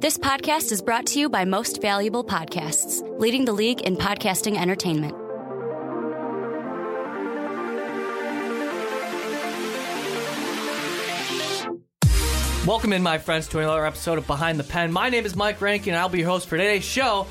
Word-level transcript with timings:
This 0.00 0.16
podcast 0.16 0.72
is 0.72 0.80
brought 0.80 1.04
to 1.08 1.20
you 1.20 1.28
by 1.28 1.44
Most 1.44 1.82
Valuable 1.82 2.24
Podcasts, 2.24 3.02
leading 3.20 3.44
the 3.44 3.52
league 3.52 3.82
in 3.82 3.98
podcasting 3.98 4.56
entertainment. 4.56 5.12
Welcome 12.66 12.94
in, 12.94 13.02
my 13.02 13.18
friends, 13.18 13.46
to 13.48 13.58
another 13.58 13.84
episode 13.84 14.16
of 14.16 14.26
Behind 14.26 14.58
the 14.58 14.64
Pen. 14.64 14.90
My 14.90 15.10
name 15.10 15.26
is 15.26 15.36
Mike 15.36 15.60
Rankin, 15.60 15.92
and 15.92 16.00
I'll 16.00 16.08
be 16.08 16.20
your 16.20 16.28
host 16.28 16.48
for 16.48 16.56
today's 16.56 16.82
show. 16.82 17.26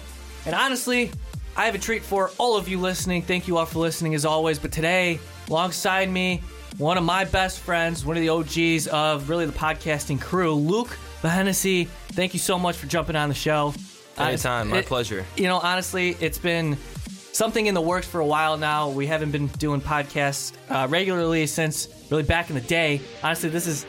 And 0.46 0.54
honestly, 0.54 1.10
I 1.58 1.66
have 1.66 1.74
a 1.74 1.80
treat 1.80 2.04
for 2.04 2.30
all 2.38 2.56
of 2.56 2.70
you 2.70 2.80
listening. 2.80 3.24
Thank 3.24 3.48
you 3.48 3.58
all 3.58 3.66
for 3.66 3.80
listening, 3.80 4.14
as 4.14 4.26
always. 4.26 4.60
But 4.60 4.72
today, 4.72 5.20
alongside 5.48 6.08
me, 6.12 6.44
one 6.78 7.00
of 7.00 7.04
my 7.04 7.26
best 7.26 7.62
friends, 7.62 8.06
one 8.06 8.16
of 8.16 8.22
the 8.22 8.30
OGs 8.30 8.86
of 8.90 9.28
really 9.28 9.48
the 9.48 9.54
podcasting 9.54 10.22
crew, 10.22 10.54
Luke 10.54 10.96
Behannesy. 11.22 11.88
Thank 12.14 12.34
you 12.34 12.40
so 12.40 12.58
much 12.58 12.76
for 12.78 12.88
jumping 12.88 13.16
on 13.16 13.30
the 13.30 13.36
show. 13.36 13.74
Anytime, 14.18 14.70
my 14.70 14.78
It- 14.80 14.86
pleasure. 14.86 15.26
You 15.38 15.46
know, 15.46 15.58
honestly, 15.60 16.18
it's 16.20 16.38
been 16.38 16.78
something 17.32 17.68
in 17.68 17.74
the 17.74 17.82
works 17.82 18.08
for 18.08 18.20
a 18.20 18.26
while 18.26 18.58
now. 18.58 18.90
We 18.90 19.08
haven't 19.08 19.32
been 19.32 19.48
doing 19.48 19.80
podcasts 19.82 20.52
uh, 20.70 20.88
regularly 20.90 21.48
since 21.48 21.88
really 22.10 22.24
back 22.24 22.50
in 22.50 22.56
the 22.56 22.62
day. 22.62 23.02
Honestly, 23.24 23.50
this 23.50 23.68
is 23.68 23.86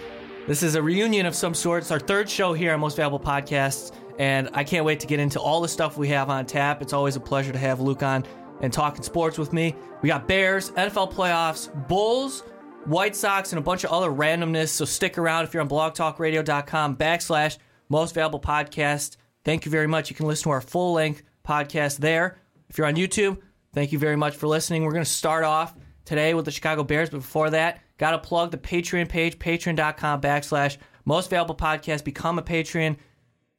this 0.47 0.63
is 0.63 0.75
a 0.75 0.83
reunion 0.83 1.27
of 1.27 1.35
some 1.35 1.55
sort. 1.55 1.83
It's 1.83 1.91
our 1.91 1.99
third 2.01 2.29
show 2.29 2.53
here 2.53 2.73
on 2.73 2.81
Most 2.81 2.97
Valuable 2.97 3.21
Podcasts, 3.21 3.93
and 4.19 4.49
I 4.55 4.65
can't 4.65 4.85
wait 4.85 5.01
to 5.01 5.07
get 5.07 5.21
into 5.21 5.39
all 5.41 5.61
the 5.61 5.69
stuff 5.69 5.97
we 5.99 6.09
have 6.09 6.31
on 6.31 6.47
tap. 6.47 6.81
It's 6.83 6.93
always 6.93 7.15
a 7.17 7.21
pleasure 7.21 7.53
to 7.53 7.59
have 7.59 7.81
Luke 7.81 8.03
on 8.03 8.25
and 8.61 8.73
talking 8.73 9.03
sports 9.03 9.39
with 9.39 9.53
me. 9.53 9.75
We 10.03 10.09
got 10.09 10.27
Bears, 10.29 10.71
NFL 10.73 11.13
playoffs, 11.13 11.71
Bulls, 11.89 12.43
White 12.85 13.15
Sox, 13.15 13.53
and 13.53 13.59
a 13.59 13.63
bunch 13.63 13.85
of 13.85 13.91
other 13.91 14.11
randomness. 14.11 14.69
So 14.69 14.85
stick 14.85 15.19
around 15.19 15.45
if 15.45 15.55
you're 15.55 15.63
on 15.63 15.69
blogtalkradio.com 15.69 16.97
backslash 16.97 17.59
most 17.89 18.15
valuable 18.15 18.41
podcast. 18.41 19.17
Thank 19.45 19.65
you 19.65 19.71
very 19.71 19.87
much. 19.87 20.11
You 20.11 20.17
can 20.17 20.27
listen 20.27 20.45
to 20.45 20.51
our 20.51 20.61
full 20.61 20.95
length 20.95 21.23
podcast 21.47 21.99
there. 21.99 22.39
If 22.69 22.79
you're 22.79 22.87
on 22.87 22.97
YouTube, 22.97 23.39
thank 23.75 23.93
you 23.93 23.99
very 23.99 24.17
much 24.17 24.37
for 24.37 24.47
listening. 24.47 24.85
We're 24.85 24.93
going 24.93 25.05
to 25.05 25.11
start 25.11 25.45
off 25.45 25.75
today 26.05 26.35
with 26.35 26.45
the 26.45 26.51
Chicago 26.51 26.85
Bears, 26.85 27.11
but 27.11 27.19
before 27.19 27.51
that, 27.51 27.81
got 27.99 28.13
to 28.13 28.19
plug 28.19 28.51
the 28.51 28.59
Patreon 28.59 29.09
page, 29.09 29.39
patreon.com 29.39 30.21
backslash 30.21 30.77
most 31.05 31.31
valuable 31.31 31.57
podcast. 31.57 32.05
Become 32.05 32.39
a 32.39 32.43
Patreon 32.43 32.97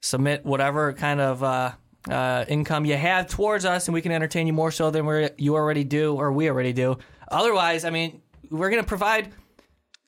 submit 0.01 0.45
whatever 0.45 0.93
kind 0.93 1.21
of 1.21 1.43
uh, 1.43 1.71
uh, 2.09 2.45
income 2.47 2.85
you 2.85 2.97
have 2.97 3.27
towards 3.27 3.65
us, 3.65 3.87
and 3.87 3.93
we 3.93 4.01
can 4.01 4.11
entertain 4.11 4.47
you 4.47 4.53
more 4.53 4.71
so 4.71 4.91
than 4.91 5.05
we 5.05 5.29
you 5.37 5.55
already 5.55 5.83
do 5.83 6.15
or 6.15 6.31
we 6.31 6.49
already 6.49 6.73
do. 6.73 6.97
Otherwise, 7.29 7.85
I 7.85 7.89
mean, 7.91 8.21
we're 8.51 8.69
going 8.69 8.81
to 8.83 8.87
provide 8.87 9.33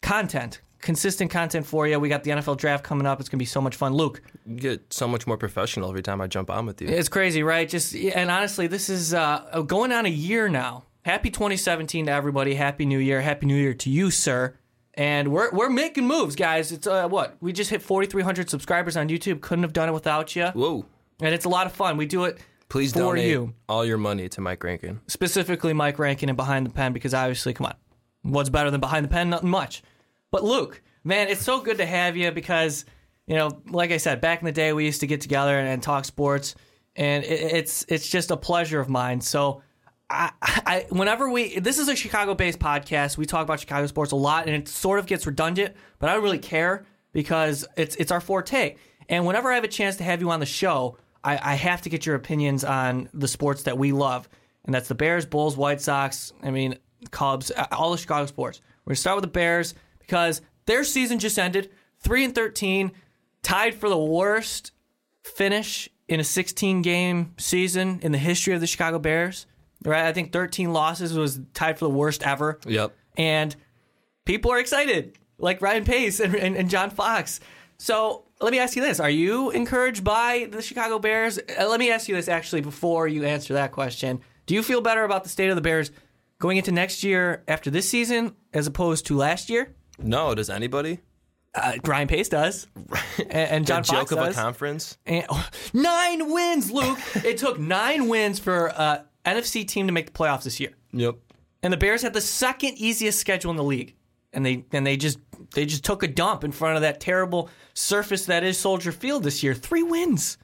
content, 0.02 0.62
consistent 0.82 1.32
content 1.32 1.66
for 1.66 1.88
you. 1.88 2.00
We 2.00 2.10
got 2.10 2.24
the 2.24 2.32
NFL 2.32 2.58
draft 2.58 2.84
coming 2.84 3.08
up. 3.08 3.20
It's 3.20 3.30
going 3.30 3.38
to 3.38 3.42
be 3.42 3.46
so 3.46 3.62
much 3.62 3.76
fun. 3.76 3.94
Luke, 3.94 4.22
You 4.46 4.56
get 4.58 4.94
so 4.94 5.08
much 5.08 5.26
more 5.26 5.38
professional 5.38 5.90
every 5.90 6.04
time 6.04 6.22
I 6.22 6.28
jump 6.28 6.50
on 6.50 6.66
with 6.66 6.82
you. 6.82 6.88
it's 6.90 7.10
crazy, 7.10 7.42
right? 7.44 7.68
Just 7.68 7.96
and 7.96 8.30
honestly, 8.30 8.68
this 8.68 8.90
is 8.90 9.14
uh, 9.14 9.64
going 9.66 9.92
on 9.92 10.06
a 10.06 10.10
year 10.10 10.50
now. 10.50 10.84
Happy 11.06 11.30
2017 11.30 12.06
to 12.06 12.12
everybody. 12.12 12.54
Happy 12.56 12.86
New 12.86 13.00
Year. 13.00 13.22
Happy 13.22 13.46
New 13.46 13.58
Year 13.58 13.74
to 13.74 13.90
you, 13.90 14.10
sir. 14.12 14.56
And 14.94 15.30
we're 15.32 15.50
we're 15.52 15.70
making 15.70 16.06
moves, 16.06 16.36
guys. 16.36 16.72
It's 16.72 16.86
uh, 16.88 17.08
what 17.08 17.36
we 17.42 17.52
just 17.52 17.70
hit 17.72 17.82
4,300 17.82 18.50
subscribers 18.50 18.96
on 18.96 19.10
YouTube. 19.10 19.42
Couldn't 19.42 19.64
have 19.64 19.74
done 19.74 19.90
it 19.90 19.94
without 19.94 20.36
you. 20.36 20.46
Whoa. 20.48 20.86
And 21.20 21.34
it's 21.34 21.46
a 21.46 21.50
lot 21.50 21.66
of 21.66 21.74
fun. 21.74 21.98
We 21.98 22.06
do 22.06 22.26
it 22.26 22.38
Please 22.70 22.94
for 22.94 23.00
donate 23.00 23.28
you. 23.30 23.54
all 23.68 23.84
your 23.86 23.98
money 23.98 24.30
to 24.30 24.42
Mike 24.42 24.64
Rankin. 24.64 25.00
specifically 25.08 25.74
Mike 25.74 25.98
Rankin 26.00 26.30
and 26.30 26.36
Behind 26.38 26.66
the 26.66 26.70
Pen 26.70 26.94
because 26.94 27.14
obviously, 27.14 27.54
come 27.54 27.66
on, 27.68 27.76
what's 28.24 28.50
better 28.50 28.72
than 28.72 28.80
Behind 28.80 29.06
the 29.06 29.10
Pen? 29.10 29.30
Nothing 29.30 29.50
much. 29.50 29.84
But 30.32 30.44
Luke, 30.44 30.82
man, 31.04 31.28
it's 31.28 31.44
so 31.44 31.62
good 31.62 31.78
to 31.78 31.86
have 31.86 32.18
you 32.18 32.32
because 32.32 32.86
you 33.28 33.36
know, 33.36 33.62
like 33.70 33.92
I 33.92 33.98
said, 33.98 34.20
back 34.20 34.40
in 34.40 34.46
the 34.46 34.52
day 34.52 34.74
we 34.74 34.86
used 34.86 35.00
to 35.02 35.08
get 35.08 35.22
together 35.22 35.58
and, 35.58 35.68
and 35.68 35.82
talk 35.82 36.06
sports, 36.06 36.56
and 36.96 37.24
it, 37.24 37.54
it's 37.54 37.86
it's 37.88 38.08
just 38.10 38.32
a 38.32 38.38
pleasure 38.38 38.80
of 38.80 38.90
mine. 38.90 39.22
So. 39.22 39.62
I, 40.10 40.32
I, 40.44 40.86
whenever 40.90 41.28
we, 41.28 41.58
this 41.58 41.80
is 41.80 41.88
a 41.88 41.96
Chicago-based 41.96 42.60
podcast. 42.60 43.18
We 43.18 43.26
talk 43.26 43.42
about 43.42 43.62
Chicago 43.62 43.88
sports 43.88 44.12
a 44.12 44.16
lot, 44.16 44.46
and 44.46 44.56
it 44.56 44.68
sort 44.68 45.00
of 45.00 45.08
gets 45.08 45.26
redundant. 45.26 45.76
But 45.98 46.10
I 46.10 46.14
don't 46.14 46.22
really 46.22 46.38
care 46.38 46.86
because 47.14 47.66
it's 47.78 47.96
it's 47.96 48.12
our 48.12 48.22
forte. 48.22 48.76
And 49.10 49.26
whenever 49.26 49.52
I 49.52 49.56
have 49.56 49.64
a 49.64 49.70
chance 49.70 49.96
to 49.98 50.04
have 50.04 50.22
you 50.22 50.30
on 50.30 50.40
the 50.40 50.46
show, 50.46 50.98
I, 51.24 51.40
I 51.42 51.56
have 51.56 51.82
to 51.84 51.90
get 51.90 52.06
your 52.06 52.16
opinions 52.16 52.64
on 52.64 53.10
the 53.14 53.28
sports 53.28 53.64
that 53.64 53.78
we 53.78 53.92
love, 53.92 54.28
and 54.66 54.76
that's 54.76 54.88
the 54.88 54.96
Bears, 54.96 55.26
Bulls, 55.26 55.58
White 55.58 55.82
Sox. 55.82 56.34
I 56.44 56.52
mean, 56.52 56.78
Cubs, 57.12 57.52
all 57.72 57.92
the 57.92 57.98
Chicago 57.98 58.26
sports. 58.26 58.62
We're 58.86 58.92
gonna 58.92 58.98
start 58.98 59.16
with 59.18 59.24
the 59.24 59.32
Bears 59.32 59.74
because 60.00 60.42
their 60.66 60.84
season 60.84 61.20
just 61.20 61.38
ended, 61.40 61.70
three 62.00 62.24
and 62.26 62.34
thirteen, 62.36 62.92
tied 63.42 63.76
for 63.76 63.90
the 63.90 63.98
worst 63.98 64.72
finish 65.24 65.90
in 66.08 66.20
a 66.20 66.24
16 66.24 66.82
game 66.82 67.34
season 67.38 68.00
in 68.02 68.12
the 68.12 68.18
history 68.18 68.54
of 68.54 68.62
the 68.62 68.68
Chicago 68.68 69.00
Bears. 69.00 69.46
Right, 69.86 70.06
I 70.06 70.14
think 70.14 70.32
13 70.32 70.72
losses 70.72 71.14
was 71.14 71.40
tied 71.54 71.78
for 71.78 71.86
the 71.86 71.92
worst 71.94 72.24
ever 72.24 72.60
Yep. 72.66 72.94
and 73.18 73.54
people 74.26 74.50
are 74.52 74.60
excited, 74.60 75.18
like 75.38 75.62
Ryan 75.62 75.84
Pace 75.84 76.20
and, 76.22 76.36
and, 76.36 76.56
and 76.56 76.70
John 76.70 76.90
Fox. 76.90 77.42
So 77.78 78.24
let 78.40 78.52
me 78.52 78.60
ask 78.60 78.76
you 78.78 78.82
this: 78.82 79.00
Are 79.02 79.10
you 79.10 79.50
encouraged 79.52 80.04
by 80.04 80.48
the 80.52 80.62
Chicago 80.62 81.00
Bears? 81.00 81.38
Uh, 81.38 81.68
let 81.68 81.80
me 81.82 81.92
ask 81.92 82.08
you 82.08 82.16
this 82.16 82.30
actually 82.30 82.62
before 82.62 83.08
you 83.10 83.26
answer 83.26 83.54
that 83.56 83.72
question. 83.74 84.22
Do 84.46 84.54
you 84.56 84.64
feel 84.64 84.80
better 84.80 85.04
about 85.04 85.24
the 85.24 85.30
state 85.30 85.50
of 85.50 85.56
the 85.56 85.62
Bears 85.62 85.92
going 86.40 86.58
into 86.58 86.72
next 86.72 87.04
year 87.04 87.44
after 87.48 87.70
this 87.70 87.90
season 87.90 88.36
as 88.54 88.68
opposed 88.68 89.06
to 89.08 89.18
last 89.18 89.50
year? 89.50 89.76
No, 90.00 90.36
does 90.36 90.50
anybody? 90.50 91.00
Uh, 91.56 91.74
Ryan 91.86 92.08
Pace 92.08 92.30
does, 92.30 92.68
and, 93.20 93.32
and 93.32 93.68
John 93.68 93.84
joke 93.84 94.10
Fox 94.10 94.12
of 94.12 94.18
does. 94.18 94.38
a 94.38 94.42
conference? 94.42 94.98
And, 95.06 95.26
nine 95.72 96.32
wins, 96.32 96.72
Luke. 96.72 96.98
it 97.16 97.38
took 97.38 97.60
nine 97.60 98.08
wins 98.08 98.40
for 98.40 98.72
uh, 98.76 99.04
NFC 99.26 99.68
team 99.68 99.86
to 99.88 99.94
make 99.94 100.08
the 100.08 100.12
playoffs 100.12 100.44
this 100.44 100.60
year. 100.60 100.72
Yep. 100.94 101.16
And 101.62 101.72
the 101.72 101.78
Bears 101.78 102.02
had 102.02 102.14
the 102.14 102.22
second 102.22 102.78
easiest 102.78 103.20
schedule 103.20 103.52
in 103.52 103.58
the 103.58 103.64
league. 103.64 103.96
And 104.34 104.44
they 104.44 104.66
and 104.72 104.86
they 104.86 104.98
just 104.98 105.20
they 105.54 105.66
just 105.66 105.86
took 105.86 106.02
a 106.02 106.08
dump 106.08 106.44
in 106.44 106.52
front 106.52 106.76
of 106.76 106.82
that 106.82 107.00
terrible 107.00 107.52
surface 107.76 108.26
that 108.26 108.44
is 108.44 108.58
Soldier 108.58 108.92
Field 108.92 109.24
this 109.24 109.44
year. 109.44 109.54
Three 109.54 109.84
wins. 109.84 110.40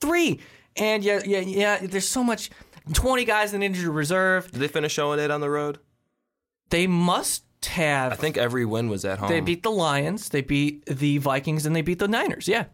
Three. 0.00 0.38
And 0.76 1.02
yeah, 1.04 1.20
yeah, 1.24 1.40
yeah, 1.40 1.78
there's 1.82 2.08
so 2.08 2.22
much 2.22 2.50
20 2.92 3.24
guys 3.24 3.54
in 3.54 3.62
injured 3.62 3.88
reserve. 3.88 4.50
Did 4.50 4.60
they 4.60 4.68
finish 4.68 4.94
0 4.96 5.14
8 5.14 5.30
on 5.30 5.40
the 5.40 5.50
road? 5.50 5.78
They 6.70 6.86
must 6.86 7.44
have 7.66 8.12
I 8.12 8.16
think 8.16 8.36
every 8.36 8.66
win 8.66 8.88
was 8.90 9.04
at 9.06 9.18
home. 9.18 9.30
they 9.30 9.40
beat 9.40 9.62
the 9.62 9.70
Lions, 9.70 10.28
they 10.28 10.42
beat 10.42 10.84
the 10.86 11.16
Vikings, 11.18 11.64
and 11.64 11.74
they 11.74 11.80
beat 11.82 11.98
the 11.98 12.08
Niners. 12.08 12.46
Yeah. 12.46 12.64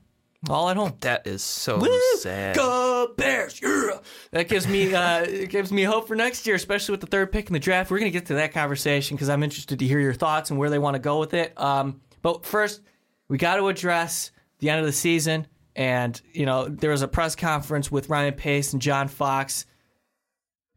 All 0.48 0.70
at 0.70 0.76
home. 0.76 0.94
that 1.02 1.26
is 1.26 1.42
so 1.42 1.78
Woo! 1.78 2.16
sad. 2.16 2.56
Go 2.56 3.12
Bears! 3.16 3.60
Yeah! 3.62 3.98
That 4.32 4.48
gives 4.48 4.66
me 4.66 4.94
uh, 4.94 5.20
it 5.22 5.50
gives 5.50 5.70
me 5.70 5.82
hope 5.82 6.08
for 6.08 6.16
next 6.16 6.46
year, 6.46 6.56
especially 6.56 6.92
with 6.94 7.02
the 7.02 7.06
third 7.06 7.30
pick 7.30 7.46
in 7.48 7.52
the 7.52 7.58
draft. 7.60 7.90
We're 7.90 7.98
gonna 7.98 8.10
get 8.10 8.26
to 8.26 8.34
that 8.34 8.52
conversation 8.52 9.16
because 9.16 9.28
I'm 9.28 9.42
interested 9.42 9.78
to 9.78 9.86
hear 9.86 10.00
your 10.00 10.14
thoughts 10.14 10.50
and 10.50 10.58
where 10.58 10.70
they 10.70 10.78
want 10.78 10.94
to 10.94 10.98
go 11.00 11.20
with 11.20 11.34
it. 11.34 11.52
Um, 11.60 12.00
but 12.22 12.44
first, 12.46 12.80
we 13.28 13.36
got 13.38 13.56
to 13.56 13.68
address 13.68 14.30
the 14.60 14.70
end 14.70 14.80
of 14.80 14.86
the 14.86 14.92
season, 14.92 15.46
and 15.76 16.20
you 16.32 16.46
know 16.46 16.68
there 16.68 16.90
was 16.90 17.02
a 17.02 17.08
press 17.08 17.36
conference 17.36 17.92
with 17.92 18.08
Ryan 18.08 18.34
Pace 18.34 18.72
and 18.72 18.80
John 18.80 19.08
Fox. 19.08 19.66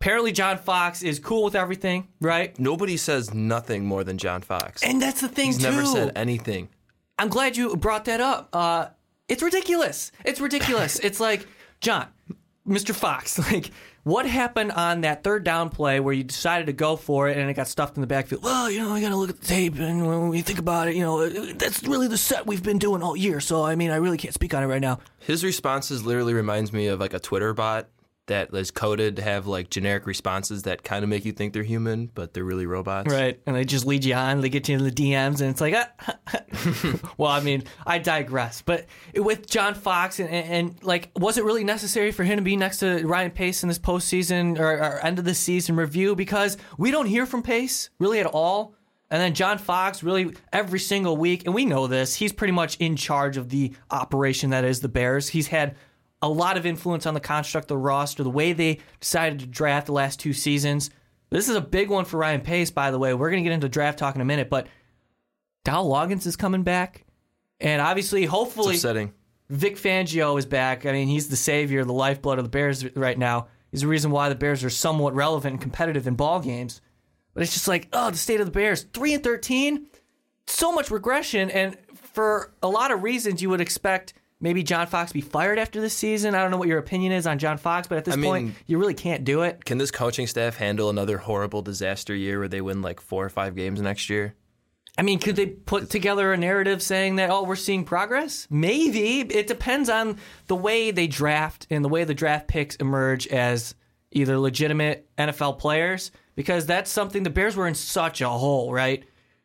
Apparently, 0.03 0.33
John 0.33 0.57
Fox 0.57 1.01
is 1.01 1.17
cool 1.17 1.45
with 1.45 1.55
everything, 1.55 2.09
right? 2.19 2.59
Nobody 2.59 2.97
says 2.97 3.33
nothing 3.33 3.85
more 3.85 4.03
than 4.03 4.17
John 4.17 4.41
Fox. 4.41 4.83
And 4.83 5.01
that's 5.01 5.21
the 5.21 5.29
thing 5.29 5.45
He's 5.45 5.59
too. 5.59 5.63
never 5.63 5.85
said 5.85 6.11
anything. 6.17 6.67
I'm 7.17 7.29
glad 7.29 7.55
you 7.55 7.77
brought 7.77 8.03
that 8.03 8.19
up. 8.19 8.49
Uh, 8.51 8.87
it's 9.29 9.41
ridiculous. 9.41 10.11
It's 10.25 10.41
ridiculous. 10.41 10.99
it's 11.03 11.21
like, 11.21 11.47
John, 11.79 12.07
Mr. 12.67 12.93
Fox, 12.93 13.39
like, 13.53 13.71
what 14.03 14.25
happened 14.25 14.73
on 14.73 14.99
that 15.01 15.23
third 15.23 15.45
down 15.45 15.69
play 15.69 16.01
where 16.01 16.13
you 16.13 16.25
decided 16.25 16.65
to 16.65 16.73
go 16.73 16.97
for 16.97 17.29
it 17.29 17.37
and 17.37 17.49
it 17.49 17.53
got 17.53 17.69
stuffed 17.69 17.95
in 17.95 18.01
the 18.01 18.07
backfield? 18.07 18.43
Well, 18.43 18.69
you 18.69 18.81
know, 18.81 18.91
I 18.91 18.99
got 18.99 19.07
to 19.07 19.15
look 19.15 19.29
at 19.29 19.39
the 19.39 19.47
tape, 19.47 19.79
and 19.79 20.05
when 20.05 20.27
we 20.27 20.41
think 20.41 20.59
about 20.59 20.89
it, 20.89 20.95
you 20.97 21.03
know, 21.03 21.29
that's 21.53 21.81
really 21.83 22.09
the 22.09 22.17
set 22.17 22.45
we've 22.45 22.61
been 22.61 22.77
doing 22.77 23.01
all 23.01 23.15
year. 23.15 23.39
So, 23.39 23.63
I 23.63 23.75
mean, 23.75 23.89
I 23.89 23.95
really 23.95 24.17
can't 24.17 24.33
speak 24.33 24.53
on 24.53 24.63
it 24.63 24.67
right 24.67 24.81
now. 24.81 24.99
His 25.19 25.45
responses 25.45 26.05
literally 26.05 26.33
reminds 26.33 26.73
me 26.73 26.87
of 26.87 26.99
like 26.99 27.13
a 27.13 27.19
Twitter 27.19 27.53
bot 27.53 27.87
that 28.27 28.53
is 28.53 28.71
coded 28.71 29.17
to 29.17 29.21
have 29.21 29.47
like 29.47 29.69
generic 29.69 30.05
responses 30.05 30.63
that 30.63 30.83
kind 30.83 31.03
of 31.03 31.09
make 31.09 31.25
you 31.25 31.33
think 31.33 31.53
they're 31.53 31.63
human, 31.63 32.09
but 32.13 32.33
they're 32.33 32.43
really 32.43 32.65
robots. 32.65 33.11
Right. 33.11 33.39
And 33.45 33.55
they 33.55 33.65
just 33.65 33.85
lead 33.85 34.05
you 34.05 34.13
on. 34.13 34.41
They 34.41 34.49
get 34.49 34.69
you 34.69 34.77
in 34.77 34.83
the 34.83 34.91
DMs, 34.91 35.41
and 35.41 35.49
it's 35.49 35.59
like, 35.59 35.75
ah. 35.75 37.13
well, 37.17 37.31
I 37.31 37.41
mean, 37.41 37.63
I 37.85 37.99
digress. 37.99 38.61
But 38.61 38.85
with 39.15 39.47
John 39.47 39.73
Fox, 39.73 40.19
and, 40.19 40.29
and, 40.29 40.47
and, 40.47 40.83
like, 40.83 41.11
was 41.17 41.37
it 41.37 41.43
really 41.43 41.63
necessary 41.65 42.11
for 42.11 42.23
him 42.23 42.37
to 42.37 42.43
be 42.43 42.55
next 42.55 42.77
to 42.79 43.05
Ryan 43.05 43.31
Pace 43.31 43.63
in 43.63 43.69
this 43.69 43.79
postseason 43.79 44.57
or, 44.57 44.71
or 44.71 44.99
end 44.99 45.19
of 45.19 45.25
the 45.25 45.35
season 45.35 45.75
review? 45.75 46.15
Because 46.15 46.57
we 46.77 46.91
don't 46.91 47.07
hear 47.07 47.25
from 47.25 47.43
Pace 47.43 47.89
really 47.99 48.19
at 48.19 48.25
all. 48.25 48.75
And 49.09 49.21
then 49.21 49.35
John 49.35 49.59
Fox, 49.59 50.01
really 50.01 50.33
every 50.51 50.79
single 50.79 51.17
week, 51.17 51.45
and 51.45 51.53
we 51.53 51.65
know 51.65 51.85
this, 51.85 52.15
he's 52.15 52.33
pretty 52.33 52.53
much 52.53 52.77
in 52.77 52.95
charge 52.95 53.37
of 53.37 53.49
the 53.49 53.73
operation 53.91 54.49
that 54.51 54.65
is 54.65 54.79
the 54.79 54.87
Bears. 54.87 55.29
He's 55.29 55.47
had 55.47 55.75
a 56.23 56.29
lot 56.29 56.57
of 56.57 56.65
influence 56.65 57.05
on 57.05 57.13
the 57.13 57.19
construct 57.19 57.65
of 57.65 57.67
the 57.67 57.77
roster, 57.77 58.23
the 58.23 58.29
way 58.29 58.53
they 58.53 58.79
decided 58.99 59.39
to 59.39 59.45
draft 59.45 59.87
the 59.87 59.91
last 59.91 60.19
two 60.19 60.33
seasons. 60.33 60.89
This 61.29 61.49
is 61.49 61.55
a 61.55 61.61
big 61.61 61.89
one 61.89 62.05
for 62.05 62.17
Ryan 62.17 62.41
Pace, 62.41 62.71
by 62.71 62.91
the 62.91 62.97
way. 62.97 63.13
We're 63.13 63.29
going 63.29 63.43
to 63.43 63.47
get 63.47 63.53
into 63.53 63.67
draft 63.67 63.99
talk 63.99 64.15
in 64.15 64.21
a 64.21 64.25
minute, 64.25 64.49
but 64.49 64.67
Dowell 65.65 65.91
Loggins 65.91 66.25
is 66.25 66.37
coming 66.37 66.63
back. 66.63 67.05
And 67.59 67.81
obviously, 67.81 68.25
hopefully. 68.25 68.77
Vic 69.49 69.75
Fangio 69.75 70.39
is 70.39 70.45
back. 70.45 70.85
I 70.85 70.93
mean, 70.93 71.09
he's 71.09 71.27
the 71.27 71.35
savior, 71.35 71.83
the 71.83 71.93
lifeblood 71.93 72.39
of 72.39 72.45
the 72.45 72.49
Bears 72.49 72.95
right 72.95 73.17
now. 73.17 73.47
He's 73.69 73.81
the 73.81 73.87
reason 73.87 74.09
why 74.09 74.29
the 74.29 74.35
Bears 74.35 74.63
are 74.63 74.69
somewhat 74.69 75.13
relevant 75.13 75.53
and 75.53 75.61
competitive 75.61 76.07
in 76.07 76.15
ball 76.15 76.39
games. 76.39 76.79
But 77.33 77.43
it's 77.43 77.53
just 77.53 77.67
like, 77.67 77.89
oh, 77.91 78.11
the 78.11 78.17
state 78.17 78.39
of 78.39 78.45
the 78.45 78.51
Bears, 78.51 78.83
three 78.93 79.13
and 79.13 79.23
thirteen, 79.23 79.87
so 80.47 80.71
much 80.71 80.89
regression, 80.89 81.49
and 81.49 81.77
for 82.13 82.53
a 82.61 82.69
lot 82.69 82.91
of 82.91 83.03
reasons, 83.03 83.41
you 83.41 83.49
would 83.49 83.61
expect 83.61 84.13
maybe 84.43 84.61
John 84.61 84.85
Fox 84.85 85.11
be 85.13 85.21
fired 85.21 85.57
after 85.57 85.81
this 85.81 85.95
season. 85.95 86.35
I 86.35 86.41
don't 86.41 86.51
know 86.51 86.57
what 86.57 86.67
your 86.67 86.77
opinion 86.77 87.13
is 87.13 87.25
on 87.25 87.39
John 87.39 87.57
Fox, 87.57 87.87
but 87.87 87.97
at 87.97 88.05
this 88.05 88.13
I 88.13 88.17
mean- 88.17 88.29
point, 88.29 88.55
you 88.67 88.77
really 88.77 88.93
can't 88.93 89.23
do 89.23 89.41
it. 89.41 89.65
Can 89.65 89.79
this 89.79 89.89
coaching 89.89 90.27
staff 90.27 90.57
handle 90.57 90.89
another 90.89 91.17
horrible 91.17 91.63
disaster 91.63 92.13
year 92.13 92.37
where 92.37 92.47
they 92.49 92.61
win 92.61 92.81
like 92.83 92.99
four 92.99 93.25
or 93.25 93.29
five 93.29 93.55
games 93.55 93.81
next 93.81 94.09
year? 94.09 94.35
I 94.95 95.01
mean, 95.01 95.17
could 95.17 95.35
they 95.35 95.47
put 95.47 95.89
together 95.89 96.33
a 96.33 96.37
narrative 96.37 96.83
saying 96.83 97.15
that, 97.15 97.31
oh, 97.31 97.43
we're 97.43 97.55
seeing 97.55 97.83
progress? 97.83 98.45
Maybe. 98.51 99.21
It 99.21 99.47
depends 99.47 99.89
on 99.89 100.19
the 100.45 100.55
way 100.55 100.91
they 100.91 101.07
draft 101.07 101.65
and 101.71 101.83
the 101.83 101.89
way 101.89 102.03
the 102.03 102.13
draft 102.13 102.47
picks 102.47 102.75
emerge 102.75 103.25
as 103.27 103.73
either 104.11 104.37
legitimate 104.37 105.09
NFL 105.17 105.57
players, 105.57 106.11
because 106.35 106.67
that's 106.67 106.91
something 106.91 107.23
the 107.23 107.31
Bears 107.31 107.55
were 107.55 107.67
in 107.67 107.73
such 107.73 108.21
a 108.21 108.29
hole, 108.29 108.71
right? 108.71 109.03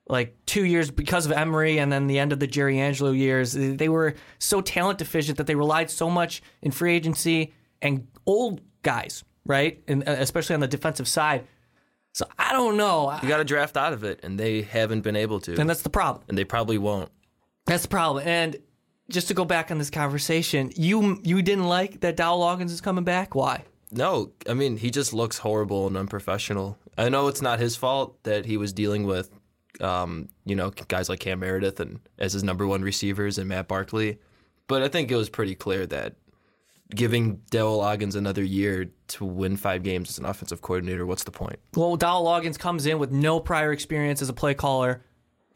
Like 0.08 0.34
two 0.46 0.64
years 0.64 0.90
because 0.90 1.26
of 1.26 1.32
Emery 1.32 1.78
and 1.78 1.92
then 1.92 2.06
the 2.06 2.18
end 2.18 2.32
of 2.32 2.40
the 2.40 2.46
Jerry 2.46 2.78
Angelo 2.80 3.10
years. 3.10 3.52
They 3.52 3.88
were 3.90 4.14
so 4.38 4.60
talent 4.62 4.98
deficient 4.98 5.36
that 5.38 5.46
they 5.46 5.54
relied 5.54 5.90
so 5.90 6.08
much 6.08 6.42
in 6.62 6.70
free 6.70 6.94
agency 6.94 7.52
and 7.82 8.06
old 8.24 8.62
guys, 8.82 9.22
right? 9.44 9.82
And 9.86 10.08
uh, 10.08 10.12
especially 10.18 10.54
on 10.54 10.60
the 10.60 10.68
defensive 10.68 11.06
side. 11.08 11.46
So 12.14 12.26
I 12.38 12.52
don't 12.52 12.76
know. 12.78 13.16
You 13.22 13.28
got 13.28 13.36
to 13.36 13.44
draft 13.44 13.76
out 13.76 13.92
of 13.92 14.02
it, 14.02 14.20
and 14.22 14.40
they 14.40 14.62
haven't 14.62 15.02
been 15.02 15.14
able 15.14 15.40
to, 15.40 15.60
And 15.60 15.68
that's 15.68 15.82
the 15.82 15.90
problem. 15.90 16.24
and 16.28 16.36
they 16.38 16.44
probably 16.44 16.78
won't. 16.78 17.10
That's 17.66 17.82
the 17.82 17.88
problem. 17.88 18.26
And 18.26 18.56
just 19.10 19.28
to 19.28 19.34
go 19.34 19.44
back 19.44 19.70
on 19.70 19.76
this 19.78 19.90
conversation, 19.90 20.72
you 20.74 21.20
you 21.22 21.42
didn't 21.42 21.66
like 21.66 22.00
that 22.00 22.16
Dowell 22.16 22.40
Loggins 22.40 22.70
is 22.70 22.80
coming 22.80 23.04
back. 23.04 23.34
Why? 23.34 23.64
No, 23.90 24.32
I 24.48 24.54
mean 24.54 24.78
he 24.78 24.90
just 24.90 25.12
looks 25.12 25.38
horrible 25.38 25.86
and 25.86 25.96
unprofessional. 25.96 26.78
I 26.96 27.08
know 27.10 27.28
it's 27.28 27.42
not 27.42 27.58
his 27.60 27.76
fault 27.76 28.22
that 28.24 28.46
he 28.46 28.56
was 28.56 28.72
dealing 28.72 29.04
with, 29.06 29.30
um, 29.80 30.28
you 30.44 30.56
know, 30.56 30.70
guys 30.88 31.08
like 31.08 31.20
Cam 31.20 31.40
Meredith 31.40 31.80
and 31.80 32.00
as 32.18 32.32
his 32.32 32.44
number 32.44 32.66
one 32.66 32.82
receivers 32.82 33.38
and 33.38 33.48
Matt 33.48 33.68
Barkley, 33.68 34.18
but 34.66 34.82
I 34.82 34.88
think 34.88 35.10
it 35.10 35.16
was 35.16 35.28
pretty 35.28 35.54
clear 35.54 35.86
that 35.86 36.14
giving 36.94 37.42
Dowell 37.50 37.80
Loggins 37.80 38.16
another 38.16 38.42
year 38.42 38.90
to 39.08 39.24
win 39.24 39.56
five 39.56 39.82
games 39.82 40.10
as 40.10 40.18
an 40.18 40.24
offensive 40.24 40.62
coordinator, 40.62 41.04
what's 41.06 41.24
the 41.24 41.30
point? 41.30 41.58
Well, 41.74 41.96
Dowell 41.96 42.24
Loggins 42.24 42.58
comes 42.58 42.86
in 42.86 42.98
with 42.98 43.10
no 43.10 43.40
prior 43.40 43.72
experience 43.72 44.22
as 44.22 44.28
a 44.28 44.32
play 44.32 44.54
caller, 44.54 45.04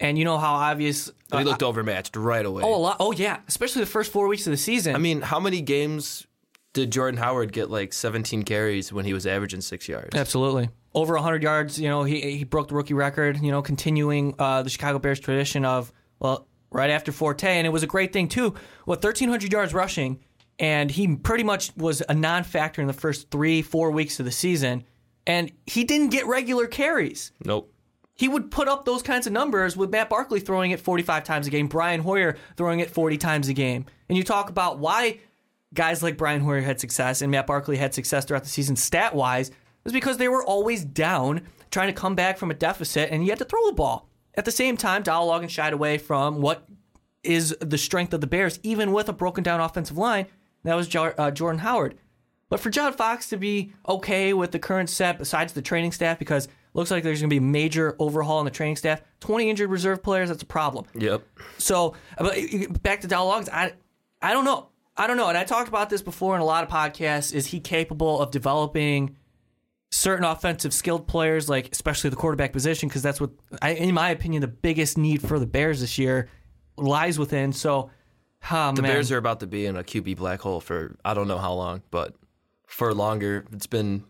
and 0.00 0.18
you 0.18 0.24
know 0.24 0.38
how 0.38 0.54
obvious. 0.54 1.10
he 1.32 1.44
looked 1.44 1.62
overmatched 1.62 2.16
right 2.16 2.44
away. 2.44 2.62
Oh, 2.64 2.74
a 2.74 2.76
lot. 2.76 2.96
Oh, 3.00 3.12
yeah. 3.12 3.38
Especially 3.48 3.80
the 3.80 3.86
first 3.86 4.12
four 4.12 4.28
weeks 4.28 4.46
of 4.46 4.50
the 4.50 4.56
season. 4.56 4.94
I 4.94 4.98
mean, 4.98 5.22
how 5.22 5.40
many 5.40 5.60
games 5.62 6.26
did 6.72 6.90
Jordan 6.90 7.18
Howard 7.18 7.52
get 7.52 7.70
like 7.70 7.92
17 7.92 8.42
carries 8.42 8.92
when 8.92 9.04
he 9.04 9.14
was 9.14 9.26
averaging 9.26 9.60
six 9.60 9.88
yards? 9.88 10.14
Absolutely. 10.14 10.70
Over 10.94 11.14
100 11.14 11.42
yards, 11.42 11.80
you 11.80 11.88
know, 11.88 12.04
he 12.04 12.36
he 12.36 12.44
broke 12.44 12.68
the 12.68 12.74
rookie 12.74 12.94
record, 12.94 13.40
you 13.40 13.50
know, 13.50 13.62
continuing 13.62 14.34
uh, 14.38 14.62
the 14.62 14.70
Chicago 14.70 14.98
Bears 14.98 15.18
tradition 15.18 15.64
of, 15.64 15.92
well, 16.18 16.46
right 16.70 16.90
after 16.90 17.12
Forte. 17.12 17.48
And 17.48 17.66
it 17.66 17.70
was 17.70 17.82
a 17.82 17.86
great 17.86 18.12
thing, 18.12 18.28
too. 18.28 18.54
What, 18.84 19.02
1,300 19.02 19.52
yards 19.52 19.72
rushing, 19.72 20.20
and 20.58 20.90
he 20.90 21.16
pretty 21.16 21.44
much 21.44 21.74
was 21.76 22.02
a 22.08 22.14
non 22.14 22.44
factor 22.44 22.80
in 22.80 22.86
the 22.86 22.92
first 22.92 23.30
three, 23.30 23.62
four 23.62 23.90
weeks 23.90 24.18
of 24.20 24.26
the 24.26 24.32
season. 24.32 24.84
And 25.26 25.52
he 25.66 25.84
didn't 25.84 26.08
get 26.08 26.26
regular 26.26 26.66
carries. 26.66 27.32
Nope. 27.44 27.72
He 28.14 28.28
would 28.28 28.50
put 28.50 28.68
up 28.68 28.84
those 28.84 29.02
kinds 29.02 29.26
of 29.26 29.32
numbers 29.32 29.76
with 29.76 29.90
Matt 29.90 30.10
Barkley 30.10 30.40
throwing 30.40 30.70
it 30.70 30.80
45 30.80 31.24
times 31.24 31.46
a 31.46 31.50
game, 31.50 31.66
Brian 31.66 32.00
Hoyer 32.00 32.36
throwing 32.56 32.80
it 32.80 32.90
40 32.90 33.18
times 33.18 33.48
a 33.48 33.54
game. 33.54 33.86
And 34.08 34.18
you 34.18 34.24
talk 34.24 34.50
about 34.50 34.78
why 34.78 35.20
guys 35.72 36.02
like 36.02 36.18
Brian 36.18 36.40
Hoyer 36.40 36.60
had 36.60 36.78
success 36.78 37.22
and 37.22 37.30
Matt 37.30 37.46
Barkley 37.46 37.76
had 37.76 37.94
success 37.94 38.24
throughout 38.24 38.42
the 38.42 38.50
season 38.50 38.76
stat 38.76 39.14
wise 39.14 39.50
was 39.84 39.92
because 39.92 40.16
they 40.16 40.28
were 40.28 40.44
always 40.44 40.84
down 40.84 41.42
trying 41.70 41.88
to 41.88 41.92
come 41.92 42.14
back 42.14 42.38
from 42.38 42.50
a 42.50 42.54
deficit 42.54 43.10
and 43.10 43.24
you 43.24 43.30
had 43.30 43.38
to 43.38 43.44
throw 43.44 43.66
the 43.66 43.72
ball. 43.72 44.08
At 44.34 44.44
the 44.44 44.50
same 44.50 44.76
time, 44.76 45.02
Dowell 45.02 45.28
Loggins 45.28 45.50
shied 45.50 45.72
away 45.72 45.98
from 45.98 46.40
what 46.40 46.66
is 47.22 47.56
the 47.60 47.78
strength 47.78 48.12
of 48.14 48.20
the 48.20 48.26
Bears, 48.26 48.58
even 48.62 48.92
with 48.92 49.08
a 49.08 49.12
broken 49.12 49.44
down 49.44 49.60
offensive 49.60 49.98
line. 49.98 50.26
That 50.64 50.74
was 50.74 50.94
uh, 50.94 51.30
Jordan 51.30 51.60
Howard. 51.60 51.96
But 52.48 52.60
for 52.60 52.70
John 52.70 52.92
Fox 52.92 53.28
to 53.30 53.36
be 53.36 53.72
okay 53.88 54.34
with 54.34 54.52
the 54.52 54.58
current 54.58 54.90
set, 54.90 55.18
besides 55.18 55.54
the 55.54 55.62
training 55.62 55.92
staff, 55.92 56.18
because 56.18 56.46
it 56.46 56.52
looks 56.74 56.90
like 56.90 57.02
there's 57.02 57.20
going 57.20 57.30
to 57.30 57.34
be 57.34 57.38
a 57.38 57.40
major 57.40 57.96
overhaul 57.98 58.40
in 58.40 58.44
the 58.44 58.50
training 58.50 58.76
staff, 58.76 59.00
20 59.20 59.48
injured 59.48 59.70
reserve 59.70 60.02
players, 60.02 60.28
that's 60.28 60.42
a 60.42 60.46
problem. 60.46 60.84
Yep. 60.94 61.22
So, 61.58 61.94
but 62.18 62.82
back 62.82 63.00
to 63.00 63.06
Dowell 63.06 63.32
Loggins, 63.32 63.48
I, 63.50 63.72
I 64.20 64.32
don't 64.32 64.44
know. 64.44 64.68
I 64.96 65.06
don't 65.06 65.16
know. 65.16 65.28
And 65.28 65.38
I 65.38 65.44
talked 65.44 65.68
about 65.68 65.88
this 65.88 66.02
before 66.02 66.34
in 66.34 66.42
a 66.42 66.44
lot 66.44 66.62
of 66.62 66.68
podcasts. 66.68 67.32
Is 67.32 67.46
he 67.46 67.60
capable 67.60 68.20
of 68.20 68.30
developing 68.30 69.16
certain 69.92 70.24
offensive 70.24 70.74
skilled 70.74 71.06
players, 71.06 71.48
like 71.48 71.70
especially 71.70 72.10
the 72.10 72.16
quarterback 72.16 72.52
position? 72.52 72.88
Because 72.88 73.02
that's 73.02 73.20
what, 73.20 73.30
I, 73.60 73.74
in 73.74 73.94
my 73.94 74.10
opinion, 74.10 74.40
the 74.40 74.48
biggest 74.48 74.98
need 74.98 75.22
for 75.22 75.38
the 75.38 75.46
Bears 75.46 75.80
this 75.80 75.98
year 75.98 76.28
lies 76.76 77.18
within. 77.18 77.52
So, 77.52 77.90
oh, 78.50 78.72
The 78.72 78.82
man. 78.82 78.90
Bears 78.90 79.12
are 79.12 79.18
about 79.18 79.40
to 79.40 79.46
be 79.46 79.66
in 79.66 79.76
a 79.76 79.84
QB 79.84 80.16
black 80.16 80.40
hole 80.40 80.60
for 80.60 80.96
I 81.04 81.14
don't 81.14 81.28
know 81.28 81.38
how 81.38 81.52
long, 81.52 81.82
but 81.90 82.14
for 82.66 82.92
longer. 82.94 83.44
It's 83.52 83.66
been 83.66 84.04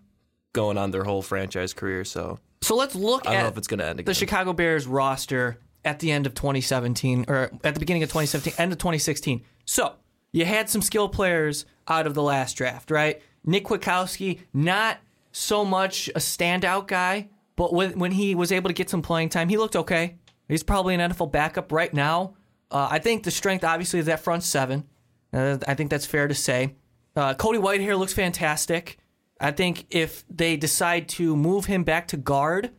going 0.52 0.79
on 0.79 0.90
their 0.90 1.05
whole 1.05 1.23
franchise 1.23 1.73
career, 1.73 2.05
so 2.05 2.38
so 2.62 2.76
let's 2.76 2.94
look 2.94 3.26
I 3.26 3.31
don't 3.31 3.38
at 3.38 3.43
know 3.43 3.49
if 3.49 3.58
it's 3.58 3.67
going 3.69 3.81
to 3.81 3.87
end 3.87 3.99
the. 3.99 4.14
Chicago 4.14 4.52
Bears 4.52 4.87
roster 4.87 5.58
at 5.84 5.99
the 5.99 6.12
end 6.12 6.26
of 6.26 6.34
2017 6.34 7.25
or 7.26 7.50
at 7.64 7.75
the 7.75 7.81
beginning 7.81 8.05
of 8.05 8.08
2017, 8.11 8.55
end 8.58 8.70
of 8.73 8.79
2016. 8.79 9.43
So 9.64 9.94
you 10.31 10.44
had 10.44 10.70
some 10.70 10.81
skill 10.81 11.08
players 11.08 11.67
out 11.88 12.06
of 12.06 12.14
the 12.14 12.23
last 12.23 12.55
draft, 12.56 12.90
right? 12.90 13.20
Nick 13.44 13.64
Kwiatkowski, 13.64 14.40
not 14.55 14.99
so 15.32 15.64
much 15.64 16.08
a 16.08 16.19
standout 16.19 16.87
guy, 16.87 17.29
but 17.56 17.73
when, 17.73 17.99
when 17.99 18.12
he 18.12 18.34
was 18.34 18.52
able 18.52 18.69
to 18.69 18.75
get 18.75 18.90
some 18.90 19.02
playing 19.02 19.31
time, 19.31 19.49
he 19.49 19.56
looked 19.56 19.76
okay. 19.76 20.17
He's 20.49 20.62
probably 20.62 20.94
an 20.94 21.00
NFL 21.00 21.32
backup 21.32 21.73
right 21.73 21.93
now. 21.93 22.34
Uh, 22.70 22.88
I 22.90 22.99
think 22.99 23.25
the 23.25 23.31
strength, 23.31 23.64
obviously, 23.64 23.99
is 23.99 24.06
that 24.06 24.20
front 24.20 24.43
seven. 24.43 24.84
Uh, 25.32 25.58
I 25.67 25.75
think 25.75 25.90
that's 25.90 26.06
fair 26.06 26.29
to 26.29 26.34
say. 26.34 26.76
Uh, 27.17 27.34
Cody 27.34 27.58
Whitehair 27.58 27.99
looks 27.99 28.12
fantastic. 28.12 28.99
I 29.40 29.50
think 29.50 29.87
if 29.90 30.25
they 30.31 30.56
decide 30.56 31.08
to 31.11 31.37
move 31.37 31.64
him 31.67 31.84
back 31.84 32.08
to 32.08 32.17
guard 32.17 32.70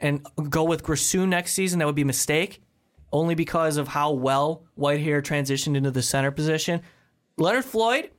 and 0.00 0.26
go 0.48 0.64
with 0.64 0.82
Grasu 0.82 1.26
next 1.26 1.52
season, 1.52 1.78
that 1.78 1.86
would 1.86 1.94
be 1.94 2.02
a 2.02 2.06
mistake, 2.06 2.62
only 3.12 3.34
because 3.34 3.76
of 3.76 3.88
how 3.88 4.12
well 4.12 4.64
Whitehair 4.78 5.22
transitioned 5.22 5.76
into 5.76 5.90
the 5.90 6.02
center 6.02 6.30
position. 6.30 6.82
Leonard 7.36 7.64
Floyd 7.64 8.10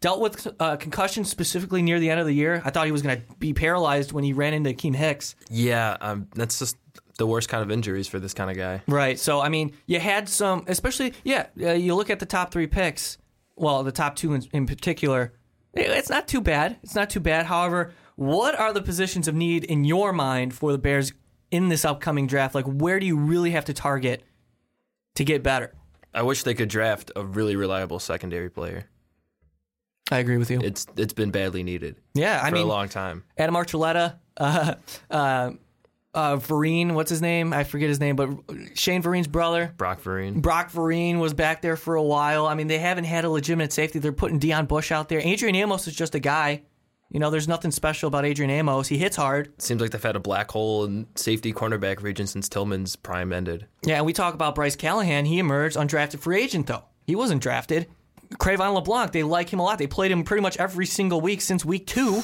dealt 0.00 0.20
with 0.20 0.46
uh, 0.60 0.76
concussion 0.76 1.24
specifically 1.24 1.82
near 1.82 1.98
the 1.98 2.10
end 2.10 2.20
of 2.20 2.26
the 2.26 2.34
year. 2.34 2.62
I 2.64 2.70
thought 2.70 2.86
he 2.86 2.92
was 2.92 3.02
going 3.02 3.20
to 3.20 3.34
be 3.38 3.54
paralyzed 3.54 4.12
when 4.12 4.24
he 4.24 4.32
ran 4.32 4.54
into 4.54 4.70
Keem 4.70 4.94
Hicks. 4.94 5.34
yeah, 5.50 5.96
um, 6.00 6.28
that's 6.34 6.58
just 6.58 6.76
the 7.18 7.26
worst 7.26 7.48
kind 7.48 7.62
of 7.62 7.70
injuries 7.70 8.06
for 8.06 8.18
this 8.18 8.34
kind 8.34 8.50
of 8.50 8.56
guy. 8.56 8.82
Right. 8.86 9.18
So, 9.18 9.40
I 9.40 9.48
mean, 9.48 9.72
you 9.86 9.98
had 9.98 10.28
some, 10.28 10.64
especially, 10.66 11.14
yeah, 11.24 11.46
uh, 11.60 11.72
you 11.72 11.94
look 11.94 12.10
at 12.10 12.18
the 12.18 12.26
top 12.26 12.52
three 12.52 12.66
picks, 12.66 13.16
well, 13.56 13.82
the 13.84 13.92
top 13.92 14.16
two 14.16 14.34
in, 14.34 14.44
in 14.52 14.66
particular, 14.66 15.32
it's 15.72 16.10
not 16.10 16.28
too 16.28 16.40
bad. 16.40 16.76
It's 16.82 16.94
not 16.94 17.08
too 17.10 17.20
bad. 17.20 17.46
However, 17.46 17.92
what 18.16 18.58
are 18.58 18.72
the 18.72 18.82
positions 18.82 19.28
of 19.28 19.34
need 19.34 19.64
in 19.64 19.84
your 19.84 20.12
mind 20.12 20.54
for 20.54 20.72
the 20.72 20.78
Bears 20.78 21.12
in 21.50 21.68
this 21.68 21.84
upcoming 21.84 22.26
draft? 22.26 22.54
Like, 22.54 22.66
where 22.66 23.00
do 23.00 23.06
you 23.06 23.16
really 23.16 23.52
have 23.52 23.64
to 23.66 23.72
target 23.72 24.22
to 25.14 25.24
get 25.24 25.42
better? 25.42 25.74
I 26.14 26.22
wish 26.22 26.42
they 26.42 26.54
could 26.54 26.68
draft 26.68 27.10
a 27.14 27.24
really 27.24 27.56
reliable 27.56 27.98
secondary 27.98 28.50
player. 28.50 28.88
I 30.10 30.18
agree 30.18 30.36
with 30.36 30.50
you. 30.50 30.60
It's 30.60 30.86
it's 30.96 31.12
been 31.12 31.30
badly 31.30 31.62
needed 31.62 31.96
yeah, 32.14 32.40
I 32.42 32.50
for 32.50 32.54
mean, 32.54 32.64
a 32.64 32.68
long 32.68 32.88
time. 32.88 33.24
Adam 33.36 33.54
Archuleta, 33.54 34.18
uh, 34.36 34.74
uh, 35.10 35.50
uh, 36.14 36.36
Vereen, 36.36 36.94
what's 36.94 37.10
his 37.10 37.20
name? 37.20 37.52
I 37.52 37.64
forget 37.64 37.88
his 37.88 38.00
name, 38.00 38.16
but 38.16 38.30
Shane 38.74 39.02
Vereen's 39.02 39.26
brother. 39.26 39.74
Brock 39.76 40.02
Vereen. 40.02 40.40
Brock 40.40 40.70
Vereen 40.70 41.18
was 41.18 41.34
back 41.34 41.60
there 41.60 41.76
for 41.76 41.96
a 41.96 42.02
while. 42.02 42.46
I 42.46 42.54
mean, 42.54 42.68
they 42.68 42.78
haven't 42.78 43.04
had 43.04 43.24
a 43.24 43.30
legitimate 43.30 43.72
safety. 43.72 43.98
They're 43.98 44.12
putting 44.12 44.40
Deon 44.40 44.68
Bush 44.68 44.92
out 44.92 45.08
there. 45.08 45.20
Adrian 45.20 45.54
Amos 45.56 45.86
is 45.86 45.94
just 45.94 46.14
a 46.14 46.20
guy. 46.20 46.62
You 47.10 47.20
know, 47.20 47.30
there's 47.30 47.46
nothing 47.46 47.70
special 47.70 48.08
about 48.08 48.24
Adrian 48.24 48.50
Amos. 48.50 48.88
He 48.88 48.98
hits 48.98 49.16
hard. 49.16 49.60
Seems 49.62 49.80
like 49.80 49.90
they've 49.92 50.02
had 50.02 50.16
a 50.16 50.20
black 50.20 50.50
hole 50.50 50.84
in 50.84 51.06
safety 51.14 51.52
cornerback 51.52 52.02
region 52.02 52.26
since 52.26 52.48
Tillman's 52.48 52.96
prime 52.96 53.32
ended. 53.32 53.66
Yeah, 53.84 53.96
and 53.96 54.06
we 54.06 54.12
talk 54.12 54.34
about 54.34 54.54
Bryce 54.54 54.74
Callahan. 54.74 55.24
He 55.24 55.38
emerged 55.38 55.76
undrafted 55.76 56.18
free 56.18 56.42
agent, 56.42 56.66
though. 56.66 56.84
He 57.06 57.14
wasn't 57.14 57.42
drafted. 57.42 57.86
Cre'Von 58.34 58.74
LeBlanc, 58.74 59.12
they 59.12 59.22
like 59.22 59.52
him 59.52 59.58
a 59.58 59.62
lot. 59.62 59.78
They 59.78 59.86
played 59.86 60.10
him 60.10 60.24
pretty 60.24 60.42
much 60.42 60.56
every 60.56 60.86
single 60.86 61.20
week 61.20 61.40
since 61.40 61.64
week 61.64 61.86
two. 61.86 62.22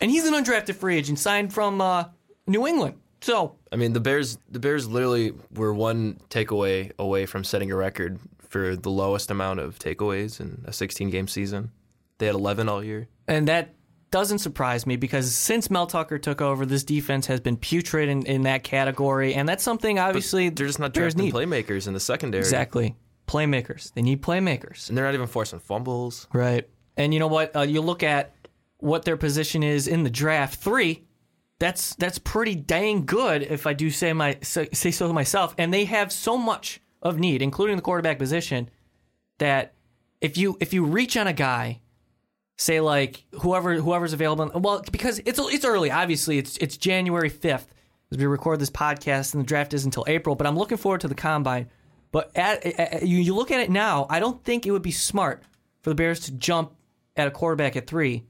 And 0.00 0.10
he's 0.10 0.26
an 0.26 0.34
undrafted 0.34 0.76
free 0.76 0.96
agent 0.96 1.18
signed 1.18 1.52
from 1.52 1.80
uh, 1.80 2.04
New 2.46 2.66
England. 2.66 2.96
So, 3.20 3.56
I 3.70 3.76
mean, 3.76 3.92
the 3.92 4.00
Bears 4.00 4.38
the 4.48 4.58
Bears 4.58 4.88
literally 4.88 5.32
were 5.54 5.74
one 5.74 6.20
takeaway 6.30 6.92
away 6.98 7.26
from 7.26 7.44
setting 7.44 7.70
a 7.70 7.76
record 7.76 8.18
for 8.48 8.76
the 8.76 8.90
lowest 8.90 9.30
amount 9.30 9.60
of 9.60 9.78
takeaways 9.78 10.40
in 10.40 10.64
a 10.66 10.72
16 10.72 11.10
game 11.10 11.28
season. 11.28 11.70
They 12.18 12.26
had 12.26 12.34
11 12.34 12.68
all 12.68 12.82
year. 12.82 13.08
And 13.28 13.48
that 13.48 13.74
doesn't 14.10 14.38
surprise 14.38 14.86
me 14.86 14.96
because 14.96 15.34
since 15.34 15.70
Mel 15.70 15.86
Tucker 15.86 16.18
took 16.18 16.40
over, 16.40 16.66
this 16.66 16.82
defense 16.82 17.26
has 17.26 17.40
been 17.40 17.56
putrid 17.56 18.08
in, 18.08 18.26
in 18.26 18.42
that 18.42 18.64
category. 18.64 19.34
And 19.34 19.48
that's 19.48 19.62
something, 19.62 19.98
obviously, 19.98 20.48
They're 20.48 20.66
just 20.66 20.78
not 20.78 20.92
drafting 20.92 21.30
playmakers 21.30 21.86
in 21.86 21.94
the 21.94 22.00
secondary. 22.00 22.42
Exactly. 22.42 22.96
Playmakers. 23.30 23.92
They 23.92 24.02
need 24.02 24.22
playmakers. 24.22 24.88
And 24.88 24.98
they're 24.98 25.04
not 25.04 25.14
even 25.14 25.28
forcing 25.28 25.60
fumbles. 25.60 26.26
Right. 26.32 26.68
And 26.96 27.14
you 27.14 27.20
know 27.20 27.28
what? 27.28 27.54
Uh, 27.54 27.60
you 27.60 27.80
look 27.80 28.02
at 28.02 28.34
what 28.78 29.04
their 29.04 29.16
position 29.16 29.62
is 29.62 29.86
in 29.86 30.02
the 30.02 30.10
draft. 30.10 30.60
Three. 30.60 31.04
That's 31.60 31.94
that's 31.94 32.18
pretty 32.18 32.56
dang 32.56 33.06
good 33.06 33.42
if 33.42 33.68
I 33.68 33.72
do 33.74 33.88
say 33.90 34.12
my 34.12 34.38
say 34.42 34.66
so 34.72 35.12
myself. 35.12 35.54
And 35.58 35.72
they 35.72 35.84
have 35.84 36.10
so 36.10 36.36
much 36.36 36.80
of 37.02 37.20
need, 37.20 37.40
including 37.40 37.76
the 37.76 37.82
quarterback 37.82 38.18
position, 38.18 38.68
that 39.38 39.74
if 40.20 40.36
you 40.36 40.56
if 40.60 40.72
you 40.72 40.84
reach 40.84 41.16
on 41.16 41.28
a 41.28 41.32
guy, 41.32 41.82
say 42.58 42.80
like 42.80 43.26
whoever 43.42 43.74
whoever's 43.74 44.12
available, 44.12 44.50
well, 44.58 44.82
because 44.90 45.20
it's 45.24 45.38
it's 45.38 45.64
early. 45.64 45.92
Obviously, 45.92 46.38
it's 46.38 46.56
it's 46.56 46.76
January 46.76 47.28
fifth 47.28 47.72
as 48.10 48.18
we 48.18 48.26
record 48.26 48.58
this 48.58 48.70
podcast, 48.70 49.34
and 49.34 49.42
the 49.42 49.46
draft 49.46 49.72
is 49.72 49.84
until 49.84 50.04
April. 50.08 50.34
But 50.34 50.48
I'm 50.48 50.58
looking 50.58 50.78
forward 50.78 51.02
to 51.02 51.08
the 51.08 51.14
combine. 51.14 51.68
But 52.12 52.36
at, 52.36 52.64
at, 52.66 53.06
you, 53.06 53.18
you 53.18 53.34
look 53.34 53.50
at 53.50 53.60
it 53.60 53.70
now, 53.70 54.06
I 54.10 54.20
don't 54.20 54.42
think 54.44 54.66
it 54.66 54.72
would 54.72 54.82
be 54.82 54.90
smart 54.90 55.42
for 55.82 55.90
the 55.90 55.94
Bears 55.94 56.20
to 56.20 56.32
jump 56.32 56.72
at 57.16 57.28
a 57.28 57.30
quarterback 57.30 57.76
at 57.76 57.86
three 57.86 58.24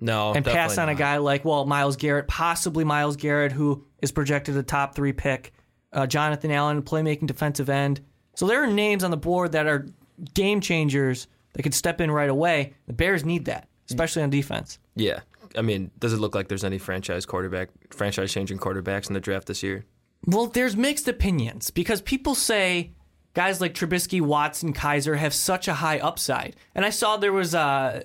No, 0.00 0.32
and 0.32 0.44
pass 0.44 0.78
on 0.78 0.88
a 0.88 0.94
guy 0.94 1.16
like, 1.16 1.44
well, 1.44 1.64
Myles 1.64 1.96
Garrett, 1.96 2.28
possibly 2.28 2.84
Myles 2.84 3.16
Garrett, 3.16 3.52
who 3.52 3.84
is 4.00 4.12
projected 4.12 4.56
a 4.56 4.62
top 4.62 4.94
three 4.94 5.12
pick. 5.12 5.52
Uh, 5.92 6.06
Jonathan 6.06 6.50
Allen, 6.50 6.82
playmaking 6.82 7.26
defensive 7.26 7.70
end. 7.70 8.00
So 8.34 8.46
there 8.46 8.62
are 8.62 8.66
names 8.66 9.02
on 9.02 9.10
the 9.10 9.16
board 9.16 9.52
that 9.52 9.66
are 9.66 9.86
game 10.34 10.60
changers 10.60 11.26
that 11.54 11.62
could 11.62 11.74
step 11.74 12.00
in 12.00 12.10
right 12.10 12.28
away. 12.28 12.74
The 12.86 12.92
Bears 12.92 13.24
need 13.24 13.46
that, 13.46 13.68
especially 13.88 14.22
on 14.22 14.30
defense. 14.30 14.78
Yeah. 14.94 15.20
I 15.56 15.62
mean, 15.62 15.90
does 15.98 16.12
it 16.12 16.18
look 16.18 16.34
like 16.34 16.48
there's 16.48 16.62
any 16.62 16.78
franchise 16.78 17.24
quarterback, 17.24 17.70
franchise 17.90 18.30
changing 18.32 18.58
quarterbacks 18.58 19.08
in 19.08 19.14
the 19.14 19.20
draft 19.20 19.46
this 19.46 19.62
year? 19.62 19.86
Well, 20.26 20.46
there's 20.46 20.76
mixed 20.76 21.08
opinions 21.08 21.70
because 21.70 22.02
people 22.02 22.34
say 22.34 22.92
guys 23.38 23.60
like 23.60 23.72
Trubisky, 23.72 24.20
Watson, 24.20 24.72
Kizer 24.72 25.16
have 25.16 25.32
such 25.32 25.68
a 25.68 25.74
high 25.74 26.00
upside. 26.00 26.56
And 26.74 26.84
I 26.84 26.90
saw 26.90 27.16
there 27.16 27.32
was 27.32 27.54
a, 27.54 28.02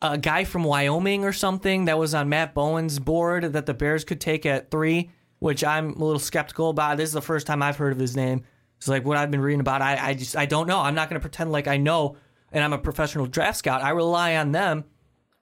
a 0.00 0.16
guy 0.16 0.44
from 0.44 0.64
Wyoming 0.64 1.26
or 1.26 1.32
something 1.34 1.84
that 1.84 1.98
was 1.98 2.14
on 2.14 2.30
Matt 2.30 2.54
Bowen's 2.54 2.98
board 2.98 3.52
that 3.52 3.66
the 3.66 3.74
Bears 3.74 4.02
could 4.02 4.18
take 4.18 4.46
at 4.46 4.70
three, 4.70 5.10
which 5.40 5.62
I'm 5.62 5.92
a 5.92 6.02
little 6.02 6.18
skeptical 6.18 6.70
about. 6.70 6.96
This 6.96 7.10
is 7.10 7.12
the 7.12 7.20
first 7.20 7.46
time 7.46 7.62
I've 7.62 7.76
heard 7.76 7.92
of 7.92 7.98
his 7.98 8.16
name. 8.16 8.44
It's 8.78 8.88
like 8.88 9.04
what 9.04 9.18
I've 9.18 9.30
been 9.30 9.42
reading 9.42 9.60
about. 9.60 9.82
I, 9.82 10.08
I 10.08 10.14
just 10.14 10.38
I 10.38 10.46
don't 10.46 10.66
know. 10.66 10.78
I'm 10.78 10.94
not 10.94 11.10
going 11.10 11.20
to 11.20 11.22
pretend 11.22 11.52
like 11.52 11.68
I 11.68 11.76
know, 11.76 12.16
and 12.50 12.64
I'm 12.64 12.72
a 12.72 12.78
professional 12.78 13.26
draft 13.26 13.58
scout. 13.58 13.82
I 13.82 13.90
rely 13.90 14.36
on 14.36 14.52
them 14.52 14.84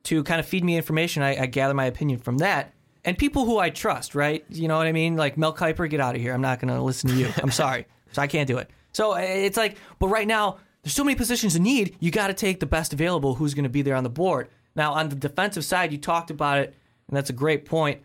to 0.02 0.24
kind 0.24 0.40
of 0.40 0.46
feed 0.46 0.64
me 0.64 0.76
information. 0.76 1.22
I, 1.22 1.42
I 1.42 1.46
gather 1.46 1.72
my 1.72 1.86
opinion 1.86 2.18
from 2.18 2.38
that. 2.38 2.74
And 3.04 3.16
people 3.16 3.44
who 3.44 3.58
I 3.58 3.70
trust, 3.70 4.16
right? 4.16 4.44
You 4.48 4.66
know 4.66 4.76
what 4.76 4.88
I 4.88 4.92
mean? 4.92 5.14
Like 5.14 5.38
Mel 5.38 5.54
Kiper, 5.54 5.88
get 5.88 6.00
out 6.00 6.16
of 6.16 6.20
here. 6.20 6.34
I'm 6.34 6.42
not 6.42 6.58
going 6.58 6.74
to 6.74 6.82
listen 6.82 7.10
to 7.10 7.16
you. 7.16 7.28
I'm 7.40 7.52
sorry. 7.52 7.86
So 8.12 8.20
I 8.20 8.26
can't 8.26 8.48
do 8.48 8.58
it. 8.58 8.68
So 8.92 9.14
uh, 9.14 9.18
it's 9.18 9.56
like, 9.56 9.76
but 9.98 10.08
right 10.08 10.26
now, 10.26 10.58
there's 10.82 10.94
so 10.94 11.04
many 11.04 11.14
positions 11.14 11.56
in 11.56 11.62
need. 11.62 11.96
You 12.00 12.10
got 12.10 12.28
to 12.28 12.34
take 12.34 12.60
the 12.60 12.66
best 12.66 12.92
available 12.92 13.34
who's 13.34 13.54
going 13.54 13.64
to 13.64 13.70
be 13.70 13.82
there 13.82 13.96
on 13.96 14.04
the 14.04 14.10
board. 14.10 14.48
Now, 14.74 14.94
on 14.94 15.08
the 15.08 15.16
defensive 15.16 15.64
side, 15.64 15.92
you 15.92 15.98
talked 15.98 16.30
about 16.30 16.58
it, 16.58 16.74
and 17.08 17.16
that's 17.16 17.30
a 17.30 17.34
great 17.34 17.66
point. 17.66 18.00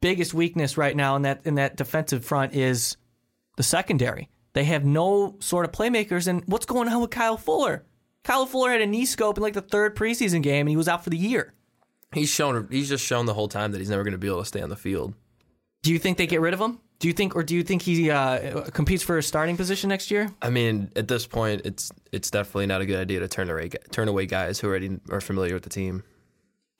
Biggest 0.00 0.34
weakness 0.34 0.76
right 0.76 0.96
now 0.96 1.16
in 1.16 1.22
that 1.22 1.40
in 1.44 1.54
that 1.54 1.76
defensive 1.76 2.24
front 2.24 2.54
is 2.54 2.96
the 3.56 3.62
secondary. 3.62 4.28
They 4.52 4.64
have 4.64 4.84
no 4.84 5.36
sort 5.40 5.64
of 5.64 5.72
playmakers. 5.72 6.26
And 6.26 6.42
what's 6.46 6.66
going 6.66 6.88
on 6.88 7.00
with 7.00 7.10
Kyle 7.10 7.36
Fuller? 7.36 7.84
Kyle 8.24 8.46
Fuller 8.46 8.70
had 8.70 8.80
a 8.80 8.86
knee 8.86 9.06
scope 9.06 9.36
in 9.36 9.42
like 9.42 9.54
the 9.54 9.60
third 9.60 9.94
preseason 9.94 10.42
game, 10.42 10.62
and 10.62 10.70
he 10.70 10.76
was 10.76 10.88
out 10.88 11.04
for 11.04 11.10
the 11.10 11.16
year. 11.16 11.54
He's 12.12 12.28
shown. 12.28 12.66
He's 12.70 12.88
just 12.88 13.04
shown 13.04 13.26
the 13.26 13.34
whole 13.34 13.48
time 13.48 13.72
that 13.72 13.78
he's 13.78 13.90
never 13.90 14.02
going 14.02 14.12
to 14.12 14.18
be 14.18 14.26
able 14.26 14.40
to 14.40 14.46
stay 14.46 14.62
on 14.62 14.68
the 14.68 14.76
field. 14.76 15.14
Do 15.82 15.92
you 15.92 15.98
think 15.98 16.18
they 16.18 16.26
get 16.26 16.40
rid 16.40 16.54
of 16.54 16.60
him? 16.60 16.80
Do 16.98 17.08
you 17.08 17.14
think, 17.14 17.36
or 17.36 17.42
do 17.42 17.54
you 17.54 17.62
think 17.62 17.82
he 17.82 18.10
uh, 18.10 18.62
competes 18.70 19.02
for 19.02 19.18
a 19.18 19.22
starting 19.22 19.56
position 19.56 19.88
next 19.88 20.10
year? 20.10 20.30
I 20.40 20.48
mean, 20.48 20.90
at 20.96 21.08
this 21.08 21.26
point, 21.26 21.62
it's 21.64 21.92
it's 22.10 22.30
definitely 22.30 22.66
not 22.66 22.80
a 22.80 22.86
good 22.86 22.98
idea 22.98 23.20
to 23.20 23.28
turn 23.28 23.50
away 23.50 23.68
turn 23.90 24.08
away 24.08 24.26
guys 24.26 24.58
who 24.60 24.68
already 24.68 24.98
are 25.10 25.20
familiar 25.20 25.54
with 25.54 25.62
the 25.62 25.70
team. 25.70 26.04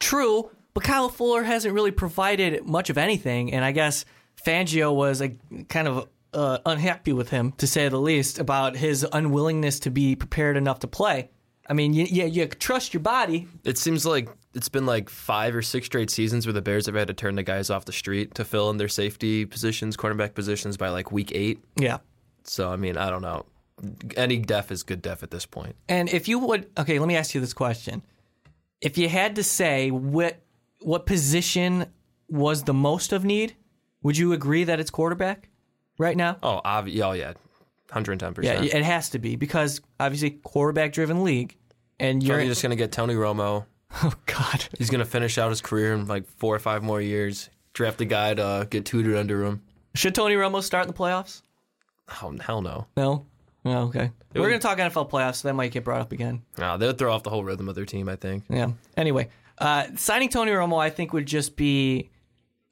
True, 0.00 0.50
but 0.72 0.84
Kyle 0.84 1.08
Fuller 1.08 1.42
hasn't 1.42 1.74
really 1.74 1.90
provided 1.90 2.64
much 2.66 2.88
of 2.88 2.98
anything, 2.98 3.52
and 3.52 3.64
I 3.64 3.72
guess 3.72 4.04
Fangio 4.44 4.94
was 4.94 5.20
a, 5.20 5.34
kind 5.68 5.88
of 5.88 6.08
uh, 6.32 6.58
unhappy 6.66 7.12
with 7.12 7.30
him, 7.30 7.52
to 7.58 7.66
say 7.66 7.88
the 7.88 8.00
least, 8.00 8.38
about 8.38 8.76
his 8.76 9.06
unwillingness 9.10 9.80
to 9.80 9.90
be 9.90 10.16
prepared 10.16 10.56
enough 10.56 10.80
to 10.80 10.86
play. 10.86 11.30
I 11.68 11.72
mean, 11.72 11.94
you, 11.94 12.04
you, 12.04 12.26
you 12.26 12.46
trust 12.46 12.94
your 12.94 13.00
body. 13.02 13.48
It 13.64 13.78
seems 13.78 14.06
like 14.06 14.28
it's 14.56 14.70
been 14.70 14.86
like 14.86 15.10
five 15.10 15.54
or 15.54 15.60
six 15.62 15.86
straight 15.86 16.08
seasons 16.10 16.46
where 16.46 16.52
the 16.54 16.62
Bears 16.62 16.86
have 16.86 16.94
had 16.94 17.08
to 17.08 17.14
turn 17.14 17.34
the 17.34 17.42
guys 17.42 17.68
off 17.68 17.84
the 17.84 17.92
street 17.92 18.34
to 18.36 18.44
fill 18.44 18.70
in 18.70 18.78
their 18.78 18.88
safety 18.88 19.44
positions, 19.44 19.96
cornerback 19.96 20.34
positions 20.34 20.78
by 20.78 20.88
like 20.88 21.12
week 21.12 21.30
eight. 21.34 21.62
Yeah. 21.76 21.98
So 22.44 22.72
I 22.72 22.76
mean, 22.76 22.96
I 22.96 23.10
don't 23.10 23.22
know. 23.22 23.44
Any 24.16 24.38
def 24.38 24.72
is 24.72 24.82
good 24.82 25.02
def 25.02 25.22
at 25.22 25.30
this 25.30 25.44
point. 25.44 25.76
And 25.88 26.08
if 26.08 26.26
you 26.26 26.38
would, 26.38 26.70
okay, 26.78 26.98
let 26.98 27.06
me 27.06 27.16
ask 27.16 27.34
you 27.34 27.40
this 27.42 27.52
question: 27.52 28.02
If 28.80 28.96
you 28.96 29.08
had 29.10 29.36
to 29.36 29.44
say 29.44 29.90
what 29.90 30.40
what 30.80 31.04
position 31.04 31.86
was 32.28 32.62
the 32.62 32.74
most 32.74 33.12
of 33.12 33.24
need, 33.24 33.54
would 34.02 34.16
you 34.16 34.32
agree 34.32 34.64
that 34.64 34.80
it's 34.80 34.90
quarterback 34.90 35.50
right 35.98 36.16
now? 36.16 36.38
Oh, 36.42 36.62
obvi- 36.64 37.02
oh 37.02 37.12
yeah, 37.12 37.34
hundred 37.90 38.12
and 38.12 38.20
ten 38.20 38.32
percent. 38.32 38.64
Yeah, 38.64 38.76
it 38.78 38.84
has 38.84 39.10
to 39.10 39.18
be 39.18 39.36
because 39.36 39.82
obviously 40.00 40.30
quarterback 40.30 40.92
driven 40.92 41.22
league, 41.22 41.56
and 42.00 42.22
You're 42.22 42.38
you're 42.38 42.48
just 42.48 42.62
gonna 42.62 42.76
get 42.76 42.92
Tony 42.92 43.14
Romo. 43.14 43.66
oh 44.04 44.12
god, 44.26 44.66
He's 44.78 44.90
gonna 44.90 45.04
finish 45.04 45.38
out 45.38 45.50
his 45.50 45.60
career 45.60 45.94
in 45.94 46.06
like 46.06 46.26
four 46.38 46.54
or 46.54 46.58
five 46.58 46.82
more 46.82 47.00
years. 47.00 47.50
Draft 47.72 48.00
a 48.00 48.04
guy 48.04 48.34
to 48.34 48.42
uh, 48.44 48.64
get 48.64 48.84
tutored 48.86 49.16
under 49.16 49.44
him. 49.44 49.62
should 49.94 50.14
Tony 50.14 50.34
Romo 50.34 50.62
start 50.62 50.84
in 50.86 50.88
the 50.88 50.96
playoffs? 50.98 51.42
Oh 52.22 52.34
hell 52.40 52.62
no. 52.62 52.86
No. 52.96 53.26
No, 53.64 53.82
okay. 53.84 54.12
We're 54.32 54.42
would- 54.42 54.48
gonna 54.48 54.58
talk 54.60 54.78
NFL 54.78 55.10
playoffs, 55.10 55.36
so 55.36 55.48
that 55.48 55.54
might 55.54 55.72
get 55.72 55.82
brought 55.84 56.00
up 56.00 56.12
again. 56.12 56.42
No, 56.58 56.76
they'll 56.78 56.92
throw 56.92 57.12
off 57.12 57.22
the 57.24 57.30
whole 57.30 57.42
rhythm 57.44 57.68
of 57.68 57.74
their 57.74 57.84
team. 57.84 58.08
I 58.08 58.14
think. 58.16 58.44
Yeah. 58.48 58.70
Anyway, 58.96 59.28
uh, 59.58 59.86
signing 59.96 60.28
Tony 60.28 60.52
Romo, 60.52 60.80
I 60.80 60.90
think, 60.90 61.12
would 61.12 61.26
just 61.26 61.56
be 61.56 62.10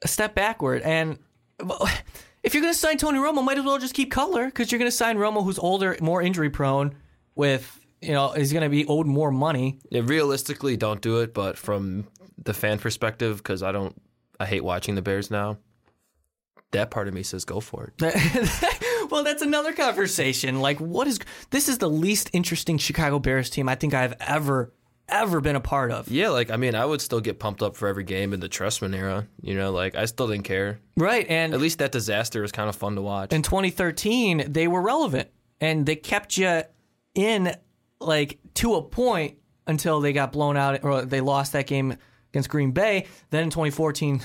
a 0.03 0.07
step 0.07 0.35
backward. 0.35 0.81
And 0.83 1.19
well, 1.61 1.87
if 2.43 2.53
you're 2.53 2.61
going 2.61 2.73
to 2.73 2.79
sign 2.79 2.97
Tony 2.97 3.19
Romo, 3.19 3.43
might 3.43 3.57
as 3.57 3.65
well 3.65 3.77
just 3.77 3.93
keep 3.93 4.11
Cutler 4.11 4.45
because 4.45 4.71
you're 4.71 4.79
going 4.79 4.89
to 4.91 4.95
sign 4.95 5.17
Romo, 5.17 5.43
who's 5.43 5.59
older, 5.59 5.97
more 5.99 6.21
injury 6.21 6.49
prone, 6.49 6.95
with 7.35 7.84
you 8.05 8.13
know 8.13 8.33
is 8.33 8.53
going 8.53 8.63
to 8.63 8.69
be 8.69 8.85
owed 8.85 9.07
more 9.07 9.31
money. 9.31 9.79
Yeah, 9.89 10.01
realistically, 10.05 10.77
don't 10.77 11.01
do 11.01 11.19
it. 11.21 11.33
But 11.33 11.57
from 11.57 12.07
the 12.43 12.53
fan 12.53 12.79
perspective, 12.79 13.37
because 13.37 13.63
I 13.63 13.71
don't, 13.71 13.99
I 14.39 14.45
hate 14.45 14.63
watching 14.63 14.95
the 14.95 15.01
Bears 15.01 15.31
now. 15.31 15.57
That 16.71 16.91
part 16.91 17.07
of 17.07 17.13
me 17.13 17.23
says 17.23 17.45
go 17.45 17.61
for 17.61 17.93
it. 17.97 19.07
well, 19.11 19.23
that's 19.23 19.41
another 19.41 19.71
conversation. 19.71 20.59
Like, 20.59 20.79
what 20.79 21.07
is 21.07 21.19
this? 21.49 21.69
Is 21.69 21.77
the 21.77 21.89
least 21.89 22.29
interesting 22.33 22.77
Chicago 22.77 23.19
Bears 23.19 23.49
team 23.49 23.69
I 23.69 23.75
think 23.75 23.93
I've 23.93 24.13
ever 24.19 24.73
ever 25.07 25.39
been 25.39 25.55
a 25.55 25.61
part 25.61 25.91
of. 25.91 26.09
Yeah, 26.09 26.29
like 26.29 26.49
I 26.51 26.57
mean, 26.57 26.75
I 26.75 26.83
would 26.83 26.99
still 26.99 27.21
get 27.21 27.39
pumped 27.39 27.61
up 27.61 27.75
for 27.77 27.87
every 27.87 28.03
game 28.03 28.33
in 28.33 28.39
the 28.39 28.49
Trestman 28.49 28.95
era. 28.95 29.27
You 29.41 29.53
know, 29.55 29.71
like 29.71 29.95
I 29.95 30.05
still 30.05 30.27
didn't 30.27 30.43
care. 30.45 30.79
Right, 30.97 31.25
and 31.29 31.53
At 31.53 31.61
least 31.61 31.79
that 31.79 31.91
disaster 31.91 32.41
was 32.41 32.51
kind 32.51 32.67
of 32.67 32.75
fun 32.75 32.95
to 32.95 33.01
watch. 33.01 33.31
in 33.31 33.41
2013 33.41 34.51
they 34.51 34.67
were 34.67 34.81
relevant 34.81 35.29
and 35.61 35.85
they 35.85 35.95
kept 35.95 36.37
you 36.37 36.63
in 37.13 37.55
like 38.07 38.39
to 38.55 38.75
a 38.75 38.81
point 38.81 39.37
until 39.67 39.99
they 40.01 40.13
got 40.13 40.31
blown 40.31 40.57
out 40.57 40.83
or 40.83 41.03
they 41.05 41.21
lost 41.21 41.53
that 41.53 41.67
game 41.67 41.97
against 42.31 42.49
Green 42.49 42.71
Bay. 42.71 43.07
Then 43.31 43.43
in 43.43 43.49
2014, 43.49 44.21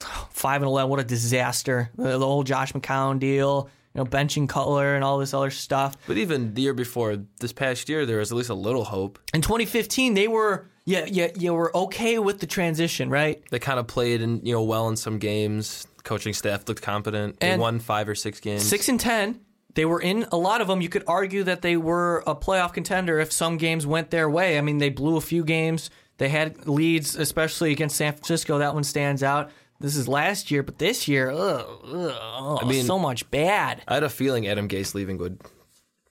five 0.30 0.62
and 0.62 0.68
11, 0.68 0.90
what 0.90 1.00
a 1.00 1.04
disaster! 1.04 1.90
The, 1.96 2.18
the 2.18 2.26
whole 2.26 2.42
Josh 2.42 2.72
McCown 2.72 3.18
deal, 3.18 3.68
you 3.94 3.98
know, 3.98 4.04
benching 4.04 4.48
Cutler 4.48 4.94
and 4.94 5.02
all 5.04 5.18
this 5.18 5.34
other 5.34 5.50
stuff. 5.50 5.96
but 6.06 6.18
even 6.18 6.54
the 6.54 6.62
year 6.62 6.74
before, 6.74 7.16
this 7.40 7.52
past 7.52 7.88
year, 7.88 8.06
there 8.06 8.18
was 8.18 8.30
at 8.32 8.36
least 8.38 8.50
a 8.50 8.54
little 8.54 8.84
hope. 8.84 9.18
In 9.34 9.42
2015, 9.42 10.14
they 10.14 10.28
were 10.28 10.68
yeah 10.88 11.04
yeah 11.10 11.28
you 11.36 11.52
were 11.52 11.76
okay 11.76 12.18
with 12.18 12.38
the 12.40 12.46
transition, 12.46 13.10
right? 13.10 13.42
They 13.50 13.58
kind 13.58 13.78
of 13.80 13.86
played 13.88 14.20
in 14.22 14.44
you 14.44 14.52
know 14.52 14.62
well 14.62 14.88
in 14.88 14.96
some 14.96 15.18
games. 15.18 15.86
Coaching 16.04 16.32
staff 16.34 16.68
looked 16.68 16.82
competent. 16.82 17.40
They 17.40 17.50
And- 17.50 17.60
won 17.60 17.80
five 17.80 18.08
or 18.08 18.14
six 18.14 18.38
games. 18.38 18.62
Six 18.62 18.88
and 18.88 19.00
ten. 19.00 19.40
They 19.76 19.84
were 19.84 20.00
in 20.00 20.26
a 20.32 20.36
lot 20.38 20.60
of 20.62 20.66
them. 20.68 20.80
You 20.80 20.88
could 20.88 21.04
argue 21.06 21.44
that 21.44 21.60
they 21.62 21.76
were 21.76 22.24
a 22.26 22.34
playoff 22.34 22.72
contender 22.72 23.18
if 23.20 23.30
some 23.30 23.58
games 23.58 23.86
went 23.86 24.10
their 24.10 24.28
way. 24.28 24.56
I 24.58 24.62
mean, 24.62 24.78
they 24.78 24.88
blew 24.88 25.16
a 25.16 25.20
few 25.20 25.44
games. 25.44 25.90
They 26.16 26.30
had 26.30 26.66
leads, 26.66 27.14
especially 27.14 27.72
against 27.72 27.96
San 27.96 28.14
Francisco. 28.14 28.58
That 28.58 28.72
one 28.74 28.84
stands 28.84 29.22
out. 29.22 29.50
This 29.78 29.94
is 29.94 30.08
last 30.08 30.50
year, 30.50 30.62
but 30.62 30.78
this 30.78 31.06
year, 31.06 31.30
ugh, 31.30 31.66
ugh, 31.92 32.66
mean- 32.66 32.86
so 32.86 32.98
much 32.98 33.30
bad. 33.30 33.82
I 33.86 33.94
had 33.94 34.02
a 34.02 34.08
feeling 34.08 34.48
Adam 34.48 34.66
Gase 34.66 34.94
leaving 34.94 35.18
would 35.18 35.42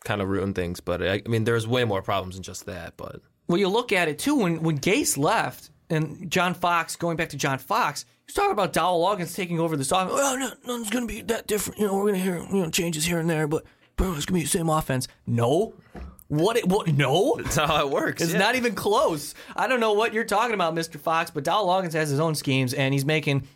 kind 0.04 0.22
of 0.22 0.30
ruin 0.30 0.54
things, 0.54 0.80
but 0.80 1.02
I, 1.02 1.24
I 1.26 1.28
mean, 1.28 1.46
there's 1.46 1.68
way 1.68 1.84
more 1.84 2.04
problems 2.04 2.36
than 2.36 2.44
just 2.44 2.68
that. 2.68 2.94
But 2.96 3.22
Well, 3.48 3.58
you 3.58 3.68
look 3.68 3.92
at 3.92 4.08
it 4.08 4.20
too. 4.20 4.36
When 4.36 4.62
when 4.62 4.78
Gase 4.78 5.18
left 5.18 5.72
and 5.90 6.30
John 6.30 6.54
Fox, 6.54 6.96
going 6.96 7.18
back 7.18 7.30
to 7.30 7.38
John 7.38 7.58
Fox, 7.58 8.06
he 8.26 8.32
was 8.32 8.36
talking 8.36 8.52
about 8.52 8.74
Dowell 8.74 9.04
Loggins 9.04 9.36
taking 9.36 9.60
over 9.60 9.78
this 9.78 9.92
offense. 9.92 10.14
Well, 10.14 10.34
oh, 10.34 10.38
no, 10.38 10.52
nothing's 10.66 10.90
going 10.90 11.08
to 11.08 11.14
be 11.14 11.22
that 11.22 11.48
different. 11.48 11.80
You 11.80 11.88
know, 11.88 11.96
we're 11.96 12.12
going 12.12 12.16
to 12.16 12.22
hear 12.22 12.38
you 12.38 12.64
know 12.64 12.70
changes 12.70 13.06
here 13.06 13.20
and 13.20 13.30
there, 13.30 13.48
but 13.48 13.64
bro, 13.96 14.14
it's 14.14 14.26
going 14.26 14.40
to 14.40 14.42
be 14.42 14.44
the 14.44 14.48
same 14.48 14.70
offense. 14.70 15.08
No, 15.28 15.74
what? 16.28 16.58
It, 16.58 16.68
what? 16.68 16.88
No, 16.88 17.36
that's 17.38 17.56
how 17.56 17.86
it 17.86 17.92
works. 17.92 18.22
It's 18.22 18.34
yeah. 18.34 18.40
not 18.40 18.56
even 18.56 18.76
close. 18.76 19.36
I 19.56 19.68
don't 19.68 19.80
know 19.80 19.94
what 19.94 20.14
you're 20.14 20.24
talking 20.24 20.54
about, 20.54 20.74
Mr. 20.76 21.00
Fox, 21.00 21.32
but 21.32 21.44
Dowell 21.44 21.68
Loggins 21.68 21.94
has 21.94 22.10
his 22.10 22.20
own 22.20 22.36
schemes, 22.36 22.74
and 22.74 22.94
he's 22.94 23.06
making 23.06 23.48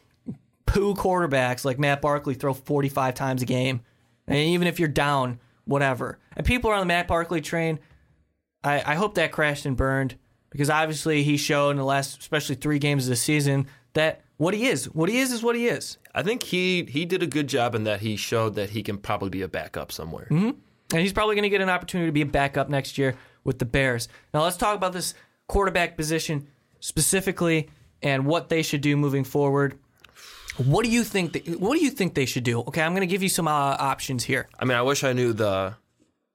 poo 0.65 0.93
quarterbacks 0.93 1.65
like 1.65 1.79
Matt 1.79 2.01
Barkley 2.01 2.35
throw 2.35 2.53
45 2.53 3.15
times 3.15 3.41
a 3.41 3.45
game. 3.45 3.81
And 4.27 4.37
even 4.37 4.67
if 4.67 4.79
you're 4.79 4.87
down 4.87 5.39
whatever. 5.69 6.19
And 6.35 6.45
people 6.45 6.71
are 6.71 6.73
on 6.73 6.81
the 6.81 6.85
Matt 6.85 7.07
Barkley 7.07 7.41
train. 7.41 7.79
I, 8.63 8.83
I 8.85 8.95
hope 8.95 9.15
that 9.15 9.31
crashed 9.31 9.65
and 9.65 9.77
burned 9.77 10.15
because 10.49 10.69
obviously 10.69 11.23
he 11.23 11.37
showed 11.37 11.71
in 11.71 11.77
the 11.77 11.85
last, 11.85 12.19
especially 12.19 12.55
three 12.55 12.79
games 12.79 13.05
of 13.05 13.09
the 13.11 13.15
season, 13.15 13.67
that 13.93 14.21
what 14.39 14.53
he 14.53 14.67
is, 14.67 14.85
what 14.85 15.09
he 15.09 15.19
is, 15.19 15.33
is 15.33 15.43
what 15.43 15.57
he 15.57 15.67
is. 15.67 15.97
I 16.15 16.23
think 16.23 16.43
he 16.43 16.83
he 16.85 17.03
did 17.03 17.21
a 17.21 17.27
good 17.27 17.47
job 17.47 17.75
in 17.75 17.83
that 17.83 17.99
he 17.99 18.15
showed 18.15 18.55
that 18.55 18.69
he 18.69 18.81
can 18.81 18.97
probably 18.97 19.29
be 19.29 19.41
a 19.41 19.49
backup 19.49 19.91
somewhere. 19.91 20.27
And 20.29 20.55
he's 20.91 21.11
probably 21.11 21.35
going 21.35 21.43
to 21.43 21.49
get 21.49 21.59
an 21.59 21.69
opportunity 21.69 22.07
to 22.07 22.13
be 22.13 22.21
a 22.21 22.25
backup 22.25 22.69
next 22.69 22.97
year 22.97 23.15
with 23.43 23.59
the 23.59 23.65
Bears. 23.65 24.07
Now 24.33 24.43
let's 24.43 24.55
talk 24.55 24.77
about 24.77 24.93
this 24.93 25.13
quarterback 25.47 25.97
position 25.97 26.47
specifically 26.79 27.69
and 28.01 28.25
what 28.25 28.47
they 28.47 28.61
should 28.61 28.79
do 28.79 28.95
moving 28.95 29.25
forward. 29.25 29.77
What 30.55 30.85
do 30.85 30.89
you 30.89 31.03
think? 31.03 31.33
That, 31.33 31.59
what 31.59 31.77
do 31.77 31.83
you 31.83 31.91
think 31.91 32.13
they 32.13 32.25
should 32.25 32.45
do? 32.45 32.61
Okay, 32.61 32.81
I'm 32.81 32.93
going 32.93 33.01
to 33.01 33.11
give 33.11 33.21
you 33.21 33.29
some 33.29 33.47
uh, 33.47 33.51
options 33.51 34.23
here. 34.23 34.47
I 34.57 34.63
mean, 34.63 34.77
I 34.77 34.81
wish 34.81 35.03
I 35.03 35.11
knew 35.11 35.33
the 35.33 35.75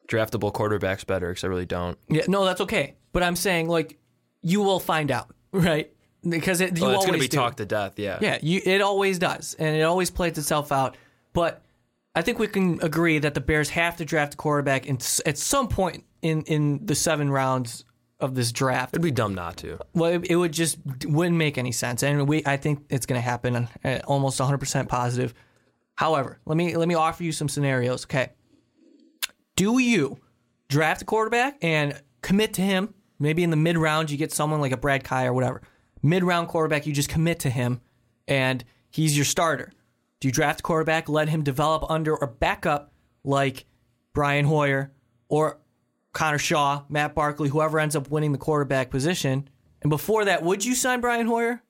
draftable 0.09 0.53
quarterbacks 0.53 1.07
better 1.07 1.31
because 1.31 1.45
I 1.45 1.47
really 1.47 1.67
don't. 1.67 1.99
Yeah, 2.09 2.25
no, 2.29 2.45
that's 2.45 2.61
okay. 2.61 2.97
But 3.13 3.23
I'm 3.23 3.37
saying 3.37 3.69
like 3.69 3.99
you 4.43 4.61
will 4.61 4.79
find 4.79 5.11
out, 5.11 5.35
right? 5.53 5.91
Because 6.29 6.61
it, 6.61 6.77
you 6.77 6.83
Well, 6.83 6.91
it's 6.93 6.97
always 7.05 7.07
going 7.07 7.19
to 7.21 7.25
be 7.25 7.29
do. 7.29 7.37
talked 7.37 7.59
to 7.59 7.67
death. 7.67 7.99
Yeah. 7.99 8.19
Yeah, 8.21 8.39
you, 8.43 8.61
it 8.65 8.81
always 8.81 9.19
does, 9.19 9.55
and 9.59 9.77
it 9.77 9.83
always 9.83 10.11
plays 10.11 10.39
itself 10.39 10.73
out. 10.73 10.97
But 11.33 11.63
I 12.15 12.23
think 12.23 12.39
we 12.39 12.47
can 12.47 12.81
agree 12.83 13.19
that 13.19 13.35
the 13.35 13.41
Bears 13.41 13.71
have 13.71 13.97
to 13.99 14.05
draft 14.05 14.35
a 14.35 14.37
quarterback 14.37 14.87
in, 14.87 14.99
at 15.27 15.37
some 15.39 15.69
point 15.69 16.05
in, 16.23 16.43
in 16.43 16.87
the 16.87 16.95
seven 16.95 17.31
rounds 17.31 17.85
of 18.21 18.35
this 18.35 18.53
draft. 18.53 18.95
It'd 18.95 19.03
be 19.03 19.11
dumb 19.11 19.35
not 19.35 19.57
to. 19.59 19.79
Well, 19.93 20.13
it, 20.13 20.31
it 20.31 20.37
would 20.37 20.53
just 20.53 20.79
wouldn't 21.05 21.37
make 21.37 21.59
any 21.59 21.73
sense, 21.73 22.03
and 22.03 22.27
we 22.29 22.43
I 22.47 22.57
think 22.57 22.85
it's 22.89 23.05
going 23.07 23.19
to 23.21 23.25
happen. 23.25 23.69
uh, 23.85 23.99
almost 24.07 24.39
100 24.41 24.59
percent 24.59 24.89
positive. 24.89 25.35
However, 25.97 26.39
let 26.47 26.57
me 26.57 26.77
let 26.77 26.89
me 26.89 26.95
offer 26.95 27.23
you 27.23 27.33
some 27.33 27.49
scenarios. 27.49 28.05
Okay, 28.07 28.31
do 29.57 29.79
you 29.79 30.19
draft 30.69 31.03
a 31.03 31.05
quarterback 31.05 31.59
and 31.63 32.01
commit 32.23 32.55
to 32.55 32.63
him? 32.63 32.95
Maybe 33.19 33.43
in 33.45 33.51
the 33.51 33.57
mid 33.57 33.77
round 33.79 34.11
you 34.11 34.17
get 34.17 34.33
someone 34.33 34.61
like 34.61 34.73
a 34.73 34.77
Brad 34.77 35.05
Kai 35.05 35.27
or 35.27 35.33
whatever. 35.33 35.63
Mid 36.05 36.23
round 36.23 36.49
quarterback, 36.49 36.87
you 36.87 36.93
just 36.93 37.09
commit 37.09 37.39
to 37.41 37.51
him, 37.51 37.81
and 38.29 38.63
he's 38.91 39.17
your 39.17 39.25
starter. 39.25 39.73
Do 40.21 40.29
you 40.29 40.33
draft 40.33 40.63
quarterback, 40.63 41.09
let 41.09 41.29
him 41.31 41.43
develop 41.43 41.91
under 41.91 42.15
or 42.15 42.27
backup 42.27 42.93
like 43.25 43.65
Brian 44.13 44.45
Hoyer 44.45 44.93
or 45.29 45.59
Connor 46.13 46.39
Shaw, 46.39 46.83
Matt 46.89 47.15
Barkley, 47.15 47.49
whoever 47.49 47.79
ends 47.81 47.97
up 47.97 48.11
winning 48.11 48.33
the 48.33 48.39
quarterback 48.39 48.91
position? 48.91 49.49
And 49.83 49.89
before 49.91 50.27
that, 50.27 50.43
would 50.43 50.65
you 50.65 50.75
sign 50.75 51.01
Brian 51.01 51.27
Hoyer? 51.27 51.63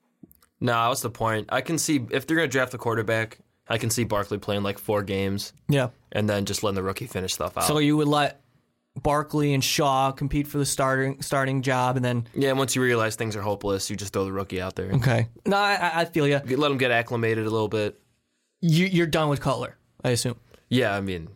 No, 0.61 0.89
what's 0.89 1.03
the 1.03 1.11
point? 1.11 1.47
I 1.51 1.61
can 1.61 1.79
see 1.79 2.05
if 2.11 2.27
they're 2.27 2.37
going 2.37 2.49
to 2.49 2.53
draft 2.53 2.75
a 2.75 2.79
quarterback, 2.79 3.39
I 3.69 3.79
can 3.79 3.89
see 3.91 4.05
Barkley 4.05 4.39
playing 4.39 4.63
like 4.63 4.79
four 4.79 5.03
games 5.03 5.53
Yeah. 5.69 5.89
and 6.13 6.29
then 6.29 6.45
just 6.45 6.63
letting 6.63 6.75
the 6.77 6.83
rookie 6.83 7.07
finish 7.07 7.35
stuff 7.35 7.57
out. 7.57 7.65
So 7.65 7.79
you 7.79 7.97
would 7.97 8.09
let 8.09 8.41
Barkley 9.03 9.55
and 9.55 9.63
Shaw 9.63 10.13
compete 10.13 10.47
for 10.47 10.59
the 10.59 10.67
starting 10.67 11.21
starting 11.21 11.63
job, 11.63 11.97
and 11.97 12.05
then 12.05 12.27
yeah, 12.35 12.53
once 12.53 12.77
you 12.77 12.83
realize 12.83 13.17
things 13.17 13.35
are 13.37 13.43
hopeless, 13.43 13.91
you 13.91 13.97
just 13.97 14.13
throw 14.13 14.25
the 14.25 14.33
rookie 14.33 14.61
out 14.61 14.77
there. 14.77 14.93
okay. 14.93 15.29
No, 15.47 15.57
I, 15.57 16.01
I 16.01 16.05
feel 16.05 16.27
you. 16.29 16.39
Let 16.39 16.71
him 16.71 16.79
get 16.79 16.91
acclimated 16.91 17.47
a 17.47 17.51
little 17.51 17.69
bit. 17.69 18.01
you. 18.61 18.87
You're 18.87 19.07
done 19.07 19.29
with 19.29 19.41
Cutler, 19.41 19.77
I 20.05 20.11
assume. 20.11 20.37
Yeah, 20.69 20.95
I 20.97 21.01
mean, 21.01 21.29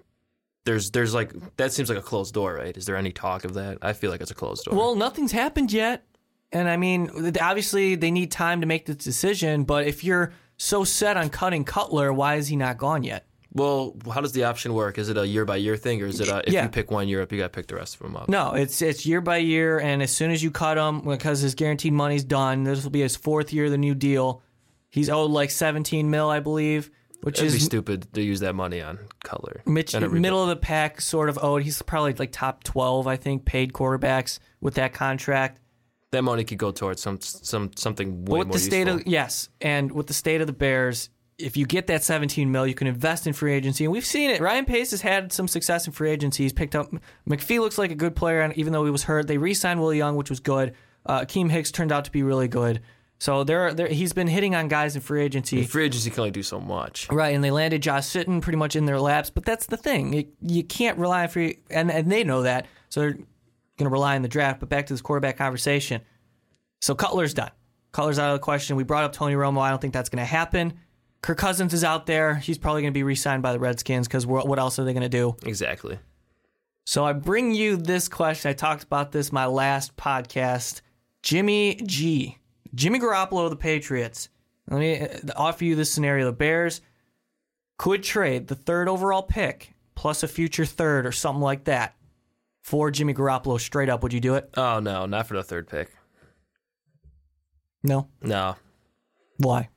there's 0.64 0.92
there's 0.92 1.14
like 1.14 1.32
that 1.56 1.72
seems 1.72 1.88
like 1.88 1.98
a 1.98 2.02
closed 2.02 2.32
door, 2.34 2.54
right? 2.54 2.76
Is 2.76 2.86
there 2.86 2.96
any 2.96 3.10
talk 3.12 3.44
of 3.44 3.54
that? 3.54 3.78
I 3.82 3.92
feel 3.92 4.10
like 4.10 4.20
it's 4.20 4.30
a 4.30 4.34
closed 4.34 4.64
door. 4.64 4.76
Well, 4.76 4.94
nothing's 4.94 5.32
happened 5.32 5.72
yet, 5.72 6.04
and 6.52 6.68
I 6.68 6.76
mean, 6.76 7.10
obviously 7.40 7.96
they 7.96 8.10
need 8.12 8.30
time 8.30 8.60
to 8.60 8.66
make 8.66 8.86
this 8.86 8.96
decision. 8.96 9.64
But 9.64 9.86
if 9.86 10.04
you're 10.04 10.32
so 10.56 10.84
set 10.84 11.16
on 11.16 11.28
cutting 11.28 11.64
Cutler, 11.64 12.12
why 12.12 12.36
is 12.36 12.48
he 12.48 12.56
not 12.56 12.78
gone 12.78 13.02
yet? 13.02 13.26
Well, 13.52 13.97
how 14.12 14.21
does 14.21 14.33
the 14.33 14.45
option 14.45 14.75
work? 14.75 14.99
Is 14.99 15.09
it 15.09 15.17
a 15.17 15.26
year 15.26 15.45
by 15.47 15.57
year 15.57 15.76
thing, 15.76 16.02
or 16.02 16.07
is 16.07 16.21
it 16.21 16.28
a, 16.28 16.47
if 16.47 16.52
Yeah. 16.52 16.64
you 16.64 16.69
pick 16.69 16.90
one 16.90 17.09
year 17.09 17.23
up, 17.23 17.33
you 17.33 17.38
got 17.38 17.45
to 17.52 17.57
pick 17.57 17.67
the 17.67 17.76
rest 17.76 17.95
of 17.97 18.00
them 18.02 18.14
up? 18.17 18.28
No, 18.28 18.52
it's 18.52 18.83
it's 18.83 19.07
year 19.07 19.21
by 19.23 19.38
year, 19.38 19.78
and 19.81 20.02
as 20.02 20.11
soon 20.11 20.31
as 20.31 20.43
you 20.43 20.50
cut 20.50 20.76
him, 20.76 21.00
because 21.00 21.40
his 21.40 21.55
guaranteed 21.55 21.93
money's 21.95 22.25
done, 22.25 22.64
this 22.64 22.83
will 22.85 22.90
be 22.90 23.00
his 23.00 23.17
fourth 23.17 23.52
year 23.52 23.64
of 23.67 23.71
the 23.71 23.78
new 23.78 23.95
deal. 23.95 24.43
He's 24.91 25.08
owed 25.08 25.30
like 25.30 25.50
17 25.50 26.11
mil, 26.11 26.28
I 26.28 26.41
believe, 26.41 26.91
which 27.23 27.39
It'd 27.41 27.52
be 27.52 27.56
is 27.56 27.65
stupid 27.65 28.06
to 28.15 28.23
use 28.23 28.41
that 28.41 28.54
money 28.54 28.80
on 28.82 28.99
Cutler. 29.25 29.63
Mitch, 29.67 29.95
And 29.95 30.04
a 30.04 30.08
rebuild. 30.08 30.23
middle 30.23 30.43
of 30.43 30.49
the 30.50 30.56
pack, 30.56 31.00
sort 31.00 31.28
of 31.28 31.39
owed. 31.43 31.63
He's 31.63 31.80
probably 31.82 32.13
like 32.15 32.32
top 32.32 32.65
12, 32.65 33.06
I 33.06 33.17
think, 33.17 33.45
paid 33.47 33.73
quarterbacks 33.73 34.39
with 34.61 34.75
that 34.75 34.93
contract. 34.93 35.61
That 36.11 36.23
money 36.23 36.45
could 36.45 36.58
go 36.58 36.71
towards 36.71 37.02
some 37.02 37.19
some 37.21 37.71
something 37.76 38.25
But 38.25 38.32
way 38.32 38.39
with 38.41 38.49
more 38.49 38.52
the 38.54 38.61
state 38.61 38.87
useful. 38.87 39.00
of 39.00 39.06
yes, 39.06 39.49
and 39.61 39.91
with 39.93 40.06
the 40.06 40.15
state 40.15 40.41
of 40.41 40.47
the 40.47 40.52
Bears, 40.54 41.11
if 41.38 41.56
you 41.56 41.66
get 41.66 41.86
that 41.86 42.02
17 42.02 42.50
mil, 42.50 42.66
you 42.66 42.74
can 42.74 42.86
invest 42.86 43.26
in 43.26 43.32
free 43.32 43.54
agency, 43.54 43.84
and 43.84 43.92
we've 43.92 44.04
seen 44.04 44.30
it. 44.30 44.40
Ryan 44.40 44.64
Pace 44.64 44.90
has 44.90 45.00
had 45.00 45.32
some 45.32 45.46
success 45.46 45.86
in 45.86 45.92
free 45.92 46.10
agency. 46.10 46.42
He's 46.42 46.52
picked 46.52 46.74
up 46.74 46.90
McPhee 47.28 47.60
looks 47.60 47.78
like 47.78 47.92
a 47.92 47.94
good 47.94 48.16
player, 48.16 48.40
and 48.40 48.56
even 48.56 48.72
though 48.72 48.84
he 48.84 48.90
was 48.90 49.04
hurt, 49.04 49.28
they 49.28 49.38
re-signed 49.38 49.80
Will 49.80 49.94
Young, 49.94 50.16
which 50.16 50.30
was 50.30 50.40
good. 50.40 50.74
Uh, 51.06 51.20
Akiem 51.20 51.50
Hicks 51.50 51.70
turned 51.70 51.92
out 51.92 52.04
to 52.06 52.10
be 52.10 52.22
really 52.22 52.48
good. 52.48 52.80
So 53.20 53.42
there, 53.44 53.72
there, 53.74 53.88
he's 53.88 54.12
been 54.12 54.28
hitting 54.28 54.54
on 54.54 54.68
guys 54.68 54.94
in 54.94 55.02
free 55.02 55.22
agency. 55.22 55.64
Free 55.64 55.86
agency 55.86 56.10
can 56.10 56.20
only 56.20 56.30
do 56.30 56.42
so 56.42 56.60
much. 56.60 57.08
Right, 57.10 57.34
and 57.34 57.42
they 57.42 57.50
landed 57.50 57.82
Josh 57.82 58.04
Sitton 58.04 58.42
pretty 58.42 58.58
much 58.58 58.76
in 58.76 58.84
their 58.84 59.00
laps. 59.00 59.30
But 59.30 59.44
that's 59.44 59.66
the 59.66 59.76
thing. 59.76 60.12
You, 60.12 60.26
you 60.40 60.64
can't 60.64 60.98
rely 60.98 61.22
on 61.22 61.28
free, 61.28 61.58
and, 61.70 61.90
and 61.90 62.10
they 62.10 62.22
know 62.22 62.42
that. 62.42 62.66
So 62.90 63.00
they're 63.00 63.12
going 63.12 63.26
to 63.80 63.88
rely 63.88 64.14
on 64.14 64.22
the 64.22 64.28
draft. 64.28 64.60
But 64.60 64.68
back 64.68 64.86
to 64.86 64.92
this 64.92 65.00
quarterback 65.00 65.36
conversation. 65.36 66.02
So 66.80 66.94
Cutler's 66.94 67.34
done. 67.34 67.50
Cutler's 67.90 68.18
out 68.20 68.30
of 68.30 68.34
the 68.34 68.44
question. 68.44 68.76
We 68.76 68.84
brought 68.84 69.04
up 69.04 69.12
Tony 69.12 69.34
Romo. 69.34 69.60
I 69.60 69.70
don't 69.70 69.80
think 69.80 69.94
that's 69.94 70.08
going 70.08 70.22
to 70.22 70.24
happen. 70.24 70.74
Kirk 71.23 71.39
Cousins 71.39 71.75
is 71.75 71.85
out 71.85 72.07
there. 72.07 72.37
He's 72.37 72.59
probably 72.59 72.83
going 72.83 72.93
to 72.93 72.99
be 72.99 73.02
re 73.02 73.15
signed 73.15 73.43
by 73.43 73.52
the 73.52 73.59
Redskins 73.59 74.07
because 74.07 74.26
what 74.26 74.59
else 74.59 74.78
are 74.78 74.85
they 74.85 74.93
going 74.93 75.02
to 75.02 75.09
do? 75.09 75.37
Exactly. 75.45 75.99
So 76.87 77.04
I 77.04 77.13
bring 77.13 77.54
you 77.54 77.76
this 77.76 78.09
question. 78.09 78.49
I 78.50 78.54
talked 78.54 78.85
about 78.85 79.13
this 79.13 79.33
my 79.33 79.47
last 79.47 79.97
podcast. 79.97 80.81
Jimmy 81.23 81.75
G. 81.85 82.39
Jimmy 82.75 82.99
Garoppolo 82.99 83.45
of 83.45 83.50
the 83.50 83.57
Patriots. 83.57 84.28
Let 84.71 84.81
me 84.81 85.00
uh, 85.00 85.09
offer 85.37 85.65
you 85.65 85.75
this 85.75 85.91
scenario. 85.93 86.26
The 86.26 86.33
Bears 86.33 86.81
could 87.76 88.02
trade 88.02 88.49
the 88.49 88.54
third 88.54 88.89
overall 88.89 89.23
pick 89.23 89.75
plus 89.95 90.23
a 90.23 90.28
future 90.28 90.65
third 90.65 91.07
or 91.07 91.13
something 91.13 91.43
like 91.43 91.65
that 91.65 91.95
for 92.63 92.91
Jimmy 92.91 93.15
Garoppolo 93.15 93.61
straight 93.61 93.89
up. 93.89 94.02
Would 94.02 94.13
you 94.13 94.21
do 94.21 94.35
it? 94.37 94.50
Oh 94.57 94.78
no, 94.81 95.07
not 95.07 95.26
for 95.26 95.35
the 95.35 95.43
third 95.43 95.69
pick. 95.69 95.91
No. 97.83 98.09
No, 98.23 98.57
Why? 99.39 99.69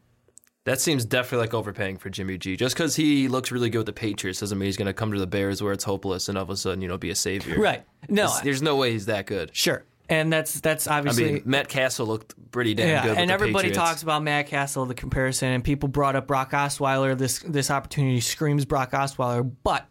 That 0.66 0.80
seems 0.80 1.06
definitely 1.06 1.46
like 1.48 1.54
overpaying 1.56 1.98
for 1.98 2.10
Jimmy 2.12 2.38
G. 2.38 2.56
Just 2.56 2.76
because 2.76 2.96
he 2.96 3.28
looks 3.28 3.52
really 3.52 3.70
good 3.72 3.80
with 3.80 3.88
the 3.88 3.94
Patriots 3.94 4.40
doesn't 4.42 4.58
mean 4.60 4.68
he's 4.68 4.78
going 4.78 4.86
to 4.88 4.94
come 4.94 5.12
to 5.12 5.20
the 5.20 5.26
Bears 5.28 5.62
where 5.64 5.74
it's 5.74 5.84
hopeless 5.84 6.30
and 6.30 6.38
all 6.38 6.44
of 6.44 6.50
a 6.52 6.56
sudden 6.58 6.82
you 6.82 6.88
know 6.88 6.98
be 7.00 7.10
a 7.10 7.16
savior. 7.16 7.60
Right. 7.60 7.84
No. 8.10 8.28
There's- 8.28 8.42
There's 8.42 8.62
no 8.62 8.76
way 8.76 8.92
he's 8.92 9.08
that 9.08 9.26
good. 9.26 9.56
Sure. 9.56 9.84
And 10.10 10.32
that's 10.32 10.60
that's 10.60 10.88
I 10.88 10.98
obviously 10.98 11.32
mean, 11.32 11.44
Matt 11.46 11.70
Cassel 11.70 12.06
looked 12.06 12.36
pretty 12.52 12.74
damn 12.74 12.90
yeah, 12.90 13.04
good. 13.06 13.18
and 13.18 13.32
everybody 13.32 13.70
Patriots. 13.70 13.78
talks 13.78 14.04
about 14.04 14.22
Matt 14.24 14.48
Cassel, 14.48 14.86
the 14.86 14.94
comparison, 14.94 15.50
and 15.50 15.64
people 15.64 15.88
brought 15.88 16.18
up 16.18 16.28
Brock 16.28 16.52
Osweiler. 16.52 17.18
This 17.18 17.40
this 17.40 17.72
opportunity 17.72 18.20
screams 18.20 18.66
Brock 18.66 18.92
Osweiler. 18.92 19.50
But 19.64 19.88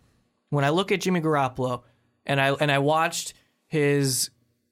when 0.50 0.62
I 0.66 0.70
look 0.70 0.92
at 0.92 1.00
Jimmy 1.00 1.22
Garoppolo, 1.22 1.84
and 2.26 2.38
I 2.38 2.52
and 2.52 2.70
I 2.70 2.80
watched 2.80 3.32
his 3.66 4.28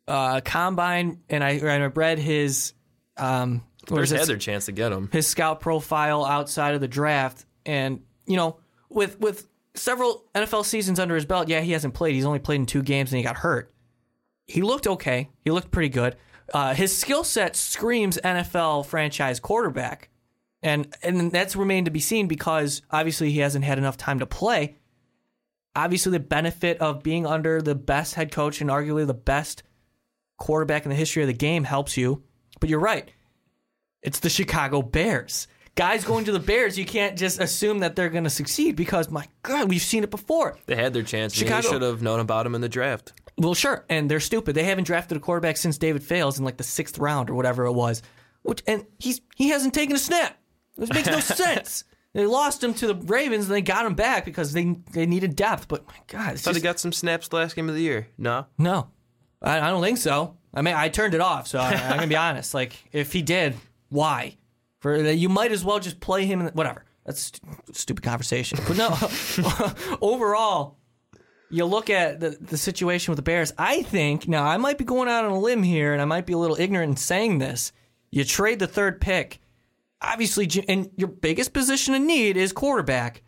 uh, 0.07 0.43
combine, 0.45 1.21
and 1.31 1.43
I 1.43 1.53
and 1.53 1.83
I 1.83 1.87
read 1.87 2.19
his 2.19 2.75
um, 3.17 3.63
Bears 3.97 4.11
had 4.11 4.27
their 4.27 4.37
chance 4.37 4.67
to 4.67 4.73
get 4.73 4.93
him. 4.93 5.09
his 5.13 5.27
scout 5.27 5.61
profile 5.61 6.25
outside 6.25 6.75
of 6.75 6.81
the 6.81 6.89
draft, 6.89 7.45
and 7.67 8.03
you 8.27 8.37
know, 8.37 8.59
with 8.89 9.19
with 9.21 9.49
several 9.75 10.25
NFL 10.35 10.65
seasons 10.65 10.99
under 11.01 11.15
his 11.15 11.25
belt, 11.25 11.49
yeah, 11.49 11.61
he 11.61 11.73
hasn't 11.73 11.95
played. 11.95 12.15
He's 12.15 12.25
only 12.25 12.39
played 12.39 12.61
in 12.61 12.67
two 12.67 12.83
games, 12.83 13.13
and 13.13 13.19
he 13.19 13.25
got 13.25 13.37
hurt. 13.37 13.73
He 14.47 14.63
looked 14.63 14.87
okay. 14.87 15.31
He 15.45 15.51
looked 15.51 15.71
pretty 15.71 15.91
good. 15.91 16.17
Uh, 16.53 16.75
his 16.75 16.97
skill 16.97 17.25
set 17.25 17.57
screams 17.57 18.19
NFL 18.25 18.87
franchise 18.87 19.41
quarterback, 19.41 20.09
and 20.63 20.95
and 21.03 21.31
that's 21.31 21.57
remained 21.57 21.85
to 21.85 21.91
be 21.91 22.01
seen 22.01 22.27
because 22.27 22.83
obviously 22.91 23.31
he 23.31 23.41
hasn't 23.41 23.65
had 23.65 23.79
enough 23.79 23.97
time 23.97 24.19
to 24.21 24.27
play. 24.27 24.77
Obviously, 25.77 26.13
the 26.13 26.21
benefit 26.21 26.79
of 26.79 27.03
being 27.03 27.27
under 27.27 27.61
the 27.61 27.75
best 27.75 28.15
head 28.15 28.33
coach 28.33 28.61
and 28.61 28.71
arguably 28.71 29.07
the 29.07 29.15
best 29.15 29.63
quarterback 30.39 30.85
in 30.85 30.91
the 30.91 30.97
history 30.97 31.23
of 31.23 31.27
the 31.27 31.35
game 31.35 31.65
helps 31.65 31.97
you. 31.97 32.23
But 32.61 32.71
you're 32.71 32.81
right. 32.81 33.11
It's 34.03 34.21
the 34.21 34.31
Chicago 34.31 34.83
Bears. 34.83 35.49
Guys 35.75 36.05
going 36.05 36.25
to 36.25 36.33
the 36.33 36.41
Bears, 36.41 36.77
you 36.77 36.85
can't 36.85 37.17
just 37.17 37.41
assume 37.41 37.79
that 37.81 37.95
they're 37.95 38.09
going 38.09 38.25
to 38.25 38.31
succeed 38.31 38.75
because, 38.75 39.11
my 39.11 39.27
God, 39.43 39.69
we've 39.69 39.81
seen 39.81 40.03
it 40.03 40.11
before. 40.11 40.59
They 40.67 40.75
had 40.75 40.93
their 40.93 41.05
chance. 41.05 41.37
Maybe 41.37 41.47
Chicago- 41.49 41.69
they 41.69 41.73
should 41.75 41.83
have 41.83 42.03
known 42.03 42.19
about 42.19 42.47
him 42.47 42.55
in 42.57 42.61
the 42.61 42.69
draft. 42.69 43.13
Well, 43.37 43.55
sure, 43.55 43.85
and 43.89 44.11
they're 44.11 44.19
stupid. 44.19 44.57
They 44.57 44.65
haven't 44.65 44.85
drafted 44.85 45.17
a 45.17 45.21
quarterback 45.21 45.57
since 45.57 45.79
David 45.79 46.03
Fales 46.03 46.39
in 46.41 46.45
like 46.45 46.57
the 46.57 46.65
sixth 46.65 46.99
round 46.99 47.31
or 47.31 47.35
whatever 47.35 47.65
it 47.67 47.73
was. 47.73 48.03
Which 48.43 48.63
and 48.67 48.85
he's 48.99 49.21
he 49.37 49.51
hasn't 49.51 49.75
taken 49.75 49.95
a 49.95 49.99
snap. 49.99 50.37
This 50.77 50.93
makes 50.93 51.07
no 51.07 51.21
sense. 51.21 51.85
They 52.15 52.27
lost 52.27 52.65
him 52.65 52.75
to 52.75 52.89
the 52.89 52.95
Ravens 52.97 53.45
and 53.45 53.55
they 53.55 53.63
got 53.63 53.87
him 53.87 53.95
back 53.95 54.25
because 54.25 54.53
they 54.53 54.77
they 54.93 55.07
needed 55.07 55.37
depth. 55.37 55.69
But 55.69 55.87
my 55.87 55.95
God, 56.09 56.33
it's 56.33 56.43
Thought 56.43 56.57
he 56.57 56.61
got 56.61 56.81
some 56.81 56.93
snaps 56.93 57.29
the 57.29 57.37
last 57.37 57.55
game 57.55 57.69
of 57.69 57.77
the 57.77 57.83
year. 57.83 58.09
No, 58.19 58.47
no, 58.59 58.89
I, 59.41 59.61
I 59.61 59.71
don't 59.71 59.83
think 59.83 59.99
so. 59.99 60.37
I 60.53 60.63
mean, 60.63 60.75
I 60.75 60.89
turned 60.89 61.15
it 61.15 61.21
off, 61.21 61.47
so 61.47 61.61
I, 61.61 61.75
I'm 61.75 61.97
gonna 61.97 62.07
be 62.09 62.17
honest. 62.17 62.55
Like, 62.55 62.73
if 62.91 63.13
he 63.13 63.23
did, 63.23 63.55
why? 63.89 64.37
For 64.81 64.97
you 64.97 65.29
might 65.29 65.53
as 65.53 65.65
well 65.65 65.79
just 65.79 66.01
play 66.01 66.27
him. 66.27 66.41
In, 66.41 66.49
whatever. 66.49 66.85
That's 67.05 67.23
stu- 67.23 67.41
stupid 67.73 68.05
conversation. 68.05 68.59
But 68.67 68.77
no, 68.77 68.97
overall, 70.01 70.79
you 71.51 71.65
look 71.65 71.91
at 71.91 72.21
the, 72.21 72.31
the 72.41 72.59
situation 72.59 73.11
with 73.11 73.17
the 73.17 73.23
Bears, 73.23 73.53
I 73.57 73.83
think, 73.83 74.29
now 74.29 74.45
I 74.45 74.57
might 74.57 74.79
be 74.79 74.85
going 74.85 75.09
out 75.09 75.25
on 75.25 75.31
a 75.31 75.39
limb 75.39 75.63
here 75.63 75.93
and 75.93 76.03
I 76.03 76.05
might 76.05 76.27
be 76.27 76.35
a 76.35 76.39
little 76.39 76.61
ignorant 76.61 76.91
in 76.91 76.97
saying 76.97 77.39
this. 77.39 77.73
You 78.11 78.25
trade 78.25 78.59
the 78.59 78.67
third 78.67 79.01
pick. 79.01 79.41
Obviously, 80.01 80.49
and 80.69 80.91
your 80.97 81.09
biggest 81.09 81.53
position 81.53 81.95
of 81.95 82.03
need 82.03 82.37
is 82.37 82.53
quarterback. 82.53 83.23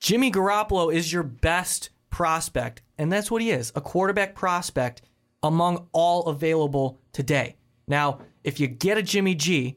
Jimmy 0.00 0.30
Garoppolo 0.30 0.92
is 0.92 1.12
your 1.12 1.22
best 1.22 1.90
prospect, 2.10 2.80
and 2.96 3.12
that's 3.12 3.30
what 3.30 3.42
he 3.42 3.50
is 3.50 3.72
a 3.74 3.80
quarterback 3.80 4.34
prospect 4.34 5.02
among 5.42 5.88
all 5.92 6.24
available 6.24 6.98
today. 7.12 7.56
Now, 7.86 8.20
if 8.44 8.58
you 8.58 8.66
get 8.66 8.96
a 8.96 9.02
Jimmy 9.02 9.34
G, 9.34 9.76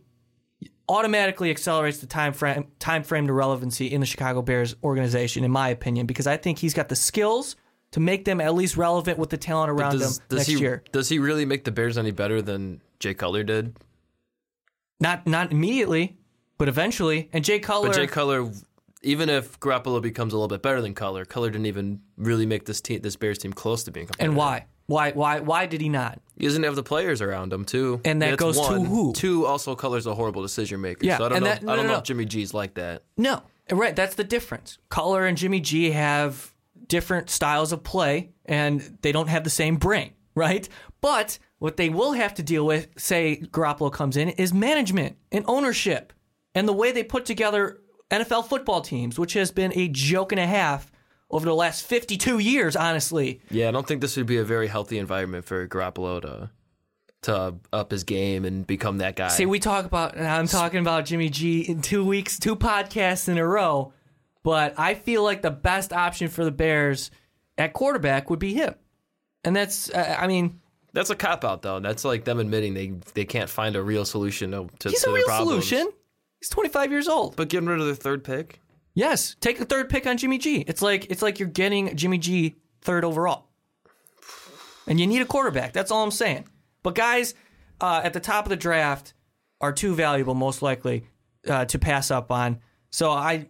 automatically 0.89 1.52
accelerates 1.52 1.99
the 1.99 2.08
time 2.08 2.34
frame 2.34 2.67
time 2.80 3.04
frame 3.04 3.28
to 3.28 3.34
relevancy 3.34 3.88
in 3.88 4.02
the 4.02 4.06
Chicago 4.08 4.41
Bears 4.41 4.75
organization, 4.84 5.43
in 5.43 5.52
my 5.52 5.69
opinion, 5.69 6.08
because 6.08 6.28
I 6.28 6.36
think 6.38 6.58
he's 6.58 6.73
got 6.73 6.89
the 6.89 6.95
skills 6.95 7.56
to 7.91 7.99
make 7.99 8.25
them 8.25 8.41
at 8.41 8.54
least 8.54 8.75
relevant 8.75 9.17
with 9.17 9.30
the 9.30 9.38
talent 9.38 9.71
around 9.71 9.93
Does, 9.99 10.17
them 10.17 10.25
does 10.30 10.38
next 10.39 10.49
he 10.49 10.60
year. 10.60 10.84
does 10.91 11.10
he 11.10 11.19
really 11.19 11.45
make 11.45 11.63
the 11.63 11.71
Bears 11.71 11.97
any 11.97 12.12
better 12.12 12.41
than 12.41 12.82
Jay 12.99 13.13
Cutler 13.13 13.43
did? 13.43 13.78
Not 14.99 15.25
not 15.25 15.52
immediately, 15.52 16.17
but 16.58 16.67
eventually. 16.67 17.30
And 17.32 17.45
Jay 17.45 17.60
Cutler, 17.60 17.89
But 17.89 17.95
Jay 17.95 18.08
Cutler, 18.08 18.52
even 19.02 19.30
if 19.30 19.60
Garoppolo 19.60 20.02
becomes 20.02 20.34
a 20.34 20.36
little 20.36 20.49
bit 20.49 20.62
better 20.62 20.82
than 20.82 20.93
Cutler, 20.93 21.23
Cutler 21.23 21.49
didn't 21.52 21.67
even 21.67 22.02
really 22.17 22.45
make 22.45 22.65
this 22.65 22.82
team, 22.82 23.02
this 23.02 23.15
Bears 23.15 23.38
team, 23.38 23.54
close 23.54 23.84
to 23.86 23.91
being 23.91 24.08
competitive. 24.08 24.32
and 24.32 24.38
why? 24.38 24.65
Why 24.89 25.12
why 25.12 25.39
why 25.39 25.65
did 25.67 25.82
he 25.82 25.89
not? 25.89 26.19
He 26.36 26.45
doesn't 26.45 26.63
have 26.63 26.75
the 26.75 26.84
players 26.84 27.21
around 27.21 27.54
him 27.54 27.63
too, 27.63 28.02
And 28.06 28.21
that 28.21 28.32
That's 28.32 28.39
goes 28.39 28.56
to 28.56 28.62
one. 28.80 28.86
who? 28.86 29.13
Two, 29.13 29.45
also 29.45 29.75
colors 29.75 30.08
a 30.08 30.15
horrible 30.15 30.41
decision 30.41 30.82
maker. 30.82 31.06
Yeah, 31.06 31.17
so 31.19 31.25
I 31.25 31.30
don't 31.30 31.36
and 31.38 31.45
know. 31.45 31.52
that- 31.52 31.63
no, 31.63 31.71
I 31.71 31.75
don't 31.75 31.86
no, 31.86 31.89
know 31.89 31.93
no. 31.95 31.99
if 31.99 32.06
Jimmy 32.06 32.25
G's 32.25 32.54
like 32.54 32.73
that. 32.73 33.04
No, 33.17 33.43
right. 33.71 33.95
That's 33.95 34.15
the 34.15 34.23
difference. 34.23 34.78
Color 34.89 35.25
and 35.28 35.38
Jimmy 35.38 35.60
G 35.60 35.91
have 35.91 36.54
different 36.88 37.30
styles 37.30 37.71
of 37.71 37.84
play, 37.84 38.32
and 38.45 38.97
they 39.04 39.12
don't 39.12 39.28
have 39.30 39.43
the 39.43 39.49
same 39.52 39.75
brain, 39.75 40.13
right? 40.34 40.67
But 41.02 41.38
what 41.60 41.78
they 41.78 41.89
will 41.89 42.13
have 42.13 42.34
to 42.36 42.43
deal 42.43 42.65
with, 42.65 42.88
say 42.97 43.41
Garoppolo 43.52 43.91
comes 43.93 44.17
in, 44.17 44.30
is 44.30 44.54
management 44.54 45.17
and 45.32 45.45
ownership, 45.47 46.13
and 46.56 46.67
the 46.67 46.73
way 46.73 46.91
they 46.91 47.04
put 47.04 47.25
together 47.25 47.82
NFL 48.10 48.47
football 48.47 48.82
teams, 48.82 49.19
which 49.19 49.34
has 49.34 49.52
been 49.52 49.71
a 49.75 49.88
joke 49.89 50.32
and 50.32 50.39
a 50.39 50.47
half 50.47 50.91
over 51.30 51.46
the 51.46 51.56
last 51.56 51.86
52 51.86 52.39
years, 52.39 52.76
honestly. 52.76 53.42
Yeah, 53.52 53.68
I 53.68 53.72
don't 53.72 53.88
think 53.88 54.02
this 54.02 54.18
would 54.18 54.26
be 54.26 54.38
a 54.38 54.44
very 54.44 54.68
healthy 54.68 54.98
environment 54.98 55.46
for 55.46 55.68
Garoppolo 55.68 56.22
to 56.22 56.50
to 57.22 57.56
up 57.74 57.92
his 57.92 58.06
game 58.06 58.46
and 58.46 58.65
become 58.65 59.00
that 59.00 59.18
guy. 59.18 59.28
See, 59.28 59.46
we 59.46 59.60
talk 59.60 59.84
about, 59.86 60.15
and 60.15 60.26
I'm 60.26 60.48
talking 60.48 60.80
about 60.80 61.04
Jimmy 61.06 61.28
G 61.30 61.60
in 61.62 61.82
two 61.82 62.06
weeks, 62.06 62.39
two 62.39 62.56
podcasts 62.56 63.28
in 63.28 63.38
a 63.38 63.46
row, 63.46 63.92
but 64.42 64.74
I 64.80 64.94
feel 64.96 65.22
like 65.22 65.42
the 65.42 65.52
best 65.52 65.92
option 65.92 66.30
for 66.30 66.46
the 66.46 66.52
Bears 66.52 67.12
at 67.58 67.74
quarterback 67.74 68.30
would 68.30 68.39
be 68.39 68.54
him. 68.54 68.74
And 69.44 69.54
that's, 69.54 69.89
uh, 69.89 70.15
I 70.18 70.28
mean, 70.28 70.62
That's 70.94 71.10
a 71.10 71.15
cop 71.15 71.44
out 71.44 71.62
though. 71.62 71.82
That's 71.82 72.06
like 72.06 72.24
them 72.24 72.39
admitting 72.39 72.74
they 72.74 72.94
they 73.13 73.26
can't 73.26 73.50
find 73.50 73.76
a 73.76 73.84
real 73.84 74.06
solution 74.06 74.52
to, 74.52 74.70
to, 74.80 74.89
he's 74.89 75.04
to 75.04 75.10
a 75.10 75.12
their 75.12 75.18
real 75.18 75.26
problems. 75.26 75.68
solution. 75.68 75.92
He's 76.39 76.48
25 76.50 76.89
years 76.89 77.10
old. 77.10 77.36
But 77.36 77.50
getting 77.50 77.68
rid 77.68 77.82
of 77.82 77.88
the 77.88 77.96
third 77.96 78.24
pick, 78.24 78.62
Yes, 78.93 79.36
take 79.39 79.60
the 79.60 79.65
third 79.65 79.89
pick 79.89 80.08
on 80.08 80.17
Jimmy 80.17 80.38
G. 80.38 80.63
It's 80.67 80.82
like 80.82 81.10
it's 81.10 81.21
like 81.21 81.39
you're 81.39 81.47
getting 81.47 81.95
Jimmy 81.95 82.17
G 82.17 82.56
third 82.82 83.06
overall, 83.06 83.47
and 84.88 84.99
you 84.99 85.08
need 85.08 85.21
a 85.21 85.25
quarterback. 85.25 85.73
That's 85.73 85.91
all 85.91 86.04
I'm 86.04 86.12
saying. 86.12 86.45
But 86.84 86.95
guys, 86.95 87.34
uh, 87.80 88.02
at 88.04 88.13
the 88.13 88.19
top 88.19 88.45
of 88.45 88.49
the 88.49 88.56
draft 88.56 89.13
are 89.62 89.71
too 89.73 89.93
valuable, 89.93 90.34
most 90.34 90.62
likely, 90.62 91.06
uh, 91.47 91.65
to 91.65 91.80
pass 91.80 92.12
up 92.12 92.32
on. 92.32 92.60
So 92.89 93.12
I, 93.12 93.47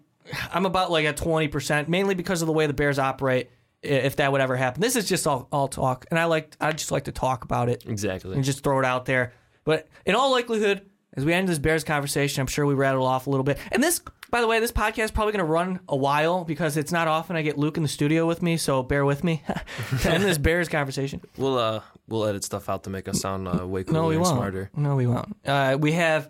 I'm 0.53 0.65
about 0.65 0.91
like 0.91 1.05
at 1.05 1.17
20 1.17 1.47
percent, 1.47 1.89
mainly 1.89 2.15
because 2.15 2.41
of 2.41 2.47
the 2.47 2.53
way 2.53 2.67
the 2.67 2.73
Bears 2.73 2.99
operate. 2.99 3.49
If 3.81 4.17
that 4.17 4.29
would 4.33 4.41
ever 4.41 4.57
happen, 4.57 4.81
this 4.81 4.97
is 4.97 5.07
just 5.07 5.25
all, 5.25 5.47
all 5.53 5.69
talk, 5.69 6.05
and 6.11 6.19
I 6.19 6.25
like 6.25 6.53
I 6.59 6.73
just 6.73 6.91
like 6.91 7.05
to 7.05 7.13
talk 7.13 7.45
about 7.45 7.69
it 7.69 7.85
exactly. 7.87 8.35
and 8.35 8.43
just 8.43 8.61
throw 8.61 8.79
it 8.79 8.85
out 8.85 9.05
there. 9.05 9.31
But 9.63 9.87
in 10.05 10.15
all 10.15 10.31
likelihood, 10.31 10.88
as 11.15 11.25
we 11.25 11.33
end 11.33 11.47
this 11.47 11.59
Bears 11.59 11.83
conversation, 11.83 12.41
I'm 12.41 12.47
sure 12.47 12.65
we 12.65 12.73
rattle 12.73 13.05
off 13.05 13.27
a 13.27 13.29
little 13.29 13.43
bit. 13.43 13.57
And 13.71 13.81
this, 13.83 14.01
by 14.29 14.41
the 14.41 14.47
way, 14.47 14.59
this 14.59 14.71
podcast 14.71 15.05
is 15.05 15.11
probably 15.11 15.33
going 15.33 15.45
to 15.45 15.51
run 15.51 15.79
a 15.89 15.95
while 15.95 16.43
because 16.43 16.77
it's 16.77 16.91
not 16.91 17.07
often 17.07 17.35
I 17.35 17.41
get 17.41 17.57
Luke 17.57 17.77
in 17.77 17.83
the 17.83 17.89
studio 17.89 18.25
with 18.27 18.41
me. 18.43 18.57
So 18.57 18.83
bear 18.83 19.05
with 19.05 19.23
me 19.23 19.41
to 20.01 20.11
end 20.11 20.23
this 20.23 20.37
Bears 20.37 20.69
conversation. 20.69 21.21
We'll 21.37 21.57
uh 21.57 21.81
we'll 22.07 22.25
edit 22.25 22.43
stuff 22.43 22.69
out 22.69 22.83
to 22.83 22.89
make 22.89 23.07
us 23.07 23.19
sound 23.21 23.47
uh, 23.47 23.65
way 23.67 23.83
cooler 23.83 24.01
No, 24.01 24.07
we 24.07 24.15
and 24.15 24.23
won't. 24.23 24.35
smarter. 24.35 24.69
No, 24.75 24.95
we 24.95 25.07
won't. 25.07 25.35
Uh, 25.45 25.77
we 25.79 25.93
have 25.93 26.29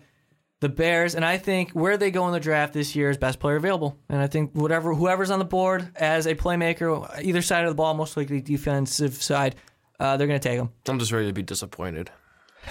the 0.60 0.68
Bears, 0.68 1.14
and 1.14 1.24
I 1.24 1.38
think 1.38 1.70
where 1.72 1.96
they 1.96 2.10
go 2.10 2.26
in 2.26 2.32
the 2.32 2.40
draft 2.40 2.72
this 2.74 2.94
year 2.94 3.08
is 3.10 3.16
best 3.16 3.38
player 3.40 3.56
available. 3.56 3.98
And 4.10 4.20
I 4.20 4.26
think 4.26 4.52
whatever 4.54 4.94
whoever's 4.94 5.30
on 5.30 5.38
the 5.38 5.44
board 5.46 5.88
as 5.96 6.26
a 6.26 6.34
playmaker, 6.34 7.08
either 7.22 7.40
side 7.42 7.64
of 7.64 7.70
the 7.70 7.74
ball, 7.74 7.94
most 7.94 8.14
likely 8.16 8.40
defensive 8.42 9.14
side, 9.14 9.56
uh, 9.98 10.16
they're 10.18 10.26
going 10.26 10.38
to 10.40 10.48
take 10.48 10.58
them. 10.58 10.70
I'm 10.86 10.98
just 10.98 11.12
ready 11.12 11.26
to 11.28 11.32
be 11.32 11.42
disappointed. 11.42 12.10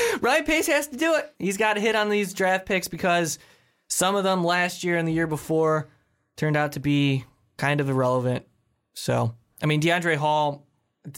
Ryan 0.20 0.44
Pace 0.44 0.66
has 0.66 0.88
to 0.88 0.96
do 0.96 1.14
it. 1.16 1.32
He's 1.38 1.56
got 1.56 1.74
to 1.74 1.80
hit 1.80 1.94
on 1.96 2.08
these 2.08 2.34
draft 2.34 2.66
picks 2.66 2.88
because 2.88 3.38
some 3.88 4.14
of 4.14 4.24
them 4.24 4.44
last 4.44 4.84
year 4.84 4.96
and 4.96 5.06
the 5.06 5.12
year 5.12 5.26
before 5.26 5.88
turned 6.36 6.56
out 6.56 6.72
to 6.72 6.80
be 6.80 7.24
kind 7.56 7.80
of 7.80 7.88
irrelevant. 7.88 8.46
So, 8.94 9.34
I 9.62 9.66
mean, 9.66 9.80
DeAndre 9.80 10.16
Hall 10.16 10.66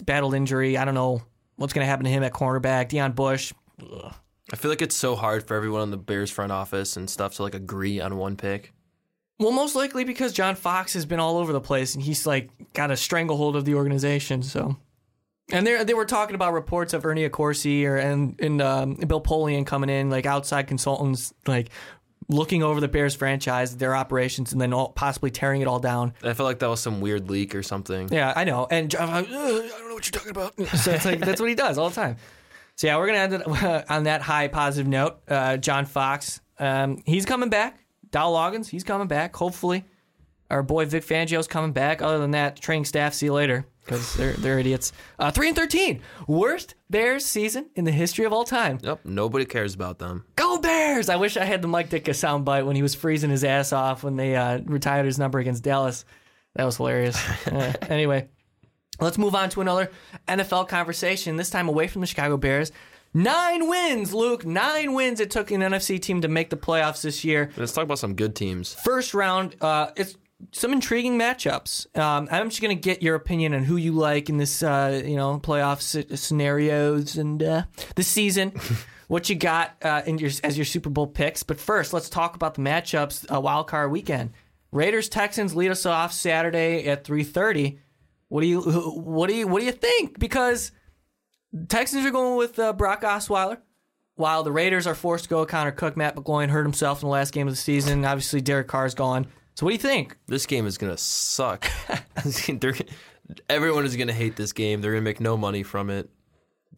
battled 0.05 0.35
injury. 0.35 0.77
I 0.77 0.85
don't 0.85 0.95
know 0.95 1.23
what's 1.57 1.73
going 1.73 1.85
to 1.85 1.89
happen 1.89 2.05
to 2.05 2.11
him 2.11 2.23
at 2.23 2.33
cornerback. 2.33 2.89
Deon 2.89 3.15
Bush. 3.15 3.53
I 4.53 4.57
feel 4.57 4.71
like 4.71 4.83
it's 4.83 4.97
so 4.97 5.17
hard 5.17 5.47
for 5.47 5.57
everyone 5.57 5.83
in 5.83 5.91
the 5.91 5.97
Bears 5.97 6.31
front 6.31 6.53
office 6.53 6.97
and 6.97 7.09
stuff 7.09 7.37
to 7.37 7.43
like 7.43 7.55
agree 7.55 8.01
on 8.01 8.17
one 8.17 8.37
pick. 8.37 8.73
Well, 9.39 9.53
most 9.53 9.75
likely 9.75 10.05
because 10.05 10.33
John 10.33 10.55
Fox 10.55 10.95
has 10.95 11.07
been 11.07 11.19
all 11.19 11.39
over 11.39 11.53
the 11.53 11.61
place 11.61 11.95
and 11.95 12.05
he's 12.05 12.27
like 12.27 12.51
got 12.73 12.91
a 12.91 12.97
stranglehold 12.97 13.57
of 13.57 13.65
the 13.65 13.75
organization. 13.75 14.43
So, 14.43 14.77
and 15.53 15.67
they 15.67 15.85
they 15.85 15.95
were 15.95 16.07
talking 16.07 16.35
about 16.35 16.53
reports 16.53 16.95
of 16.95 17.05
Ernie 17.05 17.29
Accorsi 17.29 17.85
or 17.85 17.97
and 17.97 18.41
and 18.41 18.63
um, 18.63 18.95
Bill 18.95 19.21
Polian 19.21 19.67
coming 19.67 19.91
in 19.91 20.11
like 20.11 20.27
outside 20.27 20.67
consultants 20.67 21.35
like 21.47 21.71
looking 22.29 22.63
over 22.63 22.81
the 22.81 22.89
Bears 22.89 23.15
franchise, 23.15 23.77
their 23.77 23.95
operations, 23.95 24.53
and 24.53 24.61
then 24.61 24.73
all, 24.73 24.89
possibly 24.91 25.31
tearing 25.31 25.61
it 25.61 25.69
all 25.69 25.79
down. 25.79 26.15
I 26.23 26.33
feel 26.33 26.47
like 26.47 26.61
that 26.61 26.69
was 26.69 26.81
some 26.81 27.03
weird 27.03 27.29
leak 27.29 27.55
or 27.55 27.63
something. 27.63 28.09
Yeah, 28.11 28.33
I 28.35 28.45
know. 28.45 28.67
And 28.71 28.91
John, 28.91 29.09
Fox, 29.09 29.29
"Ugh, 29.29 29.37
I 29.37 29.69
don't 29.79 29.89
know 29.89 29.95
what 29.95 30.07
you're 30.07 30.13
talking 30.13 30.31
about. 30.31 30.55
So 30.79 30.93
it's 30.93 31.05
like 31.05 31.21
that's 31.21 31.41
what 31.41 31.49
he 31.49 31.55
does 31.55 31.77
all 31.77 31.91
the 31.91 31.95
time. 31.95 32.17
So 32.77 32.87
yeah, 32.87 32.97
we're 32.97 33.07
gonna 33.07 33.19
end 33.19 33.33
it 33.35 33.47
on 33.91 34.05
that 34.05 34.23
high 34.23 34.49
positive 34.49 34.89
note. 34.89 35.21
Uh, 35.29 35.59
John 35.59 35.85
Fox, 35.85 36.41
um, 36.59 37.03
he's 37.05 37.27
coming 37.27 37.51
back. 37.51 37.79
Dowell 38.11 38.35
Loggins, 38.35 38.69
he's 38.69 38.85
coming 38.85 39.09
back. 39.09 39.37
Hopefully, 39.37 39.85
our 40.51 40.63
boy 40.63 40.87
Vic 40.87 41.05
Fangio's 41.05 41.47
coming 41.47 41.73
back. 41.73 42.01
Other 42.01 42.19
than 42.19 42.31
that, 42.31 42.57
training 42.61 42.87
staff, 42.87 43.13
see 43.13 43.27
you 43.27 43.35
later 43.35 43.67
because 43.85 44.15
they're 44.15 44.33
they're 44.35 44.59
idiots. 44.59 44.93
Uh, 45.19 45.31
Three 45.31 45.49
and 45.49 45.57
thirteen, 45.57 46.01
worst 46.27 46.75
Bears 46.91 47.25
season 47.25 47.67
in 47.75 47.85
the 47.85 47.93
history 47.93 48.25
of 48.25 48.33
all 48.33 48.45
time. 48.45 48.79
Yep, 48.83 49.01
nobody 49.05 49.45
cares 49.45 49.75
about 49.75 49.99
them. 49.99 50.25
Go 50.37 50.59
Bears! 50.59 51.09
I 51.09 51.17
wish 51.17 51.37
I 51.37 51.45
had 51.45 51.63
the 51.63 51.69
Mike 51.69 51.91
Ditka 51.91 52.11
soundbite 52.11 52.67
when 52.67 52.77
he 52.77 52.83
was 52.83 52.95
freezing 52.95 53.31
his 53.31 53.45
ass 53.45 53.73
off 53.73 54.03
when 54.03 54.17
they 54.17 54.37
uh, 54.37 54.61
retired 54.65 55.07
his 55.07 55.19
number 55.19 55.39
against 55.39 55.63
Dallas. 55.63 56.05
That 56.57 56.65
was 56.65 56.77
hilarious. 56.77 57.21
Uh, 57.47 57.73
anyway, 57.89 58.29
let's 59.01 59.19
move 59.19 59.35
on 59.35 59.49
to 59.51 59.61
another 59.61 59.91
NFL 60.27 60.69
conversation. 60.69 61.37
This 61.37 61.51
time 61.51 61.69
away 61.69 61.87
from 61.89 62.01
the 62.01 62.07
Chicago 62.07 62.37
Bears. 62.37 62.73
Nine 63.17 63.69
wins, 63.69 64.13
Luke. 64.13 64.45
Nine 64.45 64.93
wins 64.93 65.21
it 65.21 65.31
took 65.31 65.53
an 65.53 65.61
NFC 65.61 66.01
team 66.01 66.21
to 66.23 66.29
make 66.29 66.51
the 66.51 66.57
playoffs 66.57 67.03
this 67.03 67.25
year. 67.25 67.51
Let's 67.57 67.71
talk 67.71 67.85
about 67.85 68.01
some 68.01 68.15
good 68.15 68.35
teams. 68.35 68.75
First 68.75 69.15
round, 69.15 69.55
uh, 69.61 69.91
it's 69.97 70.17
some 70.53 70.73
intriguing 70.73 71.19
matchups. 71.19 71.97
Um, 71.99 72.29
I'm 72.31 72.49
just 72.51 72.63
gonna 72.63 72.75
get 72.75 73.03
your 73.03 73.15
opinion 73.15 73.55
on 73.55 73.65
who 73.65 73.77
you 73.77 73.93
like 73.93 74.29
in 74.29 74.37
this, 74.39 74.63
uh, 74.63 75.03
you 75.05 75.17
know, 75.17 75.39
playoff 75.39 75.77
s- 75.77 76.21
scenarios 76.21 77.17
and 77.17 77.43
uh, 77.43 77.63
this 77.97 78.09
season. 78.09 78.53
what 79.09 79.29
you 79.29 79.37
got 79.37 79.77
uh, 79.83 80.03
in 80.07 80.19
your 80.19 80.31
as 80.43 80.57
your 80.57 80.65
Super 80.65 80.91
Bowl 80.91 81.07
picks? 81.07 81.43
But 81.43 81.61
first, 81.61 81.93
let's 81.93 82.09
talk 82.09 82.35
about 82.37 82.55
the 82.55 82.63
matchups. 82.63 83.33
Uh, 83.33 83.41
wild 83.41 83.69
card 83.69 83.91
weekend. 83.91 84.33
Raiders 84.73 85.09
Texans 85.09 85.55
lead 85.55 85.71
us 85.71 85.87
off 85.87 86.13
Saturday 86.13 86.87
at 86.87 87.05
3:30. 87.05 87.79
What 88.29 88.41
do 88.41 88.47
you 88.47 88.61
what 88.61 89.29
do 89.29 89.37
you 89.37 89.47
what 89.47 89.61
do 89.61 89.67
you 89.67 89.73
think? 89.73 90.19
Because 90.19 90.73
Texans 91.69 92.05
are 92.05 92.11
going 92.11 92.37
with 92.37 92.59
uh, 92.59 92.73
Brock 92.73 93.03
Osweiler, 93.03 93.59
while 94.17 94.43
the 94.43 94.51
Raiders 94.53 94.87
are 94.87 94.95
forced 94.95 95.25
to 95.25 95.31
go 95.31 95.41
with 95.41 95.49
Connor 95.49 95.73
Cook. 95.73 95.97
Matt 95.97 96.17
McGloin 96.17 96.49
hurt 96.49 96.65
himself 96.65 97.03
in 97.03 97.07
the 97.07 97.13
last 97.13 97.33
game 97.33 97.47
of 97.47 97.53
the 97.53 97.59
season. 97.59 98.05
Obviously, 98.05 98.41
Derek 98.41 98.67
Carr's 98.67 98.95
gone. 98.95 99.27
So, 99.55 99.65
what 99.65 99.71
do 99.71 99.75
you 99.75 99.79
think? 99.79 100.17
This 100.27 100.47
game 100.47 100.67
is 100.67 100.79
gonna 100.79 100.99
suck. 100.99 101.67
Everyone 103.49 103.85
is 103.85 103.97
gonna 103.97 104.13
hate 104.13 104.37
this 104.37 104.53
game. 104.53 104.81
They're 104.81 104.93
gonna 104.93 105.03
make 105.03 105.21
no 105.21 105.37
money 105.37 105.63
from 105.63 105.91
it. 105.91 106.11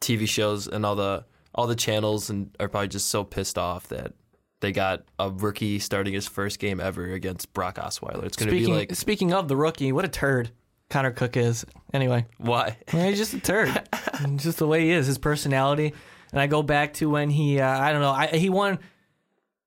TV 0.00 0.28
shows 0.28 0.68
and 0.68 0.84
all 0.84 0.94
the 0.94 1.24
all 1.54 1.66
the 1.66 1.74
channels 1.74 2.28
and 2.28 2.54
are 2.60 2.68
probably 2.68 2.88
just 2.88 3.08
so 3.08 3.24
pissed 3.24 3.56
off 3.56 3.88
that 3.88 4.12
they 4.60 4.72
got 4.72 5.04
a 5.18 5.30
rookie 5.30 5.78
starting 5.78 6.12
his 6.12 6.28
first 6.28 6.58
game 6.58 6.80
ever 6.80 7.12
against 7.12 7.52
Brock 7.54 7.76
Osweiler. 7.76 8.24
It's 8.24 8.36
gonna 8.36 8.50
Speaking 8.50 8.66
be 8.74 8.78
like 8.78 8.94
speaking 8.94 9.32
of 9.32 9.48
the 9.48 9.56
rookie, 9.56 9.92
what 9.92 10.04
a 10.04 10.08
turd 10.08 10.50
Connor 10.90 11.12
Cook 11.12 11.36
is. 11.36 11.64
Anyway, 11.94 12.26
why? 12.38 12.76
yeah, 12.92 13.08
he's 13.08 13.18
just 13.18 13.34
a 13.34 13.40
turd. 13.40 13.88
just 14.36 14.58
the 14.58 14.66
way 14.66 14.82
he 14.82 14.90
is, 14.90 15.06
his 15.06 15.18
personality. 15.18 15.94
And 16.32 16.40
I 16.40 16.46
go 16.46 16.62
back 16.62 16.94
to 16.94 17.08
when 17.08 17.30
he, 17.30 17.60
uh, 17.60 17.80
I 17.80 17.92
don't 17.92 18.02
know, 18.02 18.10
I, 18.10 18.26
he 18.26 18.50
won 18.50 18.78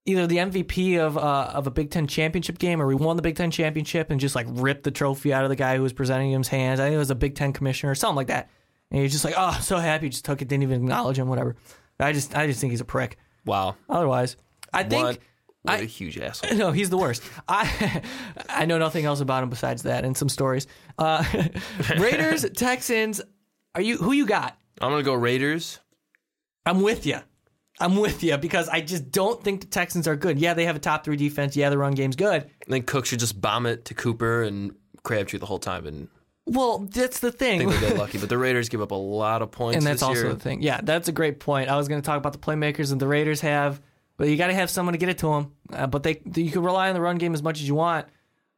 either 0.06 0.28
the 0.28 0.38
MVP 0.38 0.98
of 1.00 1.18
uh, 1.18 1.52
of 1.54 1.68
a 1.68 1.72
Big 1.72 1.92
Ten 1.92 2.08
championship 2.08 2.58
game, 2.58 2.82
or 2.82 2.88
we 2.88 2.96
won 2.96 3.16
the 3.16 3.22
Big 3.22 3.36
Ten 3.36 3.52
championship 3.52 4.10
and 4.12 4.20
just 4.20 4.36
like 4.36 4.48
ripped 4.50 4.84
the 4.84 4.92
trophy 4.92 5.34
out 5.34 5.44
of 5.44 5.50
the 5.50 5.56
guy 5.56 5.76
who 5.76 5.84
was 5.84 5.94
presenting 5.94 6.32
him's 6.32 6.48
hands. 6.48 6.80
I 6.80 6.86
think 6.86 6.96
it 6.96 7.00
was 7.00 7.12
a 7.12 7.16
Big 7.16 7.36
Ten 7.36 7.54
commissioner 7.54 7.92
or 7.92 7.96
something 7.96 8.16
like 8.16 8.28
that. 8.28 8.50
And 8.92 9.02
he's 9.02 9.12
just 9.12 9.24
like, 9.26 9.36
oh, 9.38 9.58
so 9.62 9.78
happy, 9.78 10.10
just 10.10 10.26
took 10.26 10.42
it, 10.42 10.48
didn't 10.48 10.64
even 10.64 10.78
acknowledge 10.82 11.20
him, 11.20 11.28
whatever. 11.28 11.56
I 12.00 12.12
just, 12.12 12.36
I 12.36 12.48
just 12.48 12.60
think 12.60 12.72
he's 12.72 12.82
a 12.82 12.86
prick. 12.86 13.18
Wow. 13.46 13.76
Otherwise, 13.88 14.36
I 14.74 14.84
think. 14.84 15.04
what 15.04 15.20
what 15.64 15.74
I- 15.76 15.84
a 15.84 15.86
huge 15.86 16.18
asshole. 16.18 16.56
No, 16.58 16.72
he's 16.72 16.90
the 16.90 16.98
worst. 16.98 17.22
I 17.48 18.02
I 18.50 18.66
know 18.66 18.78
nothing 18.80 19.06
else 19.06 19.20
about 19.20 19.44
him 19.44 19.50
besides 19.50 19.84
that 19.84 20.06
and 20.06 20.16
some 20.18 20.30
stories. 20.30 20.66
Uh, 20.98 21.24
Raiders, 22.00 22.46
Texans. 22.56 23.22
Are 23.76 23.82
you 23.82 23.98
who 23.98 24.14
you 24.14 24.26
got? 24.26 24.58
I'm 24.82 24.92
gonna 24.92 25.04
go 25.04 25.14
Raiders. 25.14 25.80
I'm 26.66 26.82
with 26.82 27.06
you. 27.06 27.20
I'm 27.80 27.96
with 27.96 28.24
you 28.24 28.38
because 28.38 28.68
I 28.70 28.82
just 28.82 29.12
don't 29.12 29.42
think 29.44 29.62
the 29.62 29.68
Texans 29.68 30.08
are 30.08 30.16
good. 30.16 30.38
Yeah, 30.40 30.54
they 30.54 30.66
have 30.66 30.76
a 30.76 30.80
top 30.80 31.04
three 31.04 31.16
defense. 31.18 31.56
Yeah, 31.56 31.70
the 31.70 31.78
run 31.78 31.94
game's 31.94 32.16
good. 32.16 32.44
I 32.68 32.70
think 32.72 32.88
Cook 32.88 33.06
should 33.06 33.20
just 33.20 33.40
bomb 33.40 33.66
it 33.66 33.86
to 33.86 33.94
Cooper 33.94 34.44
and 34.44 34.76
Crabtree 35.04 35.40
the 35.40 35.46
whole 35.46 35.60
time 35.60 35.88
and 35.88 36.08
Well, 36.46 36.80
that's 36.80 37.20
the 37.20 37.32
thing. 37.32 37.60
think 37.60 37.72
they 37.74 37.90
get 37.90 37.98
lucky. 37.98 38.18
But 38.20 38.30
the 38.30 38.38
Raiders 38.38 38.68
give 38.70 38.82
up 38.82 38.92
a 38.92 38.96
lot 38.96 39.42
of 39.42 39.52
points 39.52 39.78
and 39.78 39.86
that's 39.86 40.04
also 40.04 40.22
year. 40.24 40.34
the 40.34 40.40
thing. 40.40 40.62
Yeah, 40.62 40.82
that's 40.84 41.08
a 41.08 41.12
great 41.14 41.40
point. 41.40 41.70
I 41.70 41.78
was 41.78 41.88
going 41.88 42.02
to 42.02 42.06
talk 42.06 42.18
about 42.18 42.34
the 42.34 42.40
playmakers 42.40 42.90
that 42.90 43.00
the 43.00 43.08
Raiders 43.08 43.42
have, 43.42 43.82
but 44.18 44.28
you 44.28 44.36
got 44.36 44.48
to 44.48 44.54
have 44.54 44.70
someone 44.70 44.94
to 44.94 44.98
get 45.00 45.10
it 45.10 45.20
to 45.20 45.28
them. 45.28 45.52
Uh, 45.72 45.88
but 45.88 46.04
they, 46.04 46.22
you 46.36 46.52
can 46.52 46.64
rely 46.64 46.90
on 46.90 46.96
the 46.96 47.02
run 47.02 47.18
game 47.18 47.34
as 47.34 47.42
much 47.42 47.62
as 47.62 47.68
you 47.68 47.76
want. 47.76 48.08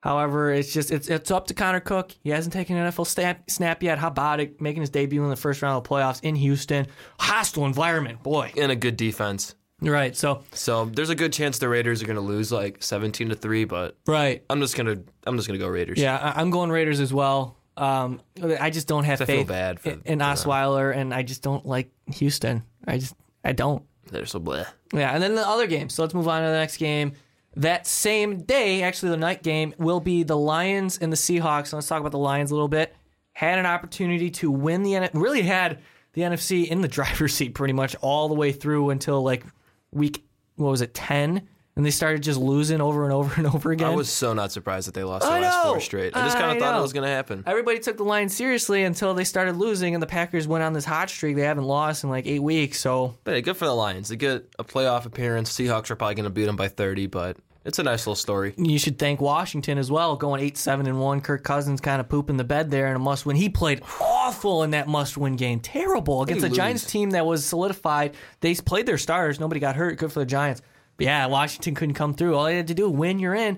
However, 0.02 0.52
it's 0.52 0.74
just 0.74 0.92
it's 0.92 1.08
it's 1.10 1.32
up 1.32 1.48
to 1.48 1.54
Connor 1.54 1.80
Cook. 1.80 2.12
He 2.24 2.32
hasn't 2.32 2.54
taken 2.54 2.76
an 2.76 2.92
NFL 2.92 3.08
snap, 3.08 3.50
snap 3.50 3.82
yet. 3.84 3.98
How 4.00 4.08
about 4.08 4.40
it? 4.40 4.60
Making 4.60 4.82
his 4.82 4.90
debut 4.90 5.24
in 5.24 5.30
the 5.30 5.36
first 5.36 5.62
round 5.62 5.78
of 5.78 5.84
the 5.84 5.90
playoffs 5.90 6.20
in 6.24 6.36
Houston, 6.36 6.88
hostile 7.20 7.66
environment, 7.66 8.24
boy. 8.24 8.52
and 8.58 8.72
a 8.72 8.76
good 8.76 8.98
defense. 8.98 9.56
Right. 9.80 10.16
So 10.16 10.44
So 10.54 10.86
there's 10.86 11.10
a 11.10 11.16
good 11.16 11.34
chance 11.34 11.58
the 11.60 11.70
Raiders 11.70 12.04
are 12.04 12.08
gonna 12.08 12.20
lose 12.22 12.52
like 12.52 12.84
17 12.84 13.30
to 13.30 13.36
three. 13.36 13.66
But 13.66 13.98
right. 14.08 14.44
I'm 14.50 14.60
just 14.60 14.76
gonna 14.76 14.98
I'm 15.26 15.36
just 15.38 15.48
gonna 15.48 15.60
go 15.60 15.68
Raiders. 15.68 16.00
Yeah, 16.00 16.18
I- 16.18 16.40
I'm 16.42 16.50
going 16.52 16.70
Raiders 16.72 17.00
as 17.00 17.14
well. 17.14 17.58
Um, 17.78 18.22
I 18.60 18.70
just 18.70 18.88
don't 18.88 19.06
have 19.06 19.22
I 19.22 19.26
feel 19.26 19.38
faith 19.38 19.48
bad 19.48 19.80
for- 19.80 19.90
in, 19.90 19.96
in 19.96 20.02
for 20.02 20.10
them. 20.10 20.20
Osweiler, 20.20 20.96
and 20.96 21.14
I 21.14 21.24
just 21.24 21.42
don't 21.42 21.66
like 21.66 21.90
Houston. 22.16 22.64
I 22.88 22.98
just 22.98 23.16
I 23.44 23.54
don't. 23.54 23.84
they're 24.12 24.26
so 24.26 24.40
bleh. 24.40 24.68
Yeah, 24.94 25.12
and 25.14 25.24
then 25.24 25.34
the 25.36 25.48
other 25.48 25.66
game. 25.68 25.90
So 25.90 26.04
let's 26.04 26.14
move 26.14 26.28
on 26.28 26.42
to 26.42 26.48
the 26.48 26.54
next 26.54 26.78
game. 26.78 27.14
That 27.56 27.86
same 27.86 28.44
day, 28.44 28.82
actually, 28.82 29.10
the 29.10 29.18
night 29.18 29.44
game 29.44 29.74
will 29.78 30.00
be 30.00 30.24
the 30.24 30.38
Lions 30.38 30.98
and 30.98 31.12
the 31.12 31.18
Seahawks. 31.18 31.74
Let's 31.74 31.88
talk 31.88 32.00
about 32.00 32.14
the 32.14 32.18
Lions 32.18 32.52
a 32.52 32.54
little 32.54 32.70
bit. 32.70 32.96
Had 33.34 33.60
an 33.60 33.66
opportunity 33.66 34.30
to 34.32 34.50
win 34.50 34.84
the 34.84 35.10
really 35.14 35.42
had 35.42 35.80
the 36.14 36.22
NFC 36.22 36.68
in 36.68 36.82
the 36.82 36.88
driver's 36.88 37.34
seat 37.34 37.54
pretty 37.54 37.74
much 37.74 37.96
all 38.02 38.28
the 38.30 38.36
way 38.36 38.52
through 38.52 38.90
until 38.90 39.22
like 39.22 39.46
week 39.92 40.26
what 40.56 40.70
was 40.70 40.82
it 40.82 40.94
ten, 40.94 41.48
and 41.82 41.86
they 41.88 41.90
started 41.90 42.22
just 42.22 42.40
losing 42.40 42.80
over 42.80 43.06
and 43.06 43.12
over 43.12 43.34
and 43.38 43.48
over 43.48 43.72
again. 43.72 43.88
I 43.90 43.96
was 43.96 44.08
so 44.08 44.34
not 44.34 44.52
surprised 44.52 44.88
that 44.88 44.94
they 44.94 45.04
lost 45.04 45.26
I 45.26 45.40
last 45.40 45.64
know. 45.66 45.72
four 45.72 45.80
straight. 45.80 46.16
I 46.16 46.24
just 46.26 46.38
kind 46.38 46.52
I 46.52 46.54
of 46.54 46.60
thought 46.62 46.74
know. 46.74 46.78
it 46.78 46.84
was 46.84 46.94
gonna 46.94 47.08
happen. 47.08 47.44
Everybody 47.48 47.80
took 47.80 47.98
the 47.98 48.04
Lions 48.04 48.36
seriously 48.36 48.84
until 48.84 49.16
they 49.16 49.24
started 49.24 49.56
losing, 49.58 49.96
and 49.96 50.04
the 50.04 50.06
Packers 50.06 50.48
went 50.48 50.64
on 50.64 50.74
this 50.74 50.86
hot 50.86 51.10
streak. 51.10 51.36
They 51.36 51.42
haven't 51.42 51.64
lost 51.64 52.04
in 52.04 52.12
like 52.12 52.28
eight 52.28 52.44
weeks, 52.44 52.80
so 52.80 53.16
But 53.24 53.34
hey, 53.34 53.42
good 53.42 53.58
for 53.58 53.66
the 53.66 53.74
Lions. 53.74 54.10
They 54.10 54.16
get 54.16 54.48
a 54.60 54.64
playoff 54.64 55.08
appearance. 55.08 55.52
Seahawks 55.52 55.90
are 55.90 55.96
probably 55.96 56.14
gonna 56.14 56.30
beat 56.30 56.46
them 56.46 56.56
by 56.56 56.68
30, 56.68 57.08
but 57.08 57.38
it's 57.66 57.80
a 57.80 57.84
nice 57.84 58.02
little 58.02 58.14
story. 58.16 58.54
you 58.58 58.78
should 58.78 59.00
thank 59.00 59.20
Washington 59.22 59.80
as 59.80 59.90
well, 59.92 60.16
going 60.16 60.42
eight 60.44 60.58
seven 60.58 60.86
and 60.86 61.00
one. 61.00 61.20
Kirk 61.22 61.44
Cousins 61.44 61.82
kind 61.82 62.00
of 62.00 62.08
pooping 62.10 62.38
the 62.38 62.44
bed 62.44 62.70
there 62.70 62.90
in 62.90 62.96
a 62.96 63.00
must 63.00 63.26
win. 63.26 63.36
He 63.38 63.50
played 63.50 63.82
awful 64.00 64.62
in 64.62 64.70
that 64.72 64.88
must 64.88 65.18
win 65.18 65.36
game, 65.36 65.60
terrible 65.60 66.22
against 66.22 66.46
a 66.46 66.50
Giants 66.50 66.86
team 66.86 67.10
that 67.12 67.26
was 67.26 67.44
solidified. 67.44 68.16
They 68.42 68.54
played 68.54 68.86
their 68.86 68.98
stars, 69.00 69.40
nobody 69.40 69.60
got 69.60 69.76
hurt. 69.76 69.98
Good 69.98 70.12
for 70.12 70.20
the 70.20 70.26
Giants. 70.26 70.62
But 71.02 71.06
yeah, 71.06 71.26
Washington 71.26 71.74
couldn't 71.74 71.96
come 71.96 72.14
through. 72.14 72.36
All 72.36 72.46
they 72.46 72.58
had 72.58 72.68
to 72.68 72.76
do 72.76 72.88
win, 72.88 73.18
you're 73.18 73.34
in. 73.34 73.58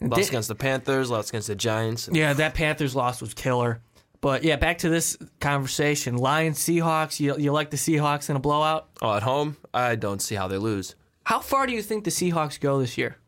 Lost 0.00 0.22
Did- 0.22 0.28
against 0.30 0.48
the 0.48 0.54
Panthers, 0.54 1.10
lost 1.10 1.28
against 1.28 1.48
the 1.48 1.54
Giants. 1.54 2.08
Yeah, 2.10 2.32
that 2.32 2.54
Panthers 2.54 2.96
loss 2.96 3.20
was 3.20 3.34
killer. 3.34 3.82
But 4.22 4.42
yeah, 4.42 4.56
back 4.56 4.78
to 4.78 4.88
this 4.88 5.18
conversation: 5.38 6.16
Lions, 6.16 6.58
Seahawks. 6.58 7.20
You 7.20 7.36
you 7.36 7.52
like 7.52 7.70
the 7.70 7.76
Seahawks 7.76 8.30
in 8.30 8.36
a 8.36 8.40
blowout? 8.40 8.88
Oh, 9.02 9.14
at 9.14 9.22
home, 9.22 9.58
I 9.74 9.96
don't 9.96 10.22
see 10.22 10.34
how 10.34 10.48
they 10.48 10.56
lose. 10.56 10.94
How 11.24 11.40
far 11.40 11.66
do 11.66 11.74
you 11.74 11.82
think 11.82 12.04
the 12.04 12.10
Seahawks 12.10 12.58
go 12.58 12.80
this 12.80 12.96
year? 12.96 13.18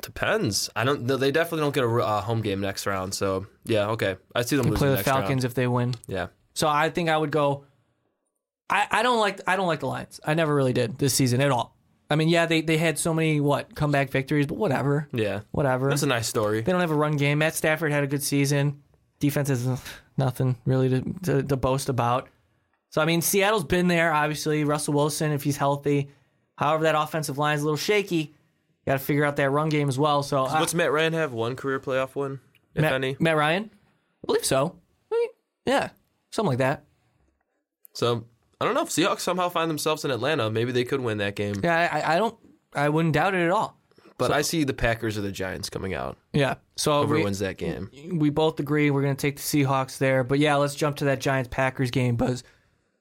Depends. 0.00 0.70
I 0.76 0.84
don't. 0.84 1.06
They 1.06 1.32
definitely 1.32 1.60
don't 1.60 1.74
get 1.74 1.84
a 1.84 1.88
uh, 1.88 2.20
home 2.20 2.40
game 2.40 2.60
next 2.60 2.86
round. 2.86 3.14
So 3.14 3.46
yeah, 3.64 3.88
okay. 3.88 4.16
I 4.34 4.42
see 4.42 4.56
them 4.56 4.66
losing 4.66 4.78
Play 4.78 4.96
the 4.96 5.02
Falcons 5.02 5.28
round. 5.28 5.44
if 5.44 5.54
they 5.54 5.66
win. 5.66 5.94
Yeah. 6.06 6.28
So 6.54 6.68
I 6.68 6.90
think 6.90 7.08
I 7.08 7.16
would 7.16 7.32
go. 7.32 7.64
I, 8.72 8.86
I 8.90 9.02
don't 9.02 9.18
like 9.20 9.40
I 9.46 9.56
don't 9.56 9.66
like 9.66 9.80
the 9.80 9.86
Lions. 9.86 10.18
I 10.24 10.34
never 10.34 10.54
really 10.54 10.72
did 10.72 10.98
this 10.98 11.12
season 11.14 11.40
at 11.42 11.50
all. 11.50 11.76
I 12.10 12.16
mean, 12.16 12.28
yeah, 12.28 12.46
they, 12.46 12.60
they 12.60 12.76
had 12.76 12.98
so 12.98 13.14
many 13.14 13.40
what 13.40 13.74
comeback 13.74 14.10
victories, 14.10 14.46
but 14.46 14.56
whatever, 14.58 15.08
Yeah. 15.12 15.40
whatever. 15.50 15.88
That's 15.88 16.02
a 16.02 16.06
nice 16.06 16.26
story. 16.26 16.60
they 16.60 16.70
don't 16.72 16.80
have 16.82 16.90
a 16.90 16.94
run 16.94 17.16
game. 17.16 17.38
Matt 17.38 17.54
Stafford 17.54 17.90
had 17.92 18.04
a 18.04 18.06
good 18.06 18.22
season. 18.22 18.82
Defense 19.18 19.48
is 19.50 19.66
nothing 20.18 20.56
really 20.66 20.88
to, 20.90 21.00
to, 21.24 21.42
to 21.42 21.56
boast 21.56 21.88
about. 21.88 22.28
So 22.90 23.00
I 23.00 23.04
mean, 23.06 23.20
Seattle's 23.22 23.64
been 23.64 23.88
there. 23.88 24.12
Obviously, 24.12 24.64
Russell 24.64 24.94
Wilson 24.94 25.32
if 25.32 25.42
he's 25.42 25.56
healthy. 25.56 26.10
However, 26.56 26.84
that 26.84 26.94
offensive 26.94 27.38
line 27.38 27.56
is 27.56 27.62
a 27.62 27.64
little 27.64 27.76
shaky. 27.76 28.34
Got 28.86 28.94
to 28.94 28.98
figure 28.98 29.24
out 29.24 29.36
that 29.36 29.50
run 29.50 29.68
game 29.68 29.88
as 29.88 29.98
well. 29.98 30.22
So 30.22 30.44
I- 30.44 30.60
What's 30.60 30.74
Matt 30.74 30.92
Ryan 30.92 31.12
have? 31.14 31.32
One 31.32 31.56
career 31.56 31.78
playoff 31.80 32.14
win, 32.14 32.40
if 32.74 32.82
Matt, 32.82 32.92
any. 32.94 33.16
Matt 33.20 33.36
Ryan, 33.36 33.70
I 33.72 34.26
believe 34.26 34.44
so. 34.44 34.76
I 35.10 35.14
mean, 35.14 35.28
yeah, 35.66 35.90
something 36.30 36.48
like 36.50 36.58
that. 36.58 36.84
So 37.94 38.24
I 38.62 38.64
don't 38.64 38.74
know 38.74 38.82
if 38.82 38.90
Seahawks 38.90 39.20
somehow 39.20 39.48
find 39.48 39.68
themselves 39.68 40.04
in 40.04 40.12
Atlanta. 40.12 40.48
Maybe 40.48 40.70
they 40.70 40.84
could 40.84 41.00
win 41.00 41.18
that 41.18 41.34
game. 41.34 41.56
Yeah, 41.64 41.88
I, 41.92 42.14
I 42.14 42.18
don't. 42.18 42.38
I 42.74 42.88
wouldn't 42.90 43.12
doubt 43.12 43.34
it 43.34 43.44
at 43.44 43.50
all. 43.50 43.76
But 44.18 44.30
I 44.30 44.42
see 44.42 44.62
the 44.62 44.72
Packers 44.72 45.18
or 45.18 45.22
the 45.22 45.32
Giants 45.32 45.68
coming 45.68 45.94
out. 45.94 46.16
Yeah. 46.32 46.54
So 46.76 46.98
Whoever 46.98 47.16
we, 47.16 47.24
wins 47.24 47.40
that 47.40 47.56
game. 47.56 47.90
we 48.12 48.30
both 48.30 48.60
agree 48.60 48.92
we're 48.92 49.02
going 49.02 49.16
to 49.16 49.20
take 49.20 49.34
the 49.34 49.42
Seahawks 49.42 49.98
there. 49.98 50.22
But 50.22 50.38
yeah, 50.38 50.54
let's 50.54 50.76
jump 50.76 50.96
to 50.98 51.06
that 51.06 51.18
Giants 51.18 51.48
Packers 51.50 51.90
game 51.90 52.14
But 52.14 52.40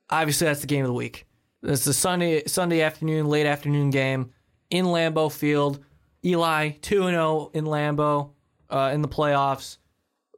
obviously 0.09 0.47
that's 0.47 0.61
the 0.61 0.67
game 0.67 0.83
of 0.83 0.87
the 0.87 0.95
week. 0.95 1.27
It's 1.61 1.85
the 1.85 1.93
Sunday 1.93 2.43
Sunday 2.47 2.81
afternoon, 2.81 3.27
late 3.27 3.45
afternoon 3.45 3.91
game 3.91 4.31
in 4.71 4.85
Lambeau 4.85 5.31
Field. 5.31 5.79
Eli 6.25 6.71
two 6.81 7.03
and 7.03 7.13
zero 7.13 7.51
in 7.53 7.65
Lambeau 7.65 8.31
uh, 8.71 8.89
in 8.91 9.03
the 9.03 9.07
playoffs. 9.07 9.77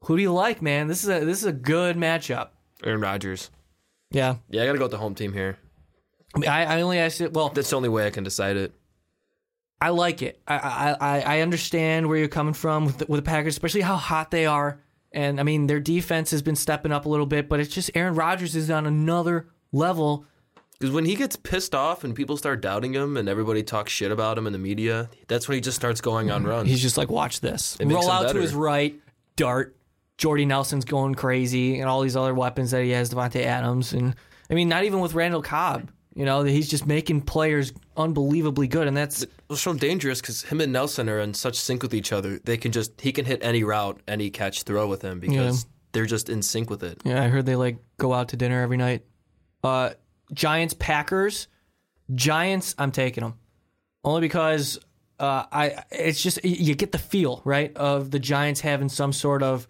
Who 0.01 0.17
do 0.17 0.21
you 0.21 0.33
like, 0.33 0.62
man? 0.62 0.88
This 0.88 1.03
is 1.03 1.09
a 1.09 1.23
this 1.23 1.38
is 1.38 1.45
a 1.45 1.53
good 1.53 1.95
matchup. 1.95 2.49
Aaron 2.83 2.99
Rodgers. 2.99 3.51
Yeah, 4.13 4.36
Yeah, 4.49 4.63
I 4.63 4.65
got 4.65 4.73
to 4.73 4.78
go 4.78 4.86
with 4.86 4.91
the 4.91 4.97
home 4.97 5.15
team 5.15 5.34
here. 5.34 5.58
I, 6.36 6.39
mean, 6.39 6.49
I, 6.49 6.78
I 6.78 6.82
only 6.82 6.99
asked 6.99 7.19
it. 7.19 7.34
Well, 7.34 7.49
That's 7.49 7.69
the 7.69 7.76
only 7.76 7.89
way 7.89 8.08
I 8.08 8.10
can 8.10 8.23
decide 8.23 8.56
it. 8.58 8.73
I 9.82 9.89
like 9.89 10.21
it. 10.21 10.41
I 10.47 10.95
I, 10.99 11.19
I 11.21 11.41
understand 11.41 12.08
where 12.08 12.17
you're 12.17 12.30
coming 12.30 12.54
from 12.54 12.86
with 12.86 12.99
the, 12.99 13.06
with 13.08 13.17
the 13.17 13.30
Packers, 13.30 13.54
especially 13.54 13.82
how 13.82 13.97
hot 13.97 14.32
they 14.32 14.45
are. 14.45 14.80
And 15.12 15.39
I 15.39 15.43
mean, 15.43 15.67
their 15.67 15.82
defense 15.82 16.32
has 16.32 16.41
been 16.41 16.56
stepping 16.56 16.91
up 16.91 17.06
a 17.06 17.10
little 17.10 17.26
bit, 17.26 17.49
but 17.49 17.60
it's 17.60 17.73
just 17.73 17.91
Aaron 17.93 18.15
Rodgers 18.15 18.56
is 18.56 18.71
on 18.71 18.86
another 18.86 19.49
level. 19.73 20.26
Because 20.80 20.93
when 20.93 21.06
he 21.06 21.15
gets 21.15 21.36
pissed 21.36 21.76
off 21.76 22.04
and 22.04 22.15
people 22.15 22.36
start 22.38 22.62
doubting 22.62 22.93
him 22.93 23.15
and 23.15 23.30
everybody 23.30 23.62
talks 23.62 23.91
shit 23.91 24.12
about 24.12 24.38
him 24.38 24.47
in 24.47 24.54
the 24.54 24.60
media, 24.60 25.10
that's 25.28 25.47
when 25.47 25.56
he 25.56 25.62
just 25.62 25.76
starts 25.76 26.02
going 26.02 26.32
on 26.32 26.41
mm-hmm. 26.41 26.49
runs. 26.49 26.69
He's 26.69 26.82
just 26.82 26.97
like, 26.97 27.10
watch 27.10 27.41
this. 27.41 27.78
It 27.80 27.88
Roll 27.88 28.10
out 28.10 28.32
to 28.32 28.41
his 28.41 28.54
right, 28.54 28.99
dart. 29.36 29.76
Jordy 30.23 30.45
Nelson's 30.45 30.86
going 30.86 31.15
crazy, 31.15 31.81
and 31.81 31.89
all 31.89 31.99
these 31.99 32.15
other 32.15 32.33
weapons 32.33 32.71
that 32.71 32.81
he 32.81 32.91
has, 32.91 33.09
Davante 33.09 33.43
Adams, 33.43 33.91
and 33.91 34.15
I 34.49 34.53
mean, 34.53 34.69
not 34.69 34.86
even 34.86 35.01
with 35.01 35.15
Randall 35.15 35.41
Cobb. 35.41 35.91
You 36.15 36.23
know, 36.23 36.43
he's 36.43 36.69
just 36.69 36.88
making 36.88 37.23
players 37.23 37.73
unbelievably 37.97 38.69
good, 38.69 38.88
and 38.88 38.95
that's 38.95 39.25
It's 39.49 39.59
so 39.59 39.73
dangerous 39.73 40.21
because 40.21 40.43
him 40.43 40.62
and 40.62 40.71
Nelson 40.71 41.09
are 41.09 41.19
in 41.19 41.33
such 41.33 41.57
sync 41.57 41.83
with 41.83 41.93
each 41.93 42.13
other. 42.13 42.39
They 42.39 42.55
can 42.55 42.71
just 42.71 43.01
he 43.01 43.12
can 43.12 43.25
hit 43.25 43.43
any 43.43 43.65
route, 43.65 43.99
any 44.07 44.29
catch, 44.29 44.63
throw 44.63 44.88
with 44.88 45.01
him 45.01 45.19
because 45.19 45.65
they're 45.91 46.05
just 46.05 46.29
in 46.29 46.41
sync 46.41 46.69
with 46.69 46.83
it. 46.83 47.01
Yeah, 47.03 47.21
I 47.21 47.27
heard 47.27 47.45
they 47.45 47.57
like 47.57 47.79
go 47.97 48.13
out 48.13 48.29
to 48.29 48.38
dinner 48.38 48.62
every 48.62 48.77
night. 48.77 49.03
Uh, 49.62 49.89
Giants 50.31 50.73
Packers, 50.73 51.49
Giants. 52.15 52.75
I'm 52.77 52.93
taking 52.93 53.25
them 53.25 53.33
only 54.05 54.21
because 54.21 54.79
uh, 55.19 55.47
I. 55.51 55.83
It's 55.91 56.23
just 56.23 56.45
you 56.45 56.75
get 56.75 56.93
the 56.93 56.97
feel 56.97 57.41
right 57.43 57.75
of 57.75 58.09
the 58.09 58.19
Giants 58.19 58.62
having 58.62 58.88
some 58.88 59.12
sort 59.12 59.43
of 59.43 59.67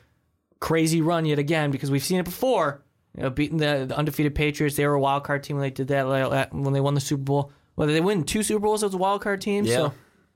crazy 0.63 1.01
run 1.01 1.25
yet 1.25 1.39
again 1.39 1.71
because 1.71 1.91
we've 1.91 2.03
seen 2.03 2.19
it 2.19 2.25
before. 2.25 2.81
You 3.17 3.23
know, 3.23 3.29
beating 3.29 3.57
the, 3.57 3.85
the 3.87 3.95
undefeated 3.97 4.33
Patriots. 4.33 4.75
They 4.77 4.87
were 4.87 4.93
a 4.93 4.99
wild 4.99 5.23
card 5.25 5.43
team 5.43 5.57
when 5.57 5.61
they 5.61 5.69
did 5.69 5.89
that 5.89 6.51
when 6.53 6.73
they 6.73 6.79
won 6.79 6.93
the 6.95 7.01
Super 7.01 7.21
Bowl. 7.23 7.51
Whether 7.75 7.91
they 7.93 8.01
win 8.01 8.23
two 8.23 8.41
Super 8.43 8.59
Bowls 8.61 8.83
as 8.83 8.93
a 8.93 8.97
wild 8.97 9.21
card 9.21 9.41
team, 9.41 9.65
Yeah. 9.65 9.75
so 9.75 9.93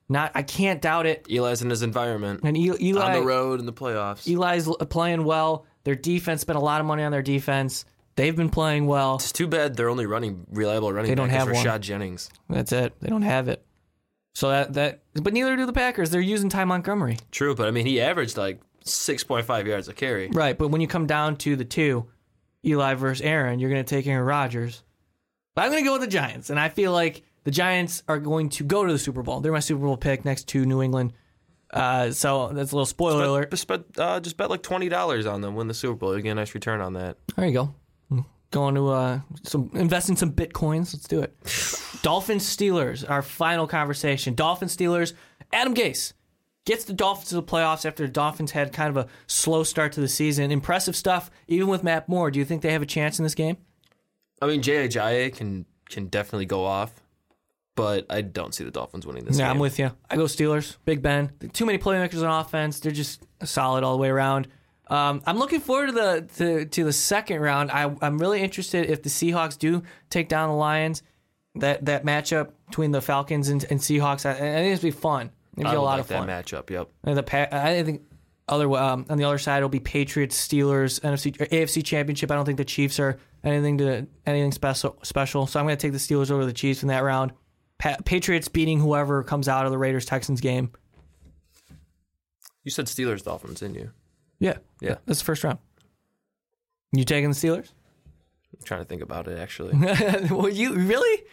not. 0.10 0.32
I 0.36 0.44
can't 0.44 0.82
doubt 0.82 1.06
it. 1.06 1.26
Eli's 1.30 1.62
in 1.62 1.70
his 1.70 1.82
environment 1.82 2.42
And 2.44 2.58
E- 2.58 2.74
Eli, 2.80 3.02
on 3.02 3.14
the 3.14 3.26
road 3.26 3.60
in 3.60 3.66
the 3.66 3.74
playoffs. 3.74 4.28
Eli's 4.28 4.68
playing 4.90 5.24
well. 5.24 5.66
Their 5.86 5.96
defense 5.96 6.42
spent 6.42 6.58
a 6.58 6.62
lot 6.62 6.82
of 6.82 6.86
money 6.88 7.04
on 7.04 7.12
their 7.12 7.22
defense. 7.24 7.86
They've 8.18 8.36
been 8.36 8.50
playing 8.50 8.86
well. 8.86 9.16
It's 9.16 9.32
too 9.32 9.48
bad 9.48 9.76
they're 9.78 9.90
only 9.90 10.06
running 10.06 10.46
reliable 10.52 10.92
running 10.92 11.10
They 11.10 11.16
don't 11.16 11.30
have 11.30 11.48
one. 11.50 11.56
Rashad 11.64 11.80
Jennings. 11.82 12.30
That's 12.50 12.72
it. 12.74 12.94
They 13.00 13.10
don't 13.10 13.22
have 13.22 13.48
it. 13.48 13.64
So 14.36 14.50
that 14.50 14.74
that 14.74 15.02
but 15.16 15.34
neither 15.34 15.56
do 15.56 15.66
the 15.66 15.74
Packers. 15.74 16.10
They're 16.12 16.22
using 16.22 16.50
Ty 16.50 16.66
Montgomery. 16.66 17.18
True, 17.32 17.56
but 17.56 17.68
I 17.68 17.72
mean 17.72 17.86
he 17.88 18.00
averaged 18.02 18.38
like 18.38 18.60
six 18.88 19.24
point 19.24 19.46
five 19.46 19.68
yards 19.68 19.88
a 19.88 19.94
carry. 19.94 20.30
Right, 20.30 20.58
but 20.58 20.70
when 20.70 20.82
you 20.82 20.88
come 20.88 21.08
down 21.08 21.38
to 21.38 21.56
the 21.56 21.66
two, 21.66 22.08
Eli 22.66 22.96
versus 22.96 23.22
Aaron, 23.22 23.60
you're 23.60 23.70
going 23.70 23.84
to 23.84 23.90
take 23.90 24.08
Aaron 24.08 24.26
Rodgers. 24.26 24.84
But 25.56 25.66
I'm 25.66 25.72
going 25.72 25.84
to 25.84 25.88
go 25.88 25.94
with 25.94 26.02
the 26.02 26.08
Giants, 26.08 26.50
and 26.50 26.60
I 26.60 26.70
feel 26.70 26.92
like 26.92 27.24
the 27.44 27.52
Giants 27.52 28.04
are 28.08 28.20
going 28.20 28.50
to 28.50 28.64
go 28.64 28.86
to 28.86 28.92
the 28.92 29.00
Super 29.00 29.24
Bowl. 29.24 29.40
They're 29.40 29.52
my 29.52 29.60
Super 29.60 29.86
Bowl 29.86 29.98
pick 29.98 30.26
next 30.26 30.48
to 30.50 30.66
New 30.66 30.82
England. 30.82 31.14
Uh, 31.72 32.12
so 32.12 32.50
that's 32.50 32.72
a 32.72 32.76
little 32.76 32.86
spoiler 32.86 33.26
alert. 33.26 33.52
Just 33.52 33.68
bet, 33.68 33.82
uh, 33.98 34.20
just 34.20 34.38
bet 34.38 34.50
like 34.50 34.64
twenty 34.64 34.90
dollars 34.90 35.26
on 35.26 35.42
them 35.42 35.56
win 35.56 35.68
the 35.68 35.74
Super 35.74 35.96
Bowl. 35.96 36.16
You 36.16 36.22
get 36.22 36.32
a 36.32 36.36
nice 36.36 36.54
return 36.54 36.82
on 36.82 36.94
that. 36.94 37.18
There 37.36 37.46
you 37.46 37.54
go. 37.54 37.74
Going 38.52 38.76
to 38.76 38.88
uh, 38.88 39.20
some 39.44 39.72
invest 39.74 40.10
in 40.10 40.16
some 40.16 40.32
bitcoins. 40.32 40.94
Let's 40.94 41.08
do 41.08 41.20
it. 41.20 41.36
Dolphins 42.02 42.46
Steelers. 42.46 43.08
Our 43.10 43.22
final 43.22 43.68
conversation. 43.68 44.36
Dolphins 44.36 44.76
Steelers. 44.76 45.14
Adam 45.52 45.74
Gase 45.74 46.14
gets 46.68 46.84
the 46.84 46.94
Dolphins 46.94 47.30
to 47.30 47.36
the 47.36 47.44
playoffs 47.44 47.86
after 47.86 48.06
the 48.06 48.12
Dolphins 48.12 48.52
had 48.52 48.74
kind 48.74 48.90
of 48.90 48.98
a 48.98 49.08
slow 49.26 49.64
start 49.64 49.94
to 49.94 50.02
the 50.02 50.08
season. 50.08 50.52
Impressive 50.52 50.98
stuff, 50.98 51.32
even 51.48 51.70
with 51.70 51.82
Matt 51.82 52.10
Moore. 52.10 52.30
Do 52.30 52.40
you 52.40 52.46
think 52.46 52.62
they 52.62 52.74
have 52.74 52.82
a 52.82 52.86
chance 52.86 53.18
in 53.18 53.24
this 53.24 53.34
game? 53.34 53.56
I 54.42 54.48
mean, 54.48 54.62
Jay 54.62 54.88
Ajayi 54.88 55.34
can 55.34 55.66
can 55.90 56.08
definitely 56.08 56.46
go 56.46 56.66
off, 56.66 56.94
but 57.76 58.06
I 58.10 58.22
don't 58.22 58.54
see 58.54 58.66
the 58.66 58.72
Dolphins 58.72 59.08
winning 59.08 59.24
this. 59.24 59.40
Yeah, 59.40 59.46
game. 59.46 59.52
I'm 59.52 59.60
with 59.60 59.80
you. 59.80 59.92
I 60.12 60.18
go 60.18 60.26
Steelers. 60.26 60.76
Big 60.84 61.02
Ben. 61.02 61.32
Too 61.54 61.66
many 61.66 61.78
playmakers 61.78 62.22
on 62.22 62.42
offense. 62.42 62.82
They're 62.82 62.92
just 62.92 63.26
solid 63.46 63.86
all 63.86 63.94
the 63.94 64.02
way 64.02 64.10
around. 64.10 64.50
Um, 64.90 65.22
I'm 65.26 65.38
looking 65.38 65.62
forward 65.62 65.88
to 65.88 65.92
the 65.94 66.30
to, 66.36 66.66
to 66.66 66.84
the 66.84 66.94
second 66.94 67.40
round. 67.40 67.72
I, 67.72 67.96
I'm 68.02 68.18
really 68.18 68.42
interested 68.42 68.90
if 68.90 69.04
the 69.04 69.10
Seahawks 69.10 69.58
do 69.58 69.84
take 70.10 70.28
down 70.28 70.50
the 70.50 70.56
Lions. 70.56 71.02
That 71.56 71.86
that 71.86 72.04
matchup 72.06 72.52
between 72.68 72.92
the 72.92 73.02
Falcons 73.02 73.48
and, 73.48 73.66
and 73.70 73.80
Seahawks, 73.80 74.26
I, 74.26 74.34
I 74.34 74.36
think 74.36 74.74
it's 74.74 74.84
be 74.84 74.92
fun. 74.92 75.32
It'll 75.58 75.68
I 75.70 75.72
be 75.72 75.78
a 75.78 75.82
lot 75.82 75.92
like 75.94 76.00
of 76.02 76.08
fun. 76.08 76.28
that 76.28 76.46
matchup. 76.46 76.70
Yep. 76.70 76.90
And 77.04 77.18
the 77.18 77.24
pa- 77.24 77.48
I 77.52 77.84
think 77.84 78.04
other 78.48 78.70
um, 78.74 79.06
on 79.10 79.18
the 79.18 79.24
other 79.26 79.38
side 79.40 79.58
it'll 79.58 79.70
be 79.70 79.80
Patriots, 79.80 80.38
Steelers, 80.48 81.00
NFC, 81.02 81.36
AFC 81.50 81.84
Championship. 81.84 82.32
I 82.32 82.36
don't 82.36 82.46
think 82.46 82.58
the 82.58 82.66
Chiefs 82.66 83.00
are 83.00 83.20
anything 83.44 83.80
to 83.80 84.08
anything 84.26 84.52
special. 84.52 84.98
Special, 85.04 85.48
so 85.48 85.60
I'm 85.60 85.66
going 85.66 85.76
to 85.78 85.82
take 85.82 85.92
the 85.94 85.98
Steelers 85.98 86.32
over 86.32 86.46
the 86.46 86.54
Chiefs 86.54 86.82
in 86.84 86.90
that 86.90 87.00
round. 87.04 87.34
Pa- 87.80 87.98
Patriots 88.06 88.48
beating 88.48 88.80
whoever 88.80 89.24
comes 89.24 89.48
out 89.50 89.66
of 89.66 89.72
the 89.72 89.78
Raiders 89.78 90.06
Texans 90.06 90.42
game. 90.42 90.72
You 92.64 92.72
said 92.72 92.86
Steelers 92.86 93.24
Dolphins, 93.24 93.60
didn't 93.62 93.76
you? 93.76 93.92
Yeah, 94.40 94.58
Yeah. 94.82 94.96
that's 95.06 95.20
the 95.20 95.26
first 95.26 95.44
round. 95.44 95.60
You 96.92 97.04
taking 97.04 97.30
the 97.30 97.36
Steelers? 97.36 97.70
I'm 98.54 98.64
trying 98.66 98.82
to 98.82 98.86
think 98.86 99.02
about 99.02 99.28
it 99.28 99.38
actually. 99.38 99.74
well, 100.32 100.50
you 100.50 100.74
really? 100.74 101.24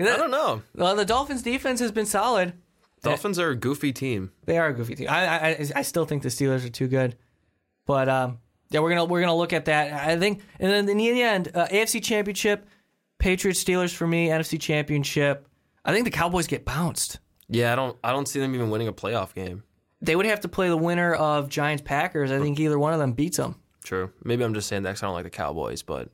I 0.00 0.04
don't 0.16 0.30
know. 0.30 0.62
Well, 0.74 0.94
the 0.96 1.04
Dolphins' 1.04 1.42
defense 1.42 1.80
has 1.80 1.90
been 1.92 2.06
solid. 2.06 2.52
Dolphins 3.02 3.38
are 3.38 3.50
a 3.50 3.56
goofy 3.56 3.92
team. 3.92 4.32
They 4.44 4.58
are 4.58 4.68
a 4.68 4.74
goofy 4.74 4.94
team. 4.94 5.08
I, 5.10 5.50
I 5.52 5.66
I 5.76 5.82
still 5.82 6.04
think 6.04 6.22
the 6.22 6.28
Steelers 6.28 6.64
are 6.64 6.70
too 6.70 6.88
good, 6.88 7.16
but 7.86 8.08
um, 8.08 8.38
yeah, 8.70 8.80
we're 8.80 8.90
gonna 8.90 9.04
we're 9.04 9.20
gonna 9.20 9.36
look 9.36 9.52
at 9.52 9.66
that. 9.66 9.92
I 9.92 10.18
think, 10.18 10.40
and 10.58 10.70
then 10.70 10.88
in 10.88 10.96
the 10.98 11.22
end, 11.22 11.50
uh, 11.54 11.66
AFC 11.68 12.02
Championship, 12.02 12.66
Patriots 13.18 13.62
Steelers 13.62 13.94
for 13.94 14.06
me. 14.06 14.28
NFC 14.28 14.60
Championship. 14.60 15.46
I 15.84 15.92
think 15.92 16.04
the 16.04 16.10
Cowboys 16.10 16.46
get 16.46 16.64
bounced. 16.64 17.18
Yeah, 17.48 17.72
I 17.72 17.76
don't. 17.76 17.96
I 18.04 18.12
don't 18.12 18.26
see 18.28 18.40
them 18.40 18.54
even 18.54 18.70
winning 18.70 18.88
a 18.88 18.92
playoff 18.92 19.34
game. 19.34 19.62
They 20.00 20.14
would 20.14 20.26
have 20.26 20.40
to 20.40 20.48
play 20.48 20.68
the 20.68 20.76
winner 20.76 21.14
of 21.14 21.48
Giants 21.48 21.82
Packers. 21.84 22.30
I 22.30 22.38
think 22.38 22.60
either 22.60 22.78
one 22.78 22.92
of 22.92 22.98
them 23.00 23.12
beats 23.12 23.36
them. 23.38 23.56
True. 23.82 24.12
Maybe 24.22 24.44
I'm 24.44 24.54
just 24.54 24.68
saying 24.68 24.82
that 24.82 24.90
'cause 24.94 25.02
I 25.02 25.06
don't 25.06 25.14
like 25.14 25.24
the 25.24 25.30
Cowboys, 25.30 25.82
but 25.82 26.10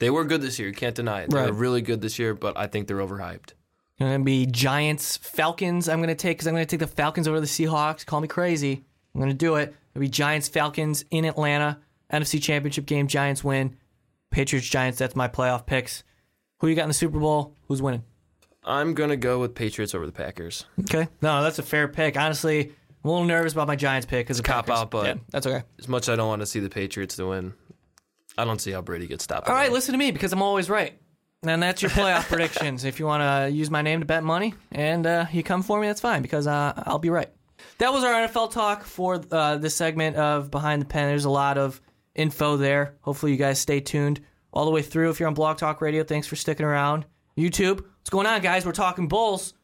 they 0.00 0.10
were 0.10 0.24
good 0.24 0.42
this 0.42 0.58
year. 0.58 0.68
You 0.68 0.74
can't 0.74 0.94
deny 0.94 1.22
it. 1.22 1.30
They 1.30 1.36
Right. 1.38 1.46
were 1.50 1.56
really 1.56 1.82
good 1.82 2.00
this 2.00 2.18
year, 2.18 2.34
but 2.34 2.58
I 2.58 2.66
think 2.66 2.88
they're 2.88 2.98
overhyped. 2.98 3.52
Going 3.98 4.18
to 4.20 4.24
be 4.24 4.46
Giants 4.46 5.16
Falcons. 5.18 5.88
I'm 5.88 5.98
going 5.98 6.08
to 6.08 6.14
take 6.14 6.36
because 6.38 6.48
I'm 6.48 6.54
going 6.54 6.66
to 6.66 6.70
take 6.70 6.80
the 6.80 6.92
Falcons 6.94 7.28
over 7.28 7.38
the 7.40 7.46
Seahawks. 7.46 8.04
Call 8.04 8.20
me 8.20 8.26
crazy. 8.28 8.84
I'm 9.14 9.20
going 9.20 9.30
to 9.30 9.36
do 9.36 9.54
it. 9.56 9.74
It'll 9.94 10.00
be 10.00 10.08
Giants 10.08 10.48
Falcons 10.48 11.04
in 11.12 11.24
Atlanta. 11.24 11.78
NFC 12.12 12.42
Championship 12.42 12.86
game. 12.86 13.06
Giants 13.06 13.44
win. 13.44 13.76
Patriots 14.30 14.68
Giants. 14.68 14.98
That's 14.98 15.14
my 15.14 15.28
playoff 15.28 15.64
picks. 15.66 16.02
Who 16.58 16.66
you 16.68 16.74
got 16.74 16.82
in 16.82 16.88
the 16.88 16.94
Super 16.94 17.20
Bowl? 17.20 17.54
Who's 17.68 17.80
winning? 17.80 18.02
I'm 18.64 18.94
gonna 18.94 19.16
go 19.16 19.38
with 19.40 19.54
Patriots 19.54 19.94
over 19.94 20.06
the 20.06 20.12
Packers. 20.12 20.64
Okay. 20.80 21.06
No, 21.20 21.42
that's 21.42 21.58
a 21.58 21.62
fair 21.62 21.86
pick. 21.86 22.16
Honestly, 22.16 22.62
I'm 23.04 23.10
a 23.10 23.12
little 23.12 23.26
nervous 23.26 23.52
about 23.52 23.68
my 23.68 23.76
Giants 23.76 24.06
pick 24.06 24.26
because 24.26 24.40
cop 24.40 24.70
out, 24.70 24.90
but- 24.90 25.04
yeah, 25.06 25.14
that's 25.30 25.46
okay. 25.46 25.62
As 25.78 25.86
much 25.86 26.04
as 26.04 26.08
I 26.14 26.16
don't 26.16 26.28
want 26.28 26.40
to 26.40 26.46
see 26.46 26.60
the 26.60 26.70
Patriots 26.70 27.16
to 27.16 27.26
win, 27.28 27.52
I 28.38 28.44
don't 28.46 28.60
see 28.60 28.70
how 28.72 28.80
Brady 28.80 29.06
gets 29.06 29.22
stopped. 29.22 29.48
All 29.48 29.54
right, 29.54 29.70
listen 29.70 29.92
to 29.92 29.98
me 29.98 30.10
because 30.12 30.32
I'm 30.32 30.40
always 30.42 30.70
right. 30.70 30.98
And 31.46 31.62
that's 31.62 31.82
your 31.82 31.90
playoff 31.90 32.24
predictions. 32.28 32.84
If 32.84 32.98
you 32.98 33.06
want 33.06 33.22
to 33.22 33.54
use 33.54 33.70
my 33.70 33.82
name 33.82 34.00
to 34.00 34.06
bet 34.06 34.24
money 34.24 34.54
and 34.72 35.06
uh, 35.06 35.26
you 35.32 35.42
come 35.42 35.62
for 35.62 35.80
me, 35.80 35.86
that's 35.86 36.00
fine 36.00 36.22
because 36.22 36.46
uh, 36.46 36.72
I'll 36.86 36.98
be 36.98 37.10
right. 37.10 37.30
That 37.78 37.92
was 37.92 38.04
our 38.04 38.12
NFL 38.12 38.52
talk 38.52 38.84
for 38.84 39.20
uh, 39.30 39.56
this 39.56 39.74
segment 39.74 40.16
of 40.16 40.50
Behind 40.50 40.80
the 40.80 40.86
Pen. 40.86 41.08
There's 41.08 41.24
a 41.24 41.30
lot 41.30 41.58
of 41.58 41.80
info 42.14 42.56
there. 42.56 42.94
Hopefully, 43.00 43.32
you 43.32 43.38
guys 43.38 43.58
stay 43.58 43.80
tuned 43.80 44.20
all 44.52 44.64
the 44.64 44.70
way 44.70 44.82
through. 44.82 45.10
If 45.10 45.20
you're 45.20 45.28
on 45.28 45.34
Blog 45.34 45.58
Talk 45.58 45.80
Radio, 45.80 46.04
thanks 46.04 46.26
for 46.26 46.36
sticking 46.36 46.64
around. 46.64 47.04
YouTube, 47.36 47.80
what's 47.80 48.10
going 48.10 48.26
on, 48.26 48.40
guys? 48.40 48.64
We're 48.64 48.72
talking 48.72 49.08
Bulls, 49.08 49.54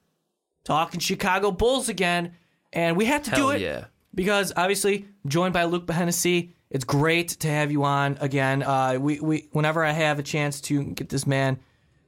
talking 0.64 1.00
Chicago 1.00 1.50
Bulls 1.52 1.88
again. 1.88 2.34
And 2.72 2.96
we 2.96 3.04
have 3.06 3.22
to 3.24 3.30
do 3.32 3.50
it 3.50 3.60
yeah. 3.60 3.86
because 4.14 4.52
obviously 4.56 5.06
joined 5.26 5.54
by 5.54 5.64
Luke 5.64 5.86
Behannesy. 5.86 6.52
It's 6.70 6.84
great 6.84 7.28
to 7.40 7.48
have 7.48 7.72
you 7.72 7.84
on 7.84 8.16
again. 8.20 8.62
Uh, 8.62 8.96
we, 9.00 9.18
we 9.18 9.48
whenever 9.52 9.84
I 9.84 9.90
have 9.90 10.18
a 10.18 10.22
chance 10.22 10.60
to 10.62 10.84
get 10.84 11.08
this 11.08 11.26
man 11.26 11.58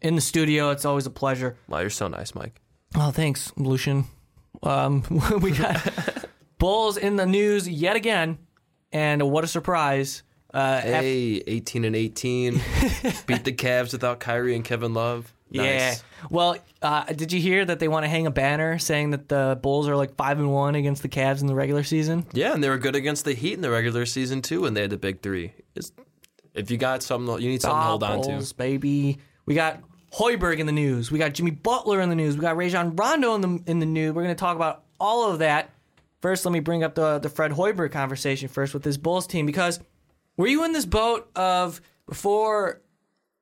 in 0.03 0.15
the 0.15 0.21
studio, 0.21 0.71
it's 0.71 0.85
always 0.85 1.07
a 1.07 1.11
pleasure. 1.11 1.57
Wow, 1.69 1.81
you're 1.81 1.91
so 1.91 2.09
nice, 2.09 2.35
Mike. 2.35 2.61
Oh, 2.95 3.11
thanks, 3.11 3.53
Lucian. 3.57 4.05
Um, 4.63 5.03
we 5.41 5.53
got 5.53 5.81
Bulls 6.59 6.97
in 6.97 7.17
the 7.17 7.27
news 7.27 7.69
yet 7.69 7.97
again, 7.97 8.39
and 8.93 9.23
what 9.31 9.45
a 9.45 9.47
surprise! 9.47 10.23
Uh, 10.53 10.81
Hey, 10.81 11.43
18 11.47 11.85
and 11.87 11.97
18, 11.97 12.55
beat 13.27 13.45
the 13.45 13.53
Cavs 13.53 13.93
without 13.93 14.21
Kyrie 14.21 14.55
and 14.55 14.65
Kevin 14.65 14.93
Love. 14.93 15.33
yeah. 15.51 15.95
Well, 16.31 16.57
uh, 16.83 17.05
did 17.05 17.33
you 17.33 17.41
hear 17.41 17.65
that 17.65 17.79
they 17.81 17.89
want 17.89 18.05
to 18.05 18.09
hang 18.09 18.27
a 18.27 18.31
banner 18.31 18.79
saying 18.79 19.11
that 19.11 19.29
the 19.29 19.59
Bulls 19.61 19.89
are 19.89 19.97
like 19.97 20.15
five 20.17 20.39
and 20.39 20.53
one 20.53 20.75
against 20.77 21.03
the 21.03 21.09
Cavs 21.09 21.41
in 21.41 21.47
the 21.47 21.55
regular 21.55 21.83
season? 21.83 22.27
Yeah, 22.33 22.53
and 22.53 22.63
they 22.63 22.69
were 22.69 22.79
good 22.79 22.95
against 22.95 23.25
the 23.25 23.33
Heat 23.35 23.55
in 23.55 23.61
the 23.63 23.71
regular 23.71 24.07
season 24.07 24.41
too, 24.43 24.61
when 24.63 24.75
they 24.75 24.83
had 24.83 24.91
the 24.91 24.99
big 24.99 25.21
three. 25.23 25.53
It's, 25.75 25.91
if 26.55 26.71
you 26.71 26.77
got 26.77 27.03
something, 27.03 27.41
you 27.41 27.49
need 27.49 27.63
something 27.63 27.79
to 27.81 27.85
hold 27.87 28.03
on 28.05 28.23
to. 28.23 28.55
Baby. 28.55 29.19
We 29.47 29.55
got 29.55 29.83
Hoiberg 30.15 30.59
in 30.59 30.67
the 30.67 30.73
news. 30.73 31.11
We 31.11 31.19
got 31.19 31.33
Jimmy 31.35 31.51
Butler 31.51 32.01
in 32.01 32.09
the 32.09 32.15
news. 32.15 32.37
We 32.37 32.43
got 32.43 32.57
Rajon 32.57 32.97
Rondo 32.97 33.35
in 33.35 33.41
the 33.41 33.63
in 33.67 33.79
the 33.79 33.87
news. 33.87 34.13
We're 34.13 34.23
going 34.23 34.35
to 34.35 34.41
talk 34.41 34.57
about 34.57 34.85
all 35.01 35.31
of 35.31 35.39
that. 35.39 35.71
First, 36.21 36.45
let 36.45 36.53
me 36.53 36.61
bring 36.61 36.83
up 36.85 36.95
the 36.95 37.19
the 37.19 37.29
Fred 37.29 37.53
Hoiberg 37.53 37.93
conversation 37.93 38.49
first 38.49 38.75
with 38.75 38.83
this 38.83 38.97
Bulls 38.97 39.27
team 39.27 39.47
because 39.47 39.81
were 40.37 40.47
you 40.47 40.65
in 40.65 40.73
this 40.73 40.87
boat 40.87 41.31
of 41.37 41.81
before? 42.07 42.81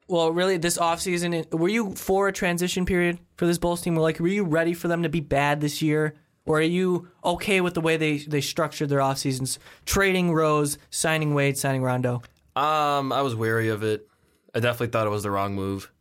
Well, 0.09 0.33
really, 0.33 0.57
this 0.57 0.77
offseason, 0.77 1.53
were 1.53 1.69
you 1.69 1.95
for 1.95 2.27
a 2.27 2.33
transition 2.33 2.85
period 2.85 3.21
for 3.37 3.47
this 3.47 3.59
Bulls 3.59 3.81
team? 3.81 3.95
Like, 3.95 4.19
were 4.19 4.27
you 4.27 4.43
ready 4.43 4.75
for 4.75 4.89
them 4.89 5.05
to 5.05 5.09
be 5.09 5.21
bad 5.21 5.61
this 5.61 5.81
year? 5.83 6.17
Or 6.47 6.59
are 6.59 6.63
you 6.63 7.09
okay 7.25 7.61
with 7.61 7.75
the 7.75 7.81
way 7.81 7.97
they, 7.97 8.19
they 8.19 8.41
structured 8.41 8.89
their 8.89 9.01
off 9.01 9.19
seasons? 9.19 9.61
Trading 9.87 10.33
Rose, 10.33 10.79
signing 10.91 11.33
Wade, 11.33 11.57
signing 11.57 11.83
Rondo. 11.83 12.23
Um, 12.57 13.13
I 13.13 13.23
was 13.23 13.37
wary 13.37 13.69
of 13.69 13.85
it. 13.85 14.09
I 14.53 14.59
definitely 14.59 14.89
thought 14.89 15.07
it 15.07 15.11
was 15.11 15.23
the 15.23 15.31
wrong 15.31 15.55
move. 15.55 15.93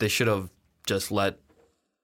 They 0.00 0.08
should 0.08 0.26
have 0.26 0.50
just 0.86 1.12
let 1.12 1.38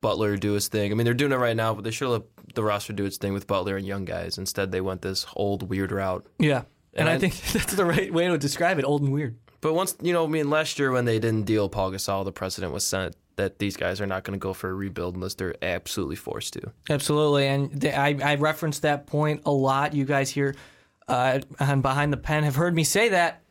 Butler 0.01 0.37
do 0.37 0.53
his 0.53 0.69
thing. 0.69 0.93
I 0.93 0.95
mean, 0.95 1.05
they're 1.05 1.15
doing 1.15 1.33
it 1.33 1.37
right 1.37 1.57
now, 1.57 1.75
but 1.75 1.83
they 1.85 1.91
should 1.91 2.05
have 2.11 2.23
let 2.23 2.55
the 2.55 2.63
roster 2.63 2.93
do 2.93 3.05
its 3.05 3.17
thing 3.17 3.33
with 3.33 3.47
Butler 3.47 3.77
and 3.77 3.85
young 3.87 4.05
guys. 4.05 4.39
Instead, 4.39 4.71
they 4.71 4.81
went 4.81 5.03
this 5.03 5.27
old 5.35 5.69
weird 5.69 5.91
route. 5.93 6.25
Yeah. 6.39 6.63
And, 6.95 7.01
And 7.01 7.09
I, 7.09 7.15
I- 7.15 7.19
think 7.19 7.35
that's 7.53 7.75
the 7.75 7.85
right 7.85 8.13
way 8.13 8.29
to 8.29 8.39
describe 8.39 8.79
it 8.79 8.85
old 8.85 9.03
and 9.03 9.13
weird. 9.13 9.37
But 9.63 9.73
once 9.75 9.97
you 10.01 10.13
know, 10.13 10.25
I 10.25 10.29
mean, 10.29 10.49
last 10.51 10.79
year 10.79 10.93
when 10.93 11.07
they 11.07 11.19
didn't 11.19 11.43
deal 11.45 11.69
Paul 11.69 11.91
Gasol, 11.91 12.25
the 12.25 12.31
precedent 12.33 12.73
was 12.73 12.85
set 12.87 13.17
that 13.37 13.59
these 13.59 13.77
guys 13.77 14.01
are 14.01 14.07
not 14.07 14.23
going 14.25 14.39
to 14.39 14.43
go 14.43 14.53
for 14.53 14.71
a 14.71 14.75
rebuild 14.75 15.15
unless 15.15 15.35
they're 15.35 15.57
absolutely 15.63 16.17
forced 16.17 16.53
to. 16.55 16.73
Absolutely. 16.89 17.47
And 17.49 17.81
th- 17.81 17.95
I, 17.95 18.17
I 18.23 18.35
referenced 18.37 18.83
that 18.83 19.07
point 19.07 19.43
a 19.45 19.51
lot. 19.51 19.93
You 19.93 20.05
guys 20.05 20.31
here 20.31 20.55
uh, 21.09 21.41
on 21.59 21.81
Behind 21.83 22.13
the 22.13 22.17
Pen 22.17 22.45
have 22.45 22.55
heard 22.57 22.75
me 22.75 22.85
say 22.85 23.09
that. 23.11 23.43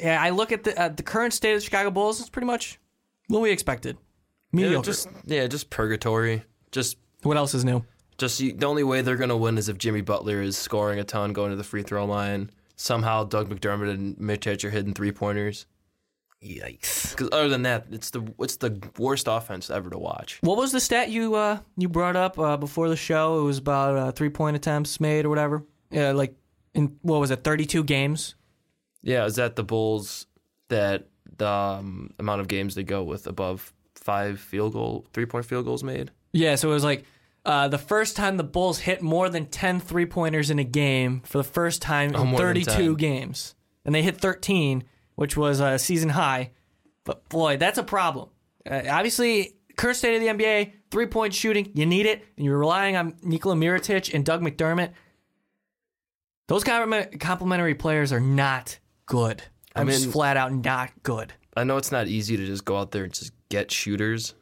Yeah, 0.00 0.22
I 0.22 0.30
look 0.30 0.52
at 0.52 0.64
the, 0.64 0.78
uh, 0.80 0.88
the 0.90 1.02
current 1.02 1.34
state 1.34 1.52
of 1.54 1.58
the 1.60 1.64
Chicago 1.64 1.90
Bulls, 1.90 2.20
it's 2.20 2.30
pretty 2.30 2.46
much 2.46 2.78
what 3.30 3.42
we 3.42 3.50
expected. 3.50 3.96
Yeah, 4.52 4.64
Mediocre. 4.64 4.84
just 4.84 5.08
yeah, 5.26 5.46
just 5.46 5.70
purgatory. 5.70 6.42
Just 6.72 6.98
what 7.22 7.36
else 7.36 7.54
is 7.54 7.64
new? 7.64 7.84
just 8.20 8.38
you, 8.38 8.52
the 8.52 8.66
only 8.66 8.84
way 8.84 9.00
they're 9.00 9.16
going 9.16 9.30
to 9.30 9.36
win 9.36 9.58
is 9.58 9.68
if 9.68 9.78
Jimmy 9.78 10.02
Butler 10.02 10.40
is 10.42 10.56
scoring 10.56 11.00
a 11.00 11.04
ton, 11.04 11.32
going 11.32 11.50
to 11.50 11.56
the 11.56 11.64
free 11.64 11.82
throw 11.82 12.04
line. 12.04 12.50
Somehow 12.76 13.24
Doug 13.24 13.48
McDermott 13.48 13.90
and 13.90 14.18
Mitch 14.20 14.44
Hedge 14.44 14.64
are 14.64 14.70
hitting 14.70 14.94
three 14.94 15.10
pointers. 15.10 15.66
Yikes. 16.42 17.10
Because 17.10 17.28
other 17.32 17.48
than 17.48 17.62
that, 17.62 17.86
it's 17.90 18.10
the 18.10 18.22
it's 18.38 18.56
the 18.56 18.80
worst 18.98 19.26
offense 19.28 19.68
ever 19.68 19.90
to 19.90 19.98
watch. 19.98 20.38
What 20.40 20.56
was 20.56 20.72
the 20.72 20.80
stat 20.80 21.10
you 21.10 21.34
uh, 21.34 21.58
you 21.76 21.88
brought 21.88 22.16
up 22.16 22.38
uh, 22.38 22.56
before 22.56 22.88
the 22.88 22.96
show? 22.96 23.40
It 23.40 23.42
was 23.42 23.58
about 23.58 23.96
uh, 23.96 24.12
three 24.12 24.30
point 24.30 24.56
attempts 24.56 25.00
made 25.00 25.26
or 25.26 25.28
whatever. 25.28 25.64
Yeah, 25.90 26.12
like 26.12 26.34
in 26.74 26.96
what 27.02 27.20
was 27.20 27.30
it, 27.30 27.44
thirty 27.44 27.66
two 27.66 27.84
games? 27.84 28.36
Yeah, 29.02 29.26
is 29.26 29.36
that 29.36 29.56
the 29.56 29.64
Bulls 29.64 30.26
that 30.68 31.08
the 31.40 31.48
um, 31.48 32.12
amount 32.20 32.40
of 32.40 32.46
games 32.48 32.74
they 32.76 32.84
go 32.84 33.02
with 33.02 33.26
above 33.26 33.72
five 33.96 34.38
field 34.38 34.74
goal, 34.74 35.04
three 35.12 35.26
point 35.26 35.44
field 35.44 35.64
goals 35.64 35.82
made? 35.82 36.12
Yeah, 36.32 36.54
so 36.54 36.70
it 36.70 36.74
was 36.74 36.84
like 36.84 37.04
uh, 37.44 37.66
the 37.68 37.78
first 37.78 38.14
time 38.16 38.36
the 38.36 38.44
Bulls 38.44 38.78
hit 38.78 39.02
more 39.02 39.28
than 39.28 39.46
10 39.46 39.80
three 39.80 40.06
pointers 40.06 40.50
in 40.50 40.58
a 40.58 40.64
game 40.64 41.20
for 41.24 41.38
the 41.38 41.44
first 41.44 41.82
time 41.82 42.12
Oh, 42.14 42.22
in 42.22 42.28
more 42.28 42.38
32 42.38 42.96
games. 42.96 43.54
And 43.84 43.94
they 43.94 44.02
hit 44.02 44.18
13, 44.18 44.84
which 45.16 45.36
was 45.36 45.58
a 45.60 45.78
season 45.78 46.10
high. 46.10 46.50
But 47.04 47.28
boy, 47.28 47.56
that's 47.56 47.78
a 47.78 47.82
problem. 47.82 48.28
Uh, 48.70 48.82
obviously, 48.90 49.56
current 49.76 49.96
state 49.96 50.14
of 50.14 50.20
the 50.20 50.28
NBA, 50.44 50.72
three 50.90 51.06
point 51.06 51.34
shooting, 51.34 51.70
you 51.74 51.86
need 51.86 52.06
it, 52.06 52.24
and 52.36 52.44
you're 52.44 52.58
relying 52.58 52.94
on 52.94 53.16
Nikola 53.22 53.56
Mirotic 53.56 54.12
and 54.14 54.24
Doug 54.24 54.42
McDermott. 54.42 54.92
Those 56.48 56.62
compliment- 56.64 57.20
complementary 57.20 57.74
players 57.74 58.12
are 58.12 58.20
not 58.20 58.78
good. 59.06 59.42
I'm 59.74 59.88
I 59.88 59.92
just 59.92 60.06
mean- 60.06 60.12
flat 60.12 60.36
out 60.36 60.52
not 60.52 60.90
good. 61.02 61.32
I 61.56 61.64
know 61.64 61.76
it's 61.76 61.90
not 61.92 62.06
easy 62.06 62.36
to 62.36 62.46
just 62.46 62.64
go 62.64 62.76
out 62.78 62.92
there 62.92 63.04
and 63.04 63.12
just 63.12 63.32
get 63.48 63.70
shooters, 63.70 64.34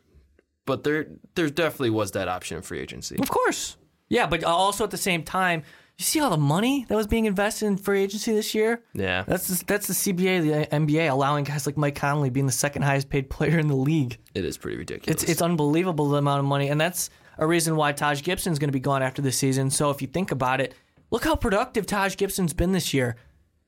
but 0.67 0.85
there 0.85 1.07
there 1.35 1.49
definitely 1.49 1.91
was 1.91 2.13
that 2.13 2.29
option 2.29 2.59
in 2.59 2.63
free 2.63 2.81
agency. 2.81 3.17
Of 3.19 3.31
course. 3.31 3.77
Yeah, 4.09 4.27
but 4.27 4.45
also 4.45 4.85
at 4.85 4.91
the 4.91 4.97
same 4.99 5.23
time, 5.23 5.63
you 5.97 6.05
see 6.05 6.21
all 6.21 6.31
the 6.31 6.37
money 6.37 6.85
that 6.89 6.95
was 6.97 7.07
being 7.07 7.25
invested 7.25 7.67
in 7.67 7.77
free 7.77 8.03
agency 8.03 8.33
this 8.33 8.55
year? 8.55 8.83
Yeah. 8.95 9.25
That's 9.27 9.49
the, 9.49 9.65
that's 9.65 9.87
the 9.89 9.95
CBA, 9.95 10.43
the 10.71 10.77
NBA, 10.77 11.11
allowing 11.11 11.45
guys 11.45 11.67
like 11.67 11.77
Mike 11.77 11.97
Conley 11.97 12.31
being 12.31 12.47
the 12.47 12.53
second 12.53 12.83
highest 12.83 13.09
paid 13.11 13.29
player 13.31 13.59
in 13.59 13.67
the 13.69 13.75
league. 13.77 14.19
It 14.35 14.45
is 14.45 14.57
pretty 14.57 14.77
ridiculous. 14.77 15.23
It's 15.23 15.31
it's 15.33 15.43
unbelievable 15.43 16.09
the 16.09 16.19
amount 16.19 16.39
of 16.41 16.45
money, 16.45 16.69
and 16.69 16.81
that's 16.81 17.11
a 17.39 17.47
reason 17.47 17.75
why 17.75 17.93
Taj 17.93 18.23
Gibson's 18.23 18.59
going 18.59 18.69
to 18.69 18.73
be 18.73 18.81
gone 18.81 19.03
after 19.03 19.23
this 19.23 19.37
season. 19.37 19.71
So 19.71 19.91
if 19.91 20.01
you 20.03 20.09
think 20.09 20.31
about 20.31 20.61
it, 20.61 20.75
look 21.11 21.25
how 21.25 21.35
productive 21.37 21.87
Taj 21.87 22.17
Gibson's 22.17 22.53
been 22.53 22.73
this 22.73 22.93
year. 22.95 23.17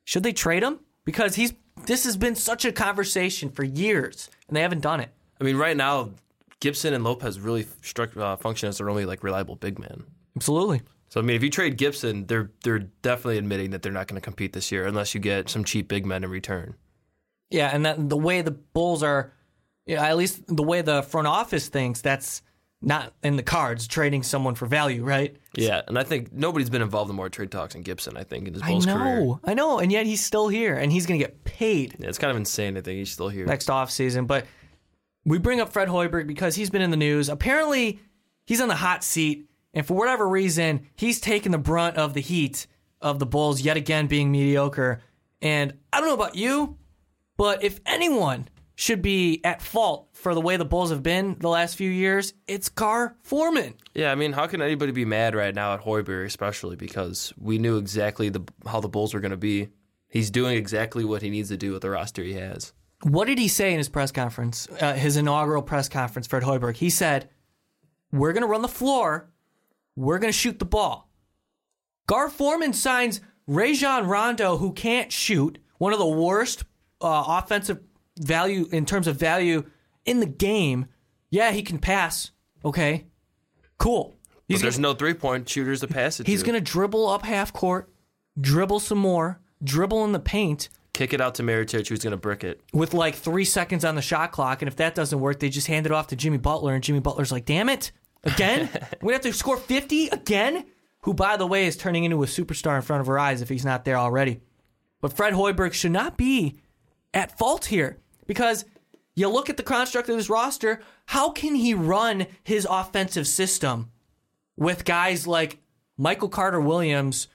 Should 0.05 0.23
they 0.23 0.33
trade 0.33 0.63
him? 0.63 0.81
Because 1.05 1.35
he's 1.35 1.55
this 1.87 2.05
has 2.05 2.17
been 2.17 2.35
such 2.35 2.65
a 2.65 2.73
conversation 2.73 3.51
for 3.51 3.65
years, 3.65 4.29
and 4.49 4.57
they 4.57 4.61
haven't 4.61 4.81
done 4.81 5.01
it. 5.01 5.11
I 5.41 5.45
mean, 5.45 5.57
right 5.57 5.77
now, 5.77 6.11
Gibson 6.61 6.93
and 6.93 7.03
Lopez 7.03 7.41
really 7.41 7.67
struck, 7.83 8.17
uh, 8.17 8.37
function 8.37 8.69
as 8.69 8.79
their 8.79 8.91
only 8.91 9.07
like 9.07 9.25
reliable 9.25 9.57
big 9.57 9.79
man. 9.79 10.05
Absolutely. 10.37 10.83
So 11.09 11.21
I 11.21 11.25
mean, 11.25 11.37
if 11.37 11.43
you 11.43 11.51
trade 11.51 11.77
Gibson, 11.77 12.27
they're 12.27 12.51
they're 12.63 12.79
definitely 12.79 13.39
admitting 13.39 13.71
that 13.71 13.83
they're 13.83 13.93
not 13.93 14.07
going 14.07 14.21
to 14.21 14.25
compete 14.25 14.53
this 14.53 14.71
year 14.71 14.87
unless 14.87 15.15
you 15.15 15.21
get 15.21 15.49
some 15.49 15.65
cheap 15.65 15.89
big 15.89 16.07
men 16.07 16.23
in 16.23 16.31
return. 16.31 16.77
Yeah, 17.51 17.71
and 17.73 17.85
that 17.85 18.09
the 18.09 18.17
way 18.17 18.43
the 18.43 18.53
Bulls 18.53 19.03
are, 19.03 19.33
you 19.87 19.97
know, 19.97 20.03
at 20.03 20.17
least 20.17 20.43
the 20.47 20.63
way 20.63 20.83
the 20.83 21.03
front 21.03 21.27
office 21.27 21.69
thinks, 21.69 22.01
that's 22.01 22.43
not 22.83 23.13
in 23.23 23.37
the 23.37 23.43
cards. 23.43 23.87
Trading 23.87 24.23
someone 24.23 24.55
for 24.55 24.67
value, 24.67 25.05
right? 25.05 25.37
Yeah, 25.55 25.83
and 25.87 25.99
I 25.99 26.03
think 26.05 26.33
nobody's 26.33 26.71
been 26.71 26.83
involved 26.83 27.11
in 27.11 27.17
more 27.17 27.29
trade 27.29 27.51
talks 27.51 27.75
than 27.75 27.83
Gibson. 27.83 28.17
I 28.17 28.25
think 28.25 28.49
in 28.49 28.55
his 28.55 28.63
I 28.63 28.69
Bulls 28.69 28.87
know, 28.87 28.97
career. 28.97 29.35
I 29.45 29.55
know, 29.55 29.79
and 29.79 29.91
yet 29.93 30.07
he's 30.07 30.25
still 30.25 30.49
here, 30.49 30.77
and 30.77 30.91
he's 30.91 31.07
going 31.07 31.19
to 31.21 31.25
get 31.25 31.45
paid 31.45 31.97
Yeah, 31.99 32.09
it's 32.09 32.19
kind 32.19 32.31
of 32.31 32.37
insane. 32.37 32.77
I 32.77 32.81
think 32.81 32.99
he's 32.99 33.11
still 33.13 33.29
here. 33.29 33.47
next 33.47 33.69
off 33.69 33.91
season. 33.91 34.27
But 34.27 34.47
we 35.25 35.39
bring 35.39 35.61
up 35.61 35.73
Fred 35.73 35.89
Hoiberg 35.89 36.27
because 36.27 36.55
he's 36.55 36.71
been 36.71 36.83
in 36.83 36.91
the 36.91 36.97
news. 36.97 37.29
Apparently, 37.29 38.01
he's 38.47 38.61
on 38.61 38.69
the 38.69 38.77
hot 38.77 39.05
seat, 39.05 39.51
and 39.75 39.85
for 39.87 39.95
whatever 39.95 40.29
reason, 40.29 40.87
he's 40.97 41.21
taken 41.21 41.53
the 41.53 41.59
brunt 41.59 41.97
of 41.97 42.15
the 42.15 42.21
heat 42.21 42.67
of 43.01 43.19
the 43.19 43.27
Bulls 43.27 43.61
yet 43.61 43.77
again 43.77 44.07
being 44.07 44.31
mediocre. 44.31 45.03
And 45.43 45.75
I 45.93 45.99
don't 46.01 46.09
know 46.09 46.15
about 46.15 46.37
you, 46.37 46.77
but 47.37 47.63
if 47.65 47.81
anyone 47.87 48.49
should 48.81 49.03
be 49.03 49.43
at 49.45 49.61
fault 49.61 50.09
for 50.15 50.35
the 50.35 50.41
way 50.41 50.57
the 50.57 50.65
Bulls 50.65 50.89
have 50.89 51.03
been 51.03 51.37
the 51.39 51.51
last 51.51 51.77
few 51.77 51.91
years, 51.91 52.33
it's 52.47 52.71
Gar 52.71 53.15
Forman. 53.23 53.75
Yeah, 53.93 54.11
I 54.11 54.15
mean, 54.15 54.33
how 54.33 54.47
can 54.47 54.63
anybody 54.63 54.91
be 54.91 55.05
mad 55.05 55.35
right 55.35 55.55
now 55.55 55.75
at 55.75 55.83
Hoiberg, 55.83 56.25
especially 56.25 56.77
because 56.77 57.35
we 57.37 57.59
knew 57.59 57.77
exactly 57.77 58.31
the 58.31 58.41
how 58.67 58.81
the 58.81 58.89
Bulls 58.89 59.13
were 59.13 59.21
going 59.21 59.33
to 59.33 59.37
be. 59.37 59.69
He's 60.09 60.31
doing 60.31 60.57
exactly 60.57 61.05
what 61.05 61.21
he 61.21 61.29
needs 61.29 61.51
to 61.51 61.59
do 61.59 61.73
with 61.73 61.83
the 61.83 61.91
roster 61.91 62.23
he 62.23 62.33
has. 62.33 62.73
What 63.03 63.27
did 63.27 63.39
he 63.39 63.49
say 63.49 63.73
in 63.73 63.79
his 63.79 63.91
press 63.91 64.13
conference, 64.13 64.67
uh, 64.81 64.95
his 64.95 65.19
inaugural 65.19 65.63
press 65.63 65.91
conference, 65.91 66.27
Fred 66.27 66.43
Hoiberg? 66.43 66.77
He 66.77 66.89
said, 66.89 67.29
We're 68.11 68.33
going 68.33 68.45
to 68.45 68.49
run 68.49 68.63
the 68.63 68.69
floor, 68.69 69.29
we're 69.95 70.19
going 70.19 70.33
to 70.33 70.39
shoot 70.39 70.59
the 70.59 70.65
ball. 70.65 71.11
Gar 72.07 72.31
Forman 72.31 72.73
signs 72.73 73.21
Rajon 73.47 74.07
Rondo, 74.07 74.57
who 74.57 74.73
can't 74.73 75.13
shoot, 75.13 75.59
one 75.77 75.93
of 75.93 75.99
the 75.99 76.07
worst 76.07 76.65
uh, 77.03 77.25
offensive 77.27 77.81
value 78.21 78.69
in 78.71 78.87
terms 78.87 79.07
of 79.07 79.17
value 79.17 79.65
in 80.05 80.21
the 80.21 80.27
game. 80.27 80.87
Yeah, 81.31 81.51
he 81.51 81.63
can 81.63 81.79
pass. 81.79 82.31
Okay, 82.65 83.07
cool. 83.79 84.17
But 84.49 84.61
there's 84.61 84.77
gonna, 84.77 84.89
no 84.89 84.95
three 84.95 85.15
point 85.15 85.49
shooters 85.49 85.81
to 85.81 85.87
pass 85.87 86.19
it 86.19 86.27
he's 86.27 86.43
going 86.43 86.57
to 86.57 86.61
dribble 86.61 87.09
up 87.09 87.25
half 87.25 87.53
court, 87.53 87.89
dribble 88.41 88.81
some 88.81 88.99
more, 88.99 89.41
dribble 89.63 90.05
in 90.05 90.13
the 90.13 90.19
paint 90.19 90.69
kick 90.93 91.15
it 91.15 91.21
out 91.21 91.35
to 91.37 91.43
Mirotic, 91.43 91.89
who's 91.89 92.01
going 92.01 92.11
to 92.11 92.17
brick 92.17 92.45
it. 92.45 92.61
with 92.73 92.93
like 92.95 93.15
three 93.15 93.45
seconds 93.45 93.85
on 93.85 93.95
the 93.95 94.03
shot 94.03 94.33
clock. 94.33 94.61
And 94.61 94.69
if 94.69 94.77
that 94.77 94.95
doesn't 94.95 95.19
work, 95.19 95.41
they 95.41 95.49
just 95.49 95.67
hand 95.67 95.87
it 95.87 95.93
off 95.93 96.09
to 96.09 96.17
Jimmy 96.17 96.37
Butler. 96.37 96.75
And 96.75 96.85
Jimmy 96.85 97.01
Butler's 97.01 97.33
like, 97.33 97.47
damn 97.47 97.71
it, 97.71 97.93
again? 98.25 98.69
we 99.03 99.15
have 99.15 99.23
to 99.23 99.33
score 99.33 99.57
50 99.57 100.09
again? 100.09 100.67
Who, 101.03 101.15
by 101.15 101.39
the 101.39 101.47
way, 101.47 101.67
is 101.67 101.79
turning 101.79 102.05
into 102.05 102.23
a 102.23 102.27
superstar 102.27 102.77
in 102.77 102.83
front 102.83 103.01
of 103.01 103.09
our 103.09 103.19
eyes 103.19 103.41
if 103.41 103.49
he's 103.49 103.65
not 103.65 103.87
there 103.87 103.97
already. 103.97 104.41
But 105.01 105.15
Fred 105.15 105.33
Hoiberg 105.33 105.73
should 105.73 105.93
not 105.93 106.19
be 106.19 106.59
at 107.15 107.39
fault 107.39 107.67
here 107.67 107.99
because 108.31 108.65
you 109.17 109.29
look 109.29 109.51
at 109.51 109.57
the 109.57 109.65
construct 109.65 110.09
of 110.09 110.17
this 110.17 110.31
roster. 110.31 110.81
How 111.07 111.31
can 111.31 111.57
he 111.57 111.75
run 111.75 112.29
his 112.45 112.65
offensive 112.71 113.27
system 113.27 113.91
with 114.57 114.85
guys 114.85 115.27
like 115.27 115.59
Michael 115.99 116.29
Carter 116.29 116.61
Williams, 116.61 117.27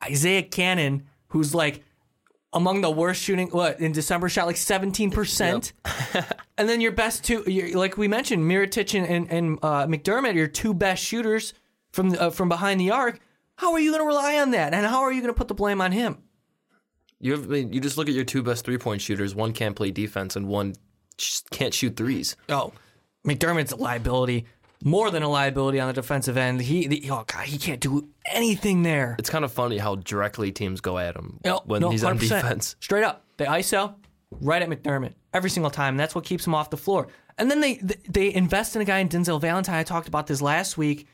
Isaiah 0.00 0.44
Canaan, 0.44 1.08
who's 1.30 1.56
like 1.56 1.82
among 2.52 2.82
the 2.82 2.90
worst 2.90 3.20
shooting 3.20 3.48
what 3.48 3.80
in 3.80 3.90
December 3.90 4.28
shot 4.28 4.46
like 4.46 4.54
17%. 4.54 5.72
and 6.56 6.68
then 6.68 6.80
your 6.80 6.92
best 6.92 7.24
two 7.24 7.42
like 7.74 7.98
we 7.98 8.06
mentioned 8.06 8.44
Mirotic 8.44 8.96
and, 8.96 9.08
and, 9.08 9.28
and 9.32 9.58
uh, 9.60 9.86
McDermott 9.86 10.34
your 10.34 10.46
two 10.46 10.72
best 10.72 11.02
shooters 11.02 11.52
from 11.90 12.10
the, 12.10 12.22
uh, 12.22 12.30
from 12.30 12.48
behind 12.48 12.80
the 12.80 12.92
arc. 12.92 13.18
How 13.56 13.72
are 13.72 13.80
you 13.80 13.90
going 13.90 14.02
to 14.02 14.06
rely 14.06 14.38
on 14.38 14.52
that? 14.52 14.72
And 14.72 14.86
how 14.86 15.00
are 15.00 15.10
you 15.10 15.20
going 15.20 15.34
to 15.34 15.36
put 15.36 15.48
the 15.48 15.54
blame 15.54 15.80
on 15.80 15.90
him? 15.90 16.18
You 17.20 17.32
have, 17.32 17.44
I 17.44 17.46
mean, 17.46 17.72
you 17.72 17.80
just 17.80 17.96
look 17.96 18.08
at 18.08 18.14
your 18.14 18.24
two 18.24 18.42
best 18.42 18.64
three 18.64 18.78
point 18.78 19.00
shooters. 19.02 19.34
One 19.34 19.52
can't 19.52 19.74
play 19.74 19.90
defense, 19.90 20.36
and 20.36 20.46
one 20.48 20.74
just 21.16 21.50
can't 21.50 21.74
shoot 21.74 21.96
threes. 21.96 22.36
Oh, 22.48 22.72
McDermott's 23.26 23.72
a 23.72 23.76
liability, 23.76 24.46
more 24.84 25.10
than 25.10 25.22
a 25.24 25.28
liability 25.28 25.80
on 25.80 25.88
the 25.88 25.94
defensive 25.94 26.36
end. 26.36 26.60
He, 26.60 26.86
the, 26.86 27.10
oh 27.10 27.24
god, 27.26 27.46
he 27.46 27.58
can't 27.58 27.80
do 27.80 28.08
anything 28.26 28.82
there. 28.84 29.16
It's 29.18 29.30
kind 29.30 29.44
of 29.44 29.52
funny 29.52 29.78
how 29.78 29.96
directly 29.96 30.52
teams 30.52 30.80
go 30.80 30.96
at 30.98 31.16
him 31.16 31.40
No, 31.44 31.60
when 31.64 31.80
no, 31.80 31.90
he's 31.90 32.04
on 32.04 32.18
100%. 32.18 32.20
defense. 32.20 32.76
Straight 32.80 33.02
up, 33.04 33.24
they 33.36 33.46
ISO 33.46 33.94
right 34.40 34.62
at 34.62 34.68
McDermott 34.68 35.14
every 35.34 35.50
single 35.50 35.70
time. 35.70 35.96
That's 35.96 36.14
what 36.14 36.24
keeps 36.24 36.46
him 36.46 36.54
off 36.54 36.70
the 36.70 36.76
floor. 36.76 37.08
And 37.36 37.50
then 37.50 37.60
they 37.60 37.74
they 38.08 38.32
invest 38.32 38.76
in 38.76 38.82
a 38.82 38.84
guy 38.84 38.98
in 39.00 39.08
Denzel 39.08 39.40
Valentine. 39.40 39.74
I 39.76 39.82
talked 39.82 40.06
about 40.08 40.28
this 40.28 40.40
last 40.40 40.78
week. 40.78 41.08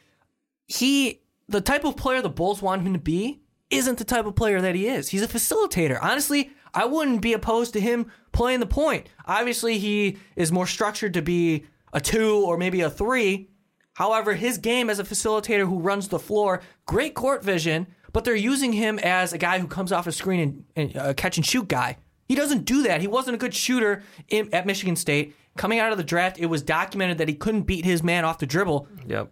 He, 0.68 1.20
the 1.48 1.60
type 1.60 1.84
of 1.84 1.96
player 1.96 2.22
the 2.22 2.28
Bulls 2.30 2.62
want 2.62 2.82
him 2.82 2.92
to 2.94 2.98
be, 2.98 3.40
isn't 3.70 3.98
the 3.98 4.04
type 4.04 4.26
of 4.26 4.34
player 4.34 4.60
that 4.60 4.74
he 4.74 4.86
is. 4.86 5.08
He's 5.08 5.22
a 5.22 5.28
facilitator. 5.28 5.98
Honestly, 6.00 6.50
I 6.72 6.84
wouldn't 6.84 7.22
be 7.22 7.32
opposed 7.32 7.72
to 7.74 7.80
him 7.80 8.10
playing 8.32 8.60
the 8.60 8.66
point. 8.66 9.08
Obviously, 9.26 9.78
he 9.78 10.18
is 10.36 10.52
more 10.52 10.66
structured 10.66 11.14
to 11.14 11.22
be 11.22 11.64
a 11.92 12.00
two 12.00 12.44
or 12.44 12.56
maybe 12.56 12.80
a 12.80 12.90
three. 12.90 13.48
However, 13.94 14.34
his 14.34 14.58
game 14.58 14.90
as 14.90 14.98
a 14.98 15.04
facilitator 15.04 15.66
who 15.66 15.78
runs 15.78 16.08
the 16.08 16.18
floor, 16.18 16.62
great 16.84 17.14
court 17.14 17.44
vision, 17.44 17.86
but 18.12 18.24
they're 18.24 18.34
using 18.34 18.72
him 18.72 18.98
as 18.98 19.32
a 19.32 19.38
guy 19.38 19.60
who 19.60 19.68
comes 19.68 19.92
off 19.92 20.06
a 20.06 20.12
screen 20.12 20.40
and, 20.40 20.64
and 20.76 20.96
uh, 20.96 21.14
catch 21.14 21.36
and 21.36 21.46
shoot 21.46 21.68
guy. 21.68 21.96
He 22.26 22.34
doesn't 22.34 22.64
do 22.64 22.82
that. 22.84 23.00
He 23.00 23.06
wasn't 23.06 23.34
a 23.34 23.38
good 23.38 23.54
shooter 23.54 24.02
in, 24.28 24.52
at 24.52 24.66
Michigan 24.66 24.96
State. 24.96 25.36
Coming 25.56 25.78
out 25.78 25.92
of 25.92 25.98
the 25.98 26.04
draft, 26.04 26.38
it 26.38 26.46
was 26.46 26.62
documented 26.62 27.18
that 27.18 27.28
he 27.28 27.34
couldn't 27.34 27.62
beat 27.62 27.84
his 27.84 28.02
man 28.02 28.24
off 28.24 28.38
the 28.38 28.46
dribble. 28.46 28.88
Yep. 29.06 29.30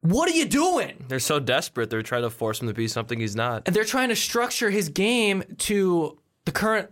What 0.00 0.28
are 0.28 0.36
you 0.36 0.44
doing? 0.44 1.04
They're 1.08 1.18
so 1.18 1.40
desperate, 1.40 1.90
they're 1.90 2.02
trying 2.02 2.22
to 2.22 2.30
force 2.30 2.60
him 2.60 2.68
to 2.68 2.74
be 2.74 2.88
something 2.88 3.18
he's 3.18 3.36
not. 3.36 3.62
And 3.66 3.74
they're 3.74 3.84
trying 3.84 4.10
to 4.10 4.16
structure 4.16 4.70
his 4.70 4.88
game 4.88 5.42
to 5.58 6.18
the 6.44 6.52
current 6.52 6.90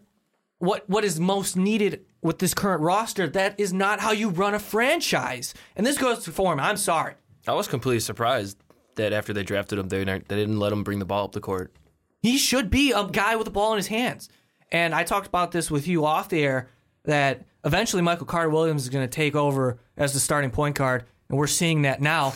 what 0.59 0.89
what 0.89 1.05
is 1.05 1.21
most 1.21 1.57
needed 1.57 2.05
with 2.23 2.39
this 2.39 2.55
current 2.55 2.83
roster. 2.83 3.29
That 3.29 3.59
is 3.59 3.73
not 3.73 4.01
how 4.01 4.13
you 4.13 4.31
run 4.31 4.55
a 4.55 4.59
franchise. 4.59 5.55
And 5.77 5.87
this 5.87 5.99
goes 5.99 6.25
to 6.25 6.33
form. 6.33 6.59
I'm 6.59 6.77
sorry. 6.77 7.15
I 7.47 7.53
was 7.53 7.69
completely 7.69 8.01
surprised 8.01 8.57
that 8.97 9.13
after 9.13 9.33
they 9.33 9.43
drafted 9.43 9.79
him, 9.79 9.89
they, 9.89 10.03
they 10.05 10.19
didn't 10.37 10.59
let 10.59 10.73
him 10.73 10.83
bring 10.83 10.99
the 10.99 11.05
ball 11.05 11.25
up 11.25 11.33
the 11.33 11.41
court. 11.41 11.75
He 12.23 12.39
should 12.39 12.71
be 12.71 12.93
a 12.93 13.05
guy 13.05 13.37
with 13.37 13.45
the 13.45 13.51
ball 13.51 13.73
in 13.73 13.77
his 13.77 13.89
hands. 13.89 14.31
And 14.73 14.95
I 14.95 15.05
talked 15.05 15.27
about 15.27 15.53
this 15.53 15.71
with 15.71 15.87
you 15.87 16.07
off 16.07 16.31
the 16.31 16.43
air 16.43 16.71
that 17.05 17.45
eventually 17.65 18.03
Michael 18.03 18.27
Carter 18.27 18.49
Williams 18.49 18.85
is 18.85 18.89
going 18.89 19.05
to 19.07 19.11
take 19.13 19.37
over 19.37 19.79
as 19.97 20.15
the 20.15 20.21
starting 20.21 20.51
point 20.51 20.77
guard, 20.77 21.05
and 21.29 21.37
we're 21.37 21.47
seeing 21.47 21.83
that 21.83 22.01
now. 22.01 22.33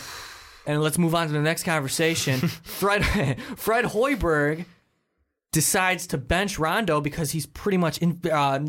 And 0.69 0.83
let's 0.83 0.99
move 0.99 1.15
on 1.15 1.25
to 1.25 1.33
the 1.33 1.41
next 1.41 1.63
conversation. 1.63 2.39
Fred 2.47 3.03
Fred 3.55 3.85
Hoiberg 3.85 4.65
decides 5.51 6.05
to 6.07 6.17
bench 6.19 6.59
Rondo 6.59 7.01
because 7.01 7.31
he's 7.31 7.47
pretty 7.47 7.79
much 7.79 7.97
in, 7.97 8.21
uh, 8.31 8.59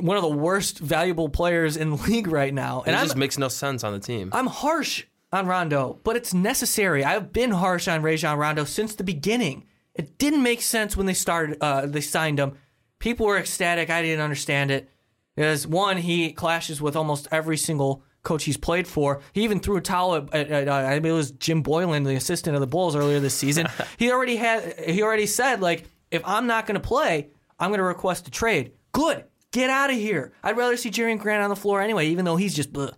one 0.00 0.16
of 0.16 0.22
the 0.22 0.30
worst 0.30 0.78
valuable 0.78 1.28
players 1.28 1.76
in 1.76 1.90
the 1.90 1.96
league 1.96 2.26
right 2.26 2.54
now. 2.54 2.82
And 2.86 2.96
it 2.96 2.98
I'm, 2.98 3.04
just 3.04 3.18
makes 3.18 3.36
no 3.36 3.48
sense 3.48 3.84
on 3.84 3.92
the 3.92 3.98
team. 3.98 4.30
I'm 4.32 4.46
harsh 4.46 5.04
on 5.30 5.46
Rondo, 5.46 6.00
but 6.04 6.16
it's 6.16 6.32
necessary. 6.32 7.04
I've 7.04 7.34
been 7.34 7.50
harsh 7.50 7.86
on 7.86 8.00
Rajon 8.00 8.38
Rondo 8.38 8.64
since 8.64 8.94
the 8.94 9.04
beginning. 9.04 9.66
It 9.94 10.16
didn't 10.16 10.42
make 10.42 10.62
sense 10.62 10.96
when 10.96 11.04
they 11.04 11.12
started. 11.12 11.58
Uh, 11.60 11.84
they 11.84 12.00
signed 12.00 12.38
him. 12.38 12.56
People 12.98 13.26
were 13.26 13.36
ecstatic. 13.36 13.90
I 13.90 14.00
didn't 14.00 14.24
understand 14.24 14.70
it. 14.70 14.88
Because 15.34 15.66
one, 15.66 15.98
he 15.98 16.32
clashes 16.32 16.80
with 16.80 16.96
almost 16.96 17.28
every 17.30 17.58
single 17.58 18.02
coach 18.26 18.44
he's 18.44 18.56
played 18.56 18.86
for. 18.86 19.22
He 19.32 19.44
even 19.44 19.60
threw 19.60 19.76
a 19.76 19.80
towel 19.80 20.16
at, 20.16 20.34
at, 20.34 20.50
at, 20.50 20.68
uh, 20.68 20.72
I 20.72 21.00
mean, 21.00 21.12
it 21.12 21.16
was 21.16 21.30
Jim 21.30 21.62
Boylan, 21.62 22.02
the 22.02 22.16
assistant 22.16 22.54
of 22.54 22.60
the 22.60 22.66
Bulls 22.66 22.94
earlier 22.94 23.20
this 23.20 23.34
season. 23.34 23.66
he 23.98 24.12
already 24.12 24.36
had. 24.36 24.78
He 24.80 25.02
already 25.02 25.26
said 25.26 25.60
like, 25.60 25.84
if 26.10 26.22
I'm 26.24 26.46
not 26.46 26.66
going 26.66 26.74
to 26.74 26.86
play, 26.86 27.30
I'm 27.58 27.70
going 27.70 27.78
to 27.78 27.84
request 27.84 28.28
a 28.28 28.30
trade. 28.30 28.72
Good. 28.92 29.24
Get 29.52 29.70
out 29.70 29.90
of 29.90 29.96
here. 29.96 30.32
I'd 30.42 30.56
rather 30.56 30.76
see 30.76 30.90
Jerian 30.90 31.18
Grant 31.18 31.42
on 31.42 31.48
the 31.48 31.56
floor 31.56 31.80
anyway, 31.80 32.08
even 32.08 32.24
though 32.24 32.36
he's 32.36 32.54
just. 32.54 32.72
Bleh. 32.72 32.92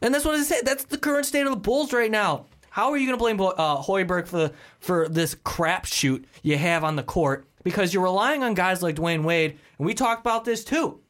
And 0.00 0.12
that's 0.12 0.24
what 0.24 0.34
I 0.34 0.42
said. 0.42 0.62
That's 0.64 0.84
the 0.84 0.98
current 0.98 1.26
state 1.26 1.46
of 1.46 1.50
the 1.50 1.56
Bulls 1.56 1.92
right 1.92 2.10
now. 2.10 2.46
How 2.70 2.90
are 2.90 2.96
you 2.96 3.06
going 3.06 3.18
to 3.18 3.22
blame 3.22 3.40
uh, 3.40 3.82
Hoiberg 3.82 4.26
for 4.26 4.36
the, 4.36 4.52
for 4.80 5.08
this 5.08 5.34
crapshoot 5.34 6.24
you 6.42 6.56
have 6.56 6.84
on 6.84 6.96
the 6.96 7.02
court? 7.02 7.46
Because 7.62 7.92
you're 7.92 8.02
relying 8.02 8.42
on 8.42 8.54
guys 8.54 8.82
like 8.82 8.96
Dwyane 8.96 9.24
Wade, 9.24 9.58
and 9.78 9.86
we 9.86 9.94
talked 9.94 10.22
about 10.22 10.44
this 10.44 10.64
too. 10.64 11.00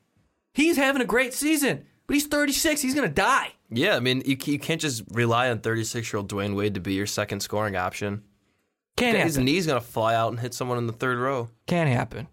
He's 0.54 0.76
having 0.76 1.00
a 1.00 1.06
great 1.06 1.32
season, 1.32 1.86
but 2.06 2.14
he's 2.14 2.26
36. 2.26 2.80
He's 2.80 2.94
going 2.94 3.08
to 3.08 3.14
die. 3.14 3.52
Yeah, 3.70 3.96
I 3.96 4.00
mean, 4.00 4.22
you, 4.26 4.36
you 4.44 4.58
can't 4.58 4.80
just 4.80 5.02
rely 5.12 5.50
on 5.50 5.60
36 5.60 6.12
year 6.12 6.18
old 6.18 6.30
Dwyane 6.30 6.54
Wade 6.54 6.74
to 6.74 6.80
be 6.80 6.94
your 6.94 7.06
second 7.06 7.40
scoring 7.40 7.76
option. 7.76 8.22
Can't 8.96 9.16
His 9.16 9.36
happen. 9.36 9.46
knee's 9.46 9.66
gonna 9.66 9.80
fly 9.80 10.14
out 10.14 10.28
and 10.32 10.38
hit 10.38 10.52
someone 10.52 10.76
in 10.76 10.86
the 10.86 10.92
third 10.92 11.18
row. 11.18 11.48
Can't 11.66 11.88
happen. 11.88 12.28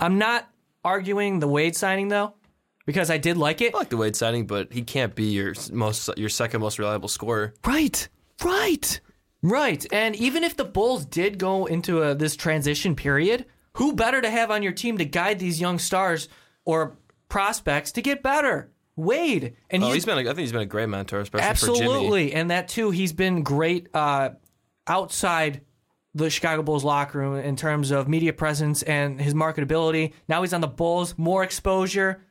I'm 0.00 0.18
not 0.18 0.48
arguing 0.84 1.40
the 1.40 1.48
Wade 1.48 1.76
signing 1.76 2.08
though, 2.08 2.34
because 2.86 3.10
I 3.10 3.18
did 3.18 3.36
like 3.36 3.60
it. 3.60 3.74
I 3.74 3.78
like 3.78 3.90
the 3.90 3.96
Wade 3.96 4.16
signing, 4.16 4.46
but 4.46 4.72
he 4.72 4.82
can't 4.82 5.14
be 5.14 5.24
your 5.24 5.54
most 5.72 6.08
your 6.16 6.30
second 6.30 6.60
most 6.60 6.78
reliable 6.78 7.08
scorer. 7.08 7.52
Right, 7.66 8.08
right, 8.42 9.00
right. 9.42 9.86
And 9.92 10.16
even 10.16 10.44
if 10.44 10.56
the 10.56 10.64
Bulls 10.64 11.04
did 11.04 11.38
go 11.38 11.66
into 11.66 12.02
a, 12.02 12.14
this 12.14 12.36
transition 12.36 12.94
period, 12.96 13.44
who 13.74 13.94
better 13.94 14.22
to 14.22 14.30
have 14.30 14.50
on 14.50 14.62
your 14.62 14.72
team 14.72 14.96
to 14.98 15.04
guide 15.04 15.38
these 15.38 15.60
young 15.60 15.78
stars 15.78 16.28
or 16.64 16.96
prospects 17.28 17.92
to 17.92 18.02
get 18.02 18.22
better? 18.22 18.70
Wade, 18.96 19.54
and 19.70 19.82
Oh, 19.84 19.86
he's, 19.86 19.96
he's 19.96 20.04
been. 20.06 20.18
A, 20.18 20.22
I 20.22 20.24
think 20.24 20.38
he's 20.40 20.52
been 20.52 20.60
a 20.62 20.66
great 20.66 20.88
mentor, 20.88 21.20
especially 21.20 21.44
for 21.54 21.66
Jimmy. 21.78 21.84
absolutely, 21.90 22.32
and 22.32 22.50
that 22.50 22.66
too. 22.68 22.90
He's 22.90 23.12
been 23.12 23.42
great 23.44 23.88
uh, 23.94 24.30
outside 24.88 25.60
the 26.14 26.30
Chicago 26.30 26.62
Bulls 26.62 26.82
locker 26.84 27.18
room 27.18 27.36
in 27.36 27.54
terms 27.54 27.90
of 27.92 28.08
media 28.08 28.32
presence 28.32 28.82
and 28.82 29.20
his 29.20 29.34
marketability. 29.34 30.14
Now 30.28 30.42
he's 30.42 30.52
on 30.52 30.60
the 30.60 30.66
Bulls, 30.66 31.14
more 31.16 31.44
exposure. 31.44 32.22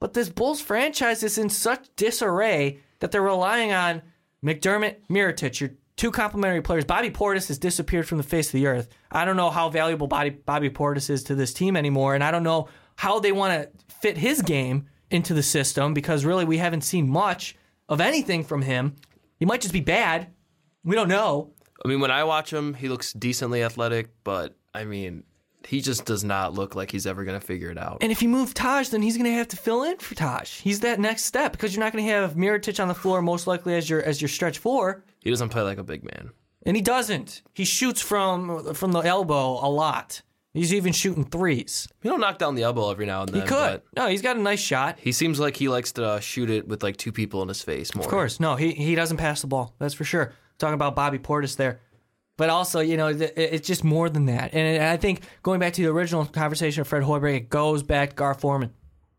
But 0.00 0.12
this 0.12 0.28
Bulls 0.28 0.60
franchise 0.60 1.22
is 1.22 1.38
in 1.38 1.48
such 1.48 1.86
disarray 1.96 2.80
that 2.98 3.10
they're 3.12 3.22
relying 3.22 3.72
on 3.72 4.02
McDermott, 4.44 4.96
Mirotic, 5.08 5.60
your 5.60 5.70
two 5.96 6.10
complementary 6.10 6.60
players. 6.60 6.84
Bobby 6.84 7.10
Portis 7.10 7.48
has 7.48 7.58
disappeared 7.58 8.08
from 8.08 8.18
the 8.18 8.24
face 8.24 8.48
of 8.48 8.52
the 8.52 8.66
earth. 8.66 8.88
I 9.10 9.24
don't 9.24 9.36
know 9.36 9.50
how 9.50 9.70
valuable 9.70 10.08
Bobby, 10.08 10.30
Bobby 10.30 10.68
Portis 10.70 11.08
is 11.08 11.22
to 11.24 11.34
this 11.36 11.54
team 11.54 11.76
anymore, 11.76 12.14
and 12.14 12.24
I 12.24 12.30
don't 12.32 12.42
know 12.42 12.68
how 13.02 13.18
they 13.18 13.32
want 13.32 13.52
to 13.52 13.94
fit 13.94 14.16
his 14.16 14.42
game 14.42 14.86
into 15.10 15.34
the 15.34 15.42
system 15.42 15.92
because 15.92 16.24
really 16.24 16.44
we 16.44 16.58
haven't 16.58 16.82
seen 16.82 17.08
much 17.08 17.56
of 17.88 18.00
anything 18.00 18.44
from 18.44 18.62
him. 18.62 18.94
He 19.40 19.44
might 19.44 19.60
just 19.60 19.72
be 19.74 19.80
bad. 19.80 20.28
We 20.84 20.94
don't 20.94 21.08
know. 21.08 21.50
I 21.84 21.88
mean, 21.88 21.98
when 21.98 22.12
I 22.12 22.22
watch 22.22 22.52
him, 22.52 22.74
he 22.74 22.88
looks 22.88 23.12
decently 23.12 23.64
athletic, 23.64 24.10
but 24.22 24.56
I 24.72 24.84
mean, 24.84 25.24
he 25.66 25.80
just 25.80 26.04
does 26.04 26.22
not 26.22 26.54
look 26.54 26.76
like 26.76 26.92
he's 26.92 27.06
ever 27.06 27.24
gonna 27.24 27.40
figure 27.40 27.70
it 27.70 27.78
out. 27.78 27.98
And 28.02 28.12
if 28.12 28.22
you 28.22 28.28
move 28.28 28.54
Taj, 28.54 28.90
then 28.90 29.02
he's 29.02 29.16
going 29.16 29.30
to 29.30 29.36
have 29.36 29.48
to 29.48 29.56
fill 29.56 29.82
in 29.82 29.96
for 29.98 30.14
Taj. 30.14 30.60
He's 30.60 30.80
that 30.80 31.00
next 31.00 31.24
step 31.24 31.50
because 31.52 31.74
you're 31.74 31.84
not 31.84 31.92
going 31.92 32.04
to 32.04 32.10
have 32.12 32.34
Mirotic 32.34 32.80
on 32.80 32.86
the 32.88 32.94
floor 32.94 33.20
most 33.20 33.46
likely 33.48 33.74
as 33.74 33.90
your 33.90 34.00
as 34.02 34.20
your 34.22 34.28
stretch 34.28 34.58
four, 34.58 35.04
He 35.20 35.30
doesn't 35.30 35.48
play 35.50 35.62
like 35.62 35.78
a 35.78 35.84
big 35.84 36.02
man. 36.04 36.30
and 36.64 36.76
he 36.76 36.82
doesn't. 36.82 37.42
He 37.52 37.64
shoots 37.64 38.00
from 38.00 38.74
from 38.74 38.92
the 38.92 39.00
elbow 39.00 39.58
a 39.66 39.68
lot. 39.68 40.22
He's 40.54 40.74
even 40.74 40.92
shooting 40.92 41.24
threes. 41.24 41.88
He 42.02 42.10
don't 42.10 42.20
knock 42.20 42.36
down 42.38 42.54
the 42.54 42.62
elbow 42.62 42.90
every 42.90 43.06
now 43.06 43.22
and 43.22 43.30
then. 43.30 43.40
He 43.42 43.48
could. 43.48 43.80
No, 43.96 44.08
he's 44.08 44.20
got 44.20 44.36
a 44.36 44.40
nice 44.40 44.60
shot. 44.60 44.98
He 44.98 45.10
seems 45.12 45.40
like 45.40 45.56
he 45.56 45.68
likes 45.68 45.92
to 45.92 46.04
uh, 46.04 46.20
shoot 46.20 46.50
it 46.50 46.68
with 46.68 46.82
like 46.82 46.98
two 46.98 47.10
people 47.10 47.40
in 47.42 47.48
his 47.48 47.62
face 47.62 47.94
more. 47.94 48.04
Of 48.04 48.10
course, 48.10 48.38
no, 48.38 48.56
he 48.56 48.72
he 48.72 48.94
doesn't 48.94 49.16
pass 49.16 49.40
the 49.40 49.46
ball. 49.46 49.74
That's 49.78 49.94
for 49.94 50.04
sure. 50.04 50.32
Talking 50.58 50.74
about 50.74 50.94
Bobby 50.94 51.18
Portis 51.18 51.56
there, 51.56 51.80
but 52.36 52.50
also 52.50 52.80
you 52.80 52.98
know 52.98 53.12
th- 53.12 53.32
it's 53.34 53.66
just 53.66 53.82
more 53.82 54.10
than 54.10 54.26
that. 54.26 54.52
And 54.52 54.82
I 54.84 54.98
think 54.98 55.22
going 55.42 55.58
back 55.58 55.72
to 55.74 55.82
the 55.82 55.90
original 55.90 56.26
conversation 56.26 56.82
of 56.82 56.88
Fred 56.88 57.02
Hoiberg, 57.02 57.34
it 57.34 57.50
goes 57.50 57.82
back 57.82 58.10
to 58.10 58.16
Gar 58.16 58.34
Forman. 58.34 58.72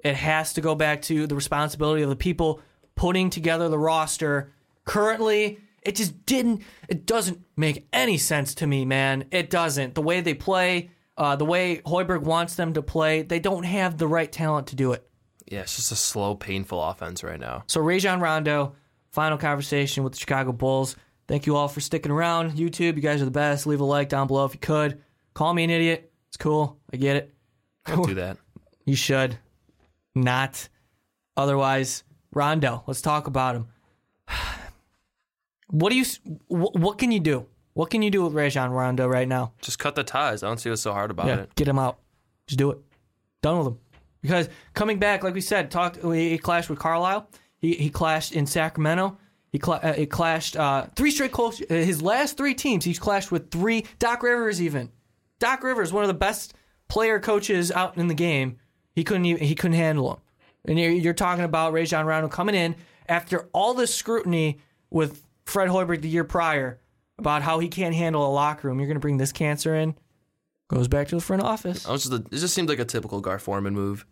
It 0.04 0.16
has 0.16 0.54
to 0.54 0.62
go 0.62 0.76
back 0.76 1.02
to 1.04 1.26
the 1.26 1.34
responsibility 1.36 2.04
of 2.04 2.10
the 2.10 2.16
people 2.16 2.62
putting 2.96 3.32
together 3.32 3.70
the 3.70 3.80
roster. 3.80 4.54
Currently, 4.86 5.60
it 5.82 5.96
just 5.96 6.26
didn't. 6.26 6.62
It 6.90 7.08
doesn't 7.08 7.42
make 7.58 7.88
any 7.92 8.18
sense 8.18 8.54
to 8.56 8.68
me, 8.68 8.86
man. 8.86 9.26
It 9.32 9.50
doesn't. 9.50 9.96
The 9.96 10.02
way 10.02 10.22
they 10.22 10.34
play, 10.34 10.92
uh, 11.18 11.36
the 11.36 11.46
way 11.46 11.82
Hoiberg 11.86 12.22
wants 12.22 12.56
them 12.56 12.74
to 12.74 12.82
play, 12.82 13.22
they 13.22 13.40
don't 13.40 13.64
have 13.64 13.98
the 13.98 14.08
right 14.08 14.32
talent 14.32 14.68
to 14.68 14.76
do 14.76 14.94
it. 14.94 15.08
Yeah, 15.46 15.62
it's 15.62 15.76
just 15.76 15.92
a 15.92 15.96
slow, 15.96 16.36
painful 16.36 16.82
offense 16.82 17.24
right 17.24 17.40
now. 17.40 17.64
So 17.68 17.82
Rajon 17.82 18.20
Rondo, 18.20 18.76
final 19.12 19.38
conversation 19.38 20.04
with 20.04 20.14
the 20.14 20.20
Chicago 20.20 20.52
Bulls. 20.52 20.96
Thank 21.28 21.46
you 21.46 21.56
all 21.56 21.68
for 21.68 21.82
sticking 21.82 22.12
around. 22.12 22.52
YouTube, 22.54 22.96
you 22.96 23.02
guys 23.02 23.22
are 23.22 23.26
the 23.26 23.32
best. 23.32 23.68
Leave 23.68 23.80
a 23.80 23.86
like 23.86 24.10
down 24.10 24.28
below 24.28 24.46
if 24.46 24.54
you 24.54 24.60
could. 24.60 25.02
Call 25.34 25.54
me 25.54 25.64
an 25.64 25.70
idiot. 25.70 26.12
It's 26.28 26.38
cool. 26.38 26.80
I 26.92 26.98
get 26.98 27.16
it. 27.16 27.34
Don't 27.86 28.08
do 28.08 28.16
that. 28.16 28.38
You 28.86 28.98
should 28.98 29.38
not. 30.14 30.68
Otherwise, 31.38 32.04
Rondo. 32.34 32.84
Let's 32.86 33.02
talk 33.02 33.28
about 33.28 33.56
him. 33.56 33.68
What 35.70 35.90
do 35.90 35.96
you? 35.96 36.06
What 36.50 37.00
can 37.00 37.12
you 37.12 37.20
do? 37.20 37.48
What 37.74 37.90
can 37.90 38.02
you 38.02 38.12
do 38.12 38.24
with 38.24 38.34
Rajon 38.34 38.72
Rondo 38.72 39.08
right 39.08 39.28
now? 39.28 39.54
Just 39.62 39.80
cut 39.80 39.96
the 39.96 40.04
ties. 40.04 40.44
I 40.44 40.48
don't 40.48 40.60
see 40.60 40.70
what's 40.70 40.82
so 40.82 40.94
hard 40.94 41.12
about 41.12 41.26
Yeah, 41.28 41.40
it. 41.42 41.56
get 41.56 41.68
him 41.68 41.80
out. 41.80 41.98
Just 42.48 42.58
do 42.60 42.72
it. 42.72 42.78
Done 43.42 43.58
with 43.58 43.68
him. 43.68 43.80
Because 44.22 44.48
coming 44.74 45.00
back, 45.00 45.24
like 45.24 45.34
we 45.34 45.42
said, 45.42 45.70
talked. 45.72 45.98
He, 46.02 46.30
he 46.30 46.38
clashed 46.38 46.70
with 46.70 46.80
Carlisle. 46.80 47.30
He 47.58 47.74
he 47.74 47.90
clashed 47.90 48.32
in 48.34 48.46
Sacramento. 48.46 49.18
He, 49.52 49.60
cla- 49.60 49.80
uh, 49.84 49.94
he 49.94 50.06
clashed 50.08 50.56
uh, 50.58 50.88
three 50.96 51.12
straight. 51.12 51.38
Uh, 51.38 51.52
his 51.68 52.02
last 52.02 52.38
three 52.38 52.56
teams, 52.56 52.86
he's 52.86 53.00
clashed 53.00 53.32
with 53.32 53.52
three. 53.52 53.86
Doc 54.00 54.24
Rivers 54.24 54.62
even. 54.62 54.92
Doc 55.40 55.64
Rivers, 55.64 55.94
one 55.94 56.04
of 56.04 56.08
the 56.08 56.14
best 56.16 56.56
player 56.88 57.20
coaches 57.20 57.72
out 57.72 57.98
in 57.98 58.08
the 58.08 58.14
game. 58.16 58.58
He 58.96 59.04
couldn't 59.04 59.26
even, 59.26 59.44
he 59.44 59.54
couldn't 59.56 59.78
handle 59.78 60.12
him. 60.14 60.20
And 60.66 60.80
you're, 60.80 60.90
you're 60.92 61.14
talking 61.14 61.44
about 61.44 61.74
Rajon 61.74 62.06
Rondo 62.06 62.30
coming 62.30 62.56
in 62.56 62.76
after 63.08 63.50
all 63.54 63.74
this 63.74 63.94
scrutiny 63.94 64.60
with 64.90 65.24
Fred 65.46 65.70
Hoiberg 65.70 66.02
the 66.02 66.10
year 66.10 66.24
prior 66.24 66.80
about 67.18 67.42
how 67.42 67.60
he 67.60 67.68
can't 67.68 67.96
handle 67.96 68.28
a 68.28 68.32
locker 68.32 68.68
room. 68.68 68.80
You're 68.80 68.88
going 68.88 68.96
to 68.96 69.02
bring 69.02 69.18
this 69.18 69.32
cancer 69.32 69.76
in. 69.76 69.96
Goes 70.70 70.88
back 70.88 71.08
to 71.10 71.16
the 71.16 71.22
front 71.22 71.44
office. 71.44 71.86
I 71.88 71.92
was 71.92 72.06
just 72.06 72.14
it 72.14 72.32
just 72.32 72.54
seemed 72.54 72.70
like 72.70 72.80
a 72.80 72.86
typical 72.86 73.22
Gar 73.22 73.38
Forman 73.40 73.74
move. 73.74 74.06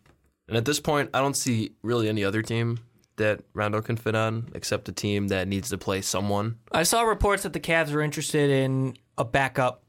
And 0.48 0.58
at 0.58 0.66
this 0.66 0.80
point, 0.80 1.10
I 1.14 1.20
don't 1.20 1.36
see 1.36 1.72
really 1.82 2.10
any 2.10 2.24
other 2.24 2.42
team 2.42 2.80
that 3.16 3.42
Rondo 3.54 3.82
can 3.82 3.96
fit 3.96 4.16
on 4.16 4.50
except 4.54 4.90
a 4.90 4.92
team 4.92 5.30
that 5.30 5.48
needs 5.48 5.70
to 5.70 5.78
play 5.78 6.02
someone. 6.02 6.58
I 6.72 6.84
saw 6.84 7.04
reports 7.04 7.44
that 7.44 7.54
the 7.54 7.60
Cavs 7.60 7.92
were 7.92 8.02
interested 8.02 8.50
in 8.50 8.98
a 9.18 9.24
backup 9.24 9.84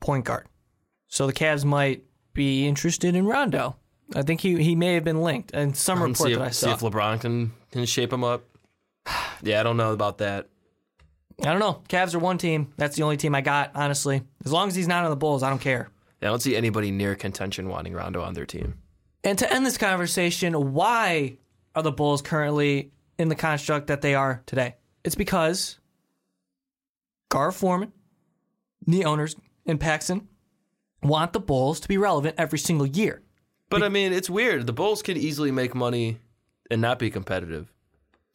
point 0.00 0.24
guard. 0.24 0.46
So 1.08 1.26
the 1.26 1.32
Cavs 1.32 1.64
might 1.64 2.04
be 2.32 2.66
interested 2.66 3.14
in 3.14 3.26
Rondo. 3.26 3.76
I 4.14 4.22
think 4.22 4.40
he, 4.40 4.62
he 4.62 4.74
may 4.74 4.94
have 4.94 5.04
been 5.04 5.22
linked 5.22 5.52
in 5.52 5.74
some 5.74 6.02
And 6.02 6.12
report 6.12 6.32
that 6.32 6.42
I 6.42 6.46
if, 6.46 6.54
see 6.54 6.70
if 6.70 6.80
LeBron 6.80 7.20
can, 7.20 7.52
can 7.70 7.84
shape 7.86 8.12
him 8.12 8.24
up. 8.24 8.44
Yeah, 9.42 9.58
I 9.58 9.62
don't 9.62 9.78
know 9.78 9.94
about 9.94 10.18
that. 10.18 10.48
I 11.42 11.46
don't 11.52 11.58
know. 11.58 11.82
Cavs 11.88 12.14
are 12.14 12.18
one 12.18 12.38
team. 12.38 12.72
That's 12.76 12.96
the 12.96 13.02
only 13.02 13.16
team 13.16 13.34
I 13.34 13.40
got, 13.40 13.70
honestly. 13.74 14.22
As 14.44 14.52
long 14.52 14.68
as 14.68 14.74
he's 14.74 14.88
not 14.88 15.04
on 15.04 15.10
the 15.10 15.16
Bulls, 15.16 15.42
I 15.42 15.48
don't 15.48 15.60
care. 15.60 15.88
Yeah, 16.20 16.28
I 16.28 16.30
don't 16.32 16.42
see 16.42 16.54
anybody 16.54 16.90
near 16.90 17.14
contention 17.14 17.68
wanting 17.68 17.94
Rondo 17.94 18.22
on 18.22 18.34
their 18.34 18.44
team. 18.44 18.74
And 19.24 19.38
to 19.38 19.50
end 19.50 19.64
this 19.64 19.78
conversation, 19.78 20.72
why 20.74 21.38
are 21.74 21.82
the 21.82 21.92
Bulls 21.92 22.20
currently 22.20 22.92
in 23.18 23.28
the 23.28 23.34
construct 23.34 23.86
that 23.86 24.02
they 24.02 24.14
are 24.14 24.42
today? 24.44 24.76
It's 25.02 25.14
because 25.14 25.78
Gar 27.30 27.52
Forman, 27.52 27.92
the 28.86 29.06
owners, 29.06 29.34
and 29.64 29.80
Paxson 29.80 30.28
want 31.02 31.32
the 31.32 31.40
Bulls 31.40 31.80
to 31.80 31.88
be 31.88 31.96
relevant 31.96 32.34
every 32.36 32.58
single 32.58 32.86
year. 32.86 33.22
But 33.70 33.82
I 33.82 33.88
mean, 33.88 34.12
it's 34.12 34.28
weird. 34.28 34.66
The 34.66 34.72
Bulls 34.72 35.00
could 35.00 35.16
easily 35.16 35.52
make 35.52 35.74
money 35.74 36.18
and 36.70 36.82
not 36.82 36.98
be 36.98 37.10
competitive. 37.10 37.72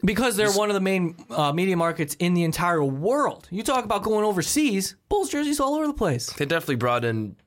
Because 0.04 0.36
they're 0.36 0.52
one 0.52 0.70
of 0.70 0.74
the 0.74 0.82
main 0.82 1.16
uh, 1.30 1.54
media 1.54 1.78
markets 1.78 2.16
in 2.20 2.34
the 2.34 2.44
entire 2.44 2.84
world. 2.84 3.48
You 3.50 3.64
talk 3.64 3.86
about 3.86 4.04
going 4.04 4.26
overseas, 4.26 4.96
Bulls 5.10 5.30
jerseys 5.30 5.60
all 5.60 5.76
over 5.76 5.88
the 5.88 5.94
place. 5.94 6.32
They 6.34 6.46
definitely 6.46 6.76
brought 6.76 7.06
in 7.06 7.38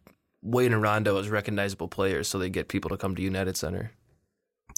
Wade 0.42 0.72
and 0.72 0.80
Rondo 0.80 1.18
as 1.18 1.28
recognizable 1.28 1.88
players 1.88 2.26
so 2.28 2.38
they 2.38 2.48
get 2.48 2.68
people 2.68 2.88
to 2.90 2.96
come 2.96 3.14
to 3.16 3.22
United 3.22 3.56
Center. 3.56 3.92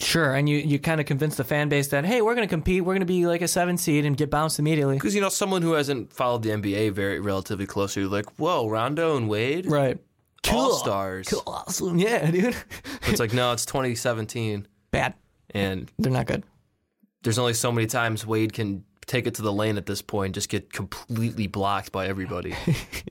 Sure, 0.01 0.35
and 0.35 0.49
you, 0.49 0.57
you 0.57 0.79
kind 0.79 0.99
of 0.99 1.07
convince 1.07 1.37
the 1.37 1.45
fan 1.45 1.68
base 1.68 1.89
that, 1.89 2.07
hey, 2.07 2.23
we're 2.23 2.35
going 2.35 2.47
to 2.47 2.53
compete. 2.53 2.83
We're 2.83 2.95
going 2.95 3.01
to 3.01 3.07
be 3.07 3.27
like 3.27 3.43
a 3.43 3.49
seven 3.49 3.77
seed 3.77 4.07
and 4.07 4.16
get 4.16 4.31
bounced 4.31 4.59
immediately. 4.59 4.95
Because, 4.97 5.14
you 5.14 5.21
know, 5.21 5.29
someone 5.29 5.61
who 5.61 5.73
hasn't 5.75 6.12
followed 6.12 6.43
the 6.43 6.51
NBA 6.51 6.93
very 6.93 7.21
relatively 7.21 7.66
closely, 7.66 8.05
like, 8.05 8.27
whoa, 8.39 8.66
Rondo 8.66 9.16
and 9.16 9.29
Wade? 9.29 9.66
Right. 9.66 9.99
All 10.51 10.73
stars. 10.73 11.29
Cool. 11.29 11.43
Awesome. 11.47 11.99
Yeah, 11.99 12.31
dude. 12.31 12.57
It's 13.03 13.21
like, 13.21 13.33
no, 13.35 13.53
it's 13.53 13.66
2017. 13.66 14.66
Bad. 14.91 15.14
And 15.51 15.91
They're 15.99 16.11
not 16.11 16.27
good. 16.27 16.45
There's 17.23 17.39
only 17.39 17.55
so 17.55 17.71
many 17.71 17.87
times 17.87 18.27
Wade 18.27 18.53
can 18.53 18.85
take 19.11 19.27
it 19.27 19.35
to 19.35 19.43
the 19.43 19.53
lane 19.53 19.77
at 19.77 19.87
this 19.87 20.03
point, 20.03 20.35
just 20.37 20.49
get 20.49 20.73
completely 20.73 21.49
blocked 21.49 21.91
by 21.91 22.07
everybody. 22.07 22.55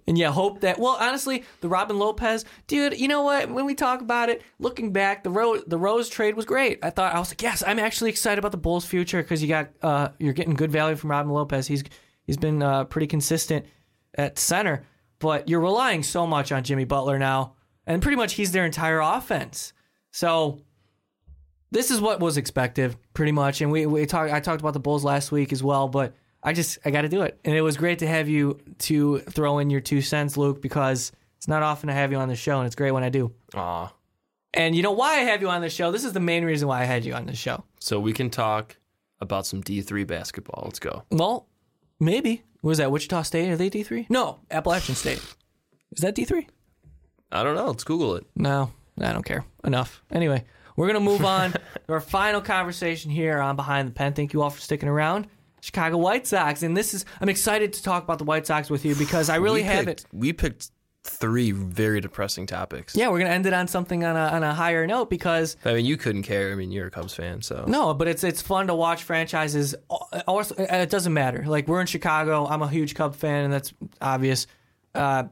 And 0.07 0.17
yeah, 0.17 0.31
hope 0.31 0.61
that. 0.61 0.79
Well, 0.79 0.97
honestly, 0.99 1.43
the 1.61 1.69
Robin 1.69 1.99
Lopez, 1.99 2.43
dude. 2.65 2.99
You 2.99 3.07
know 3.07 3.21
what? 3.21 3.51
When 3.51 3.65
we 3.65 3.75
talk 3.75 4.01
about 4.01 4.29
it, 4.29 4.41
looking 4.57 4.91
back, 4.91 5.23
the 5.23 5.29
Rose 5.29 5.61
the 5.67 5.77
Rose 5.77 6.09
trade 6.09 6.35
was 6.35 6.45
great. 6.45 6.79
I 6.81 6.89
thought 6.89 7.13
I 7.13 7.19
was 7.19 7.29
like, 7.29 7.43
yes, 7.43 7.61
I'm 7.65 7.77
actually 7.77 8.09
excited 8.09 8.39
about 8.39 8.49
the 8.49 8.57
Bulls' 8.57 8.85
future 8.85 9.21
because 9.21 9.43
you 9.43 9.47
got 9.47 9.69
uh, 9.83 10.09
you're 10.17 10.33
getting 10.33 10.55
good 10.55 10.71
value 10.71 10.95
from 10.95 11.11
Robin 11.11 11.31
Lopez. 11.31 11.67
He's 11.67 11.83
he's 12.25 12.37
been 12.37 12.63
uh, 12.63 12.85
pretty 12.85 13.05
consistent 13.05 13.67
at 14.15 14.39
center, 14.39 14.83
but 15.19 15.47
you're 15.47 15.59
relying 15.59 16.01
so 16.01 16.25
much 16.25 16.51
on 16.51 16.63
Jimmy 16.63 16.85
Butler 16.85 17.19
now, 17.19 17.53
and 17.85 18.01
pretty 18.01 18.17
much 18.17 18.33
he's 18.33 18.51
their 18.51 18.65
entire 18.65 19.01
offense. 19.01 19.73
So 20.09 20.63
this 21.71 21.91
is 21.91 22.01
what 22.01 22.19
was 22.19 22.37
expected, 22.37 22.95
pretty 23.13 23.31
much. 23.31 23.61
And 23.61 23.71
we 23.71 23.85
we 23.85 24.05
talked. 24.05 24.31
I 24.31 24.39
talked 24.39 24.61
about 24.61 24.73
the 24.73 24.79
Bulls 24.79 25.03
last 25.03 25.31
week 25.31 25.51
as 25.51 25.61
well, 25.63 25.87
but 25.87 26.15
I 26.43 26.53
just 26.53 26.79
I 26.85 26.91
got 26.91 27.01
to 27.01 27.09
do 27.09 27.21
it. 27.21 27.39
And 27.45 27.55
it 27.55 27.61
was 27.61 27.77
great 27.77 27.99
to 27.99 28.07
have 28.07 28.29
you 28.29 28.59
to 28.79 29.19
throw 29.19 29.59
in 29.59 29.69
your 29.69 29.81
two 29.81 30.01
cents, 30.01 30.37
Luke, 30.37 30.61
because 30.61 31.11
it's 31.37 31.47
not 31.47 31.63
often 31.63 31.89
I 31.89 31.93
have 31.93 32.11
you 32.11 32.17
on 32.17 32.29
the 32.29 32.35
show, 32.35 32.57
and 32.59 32.65
it's 32.67 32.75
great 32.75 32.91
when 32.91 33.03
I 33.03 33.09
do. 33.09 33.31
Aw. 33.55 33.93
And 34.53 34.75
you 34.75 34.81
know 34.81 34.91
why 34.91 35.17
I 35.17 35.23
have 35.25 35.41
you 35.41 35.49
on 35.49 35.61
the 35.61 35.69
show? 35.69 35.91
This 35.91 36.03
is 36.03 36.13
the 36.13 36.19
main 36.19 36.43
reason 36.43 36.67
why 36.67 36.81
I 36.81 36.85
had 36.85 37.05
you 37.05 37.13
on 37.13 37.27
the 37.27 37.35
show. 37.35 37.63
So 37.79 37.99
we 37.99 38.13
can 38.13 38.29
talk 38.31 38.77
about 39.21 39.45
some 39.45 39.61
D3 39.61 40.07
basketball. 40.07 40.63
Let's 40.65 40.79
go. 40.79 41.03
Well, 41.11 41.47
maybe 41.99 42.43
was 42.63 42.79
that 42.79 42.91
Wichita 42.91 43.21
State? 43.23 43.49
Are 43.49 43.55
they 43.55 43.69
D 43.69 43.83
three? 43.83 44.07
No, 44.09 44.39
Appalachian 44.49 44.95
State. 44.95 45.21
Is 45.91 46.01
that 46.01 46.15
D 46.15 46.25
three? 46.25 46.47
I 47.31 47.43
don't 47.43 47.55
know. 47.55 47.67
Let's 47.67 47.83
Google 47.83 48.15
it. 48.15 48.25
No, 48.35 48.71
I 48.99 49.13
don't 49.13 49.25
care. 49.25 49.45
Enough. 49.63 50.01
Anyway, 50.11 50.45
we're 50.79 50.87
gonna 50.87 51.01
move 51.01 51.25
on 51.25 51.51
to 51.51 51.59
our 51.89 51.99
final 51.99 52.39
conversation 52.39 53.11
here 53.11 53.39
on 53.39 53.57
Behind 53.57 53.89
the 53.89 53.91
Pen. 53.91 54.13
Thank 54.13 54.31
you 54.31 54.41
all 54.41 54.49
for 54.49 54.61
sticking 54.61 54.87
around. 54.87 55.27
Chicago 55.59 55.97
White 55.97 56.25
Sox, 56.25 56.63
and 56.63 56.75
this 56.75 56.93
is 56.93 57.03
I'm 57.19 57.27
excited 57.27 57.73
to 57.73 57.83
talk 57.83 58.03
about 58.03 58.17
the 58.17 58.23
White 58.23 58.47
Sox 58.47 58.69
with 58.69 58.85
you 58.85 58.95
because 58.95 59.29
I 59.29 59.35
really 59.35 59.59
we 59.61 59.67
have 59.67 59.85
picked. 59.85 60.05
We 60.13 60.31
picked 60.31 60.71
three 61.03 61.51
very 61.51 61.99
depressing 61.99 62.45
topics. 62.45 62.95
Yeah, 62.95 63.09
we're 63.09 63.19
gonna 63.19 63.31
end 63.31 63.45
it 63.45 63.51
on 63.51 63.67
something 63.67 64.05
on 64.05 64.15
a 64.15 64.33
on 64.33 64.41
a 64.41 64.53
higher 64.53 64.87
note 64.87 65.09
because 65.09 65.57
I 65.65 65.73
mean, 65.73 65.85
you 65.85 65.97
couldn't 65.97 66.23
care. 66.23 66.53
I 66.53 66.55
mean, 66.55 66.71
you're 66.71 66.87
a 66.87 66.91
Cubs 66.91 67.13
fan, 67.13 67.41
so 67.41 67.65
No, 67.67 67.93
but 67.93 68.07
it's 68.07 68.23
it's 68.23 68.41
fun 68.41 68.67
to 68.67 68.73
watch 68.75 69.03
franchises. 69.03 69.75
Also, 70.27 70.55
it 70.57 70.89
doesn't 70.89 71.13
matter. 71.13 71.43
Like 71.45 71.67
we're 71.67 71.81
in 71.81 71.87
Chicago. 71.87 72.47
I'm 72.47 72.61
a 72.61 72.69
huge 72.69 72.95
Cub 72.95 73.15
fan, 73.15 73.43
and 73.43 73.53
that's 73.53 73.73
obvious. 73.99 74.47
Uh, 74.95 75.25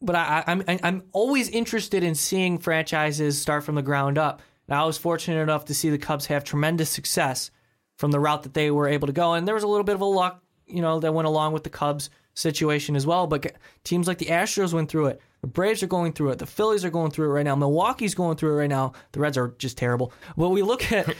but 0.00 0.16
I, 0.16 0.44
I'm 0.46 0.62
I'm 0.66 1.02
always 1.12 1.50
interested 1.50 2.02
in 2.02 2.14
seeing 2.14 2.56
franchises 2.56 3.38
start 3.38 3.64
from 3.64 3.74
the 3.74 3.82
ground 3.82 4.16
up. 4.16 4.40
And 4.68 4.78
I 4.78 4.84
was 4.84 4.98
fortunate 4.98 5.40
enough 5.40 5.66
to 5.66 5.74
see 5.74 5.90
the 5.90 5.98
Cubs 5.98 6.26
have 6.26 6.44
tremendous 6.44 6.90
success 6.90 7.50
from 7.96 8.10
the 8.10 8.20
route 8.20 8.42
that 8.42 8.54
they 8.54 8.70
were 8.70 8.88
able 8.88 9.06
to 9.06 9.12
go, 9.12 9.34
and 9.34 9.46
there 9.46 9.54
was 9.54 9.64
a 9.64 9.68
little 9.68 9.84
bit 9.84 9.94
of 9.94 10.00
a 10.00 10.06
luck, 10.06 10.42
you 10.66 10.82
know, 10.82 11.00
that 11.00 11.14
went 11.14 11.28
along 11.28 11.52
with 11.52 11.64
the 11.64 11.70
Cubs 11.70 12.10
situation 12.34 12.96
as 12.96 13.06
well. 13.06 13.26
But 13.26 13.52
teams 13.84 14.08
like 14.08 14.18
the 14.18 14.26
Astros 14.26 14.72
went 14.72 14.90
through 14.90 15.06
it. 15.06 15.20
The 15.40 15.46
Braves 15.46 15.82
are 15.82 15.88
going 15.88 16.12
through 16.12 16.30
it. 16.30 16.38
The 16.38 16.46
Phillies 16.46 16.84
are 16.84 16.90
going 16.90 17.10
through 17.10 17.26
it 17.26 17.32
right 17.34 17.44
now. 17.44 17.54
Milwaukee's 17.54 18.14
going 18.14 18.36
through 18.36 18.54
it 18.54 18.60
right 18.60 18.70
now. 18.70 18.92
The 19.12 19.20
Reds 19.20 19.38
are 19.38 19.54
just 19.58 19.78
terrible. 19.78 20.12
But 20.36 20.48
we 20.48 20.62
look 20.62 20.90
at 20.90 21.14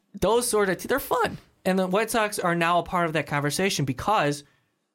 those 0.20 0.48
sort 0.48 0.68
of 0.68 0.82
they're 0.82 1.00
fun. 1.00 1.38
And 1.64 1.78
the 1.78 1.86
White 1.86 2.10
Sox 2.10 2.38
are 2.38 2.54
now 2.54 2.78
a 2.78 2.82
part 2.82 3.06
of 3.06 3.12
that 3.14 3.26
conversation 3.26 3.84
because 3.84 4.44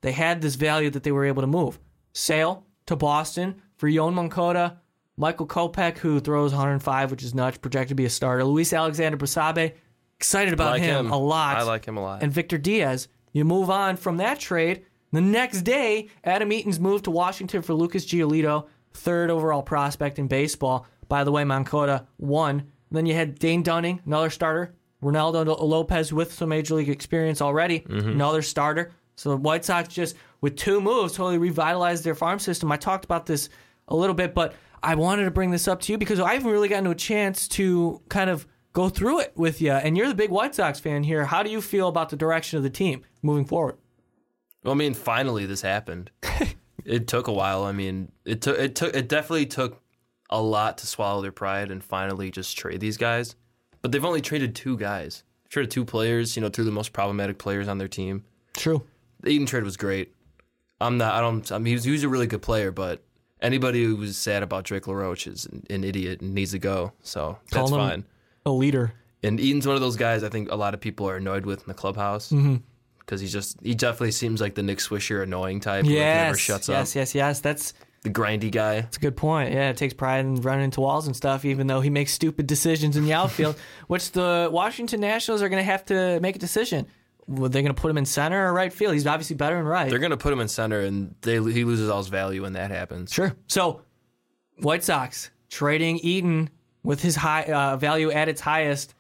they 0.02 0.12
had 0.12 0.42
this 0.42 0.56
value 0.56 0.90
that 0.92 1.04
they 1.04 1.12
were 1.12 1.26
able 1.26 1.42
to 1.42 1.48
move. 1.48 1.80
Sale 2.14 2.66
to 2.86 2.96
Boston 2.96 3.62
for 3.76 3.90
Yoan 3.90 4.14
Moncada, 4.14 4.80
Michael 5.18 5.48
Kopech, 5.48 5.98
who 5.98 6.20
throws 6.20 6.52
105, 6.52 7.12
which 7.12 7.24
is 7.24 7.36
nuts, 7.36 7.58
projected 7.58 7.90
to 7.90 7.96
be 7.96 8.06
a 8.06 8.10
starter. 8.10 8.44
Luis 8.44 8.74
Alexander 8.74 9.18
Basabe, 9.18 9.74
excited 10.18 10.54
about 10.54 10.72
like 10.72 10.82
him, 10.82 11.12
a 11.12 11.18
lot. 11.18 11.58
I 11.58 11.64
like 11.64 11.86
him 11.86 11.98
a 11.98 12.02
lot. 12.02 12.24
And 12.24 12.32
Victor 12.32 12.58
Diaz. 12.58 13.08
You 13.32 13.46
move 13.46 13.72
on 13.72 13.98
from 13.98 14.18
that 14.18 14.40
trade. 14.40 14.86
The 15.12 15.22
next 15.22 15.64
day, 15.64 16.10
Adam 16.24 16.52
Eaton's 16.52 16.80
moved 16.80 17.06
to 17.06 17.12
Washington 17.12 17.62
for 17.64 17.74
Lucas 17.74 18.06
Giolito, 18.06 18.68
third 18.94 19.32
overall 19.32 19.64
prospect 19.64 20.20
in 20.20 20.28
baseball. 20.28 20.86
By 21.08 21.24
the 21.24 21.32
way, 21.32 21.44
Moncada 21.44 22.08
won. 22.18 22.72
Then 22.92 23.08
you 23.08 23.16
had 23.16 23.40
Dane 23.40 23.64
Dunning, 23.64 24.02
another 24.06 24.30
starter. 24.30 24.76
Reynaldo 25.04 25.60
Lopez 25.60 26.14
with 26.14 26.34
some 26.34 26.50
major 26.50 26.76
league 26.76 26.90
experience 26.90 27.42
already, 27.42 27.82
mm-hmm. 27.82 28.10
another 28.10 28.42
starter. 28.42 28.92
So 29.16 29.32
the 29.32 29.38
White 29.38 29.66
Sox 29.66 29.90
just 29.90 30.16
with 30.42 30.56
two 30.56 30.82
moves 30.82 31.14
totally 31.14 31.38
revitalized 31.38 32.04
their 32.04 32.16
farm 32.16 32.40
system. 32.40 32.72
I 32.72 32.78
talked 32.78 33.06
about 33.06 33.26
this 33.26 33.50
a 33.90 33.96
little 33.96 34.16
bit, 34.16 34.34
but 34.34 34.56
I 34.84 34.96
wanted 34.96 35.26
to 35.26 35.32
bring 35.32 35.52
this 35.52 35.68
up 35.68 35.80
to 35.82 35.92
you 35.92 35.98
because 35.98 36.20
I 36.20 36.34
haven't 36.34 36.52
really 36.52 36.68
gotten 36.68 36.88
a 36.88 36.96
chance 36.96 37.48
to 37.50 38.02
kind 38.10 38.30
of 38.30 38.46
go 38.74 38.90
through 38.90 39.22
it 39.22 39.32
with 39.36 39.62
you. 39.62 39.72
And 39.72 39.98
you're 39.98 40.08
the 40.08 40.16
big 40.16 40.30
White 40.30 40.56
Sox 40.56 40.80
fan 40.80 41.04
here. 41.04 41.26
How 41.26 41.42
do 41.42 41.50
you 41.50 41.62
feel 41.62 41.88
about 41.88 42.10
the 42.10 42.18
direction 42.18 42.58
of 42.58 42.64
the 42.64 42.70
team 42.70 43.04
moving 43.22 43.46
forward? 43.46 43.78
Well, 44.64 44.74
I 44.74 44.78
mean, 44.78 44.94
finally 44.94 45.46
this 45.46 45.62
happened. 45.62 46.12
it 46.86 47.08
took 47.08 47.28
a 47.28 47.34
while. 47.34 47.64
I 47.64 47.72
mean, 47.72 48.12
it 48.26 48.42
took 48.42 48.58
it 48.60 48.76
took 48.76 48.96
it 48.96 49.08
definitely 49.08 49.46
took 49.46 49.82
a 50.30 50.42
lot 50.42 50.78
to 50.80 50.88
swallow 50.88 51.22
their 51.22 51.32
pride 51.32 51.72
and 51.72 51.84
finally 51.84 52.32
just 52.32 52.58
trade 52.58 52.80
these 52.80 52.98
guys. 52.98 53.36
But 53.82 53.92
they've 53.92 54.04
only 54.04 54.22
traded 54.22 54.56
two 54.56 54.78
guys. 54.78 55.24
Traded 55.50 55.72
two 55.72 55.86
players, 55.86 56.36
you 56.36 56.42
know, 56.42 56.50
two 56.50 56.64
of 56.64 56.66
the 56.66 56.72
most 56.72 56.94
problematic 56.94 57.38
players 57.38 57.68
on 57.68 57.78
their 57.78 57.88
team. 57.88 58.24
True. 58.58 58.84
The 59.20 59.30
Eaton 59.30 59.46
trade 59.46 59.64
was 59.64 59.78
great. 59.78 60.14
I'm 60.82 60.98
not. 60.98 61.14
I 61.14 61.22
don't. 61.22 61.50
I 61.52 61.58
mean, 61.58 61.68
he 61.68 61.74
was, 61.74 61.84
he 61.84 61.92
was 61.92 62.04
a 62.04 62.10
really 62.10 62.28
good 62.28 62.42
player, 62.42 62.72
but 62.72 63.04
anybody 63.44 63.84
who 63.84 63.96
was 63.96 64.18
sad 64.18 64.42
about 64.42 64.64
Drake 64.64 64.88
LaRoche 64.88 65.28
is 65.28 65.46
an, 65.46 65.64
an 65.70 65.84
idiot 65.84 66.22
and 66.22 66.34
needs 66.34 66.52
to 66.52 66.60
go. 66.60 66.94
So 67.04 67.38
that's 67.52 67.70
Call 67.70 67.80
him- 67.80 67.90
fine. 67.90 68.06
A 68.46 68.52
leader. 68.52 68.94
And 69.22 69.40
Eaton's 69.40 69.66
one 69.68 69.76
of 69.76 69.82
those 69.82 69.96
guys 69.96 70.24
I 70.24 70.30
think 70.30 70.52
a 70.52 70.56
lot 70.56 70.74
of 70.74 70.82
people 70.82 71.08
are 71.08 71.16
annoyed 71.18 71.46
with 71.46 71.60
in 71.62 71.68
the 71.68 71.74
clubhouse 71.74 72.30
Mm-hmm. 72.32 72.56
because 73.00 73.22
he's 73.22 73.32
just 73.32 73.58
he 73.64 73.74
definitely 73.76 74.12
seems 74.12 74.42
like 74.42 74.56
the 74.56 74.64
Nick 74.64 74.80
Swisher 74.80 75.22
annoying 75.24 75.60
type. 75.62 75.84
who 75.86 75.92
like, 75.92 75.98
Yes. 76.00 76.26
never 76.26 76.38
shuts 76.38 76.68
yes, 76.68 76.76
up. 76.76 76.80
yes, 76.80 76.96
yes. 76.96 77.16
Yes. 77.16 77.40
That's 77.40 77.74
The 78.02 78.10
grindy 78.10 78.52
guy. 78.52 78.82
That's 78.82 78.98
a 78.98 79.00
good 79.00 79.16
point. 79.16 79.54
Yeah, 79.54 79.70
it 79.70 79.78
takes 79.78 79.94
pride 79.94 80.26
in 80.26 80.36
running 80.42 80.66
into 80.66 80.82
walls 80.82 81.08
and 81.08 81.16
stuff, 81.16 81.46
even 81.46 81.68
though 81.68 81.80
he 81.80 81.90
makes 81.90 82.12
stupid 82.12 82.48
decisions 82.48 82.98
in 82.98 83.06
the 83.06 83.14
outfield, 83.14 83.56
which 83.88 84.12
the 84.12 84.50
Washington 84.52 85.00
Nationals 85.00 85.42
are 85.42 85.48
going 85.48 85.62
to 85.62 85.72
have 85.72 85.86
to 85.86 86.20
make 86.20 86.36
a 86.36 86.40
decision. 86.40 86.86
Were 87.28 87.50
they're 87.50 87.62
going 87.62 87.74
to 87.74 87.82
put 87.82 87.90
him 87.90 87.98
in 87.98 88.06
center 88.06 88.48
or 88.48 88.54
right 88.54 88.72
field? 88.72 88.94
He's 88.94 89.08
obviously 89.08 89.36
better 89.36 89.58
in 89.58 89.66
right. 89.66 89.90
They're 89.90 90.00
gonna 90.00 90.18
put 90.18 90.34
him 90.34 90.40
in 90.40 90.48
center, 90.48 90.82
and 90.82 91.16
they 91.22 91.36
he 91.36 91.64
loses 91.64 91.90
all 91.90 92.00
his 92.00 92.08
value 92.08 92.42
when 92.42 92.54
that 92.54 92.70
happens. 92.72 93.14
Sure. 93.14 93.34
So, 93.48 93.82
White 94.60 94.84
Sox 94.84 95.30
trading 95.50 96.00
Eaton 96.00 96.50
with 96.84 97.02
his 97.02 97.16
high 97.16 97.44
uh, 97.44 97.78
value 97.78 98.12
at 98.12 98.28
its 98.28 98.42
highest. 98.42 98.94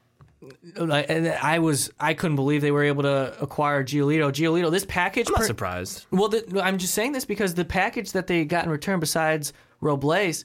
And 0.75 0.91
I 0.93 1.59
was, 1.59 1.89
I 1.99 2.13
couldn't 2.13 2.35
believe 2.35 2.61
they 2.61 2.71
were 2.71 2.83
able 2.83 3.03
to 3.03 3.33
acquire 3.41 3.81
Giolito. 3.83 4.29
Giolito, 4.29 4.69
this 4.69 4.85
package. 4.85 5.27
I'm 5.27 5.33
not 5.33 5.41
per- 5.41 5.47
surprised. 5.47 6.05
Well, 6.11 6.27
the, 6.27 6.61
I'm 6.61 6.77
just 6.77 6.93
saying 6.93 7.13
this 7.13 7.23
because 7.23 7.53
the 7.53 7.63
package 7.63 8.11
that 8.11 8.27
they 8.27 8.43
got 8.43 8.65
in 8.65 8.71
return, 8.71 8.99
besides 8.99 9.53
Robles, 9.79 10.43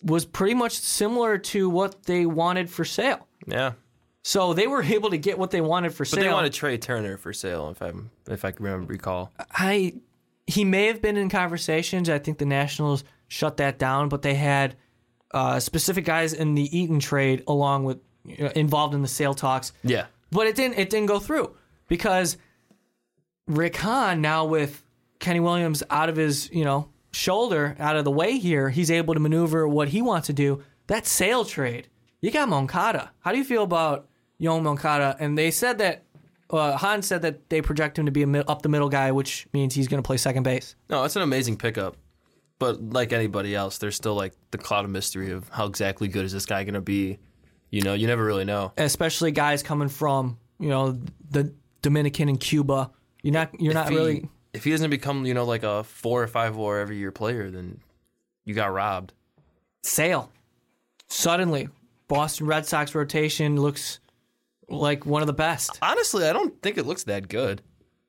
was 0.00 0.24
pretty 0.24 0.54
much 0.54 0.78
similar 0.78 1.38
to 1.38 1.68
what 1.68 2.04
they 2.04 2.24
wanted 2.24 2.70
for 2.70 2.84
Sale. 2.84 3.26
Yeah, 3.48 3.72
So 4.26 4.54
they 4.54 4.66
were 4.66 4.82
able 4.82 5.10
to 5.10 5.18
get 5.18 5.38
what 5.38 5.52
they 5.52 5.60
wanted 5.60 5.94
for 5.94 6.02
but 6.02 6.08
Sale. 6.08 6.24
they 6.24 6.28
wanted 6.28 6.52
Trea 6.52 6.78
Turner 6.78 7.16
for 7.16 7.32
Sale, 7.32 7.70
if 7.70 7.80
I 7.80 7.92
if 8.28 8.44
I 8.44 8.50
can 8.50 8.64
remember 8.64 8.92
recall. 8.92 9.32
I 9.52 9.94
he 10.48 10.64
may 10.64 10.86
have 10.86 11.00
been 11.00 11.16
in 11.16 11.28
conversations. 11.30 12.10
I 12.10 12.18
think 12.18 12.38
the 12.38 12.44
Nationals 12.44 13.04
shut 13.28 13.58
that 13.58 13.78
down, 13.78 14.08
but 14.08 14.22
they 14.22 14.34
had 14.34 14.74
uh, 15.30 15.60
specific 15.60 16.04
guys 16.04 16.32
in 16.32 16.56
the 16.56 16.76
Eaton 16.76 16.98
trade 16.98 17.44
along 17.46 17.84
with 17.84 17.98
you 18.24 18.42
know, 18.42 18.50
involved 18.56 18.94
in 18.94 19.02
the 19.02 19.06
Sale 19.06 19.34
talks. 19.34 19.72
Yeah, 19.84 20.06
But 20.32 20.48
it 20.48 20.56
didn't. 20.56 20.76
It 20.76 20.90
didn't 20.90 21.06
go 21.06 21.20
through 21.20 21.54
because 21.86 22.36
Rick 23.46 23.76
Hahn 23.76 24.22
now 24.22 24.44
with 24.44 24.82
Kenny 25.20 25.38
Williams 25.38 25.84
out 25.88 26.08
of 26.08 26.16
his 26.16 26.50
you 26.50 26.64
know 26.64 26.88
shoulder 27.12 27.76
out 27.78 27.94
of 27.94 28.04
the 28.04 28.10
way 28.10 28.38
here, 28.38 28.70
he's 28.70 28.90
able 28.90 29.14
to 29.14 29.20
maneuver 29.20 29.68
what 29.68 29.90
he 29.90 30.02
wants 30.02 30.26
to 30.26 30.32
do. 30.32 30.64
That 30.88 31.06
Sale 31.06 31.44
trade, 31.44 31.86
you 32.20 32.32
got 32.32 32.48
Moncada. 32.48 33.12
How 33.20 33.30
do 33.30 33.38
you 33.38 33.44
feel 33.44 33.62
about 33.62 34.08
Yoan 34.40 34.62
Moncada? 34.62 35.16
And 35.18 35.36
they 35.36 35.50
said 35.50 35.78
that 35.78 36.04
uh, 36.50 36.76
Hahn 36.76 37.02
said 37.02 37.22
that 37.22 37.48
they 37.48 37.62
project 37.62 37.98
him 37.98 38.06
to 38.06 38.12
be 38.12 38.22
a 38.22 38.26
mid- 38.26 38.48
up 38.48 38.62
the 38.62 38.68
middle 38.68 38.88
guy, 38.88 39.12
which 39.12 39.46
means 39.52 39.74
he's 39.74 39.88
going 39.88 40.02
to 40.02 40.06
play 40.06 40.16
second 40.16 40.42
base. 40.44 40.74
no, 40.88 41.04
it's 41.04 41.16
an 41.16 41.22
amazing 41.22 41.56
pickup. 41.56 41.96
But 42.58 42.80
like 42.80 43.12
anybody 43.12 43.54
else, 43.54 43.78
there's 43.78 43.96
still 43.96 44.14
like 44.14 44.32
the 44.50 44.58
cloud 44.58 44.84
of 44.84 44.90
mystery 44.90 45.30
of 45.30 45.48
how 45.50 45.66
exactly 45.66 46.08
good 46.08 46.24
is 46.24 46.32
this 46.32 46.46
guy 46.46 46.64
gonna 46.64 46.80
be. 46.80 47.18
You 47.68 47.82
know, 47.82 47.92
you 47.92 48.06
never 48.06 48.24
really 48.24 48.46
know. 48.46 48.72
especially 48.78 49.30
guys 49.30 49.62
coming 49.62 49.88
from 49.88 50.38
you 50.58 50.70
know 50.70 50.98
the 51.30 51.52
Dominican 51.82 52.30
and 52.30 52.40
Cuba. 52.40 52.90
You're 53.22 53.34
not. 53.34 53.60
You're 53.60 53.74
not 53.74 53.90
he, 53.90 53.94
really. 53.94 54.28
If 54.54 54.64
he 54.64 54.70
doesn't 54.70 54.88
become, 54.88 55.26
you 55.26 55.34
know, 55.34 55.44
like 55.44 55.64
a 55.64 55.84
four 55.84 56.22
or 56.22 56.26
five 56.26 56.56
war 56.56 56.78
every 56.78 56.96
year 56.96 57.12
player, 57.12 57.50
then 57.50 57.78
you 58.46 58.54
got 58.54 58.72
robbed. 58.72 59.12
Sale. 59.82 60.30
Suddenly, 61.08 61.68
Boston 62.08 62.46
Red 62.46 62.64
Sox 62.64 62.94
rotation 62.94 63.60
looks 63.60 64.00
like 64.68 65.06
one 65.06 65.22
of 65.22 65.26
the 65.26 65.32
best. 65.32 65.78
Honestly, 65.82 66.26
I 66.26 66.32
don't 66.32 66.60
think 66.62 66.78
it 66.78 66.86
looks 66.86 67.04
that 67.04 67.28
good 67.28 67.62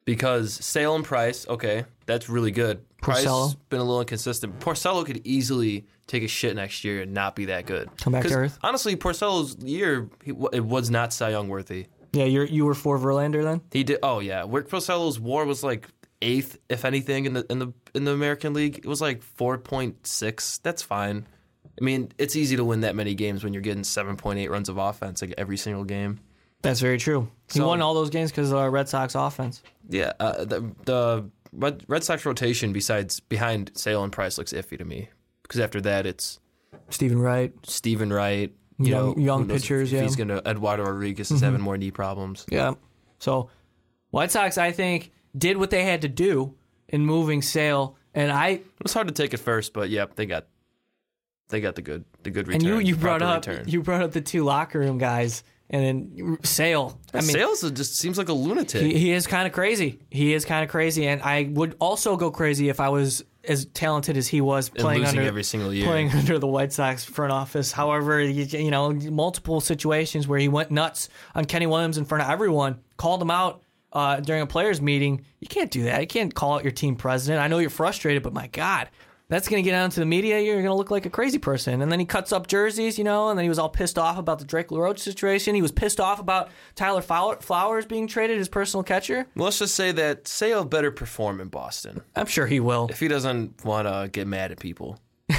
because 0.05 0.53
Sale 0.53 0.95
and 0.95 1.05
Price, 1.05 1.47
okay, 1.47 1.85
that's 2.05 2.29
really 2.29 2.51
good. 2.51 2.83
Price 3.01 3.25
Porcello. 3.25 3.55
been 3.69 3.79
a 3.79 3.83
little 3.83 4.01
inconsistent. 4.01 4.59
Porcello 4.59 5.05
could 5.05 5.21
easily 5.25 5.85
take 6.07 6.23
a 6.23 6.27
shit 6.27 6.55
next 6.55 6.83
year 6.83 7.01
and 7.03 7.13
not 7.13 7.35
be 7.35 7.45
that 7.45 7.65
good. 7.65 7.89
Come 8.01 8.13
back 8.13 8.23
to 8.23 8.29
'Cause 8.29 8.37
earth. 8.37 8.59
Honestly, 8.63 8.95
Porcello's 8.95 9.55
year 9.63 10.09
he, 10.23 10.31
it 10.53 10.65
was 10.65 10.89
not 10.89 11.13
Cy 11.13 11.29
Young 11.29 11.47
worthy. 11.47 11.87
Yeah, 12.13 12.23
you're 12.25 12.45
you 12.45 12.65
were 12.65 12.73
for 12.73 12.97
Verlander 12.97 13.43
then. 13.43 13.61
He 13.71 13.83
did. 13.83 13.99
Oh 14.01 14.19
yeah, 14.19 14.45
Rick 14.47 14.69
Porcello's 14.69 15.19
WAR 15.19 15.45
was 15.45 15.63
like 15.63 15.87
eighth, 16.23 16.57
if 16.69 16.85
anything, 16.85 17.25
in 17.25 17.33
the 17.33 17.45
in 17.51 17.59
the 17.59 17.73
in 17.93 18.05
the 18.05 18.13
American 18.13 18.53
League. 18.53 18.79
It 18.79 18.85
was 18.87 19.01
like 19.01 19.21
four 19.21 19.57
point 19.59 20.07
six. 20.07 20.57
That's 20.59 20.81
fine. 20.81 21.27
I 21.79 21.83
mean, 21.83 22.11
it's 22.17 22.35
easy 22.35 22.55
to 22.55 22.63
win 22.63 22.79
that 22.81 22.95
many 22.95 23.13
games 23.13 23.43
when 23.43 23.53
you're 23.53 23.61
getting 23.61 23.83
seven 23.83 24.15
point 24.17 24.39
eight 24.39 24.49
runs 24.49 24.69
of 24.69 24.77
offense 24.77 25.21
like 25.21 25.35
every 25.37 25.57
single 25.57 25.83
game. 25.83 26.19
That's 26.61 26.79
very 26.79 26.97
true. 26.97 27.29
He 27.51 27.59
So- 27.59 27.67
won 27.67 27.81
all 27.81 27.93
those 27.93 28.09
games 28.09 28.31
because 28.31 28.51
of 28.51 28.59
the 28.59 28.69
Red 28.69 28.89
Sox 28.89 29.15
offense. 29.15 29.61
Yeah, 29.89 30.13
uh, 30.19 30.43
the 30.45 30.71
the 30.85 31.29
Red, 31.53 31.83
Red 31.87 32.03
Sox 32.03 32.25
rotation 32.25 32.73
besides 32.73 33.19
behind 33.19 33.71
Sale 33.75 34.03
and 34.03 34.11
Price 34.11 34.37
looks 34.37 34.51
iffy 34.53 34.77
to 34.77 34.83
me 34.85 35.09
because 35.43 35.59
after 35.59 35.79
that 35.81 36.05
it's 36.05 36.39
Steven 36.89 37.19
Wright. 37.19 37.53
Steven 37.63 38.11
Wright, 38.11 38.53
you 38.79 38.85
Young- 38.87 39.17
know, 39.17 39.23
young 39.23 39.47
pitchers, 39.47 39.89
If, 39.89 39.93
yeah. 39.93 39.99
Mm-hmm. 39.99 40.07
he's 40.07 40.15
gonna 40.15 40.41
Eduardo 40.45 40.83
Rodriguez 40.83 41.31
is 41.31 41.41
having 41.41 41.61
more 41.61 41.77
knee 41.77 41.91
problems. 41.91 42.45
Yeah. 42.49 42.73
So, 43.19 43.49
White 44.09 44.31
Sox, 44.31 44.57
I 44.57 44.71
think, 44.71 45.11
did 45.37 45.57
what 45.57 45.69
they 45.69 45.83
had 45.83 46.01
to 46.01 46.07
do 46.09 46.53
in 46.89 47.05
moving 47.05 47.41
Sale, 47.41 47.95
and 48.13 48.31
I 48.31 48.47
It 48.49 48.65
was 48.83 48.93
hard 48.93 49.07
to 49.07 49.13
take 49.13 49.33
at 49.33 49.39
first, 49.39 49.73
but 49.73 49.89
yep, 49.89 50.15
they 50.15 50.25
got 50.25 50.47
they 51.49 51.61
got 51.61 51.75
the 51.75 51.81
good 51.81 52.03
the 52.23 52.29
good 52.29 52.47
return. 52.47 52.67
and 52.69 52.81
you 52.83 52.89
you 52.89 52.95
brought 52.97 53.21
up 53.21 53.45
return. 53.47 53.67
you 53.69 53.81
brought 53.81 54.01
up 54.01 54.11
the 54.11 54.21
two 54.21 54.43
locker 54.43 54.79
room 54.79 54.97
guys, 54.97 55.43
and 55.69 55.83
then 55.83 56.37
Sale. 56.43 56.99
I 57.13 57.17
mean, 57.17 57.29
Sales 57.29 57.69
just 57.71 57.97
seems 57.97 58.17
like 58.17 58.29
a 58.29 58.33
lunatic. 58.33 58.81
he, 58.81 58.97
he 58.97 59.11
is 59.11 59.27
kind 59.27 59.47
of 59.47 59.53
crazy. 59.53 59.99
He 60.09 60.33
is 60.33 60.45
kind 60.45 60.63
of 60.63 60.69
crazy, 60.69 61.07
and 61.07 61.21
I 61.21 61.49
would 61.51 61.75
also 61.79 62.15
go 62.15 62.31
crazy 62.31 62.69
if 62.69 62.79
I 62.79 62.89
was 62.89 63.23
as 63.43 63.65
talented 63.65 64.17
as 64.17 64.27
he 64.27 64.41
was 64.41 64.69
playing 64.69 65.05
under 65.05 65.21
every 65.21 65.43
single 65.43 65.73
year. 65.73 65.85
playing 65.85 66.11
under 66.13 66.37
the 66.39 66.47
White 66.47 66.73
Sox 66.73 67.03
front 67.03 67.31
office. 67.31 67.71
However, 67.71 68.21
you, 68.21 68.43
you 68.43 68.71
know, 68.71 68.91
multiple 68.93 69.61
situations 69.61 70.27
where 70.27 70.39
he 70.39 70.47
went 70.47 70.71
nuts 70.71 71.09
on 71.35 71.45
Kenny 71.45 71.67
Williams 71.67 71.97
in 71.97 72.05
front 72.05 72.23
of 72.23 72.29
everyone, 72.29 72.79
called 72.97 73.21
him 73.21 73.31
out 73.31 73.61
uh, 73.93 74.19
during 74.19 74.41
a 74.41 74.47
players' 74.47 74.81
meeting. 74.81 75.25
You 75.39 75.47
can't 75.47 75.71
do 75.71 75.83
that. 75.83 76.01
You 76.01 76.07
can't 76.07 76.33
call 76.33 76.55
out 76.55 76.63
your 76.63 76.71
team 76.71 76.95
president. 76.95 77.41
I 77.41 77.47
know 77.47 77.59
you're 77.59 77.69
frustrated, 77.69 78.23
but 78.23 78.33
my 78.33 78.47
God. 78.47 78.89
That's 79.29 79.49
going 79.49 79.61
to 79.61 79.69
get 79.69 79.75
out 79.75 79.83
into 79.85 79.99
the 79.99 80.05
media. 80.05 80.39
You're 80.39 80.55
going 80.55 80.65
to 80.67 80.73
look 80.73 80.89
like 80.89 81.05
a 81.05 81.09
crazy 81.09 81.37
person. 81.37 81.81
And 81.81 81.91
then 81.91 81.99
he 81.99 82.05
cuts 82.05 82.31
up 82.31 82.47
jerseys, 82.47 82.97
you 82.97 83.03
know, 83.03 83.27
and 83.29 83.37
then 83.37 83.43
he 83.43 83.49
was 83.49 83.59
all 83.59 83.67
pissed 83.67 83.99
off 83.99 84.17
about 84.17 84.39
the 84.39 84.45
Drake 84.45 84.71
LaRoche 84.71 84.99
situation. 84.99 85.53
He 85.53 85.61
was 85.61 85.73
pissed 85.73 85.99
off 85.99 86.19
about 86.19 86.49
Tyler 86.75 87.01
Flower- 87.01 87.37
Flowers 87.41 87.85
being 87.85 88.07
traded, 88.07 88.37
his 88.37 88.47
personal 88.47 88.83
catcher. 88.83 89.27
Well, 89.35 89.45
Let's 89.45 89.59
just 89.59 89.75
say 89.75 89.91
that 89.91 90.27
Sale 90.29 90.63
better 90.65 90.91
perform 90.91 91.41
in 91.41 91.49
Boston 91.49 92.01
I'm 92.15 92.27
sure 92.27 92.47
he 92.47 92.61
will. 92.61 92.87
if 92.89 93.01
he 93.01 93.09
doesn't 93.09 93.65
want 93.65 93.87
to 93.87 94.09
get 94.11 94.27
mad 94.27 94.51
at 94.51 94.59
people. 94.59 94.97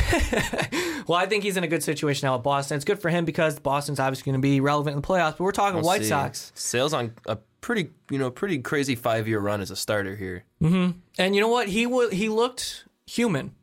Well, 1.07 1.17
I 1.19 1.25
think 1.25 1.43
he's 1.43 1.57
in 1.57 1.65
a 1.65 1.69
good 1.69 1.83
situation 1.83 2.27
now 2.27 2.35
at 2.35 2.43
Boston. 2.43 2.77
It's 2.77 2.85
good 2.85 3.01
for 3.01 3.09
him 3.09 3.25
because 3.25 3.59
Boston's 3.59 3.99
obviously 3.99 4.31
going 4.31 4.39
to 4.43 4.47
be 4.47 4.61
relevant 4.61 4.95
in 4.97 5.01
the 5.01 5.09
playoffs. 5.09 5.39
But 5.39 5.41
we're 5.41 5.53
talking 5.53 5.77
We'll 5.77 5.87
White 5.87 6.03
see. 6.03 6.09
Sox, 6.09 6.53
Sales 6.55 6.93
on 6.93 7.15
a 7.27 7.39
pretty 7.63 7.89
you 8.11 8.19
know 8.19 8.31
pretty 8.31 8.59
crazy 8.59 8.95
five 8.95 9.27
year 9.27 9.41
run 9.41 9.63
as 9.63 9.71
a 9.71 9.77
starter 9.77 10.15
here. 10.17 10.45
Mm-hmm. 10.63 10.99
and 11.19 11.35
you 11.35 11.41
know 11.41 11.49
what? 11.49 11.69
He 11.69 11.87
wa 11.87 12.09
he 12.11 12.29
looked 12.29 12.85
human 13.07 13.55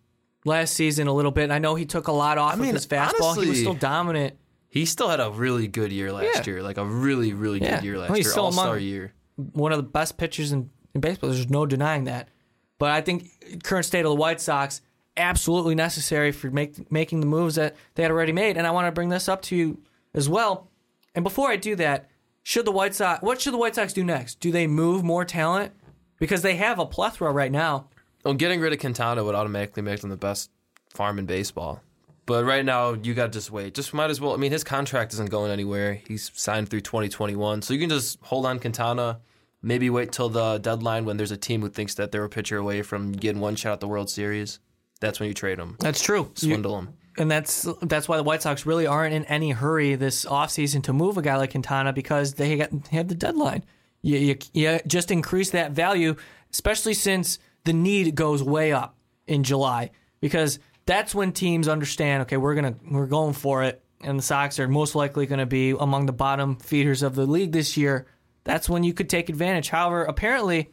last 0.45 0.73
season 0.73 1.07
a 1.07 1.13
little 1.13 1.31
bit. 1.31 1.51
I 1.51 1.59
know 1.59 1.75
he 1.75 1.85
took 1.85 2.07
a 2.07 2.11
lot 2.13 2.37
off 2.37 2.57
mean, 2.57 2.69
of 2.69 2.75
his 2.75 2.87
fastball. 2.87 3.41
he 3.41 3.49
was 3.49 3.59
still 3.59 3.73
dominant. 3.73 4.35
He 4.69 4.85
still 4.85 5.09
had 5.09 5.19
a 5.19 5.29
really 5.31 5.67
good 5.67 5.91
year 5.91 6.11
last 6.13 6.47
Yeah. 6.47 6.53
year, 6.53 6.63
like 6.63 6.77
a 6.77 6.85
really 6.85 7.33
really 7.33 7.61
Yeah. 7.61 7.75
good 7.75 7.85
year 7.85 7.97
last 7.97 8.09
Well, 8.09 8.17
he's 8.17 8.25
year, 8.27 8.39
All 8.39 8.51
Star 8.51 8.77
year. 8.77 9.13
One 9.35 9.71
of 9.71 9.77
the 9.77 9.83
best 9.83 10.17
pitchers 10.17 10.51
in, 10.51 10.69
in 10.93 11.01
baseball. 11.01 11.29
There's 11.29 11.49
no 11.49 11.65
denying 11.65 12.05
that. 12.05 12.29
But 12.77 12.91
I 12.91 13.01
think 13.01 13.63
current 13.63 13.85
state 13.85 14.05
of 14.05 14.09
the 14.09 14.15
White 14.15 14.39
Sox 14.41 14.81
absolutely 15.17 15.75
necessary 15.75 16.31
for 16.31 16.51
make, 16.51 16.91
making 16.91 17.21
the 17.21 17.25
moves 17.25 17.55
that 17.55 17.75
they 17.95 18.03
had 18.03 18.11
already 18.11 18.33
made. 18.33 18.57
And 18.57 18.67
I 18.67 18.71
want 18.71 18.87
to 18.87 18.91
bring 18.91 19.09
this 19.09 19.29
up 19.29 19.41
to 19.43 19.55
you 19.55 19.79
as 20.13 20.27
well. 20.27 20.69
And 21.13 21.23
before 21.23 21.49
I 21.49 21.55
do 21.55 21.75
that, 21.77 22.09
should 22.43 22.65
the 22.65 22.71
White 22.71 22.93
Sox 22.93 23.21
what 23.23 23.39
should 23.41 23.53
the 23.53 23.57
White 23.57 23.75
Sox 23.75 23.93
do 23.93 24.03
next? 24.03 24.39
Do 24.41 24.51
they 24.51 24.67
move 24.67 25.03
more 25.03 25.23
talent? 25.25 25.71
Because 26.19 26.41
they 26.41 26.55
have 26.57 26.79
a 26.79 26.85
plethora 26.85 27.31
right 27.31 27.51
now. 27.51 27.87
Well, 28.25 28.33
getting 28.33 28.59
rid 28.59 28.73
of 28.73 28.79
Quintana 28.79 29.23
would 29.23 29.35
automatically 29.35 29.83
make 29.83 30.01
them 30.01 30.09
the 30.09 30.17
best 30.17 30.49
farm 30.89 31.19
in 31.19 31.27
baseball. 31.27 31.81
But 32.25 32.43
right 32.43 32.65
now, 32.65 32.93
you 32.93 33.13
got 33.13 33.27
to 33.27 33.31
just 33.31 33.51
wait. 33.51 33.75
Just 33.75 33.93
might 33.93 34.09
as 34.09 34.19
well. 34.19 34.33
I 34.33 34.37
mean, 34.37 34.51
his 34.51 34.63
contract 34.63 35.13
isn't 35.13 35.29
going 35.29 35.51
anywhere. 35.51 36.01
He's 36.07 36.31
signed 36.33 36.69
through 36.69 36.81
2021. 36.81 37.61
So 37.61 37.73
you 37.73 37.79
can 37.79 37.89
just 37.89 38.19
hold 38.21 38.47
on 38.47 38.59
Quintana. 38.59 39.19
Maybe 39.61 39.91
wait 39.91 40.11
till 40.11 40.29
the 40.29 40.57
deadline 40.57 41.05
when 41.05 41.17
there's 41.17 41.31
a 41.31 41.37
team 41.37 41.61
who 41.61 41.69
thinks 41.69 41.93
that 41.95 42.11
they're 42.11 42.23
a 42.23 42.29
pitcher 42.29 42.57
away 42.57 42.81
from 42.81 43.11
getting 43.11 43.41
one 43.41 43.55
shot 43.55 43.73
at 43.73 43.79
the 43.79 43.87
World 43.87 44.09
Series. 44.09 44.59
That's 45.01 45.19
when 45.19 45.27
you 45.27 45.35
trade 45.35 45.59
him. 45.59 45.75
That's 45.79 46.01
true. 46.01 46.31
Swindle 46.33 46.79
him. 46.79 46.89
and 47.17 47.29
that's 47.29 47.67
that's 47.81 48.07
why 48.07 48.17
the 48.17 48.23
White 48.23 48.41
Sox 48.41 48.65
really 48.65 48.87
aren't 48.87 49.13
in 49.13 49.25
any 49.25 49.51
hurry 49.51 49.95
this 49.95 50.25
offseason 50.25 50.83
to 50.83 50.93
move 50.93 51.17
a 51.17 51.21
guy 51.21 51.35
like 51.37 51.51
Quintana 51.51 51.93
because 51.93 52.35
they 52.35 52.57
got, 52.57 52.69
have 52.87 53.07
the 53.07 53.15
deadline. 53.15 53.63
You, 54.01 54.17
you, 54.17 54.37
you 54.53 54.79
just 54.87 55.11
increase 55.11 55.51
that 55.51 55.71
value, 55.71 56.15
especially 56.51 56.93
since 56.93 57.39
the 57.65 57.73
need 57.73 58.15
goes 58.15 58.41
way 58.41 58.71
up 58.71 58.95
in 59.27 59.43
July 59.43 59.91
because 60.21 60.59
that's 60.85 61.13
when 61.13 61.31
teams 61.31 61.67
understand. 61.67 62.21
Okay, 62.23 62.37
we're 62.37 62.55
gonna 62.55 62.75
we're 62.89 63.07
going 63.07 63.33
for 63.33 63.63
it, 63.63 63.83
and 64.01 64.17
the 64.17 64.23
Sox 64.23 64.59
are 64.59 64.67
most 64.67 64.95
likely 64.95 65.25
going 65.25 65.39
to 65.39 65.45
be 65.45 65.71
among 65.71 66.05
the 66.05 66.13
bottom 66.13 66.55
feeders 66.57 67.03
of 67.03 67.15
the 67.15 67.25
league 67.25 67.51
this 67.51 67.75
year. 67.75 68.05
That's 68.43 68.69
when 68.69 68.83
you 68.83 68.93
could 68.93 69.09
take 69.09 69.29
advantage. 69.29 69.69
However, 69.69 70.03
apparently, 70.03 70.69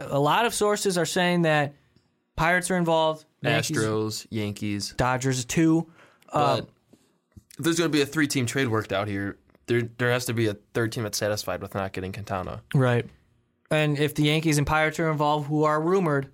a 0.00 0.18
lot 0.20 0.46
of 0.46 0.54
sources 0.54 0.96
are 0.96 1.04
saying 1.06 1.42
that 1.42 1.74
Pirates 2.36 2.70
are 2.70 2.76
involved, 2.76 3.24
Yankees, 3.42 3.76
Astros, 3.78 4.26
Yankees. 4.30 4.94
Dodgers 4.96 5.44
too. 5.44 5.90
Uh, 6.32 6.56
But 6.60 6.68
if 7.58 7.64
there's 7.64 7.78
going 7.78 7.90
to 7.90 7.96
be 7.96 8.02
a 8.02 8.06
three 8.06 8.28
team 8.28 8.46
trade 8.46 8.68
worked 8.68 8.92
out 8.92 9.08
here, 9.08 9.38
there 9.66 9.82
there 9.98 10.10
has 10.12 10.26
to 10.26 10.34
be 10.34 10.46
a 10.46 10.54
third 10.74 10.92
team 10.92 11.02
that's 11.02 11.18
satisfied 11.18 11.60
with 11.62 11.74
not 11.74 11.92
getting 11.92 12.12
Quintana. 12.12 12.62
Right. 12.74 13.06
And 13.70 13.98
if 13.98 14.14
the 14.14 14.22
Yankees 14.24 14.58
and 14.58 14.66
Pirates 14.66 15.00
are 15.00 15.10
involved, 15.10 15.48
who 15.48 15.64
are 15.64 15.80
rumored, 15.80 16.30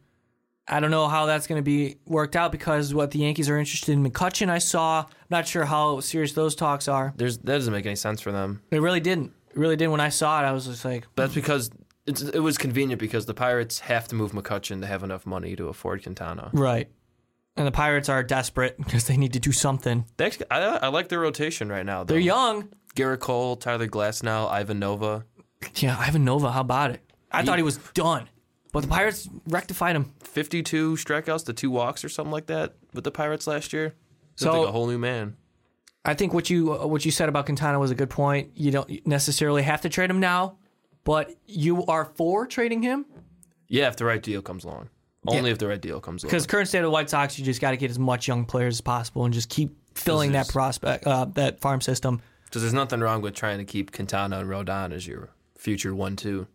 I 0.69 0.81
don't 0.81 0.91
know 0.91 1.09
how 1.09 1.27
that's 1.27 1.47
going 1.47 1.59
to 1.59 1.63
be 1.65 1.97
worked 2.07 2.37
out 2.37 2.53
because 2.53 2.95
what 2.95 3.11
the 3.11 3.19
Yankees 3.19 3.49
are 3.51 3.59
interested 3.59 3.93
in 3.93 4.05
McCutchen, 4.09 4.49
I 4.49 4.59
saw. 4.59 5.07
Not 5.29 5.47
sure 5.47 5.65
how 5.65 6.01
serious 6.01 6.33
those 6.33 6.55
talks 6.55 6.87
are. 6.89 7.13
There's 7.17 7.39
that 7.39 7.47
doesn't 7.47 7.73
make 7.73 7.87
any 7.87 7.97
sense 7.97 8.21
for 8.21 8.31
them. 8.33 8.63
It 8.71 8.81
really 8.81 9.01
didn't. 9.01 9.33
It 9.51 9.57
really 9.57 9.77
didn't. 9.77 9.91
When 9.93 10.01
I 10.01 10.09
saw 10.09 10.41
it, 10.41 10.45
I 10.47 10.53
was 10.53 10.67
just 10.67 10.85
like, 10.85 11.07
That's 11.17 11.35
because 11.35 11.71
it's, 12.07 12.23
it 12.23 12.39
was 12.41 12.59
convenient 12.59 13.01
because 13.01 13.27
the 13.27 13.35
Pirates 13.35 13.81
have 13.81 14.09
to 14.09 14.15
move 14.15 14.33
McCutchen 14.33 14.81
to 14.81 14.87
have 14.87 15.03
enough 15.03 15.27
money 15.27 15.57
to 15.57 15.69
afford 15.69 16.03
Quintana. 16.03 16.51
right. 16.53 16.89
And 17.55 17.67
the 17.67 17.73
Pirates 17.73 18.09
are 18.09 18.23
desperate 18.23 18.79
because 18.79 19.09
they 19.09 19.19
need 19.19 19.35
to 19.35 19.39
do 19.39 19.53
something. 19.53 20.07
They 20.17 20.25
actually, 20.25 20.47
I, 20.51 20.61
I 20.77 20.89
like 20.89 21.09
their 21.11 21.21
rotation 21.21 21.69
right 21.69 21.85
now. 21.85 22.03
Though. 22.03 22.15
They're 22.15 22.23
young. 22.23 22.71
Gerrit 22.97 23.19
Cole, 23.21 23.57
Tyler 23.57 23.87
Glasnow, 23.87 24.51
Ivan 24.51 24.79
Nova. 24.79 25.27
Yeah, 25.77 25.97
Ivan 25.99 26.25
Nova, 26.25 26.51
how 26.51 26.63
about 26.63 26.93
it? 26.93 27.03
I 27.31 27.43
thought 27.45 27.59
he 27.59 27.63
was 27.63 27.77
done. 27.95 28.29
But 28.73 28.81
the 28.83 28.89
Pirates 28.89 29.29
rectified 29.47 29.95
him. 29.97 30.13
52 30.25 30.95
strikeouts 30.97 31.45
to 31.45 31.53
two 31.53 31.71
walks 31.71 32.05
or 32.05 32.09
something 32.09 32.33
like 32.33 32.47
that 32.47 32.75
with 32.95 33.05
the 33.05 33.11
Pirates 33.11 33.47
last 33.47 33.73
year. 33.73 33.95
So 34.37 34.47
So- 34.47 34.61
like 34.61 34.69
a 34.69 34.73
whole 34.73 34.87
new 34.87 34.99
man. 34.99 35.37
I 36.05 36.15
think 36.15 36.35
what 36.35 36.51
you 36.51 36.73
what 36.73 37.05
you 37.05 37.13
said 37.13 37.29
about 37.29 37.45
Quintana 37.47 37.79
was 37.79 37.93
a 37.93 37.95
good 37.95 38.11
point. 38.11 38.51
You 38.55 38.73
don't 38.73 39.07
necessarily 39.07 39.63
have 39.63 39.83
to 39.83 39.89
trade 39.89 40.11
him 40.11 40.19
now, 40.19 40.57
but 41.05 41.31
you 41.47 41.85
are 41.87 42.07
for 42.17 42.45
trading 42.47 42.83
him 42.83 43.05
Yeah, 43.69 43.87
if 43.87 43.95
the 43.97 44.05
right 44.05 44.21
deal 44.21 44.43
comes 44.43 44.65
along. 44.65 44.89
Only 45.29 45.51
Yeah. 45.51 45.53
if 45.53 45.59
the 45.59 45.69
right 45.69 45.81
deal 45.81 46.01
comes 46.01 46.25
along. 46.25 46.31
because 46.33 46.47
current 46.49 46.67
state 46.69 46.79
of 46.81 46.85
the 46.87 46.91
White 46.91 47.09
Sox, 47.09 47.39
you 47.39 47.45
just 47.45 47.61
got 47.61 47.71
to 47.71 47.77
get 47.77 47.89
as 47.91 48.01
much 48.01 48.27
young 48.27 48.45
players 48.47 48.75
as 48.77 48.81
possible 48.81 49.25
and 49.25 49.33
just 49.33 49.49
keep 49.49 49.77
filling 49.95 50.33
that 50.33 50.49
prospect 50.49 51.07
uh, 51.07 51.27
that 51.35 51.61
farm 51.61 51.81
system. 51.81 52.21
Because 52.47 52.63
there's 52.63 52.75
nothing 52.75 52.99
wrong 52.99 53.23
with 53.23 53.35
trying 53.35 53.59
to 53.59 53.65
keep 53.65 53.93
Quintana 53.93 54.41
and 54.41 54.49
Rodon 54.51 54.93
as 54.93 55.07
your 55.07 55.31
future 55.57 55.95
one-two. 55.95 56.49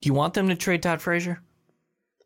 Do 0.00 0.08
you 0.08 0.14
want 0.14 0.34
them 0.34 0.48
to 0.48 0.54
trade 0.54 0.82
Todd 0.82 1.00
Frazier? 1.00 1.40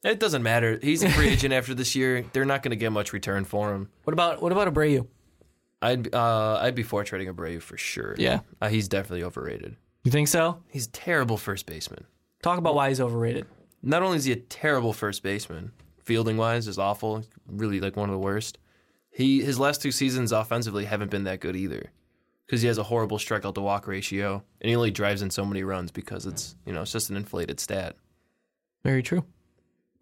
It 0.05 0.19
doesn't 0.19 0.43
matter. 0.43 0.79
He's 0.83 1.03
a 1.03 1.09
free 1.11 1.29
agent 1.29 1.55
after 1.55 1.75
this 1.75 1.95
year. 1.95 2.25
They're 2.33 2.45
not 2.45 2.63
going 2.63 2.71
to 2.71 2.77
get 2.77 2.91
much 2.91 3.13
return 3.13 3.45
for 3.45 3.73
him. 3.73 3.89
What 4.05 4.13
about 4.13 4.43
what 4.43 4.51
about 4.53 4.73
Abreu? 4.73 5.07
I'd 5.81 6.13
uh, 6.15 6.59
I'd 6.61 6.75
be 6.75 6.83
for 6.83 7.05
trading 7.05 7.33
Abreu 7.33 7.63
for 7.63 7.77
sure. 7.77 8.15
Yeah. 8.19 8.41
uh, 8.61 8.69
he's 8.69 8.89
definitely 8.89 9.25
overrated. 9.25 9.77
You 10.05 10.11
think 10.11 10.29
so? 10.29 10.63
He's 10.69 10.87
a 10.87 10.91
terrible 10.91 11.37
first 11.37 11.67
baseman. 11.67 12.05
Talk 12.43 12.59
about 12.59 12.75
why 12.75 12.89
he's 12.89 13.01
overrated. 13.01 13.47
Not 13.83 14.03
only 14.03 14.17
is 14.17 14.25
he 14.25 14.33
a 14.33 14.37
terrible 14.37 14.93
first 14.93 15.23
baseman, 15.23 15.73
fielding 16.05 16.37
wise 16.37 16.67
is 16.67 16.79
awful, 16.79 17.25
really 17.47 17.81
like 17.81 17.97
one 17.97 18.09
of 18.09 18.13
the 18.13 18.19
worst. 18.19 18.59
He 19.11 19.43
his 19.43 19.61
last 19.61 19.81
two 19.83 19.93
seasons 19.93 20.33
offensively 20.33 20.85
haven't 20.87 21.11
been 21.11 21.25
that 21.25 21.41
good 21.41 21.55
either, 21.55 21.93
because 22.47 22.63
he 22.63 22.69
has 22.69 22.79
a 22.79 22.83
horrible 22.83 23.19
strikeout 23.19 23.55
to 23.55 23.61
walk 23.61 23.87
ratio, 23.87 24.43
and 24.61 24.69
he 24.69 24.77
only 24.77 24.91
drives 24.91 25.23
in 25.23 25.31
so 25.31 25.45
many 25.45 25.63
runs 25.63 25.91
because 25.91 26.27
it's 26.27 26.57
you 26.67 26.73
know 26.73 26.83
it's 26.83 26.93
just 26.93 27.11
an 27.11 27.17
inflated 27.17 27.61
stat. 27.61 27.97
Very 28.85 29.03
true. 29.03 29.25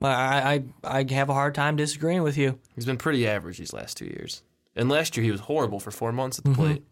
I 0.02 0.62
I 0.84 0.98
I 1.00 1.12
have 1.14 1.28
a 1.28 1.34
hard 1.34 1.54
time 1.54 1.76
disagreeing 1.76 2.22
with 2.22 2.36
you. 2.38 2.58
He's 2.74 2.86
been 2.86 2.96
pretty 2.96 3.26
average 3.28 3.58
these 3.58 3.72
last 3.72 3.96
two 3.96 4.06
years, 4.06 4.42
and 4.74 4.88
last 4.88 5.16
year 5.16 5.24
he 5.24 5.30
was 5.30 5.40
horrible 5.40 5.80
for 5.80 5.90
four 5.90 6.12
months 6.12 6.38
at 6.38 6.44
the 6.44 6.52
plate. 6.52 6.82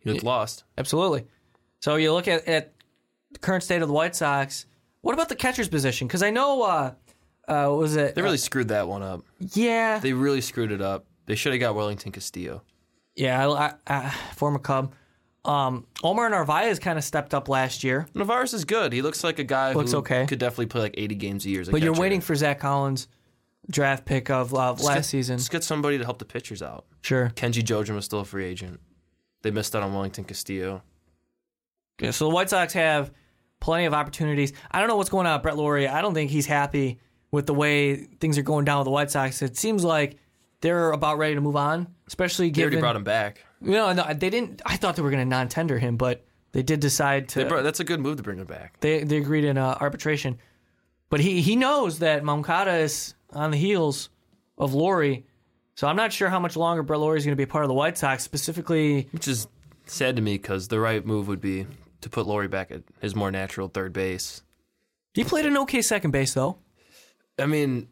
He 0.00 0.10
looked 0.10 0.22
lost. 0.24 0.64
Absolutely. 0.76 1.26
So 1.80 1.96
you 1.96 2.12
look 2.12 2.28
at, 2.28 2.46
at 2.46 2.72
the 3.32 3.38
current 3.38 3.62
state 3.64 3.82
of 3.82 3.88
the 3.88 3.94
White 3.94 4.14
Sox. 4.14 4.66
What 5.00 5.12
about 5.14 5.28
the 5.28 5.36
catcher's 5.36 5.68
position? 5.68 6.06
Because 6.08 6.22
I 6.22 6.30
know, 6.30 6.62
uh, 6.62 6.92
uh, 7.46 7.68
what 7.68 7.78
was 7.78 7.96
it? 7.96 8.14
They 8.14 8.22
really 8.22 8.36
screwed 8.36 8.68
that 8.68 8.88
one 8.88 9.02
up. 9.02 9.24
yeah, 9.38 9.98
They 10.00 10.12
really 10.12 10.40
screwed 10.40 10.72
it 10.72 10.80
up. 10.82 11.06
They 11.26 11.36
should 11.36 11.52
have 11.52 11.60
got 11.60 11.74
Wellington 11.76 12.10
Castillo. 12.12 12.62
Yeah. 13.18 13.48
I, 13.48 13.74
I, 13.86 14.10
former 14.34 14.58
Cub. 14.58 14.94
Um, 15.44 15.86
Omar 16.02 16.28
Narvaez 16.28 16.78
kind 16.78 16.98
of 16.98 17.04
stepped 17.04 17.32
up 17.32 17.48
last 17.48 17.82
year, 17.82 18.06
Narvaez 18.14 18.52
is 18.52 18.64
good. 18.64 18.92
He 18.92 19.00
looks 19.00 19.24
like 19.24 19.38
a 19.38 19.44
guy 19.44 19.72
Looks 19.72 19.92
who 19.92 19.98
okay. 19.98 20.26
could 20.26 20.38
definitely 20.38 20.66
play 20.66 20.82
like 20.82 20.94
80 20.98 21.14
games 21.14 21.46
a 21.46 21.50
year. 21.50 21.60
As 21.62 21.68
a 21.68 21.70
but 21.70 21.80
you're 21.80 21.92
catcher. 21.92 22.02
waiting 22.02 22.20
for 22.20 22.34
Zack 22.34 22.60
Collins, 22.60 23.08
draft 23.70 24.04
pick 24.04 24.28
of 24.30 24.52
uh, 24.52 24.72
last 24.72 24.84
get- 24.84 25.04
season. 25.04 25.38
Just 25.38 25.50
get 25.50 25.64
somebody 25.64 25.96
to 25.96 26.04
help 26.04 26.18
the 26.18 26.24
pitchers 26.26 26.62
out. 26.62 26.84
Sure. 27.00 27.32
Kenji 27.34 27.62
Jojen 27.62 27.94
was 27.94 28.04
still 28.04 28.20
a 28.20 28.24
free 28.24 28.44
agent. 28.44 28.80
They 29.42 29.50
missed 29.50 29.74
out 29.74 29.82
on 29.82 29.94
Wellington 29.94 30.24
Castillo. 30.24 30.82
Yeah, 32.00 32.10
so 32.10 32.28
the 32.28 32.34
White 32.34 32.50
Sox 32.50 32.72
have 32.74 33.10
plenty 33.60 33.86
of 33.86 33.94
opportunities. 33.94 34.52
I 34.70 34.80
don't 34.80 34.88
know 34.88 34.96
what's 34.96 35.10
going 35.10 35.26
on 35.26 35.34
with 35.34 35.42
Brett 35.42 35.56
Lawrie. 35.56 35.88
I 35.88 36.02
don't 36.02 36.14
think 36.14 36.30
he's 36.30 36.46
happy 36.46 36.98
with 37.30 37.46
the 37.46 37.54
way 37.54 37.96
things 38.20 38.36
are 38.38 38.42
going 38.42 38.64
down 38.64 38.78
with 38.78 38.84
the 38.84 38.90
White 38.90 39.10
Sox. 39.10 39.40
It 39.42 39.56
seems 39.56 39.84
like 39.84 40.16
they're 40.60 40.90
about 40.92 41.18
ready 41.18 41.34
to 41.34 41.40
move 41.40 41.56
on, 41.56 41.88
especially 42.06 42.50
given. 42.50 42.70
They 42.70 42.76
already 42.76 42.80
brought 42.80 42.96
him 42.96 43.04
back. 43.04 43.44
No, 43.60 43.92
no, 43.92 44.12
they 44.14 44.30
didn't. 44.30 44.62
I 44.66 44.76
thought 44.76 44.96
they 44.96 45.02
were 45.02 45.10
going 45.10 45.22
to 45.22 45.28
non-tender 45.28 45.78
him, 45.78 45.96
but 45.96 46.24
they 46.52 46.62
did 46.62 46.80
decide 46.80 47.28
to. 47.30 47.44
Brought, 47.46 47.62
that's 47.62 47.80
a 47.80 47.84
good 47.84 48.00
move 48.00 48.16
to 48.18 48.22
bring 48.22 48.38
him 48.38 48.46
back. 48.46 48.78
they 48.80 49.04
they 49.04 49.16
agreed 49.18 49.44
in 49.44 49.58
uh, 49.58 49.76
arbitration, 49.80 50.38
but 51.10 51.20
he 51.20 51.40
he 51.40 51.56
knows 51.56 51.98
that 52.00 52.24
Moncada 52.24 52.76
is 52.76 53.14
on 53.32 53.50
the 53.50 53.56
heels 53.56 54.10
of 54.56 54.74
Lawrie, 54.74 55.26
so 55.74 55.86
I'm 55.86 55.96
not 55.96 56.12
sure 56.12 56.28
how 56.28 56.40
much 56.40 56.56
longer 56.56 56.82
Brett 56.82 57.00
Lawrie 57.00 57.18
is 57.18 57.24
going 57.24 57.32
to 57.32 57.36
be 57.36 57.44
a 57.44 57.46
part 57.48 57.64
of 57.64 57.68
the 57.68 57.74
White 57.74 57.98
Sox. 57.98 58.22
Specifically, 58.24 59.08
Which 59.12 59.28
is 59.28 59.46
sad 59.86 60.16
to 60.16 60.22
me 60.22 60.34
because 60.38 60.68
the 60.68 60.80
right 60.80 61.04
move 61.04 61.28
would 61.28 61.40
be 61.40 61.66
to 62.00 62.08
put 62.10 62.26
Lawrie 62.26 62.48
back 62.48 62.70
at 62.70 62.82
his 63.00 63.14
more 63.16 63.30
natural 63.30 63.68
third 63.68 63.92
base. 63.92 64.42
he 65.14 65.24
played 65.24 65.46
an 65.46 65.56
okay 65.58 65.82
second 65.82 66.10
base 66.12 66.34
though. 66.34 66.58
I 67.38 67.46
mean, 67.46 67.88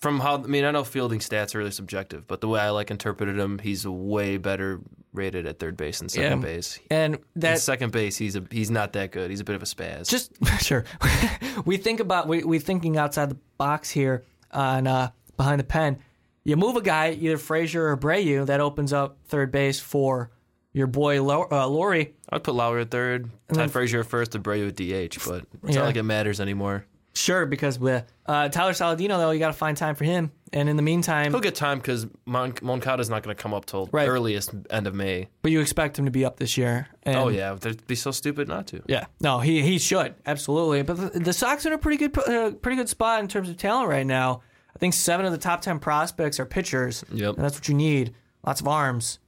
from 0.00 0.20
how 0.20 0.34
I 0.36 0.46
mean, 0.46 0.64
I 0.64 0.70
know 0.70 0.84
fielding 0.84 1.18
stats 1.20 1.54
are 1.54 1.58
really 1.58 1.70
subjective, 1.70 2.26
but 2.26 2.40
the 2.40 2.48
way 2.48 2.60
I 2.60 2.70
like 2.70 2.90
interpreted 2.90 3.38
him, 3.38 3.58
he's 3.58 3.86
way 3.86 4.36
better 4.36 4.80
rated 5.12 5.46
at 5.46 5.58
third 5.58 5.76
base 5.76 5.98
than 5.98 6.08
second 6.08 6.40
Yeah. 6.40 6.46
base. 6.46 6.78
And 6.90 7.14
At 7.14 7.20
that 7.36 7.60
second 7.60 7.92
base, 7.92 8.16
he's 8.16 8.36
a 8.36 8.44
he's 8.50 8.70
not 8.70 8.92
that 8.92 9.10
good. 9.10 9.30
He's 9.30 9.40
a 9.40 9.44
bit 9.44 9.56
of 9.56 9.62
a 9.62 9.66
spaz. 9.66 10.08
just 10.08 10.32
sure 10.60 10.84
we 11.64 11.76
think 11.76 12.00
about 12.00 12.28
we 12.28 12.44
we 12.44 12.58
thinking 12.58 12.96
outside 12.96 13.30
the 13.30 13.38
box 13.56 13.90
here 13.90 14.24
on 14.52 14.86
uh, 14.86 15.10
behind 15.36 15.60
the 15.60 15.64
pen. 15.64 15.98
You 16.44 16.56
move 16.56 16.76
a 16.76 16.80
guy, 16.82 17.10
either 17.12 17.36
Frazier 17.36 17.88
or 17.88 17.96
Abreu, 17.96 18.46
that 18.46 18.60
opens 18.60 18.92
up 18.92 19.18
third 19.26 19.50
base 19.52 19.80
for 19.80 20.30
your 20.72 20.86
boy 20.86 21.22
Lau- 21.22 21.48
uh, 21.50 21.66
Lawrie. 21.66 22.14
I'd 22.30 22.42
put 22.44 22.54
Lawrie 22.54 22.82
at 22.82 22.90
third, 22.90 23.28
Todd 23.52 23.70
Frazier 23.70 24.00
at 24.00 24.06
first, 24.06 24.32
Abreu 24.32 24.68
at 24.68 24.76
DH, 24.76 25.18
but 25.28 25.44
it's 25.64 25.74
Yeah. 25.74 25.80
not 25.80 25.86
like 25.86 25.96
it 25.96 26.04
matters 26.04 26.40
anymore. 26.40 26.86
Sure, 27.18 27.46
because 27.46 27.78
with 27.78 28.04
uh, 28.26 28.48
Tyler 28.48 28.72
Saladino 28.72 29.16
though, 29.18 29.30
you 29.32 29.38
got 29.38 29.48
to 29.48 29.52
find 29.52 29.76
time 29.76 29.94
for 29.94 30.04
him. 30.04 30.30
And 30.52 30.68
in 30.68 30.76
the 30.76 30.82
meantime, 30.82 31.30
He'll 31.32 31.40
get 31.40 31.54
time 31.56 31.78
because 31.78 32.06
Mon- 32.24 32.54
Moncada's 32.62 33.10
not 33.10 33.22
going 33.22 33.36
to 33.36 33.42
come 33.42 33.52
up 33.52 33.66
till 33.66 33.88
Right. 33.92 34.08
earliest 34.08 34.54
end 34.70 34.86
of 34.86 34.94
May. 34.94 35.28
but 35.42 35.50
you 35.50 35.60
expect 35.60 35.98
him 35.98 36.04
to 36.06 36.10
be 36.10 36.24
up 36.24 36.38
this 36.38 36.56
year. 36.56 36.86
And 37.02 37.16
oh 37.16 37.28
yeah, 37.28 37.54
they'd 37.54 37.86
be 37.86 37.94
so 37.96 38.10
stupid 38.12 38.46
not 38.48 38.66
to. 38.68 38.82
Yeah, 38.86 39.06
no, 39.20 39.40
he 39.40 39.62
he 39.62 39.78
should 39.78 40.14
absolutely. 40.26 40.82
But 40.82 41.12
the, 41.12 41.18
the 41.20 41.32
Sox 41.32 41.66
are 41.66 41.70
in 41.70 41.74
a 41.74 41.78
pretty 41.78 41.98
good 41.98 42.16
uh, 42.18 42.52
pretty 42.52 42.76
good 42.76 42.88
spot 42.88 43.20
in 43.20 43.28
terms 43.28 43.48
of 43.50 43.56
talent 43.56 43.88
right 43.90 44.06
now. 44.06 44.42
I 44.74 44.78
think 44.78 44.94
seven 44.94 45.26
of 45.26 45.32
the 45.32 45.38
top 45.38 45.60
ten 45.60 45.78
prospects 45.80 46.38
are 46.40 46.46
pitchers. 46.46 47.04
Yep. 47.12 47.34
and 47.34 47.44
that's 47.44 47.56
what 47.56 47.68
you 47.68 47.74
need. 47.74 48.14
Lots 48.46 48.60
of 48.60 48.68
arms, 48.68 49.18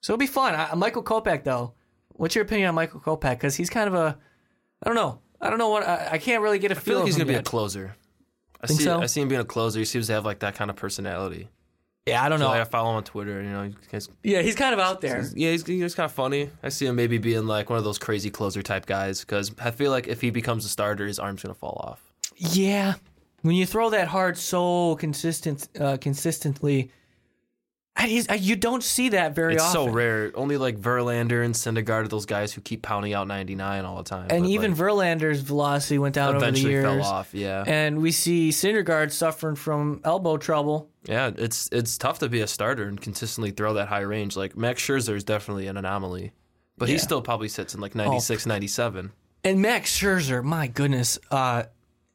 so 0.00 0.14
it'll 0.14 0.18
be 0.18 0.26
fun. 0.26 0.54
I, 0.54 0.74
Michael 0.74 1.02
Kopech 1.04 1.44
though, 1.44 1.74
what's 2.08 2.34
your 2.34 2.44
opinion 2.44 2.70
on 2.70 2.74
Michael 2.74 2.98
Kopech? 3.00 3.32
Because 3.32 3.54
he's 3.54 3.68
kind 3.70 3.86
of 3.86 3.94
a, 3.94 4.16
I 4.82 4.88
don't 4.88 4.96
know, 4.96 5.20
I 5.40 5.50
don't 5.50 5.58
know 5.58 5.68
what 5.68 5.86
I, 5.86 6.08
I 6.12 6.18
can't 6.18 6.42
really 6.42 6.58
get 6.58 6.70
a 6.72 6.76
I 6.76 6.78
feel 6.78 6.82
feel. 6.84 6.98
like 7.00 7.06
he's 7.06 7.16
going 7.16 7.28
him 7.28 7.34
to 7.34 7.38
be 7.38 7.40
a 7.40 7.42
closer. 7.42 7.96
I 8.62 8.66
Think 8.66 8.80
see. 8.80 8.84
so? 8.84 9.00
I 9.00 9.06
see 9.06 9.20
him 9.20 9.28
being 9.28 9.40
a 9.40 9.44
closer. 9.44 9.78
He 9.78 9.84
seems 9.84 10.06
to 10.06 10.14
have 10.14 10.24
like 10.24 10.38
that 10.40 10.54
kind 10.54 10.70
of 10.70 10.76
personality. 10.76 11.48
yeah, 12.06 12.22
I 12.24 12.28
don't 12.28 12.40
know. 12.40 12.48
Like 12.48 12.60
I 12.62 12.64
follow 12.64 12.90
him 12.90 12.96
on 12.96 13.04
Twitter. 13.04 13.42
You 13.42 13.50
know, 13.50 13.70
he's, 13.90 14.08
yeah, 14.22 14.40
he's 14.42 14.54
kind 14.56 14.72
of 14.72 14.80
out 14.80 15.00
there. 15.02 15.24
yeah, 15.34 15.50
he's, 15.50 15.66
he's 15.66 15.94
kind 15.94 16.06
of 16.06 16.12
funny. 16.12 16.50
I 16.62 16.70
see 16.70 16.86
him 16.86 16.96
maybe 16.96 17.18
being 17.18 17.46
like 17.46 17.68
one 17.68 17.78
of 17.78 17.84
those 17.84 17.98
crazy 17.98 18.30
closer 18.30 18.62
type 18.62 18.86
guys 18.86 19.20
because 19.20 19.52
I 19.60 19.70
feel 19.72 19.90
like 19.90 20.08
if 20.08 20.20
he 20.20 20.30
becomes 20.30 20.64
a 20.64 20.68
starter, 20.68 21.06
his 21.06 21.18
arm's 21.18 21.42
going 21.42 21.54
to 21.54 21.58
fall 21.58 21.78
off. 21.86 22.02
Yeah, 22.36 22.94
when 23.42 23.54
you 23.56 23.66
throw 23.66 23.90
that 23.90 24.08
hard 24.08 24.36
so 24.38 24.96
consistent, 24.96 25.68
uh, 25.78 25.96
consistently, 25.98 26.90
you 28.04 28.56
don't 28.56 28.82
see 28.82 29.10
that 29.10 29.34
very 29.34 29.54
It's 29.54 29.62
often. 29.62 29.86
so 29.86 29.88
rare. 29.88 30.30
Only 30.34 30.56
like 30.58 30.78
Verlander 30.78 31.44
and 31.44 31.54
Syndergaard 31.54 32.04
are 32.04 32.08
those 32.08 32.26
guys 32.26 32.52
who 32.52 32.60
keep 32.60 32.82
pounding 32.82 33.14
out 33.14 33.26
99 33.26 33.84
all 33.84 33.96
the 33.96 34.02
time. 34.02 34.26
And 34.30 34.44
but, 34.44 34.50
even 34.50 34.72
like, 34.72 34.80
Verlander's 34.80 35.40
velocity 35.40 35.98
went 35.98 36.14
down 36.14 36.30
over 36.30 36.40
the 36.40 36.44
eventually 36.46 36.72
years. 36.72 36.84
fell 36.84 37.02
off. 37.02 37.34
Yeah, 37.34 37.64
And 37.66 38.00
we 38.02 38.12
see 38.12 38.50
Syndergaard 38.50 39.12
suffering 39.12 39.56
from 39.56 40.00
elbow 40.04 40.36
trouble. 40.36 40.90
yeah. 41.04 41.30
It's 41.36 41.68
it's 41.72 41.96
tough 41.96 42.18
to 42.20 42.28
be 42.28 42.40
a 42.40 42.46
starter 42.46 42.84
and 42.88 43.00
consistently 43.00 43.50
throw 43.50 43.74
that 43.74 43.88
high 43.88 44.00
range. 44.00 44.36
Like 44.36 44.56
Max 44.56 44.82
Scherzer 44.82 45.14
is 45.16 45.24
definitely 45.24 45.66
an 45.66 45.76
anomaly, 45.76 46.32
but 46.76 46.88
he 46.88 46.94
Yeah. 46.94 47.00
Oh. 47.00 47.02
still 47.04 47.22
probably 47.22 47.48
sits 47.48 47.74
in 47.74 47.80
like 47.80 47.94
96, 47.94 48.44
97. 48.46 49.12
And 49.44 49.62
Max 49.62 49.96
Scherzer, 49.98 50.42
my 50.42 50.66
goodness, 50.66 51.18
uh, 51.30 51.62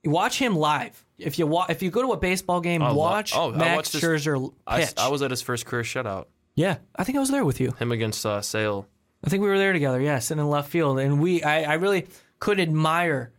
watch 0.06 0.38
him 0.38 0.56
live. 0.56 1.04
If 1.22 1.40
you 1.40 1.48
wa- 1.48 1.66
if 1.70 1.82
you 1.84 1.90
go 1.92 2.02
to 2.02 2.12
a 2.14 2.18
baseball 2.18 2.62
game, 2.62 2.82
Oh, 2.82 2.94
watch 2.96 3.34
oh, 3.36 3.54
I 3.54 3.58
Max 3.58 3.76
watched 3.76 3.94
this- 3.94 4.04
Scherzer 4.04 4.54
I, 4.68 4.82
pitch. 4.82 4.94
I 4.98 5.08
was 5.10 5.22
at 5.22 5.32
his 5.32 5.42
first 5.42 5.66
career 5.66 5.84
shutout. 5.84 6.26
yeah, 6.56 6.78
I 6.96 7.04
think 7.04 7.18
I 7.18 7.20
was 7.20 7.30
there 7.32 7.46
with 7.46 7.60
you. 7.60 7.72
Him 7.80 7.92
against 7.92 8.26
uh, 8.26 8.42
Sale. 8.42 8.88
I 9.24 9.30
think 9.30 9.42
we 9.44 9.50
were 9.50 9.58
there 9.60 9.74
together. 9.74 10.02
Yeah, 10.02 10.20
sitting 10.20 10.44
in 10.44 10.50
left 10.50 10.70
field, 10.70 11.00
and 11.00 11.22
we 11.22 11.44
I, 11.44 11.64
I 11.64 11.74
really 11.76 12.08
could 12.40 12.60
admire 12.60 13.32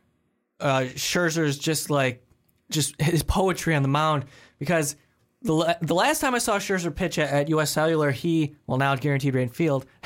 uh, 0.60 0.84
Scherzer's 0.94 1.58
just 1.58 1.90
like 1.90 2.24
just 2.70 3.00
his 3.00 3.22
poetry 3.22 3.74
on 3.74 3.82
the 3.82 3.88
mound 3.88 4.24
because 4.60 4.94
the 5.42 5.52
la- 5.52 5.74
the 5.82 5.94
last 5.94 6.20
time 6.20 6.34
I 6.36 6.38
saw 6.38 6.58
Scherzer 6.58 6.94
pitch 6.94 7.18
at, 7.18 7.28
at 7.30 7.48
U.S. 7.48 7.70
Cellular, 7.72 8.12
he 8.12 8.54
well 8.68 8.78
now 8.78 8.92
at 8.92 9.00
Guaranteed 9.00 9.34
Rate 9.34 9.54
Field, 9.54 9.84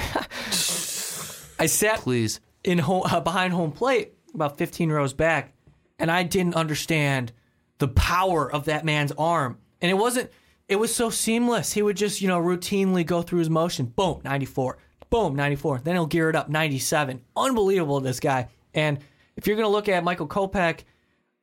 I 1.58 1.66
sat 1.66 2.00
Please. 2.00 2.40
in 2.64 2.78
home, 2.78 3.02
uh, 3.10 3.20
behind 3.20 3.52
home 3.52 3.72
plate 3.72 4.12
about 4.34 4.58
15 4.58 4.90
rows 4.90 5.12
back, 5.14 5.52
and 5.98 6.10
I 6.10 6.22
didn't 6.22 6.54
understand 6.54 7.32
the 7.78 7.88
power 7.88 8.50
of 8.50 8.64
that 8.66 8.84
man's 8.84 9.12
arm, 9.12 9.58
and 9.80 9.90
it 9.90 9.94
wasn't. 9.94 10.30
It 10.68 10.76
was 10.76 10.92
so 10.94 11.10
seamless. 11.10 11.72
He 11.72 11.82
would 11.82 11.96
just, 11.96 12.20
you 12.20 12.26
know, 12.26 12.40
routinely 12.40 13.06
go 13.06 13.22
through 13.22 13.38
his 13.38 13.48
motion. 13.48 13.86
Boom, 13.86 14.20
94. 14.24 14.78
Boom, 15.10 15.36
94. 15.36 15.82
Then 15.84 15.94
he'll 15.94 16.06
gear 16.06 16.28
it 16.28 16.34
up, 16.34 16.48
97. 16.48 17.22
Unbelievable, 17.36 18.00
this 18.00 18.18
guy. 18.18 18.48
And 18.74 18.98
if 19.36 19.46
you're 19.46 19.54
going 19.54 19.68
to 19.68 19.70
look 19.70 19.88
at 19.88 20.02
Michael 20.02 20.26
Kopech, 20.26 20.80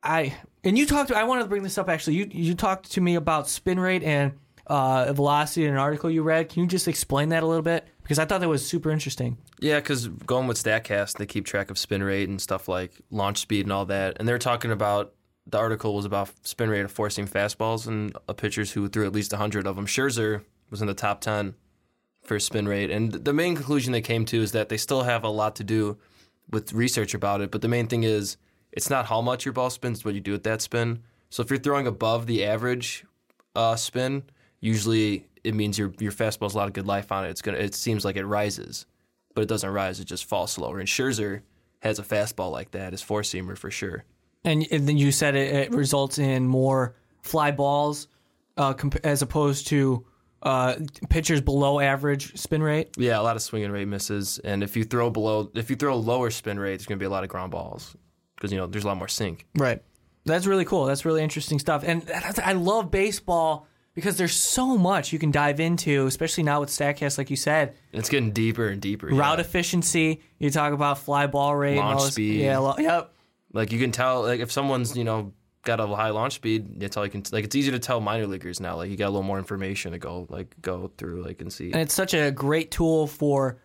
I 0.02 0.34
and 0.62 0.76
you 0.76 0.86
talked. 0.86 1.08
to, 1.08 1.16
I 1.16 1.24
wanted 1.24 1.44
to 1.44 1.48
bring 1.48 1.62
this 1.62 1.78
up 1.78 1.88
actually. 1.88 2.16
You 2.16 2.28
you 2.30 2.54
talked 2.54 2.92
to 2.92 3.00
me 3.00 3.14
about 3.14 3.48
spin 3.48 3.80
rate 3.80 4.02
and 4.02 4.32
uh, 4.66 5.12
velocity 5.12 5.64
in 5.64 5.72
an 5.72 5.78
article 5.78 6.10
you 6.10 6.22
read. 6.22 6.48
Can 6.50 6.62
you 6.62 6.68
just 6.68 6.88
explain 6.88 7.30
that 7.30 7.42
a 7.42 7.46
little 7.46 7.62
bit? 7.62 7.86
Because 8.02 8.18
I 8.18 8.26
thought 8.26 8.40
that 8.40 8.48
was 8.48 8.66
super 8.66 8.90
interesting. 8.90 9.38
Yeah, 9.60 9.80
because 9.80 10.08
going 10.08 10.46
with 10.46 10.62
Statcast, 10.62 11.16
they 11.16 11.26
keep 11.26 11.46
track 11.46 11.70
of 11.70 11.78
spin 11.78 12.02
rate 12.02 12.28
and 12.28 12.40
stuff 12.40 12.68
like 12.68 12.92
launch 13.10 13.38
speed 13.38 13.64
and 13.64 13.72
all 13.72 13.86
that. 13.86 14.16
And 14.18 14.28
they're 14.28 14.38
talking 14.38 14.70
about 14.70 15.14
the 15.46 15.58
article 15.58 15.94
was 15.94 16.04
about 16.04 16.30
spin 16.42 16.70
rate 16.70 16.84
of 16.84 16.92
four 16.92 17.10
seam 17.10 17.28
fastballs 17.28 17.86
and 17.86 18.16
pitchers 18.36 18.72
who 18.72 18.88
threw 18.88 19.06
at 19.06 19.12
least 19.12 19.32
100 19.32 19.66
of 19.66 19.76
them. 19.76 19.86
Scherzer 19.86 20.42
was 20.70 20.80
in 20.80 20.86
the 20.86 20.94
top 20.94 21.20
10 21.20 21.54
for 22.22 22.38
spin 22.40 22.66
rate. 22.66 22.90
And 22.90 23.12
the 23.12 23.32
main 23.32 23.54
conclusion 23.54 23.92
they 23.92 24.00
came 24.00 24.24
to 24.26 24.40
is 24.40 24.52
that 24.52 24.68
they 24.68 24.78
still 24.78 25.02
have 25.02 25.24
a 25.24 25.28
lot 25.28 25.56
to 25.56 25.64
do 25.64 25.98
with 26.50 26.72
research 26.72 27.14
about 27.14 27.40
it. 27.40 27.50
But 27.50 27.60
the 27.60 27.68
main 27.68 27.86
thing 27.86 28.02
is 28.04 28.36
it's 28.72 28.90
not 28.90 29.06
how 29.06 29.20
much 29.20 29.44
your 29.44 29.52
ball 29.52 29.70
spins, 29.70 29.98
it's 29.98 30.04
what 30.04 30.14
you 30.14 30.20
do 30.20 30.32
with 30.32 30.44
that 30.44 30.62
spin. 30.62 31.02
So 31.30 31.42
if 31.42 31.50
you're 31.50 31.58
throwing 31.58 31.86
above 31.86 32.26
the 32.26 32.44
average 32.44 33.04
uh, 33.54 33.76
spin, 33.76 34.24
usually 34.60 35.26
it 35.42 35.54
means 35.54 35.78
your 35.78 35.92
your 35.98 36.12
fastball's 36.12 36.54
a 36.54 36.56
lot 36.56 36.68
of 36.68 36.72
good 36.72 36.86
life 36.86 37.12
on 37.12 37.24
it. 37.24 37.30
It's 37.30 37.42
gonna 37.42 37.58
it 37.58 37.74
seems 37.74 38.04
like 38.04 38.16
it 38.16 38.24
rises, 38.24 38.86
but 39.34 39.42
it 39.42 39.48
doesn't 39.48 39.70
rise. 39.70 40.00
It 40.00 40.06
just 40.06 40.24
falls 40.24 40.52
slower. 40.52 40.78
And 40.78 40.88
Scherzer 40.88 41.42
has 41.80 41.98
a 41.98 42.02
fastball 42.02 42.50
like 42.50 42.70
that, 42.70 42.92
his 42.92 43.02
four 43.02 43.22
seamer 43.22 43.58
for 43.58 43.70
sure. 43.70 44.04
And, 44.44 44.66
and 44.70 44.86
then 44.86 44.96
you 44.96 45.10
said 45.12 45.34
it, 45.36 45.54
it 45.54 45.70
results 45.72 46.18
in 46.18 46.46
more 46.46 46.96
fly 47.22 47.50
balls 47.50 48.08
uh, 48.56 48.74
comp- 48.74 49.04
as 49.04 49.22
opposed 49.22 49.66
to 49.68 50.04
uh, 50.42 50.76
pitchers 51.08 51.40
below 51.40 51.80
average 51.80 52.36
spin 52.38 52.62
rate. 52.62 52.90
Yeah, 52.98 53.18
a 53.18 53.22
lot 53.22 53.36
of 53.36 53.42
swinging 53.42 53.70
rate 53.70 53.88
misses. 53.88 54.38
And 54.44 54.62
if 54.62 54.76
you 54.76 54.84
throw 54.84 55.08
below, 55.08 55.50
if 55.54 55.70
you 55.70 55.76
throw 55.76 55.96
lower 55.96 56.30
spin 56.30 56.58
rate, 56.58 56.72
there's 56.76 56.86
gonna 56.86 56.98
be 56.98 57.06
a 57.06 57.10
lot 57.10 57.24
of 57.24 57.30
ground 57.30 57.50
balls 57.52 57.96
because 58.36 58.52
you 58.52 58.58
know 58.58 58.66
there's 58.66 58.84
a 58.84 58.86
lot 58.86 58.98
more 58.98 59.08
sink. 59.08 59.46
Right. 59.56 59.82
That's 60.26 60.46
really 60.46 60.64
cool. 60.66 60.84
That's 60.84 61.04
really 61.06 61.22
interesting 61.22 61.58
stuff. 61.58 61.82
And 61.86 62.02
that's, 62.02 62.38
I 62.38 62.52
love 62.52 62.90
baseball 62.90 63.66
because 63.94 64.16
there's 64.18 64.34
so 64.34 64.76
much 64.76 65.12
you 65.12 65.18
can 65.18 65.30
dive 65.30 65.60
into, 65.60 66.06
especially 66.06 66.44
now 66.44 66.60
with 66.60 66.68
Statcast, 66.68 67.16
like 67.16 67.30
you 67.30 67.36
said. 67.36 67.74
It's 67.92 68.08
getting 68.10 68.32
deeper 68.32 68.68
and 68.68 68.80
deeper. 68.82 69.10
yeah. 69.10 69.18
Route 69.18 69.40
efficiency. 69.40 70.20
You 70.38 70.50
talk 70.50 70.72
about 70.74 70.98
fly 70.98 71.26
ball 71.26 71.54
rate. 71.56 71.78
and 71.78 71.86
Launch 71.86 72.12
speed. 72.12 72.40
Yeah. 72.42 72.58
Lo- 72.58 72.74
yep. 72.78 73.13
Like 73.54 73.72
you 73.72 73.78
can 73.78 73.92
tell, 73.92 74.22
like 74.22 74.40
if 74.40 74.52
someone's 74.52 74.96
you 74.96 75.04
know 75.04 75.32
got 75.62 75.80
a 75.80 75.86
high 75.86 76.10
launch 76.10 76.34
speed, 76.34 76.80
that's 76.80 76.96
all 76.96 77.04
you 77.04 77.10
can. 77.10 77.22
Like 77.32 77.44
it's 77.44 77.56
easy 77.56 77.70
to 77.70 77.78
tell 77.78 78.00
minor 78.00 78.26
leaguers 78.26 78.60
now. 78.60 78.76
Like 78.76 78.90
you 78.90 78.96
got 78.96 79.06
a 79.06 79.10
little 79.14 79.22
more 79.22 79.38
information 79.38 79.92
to 79.92 79.98
go 79.98 80.26
like 80.28 80.54
go 80.60 80.90
through, 80.98 81.24
like 81.24 81.40
and 81.40 81.52
see. 81.52 81.72
And 81.72 81.80
it's 81.80 81.94
such 81.94 82.12
a 82.14 82.30
great 82.30 82.70
tool 82.70 83.06
for 83.06 83.58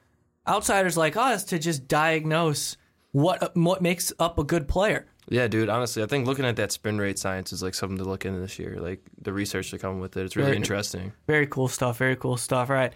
outsiders 0.47 0.95
like 0.95 1.17
us 1.17 1.43
to 1.45 1.59
just 1.59 1.87
diagnose 1.87 2.77
what 3.11 3.55
what 3.57 3.81
makes 3.81 4.13
up 4.19 4.39
a 4.39 4.43
good 4.43 4.67
player. 4.67 5.07
Yeah, 5.27 5.47
dude. 5.47 5.69
Honestly, 5.69 6.01
I 6.01 6.05
think 6.07 6.25
looking 6.25 6.45
at 6.45 6.55
that 6.55 6.71
spin 6.71 6.97
rate 6.97 7.19
science 7.19 7.51
is 7.51 7.61
like 7.61 7.75
something 7.75 7.97
to 7.97 8.03
look 8.03 8.25
into 8.25 8.39
this 8.39 8.57
year. 8.57 8.77
Like 8.79 9.01
the 9.21 9.33
research 9.33 9.71
to 9.71 9.77
come 9.77 9.99
with 9.99 10.17
it, 10.17 10.23
it's 10.25 10.35
really 10.35 10.47
Very- 10.49 10.57
interesting. 10.57 11.13
Very 11.27 11.47
cool 11.47 11.67
stuff. 11.67 11.97
Very 11.97 12.15
cool 12.15 12.37
stuff. 12.37 12.69
All 12.69 12.75
right, 12.75 12.93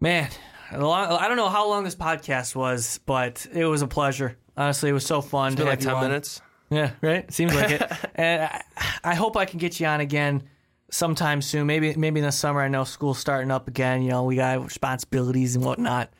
man. 0.00 0.30
I 0.70 0.76
don't 0.78 1.36
know 1.36 1.50
how 1.50 1.68
long 1.68 1.84
this 1.84 1.94
podcast 1.94 2.56
was, 2.56 2.98
but 3.04 3.46
it 3.52 3.66
was 3.66 3.82
a 3.82 3.86
pleasure. 3.86 4.38
Honestly, 4.56 4.90
it 4.90 4.92
was 4.92 5.06
so 5.06 5.20
fun 5.20 5.48
It's 5.52 5.56
to 5.56 5.62
been 5.62 5.66
have 5.70 5.78
like 5.78 5.80
you 5.80 5.86
ten 5.86 5.96
on. 5.96 6.02
minutes. 6.04 6.40
Yeah, 6.70 6.90
right. 7.00 7.30
Seems 7.32 7.54
like 7.54 7.70
it. 7.70 7.92
and 8.14 8.42
I, 8.42 8.62
I 9.04 9.14
hope 9.14 9.36
I 9.36 9.44
can 9.44 9.58
get 9.58 9.78
you 9.80 9.86
on 9.86 10.00
again 10.00 10.42
sometime 10.90 11.42
soon. 11.42 11.66
Maybe 11.66 11.94
maybe 11.96 12.20
in 12.20 12.26
the 12.26 12.32
summer. 12.32 12.60
I 12.60 12.68
know 12.68 12.84
school's 12.84 13.18
starting 13.18 13.50
up 13.50 13.68
again. 13.68 14.02
You 14.02 14.10
know, 14.10 14.24
we 14.24 14.36
got 14.36 14.62
responsibilities 14.62 15.54
and 15.56 15.64
whatnot. 15.64 16.10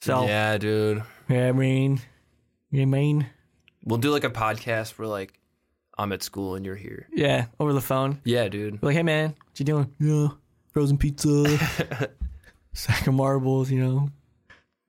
So 0.00 0.24
Yeah, 0.26 0.58
dude. 0.58 1.02
yeah, 1.28 1.48
I 1.48 1.52
mean, 1.52 2.00
you 2.70 2.86
mean 2.86 3.26
We'll 3.84 3.98
do 3.98 4.10
like 4.10 4.24
a 4.24 4.30
podcast 4.30 4.98
where 4.98 5.08
like 5.08 5.38
I'm 5.96 6.12
at 6.12 6.22
school 6.22 6.54
and 6.56 6.66
you're 6.66 6.74
here. 6.76 7.06
yeah, 7.12 7.46
over 7.60 7.72
the 7.72 7.80
phone. 7.80 8.20
Yeah, 8.24 8.48
dude. 8.48 8.80
Be 8.80 8.86
like, 8.88 8.96
hey 8.96 9.02
man, 9.04 9.30
what 9.30 9.58
you 9.60 9.64
doing? 9.64 9.94
Yeah, 10.00 10.28
frozen 10.72 10.98
pizza. 10.98 11.58
sack 12.72 13.06
of 13.06 13.14
marbles, 13.14 13.70
you 13.70 13.80
know, 13.80 14.08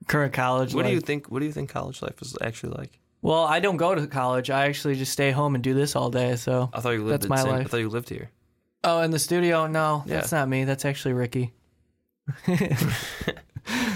current 0.07 0.33
college. 0.33 0.73
What 0.73 0.85
do 0.85 0.91
you 0.91 1.01
think? 1.01 1.27
What 1.27 1.39
do 1.39 1.45
you 1.45 1.51
think 1.51 1.69
college 1.69 2.01
life 2.01 2.21
is 2.21 2.35
actually 2.41 2.73
like? 2.73 2.99
Well, 3.21 3.43
I 3.43 3.59
don't 3.59 3.77
go 3.77 3.95
to 3.95 4.05
college. 4.07 4.49
I 4.51 4.65
actually 4.65 4.95
just 4.95 5.11
stay 5.11 5.31
home 5.31 5.55
and 5.55 5.63
do 5.63 5.73
this 5.73 5.95
all 5.95 6.09
day. 6.11 6.35
So 6.35 6.69
I 6.73 6.79
thought 6.79 6.91
you 6.91 7.03
lived. 7.03 7.23
That's 7.23 7.29
my 7.29 7.41
life. 7.41 7.65
I 7.65 7.69
thought 7.69 7.77
you 7.77 7.89
lived 7.89 8.09
here. 8.09 8.29
Oh, 8.83 9.01
in 9.01 9.09
the 9.11 9.17
studio? 9.19 9.65
No, 9.65 10.03
Yeah. 10.05 10.15
that's 10.15 10.31
not 10.31 10.47
me. 10.47 10.63
That's 10.63 10.85
actually 10.85 11.13
Ricky. 11.13 11.53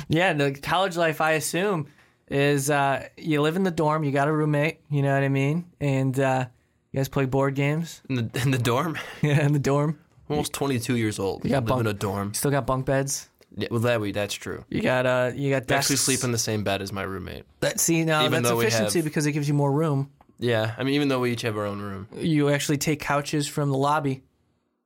yeah, 0.10 0.34
the 0.34 0.58
college 0.62 0.98
life, 0.98 1.22
I 1.22 1.32
assume, 1.34 1.88
is 2.30 2.70
uh, 2.70 3.08
you 3.18 3.42
live 3.42 3.56
in 3.56 3.64
the 3.64 3.72
dorm, 3.72 4.04
you 4.04 4.12
got 4.12 4.28
a 4.28 4.32
roommate, 4.32 4.80
you 4.90 5.02
know 5.02 5.14
what 5.14 5.24
I 5.24 5.30
mean? 5.30 5.66
And 5.80 6.20
uh, 6.20 6.46
you 6.92 6.98
guys 6.98 7.08
play 7.10 7.26
board 7.26 7.56
games 7.56 8.02
In 8.10 8.16
the 8.16 8.42
in 8.42 8.52
the 8.52 8.58
dorm. 8.58 8.98
yeah, 9.22 9.46
in 9.46 9.54
the 9.54 9.60
dorm. 9.60 10.00
I'm 10.28 10.34
almost 10.36 10.54
22 10.54 10.96
years 10.96 11.20
old. 11.20 11.44
You 11.44 11.52
got 11.52 11.66
bunk- 11.66 11.82
in 11.82 11.88
a 11.88 11.94
dorm. 11.94 12.34
Still 12.34 12.52
got 12.52 12.66
bunk 12.68 12.86
beds. 12.86 13.30
Yeah, 13.60 13.68
well, 13.72 13.80
that 13.82 14.02
we 14.02 14.12
that's 14.12 14.34
true. 14.34 14.64
You 14.70 14.82
got 14.82 15.06
uh, 15.06 15.32
you 15.36 15.50
got 15.50 15.72
I 15.72 15.76
actually 15.76 15.98
sleep 15.98 16.24
in 16.24 16.32
the 16.32 16.38
same 16.38 16.64
bed 16.64 16.82
as 16.82 16.92
my 16.92 17.04
roommate. 17.04 17.44
That 17.60 17.80
see 17.80 18.04
now 18.06 18.24
Even 18.26 18.44
that's 18.44 18.56
we 18.56 18.66
efficiency 18.66 19.00
have- 19.00 19.06
because 19.06 19.26
it 19.26 19.32
gives 19.34 19.48
you 19.48 19.54
more 19.54 19.72
room. 19.72 20.12
Yeah, 20.38 20.74
I 20.78 20.84
mean, 20.84 20.94
even 20.96 21.10
though 21.10 21.20
we 21.20 21.32
each 21.34 21.42
have 21.42 21.58
our 21.58 21.66
own 21.66 21.82
room. 21.82 22.08
You 22.16 22.50
actually 22.50 22.78
take 22.78 23.02
couches 23.02 23.48
from 23.48 23.70
the 23.72 23.78
lobby 23.78 24.24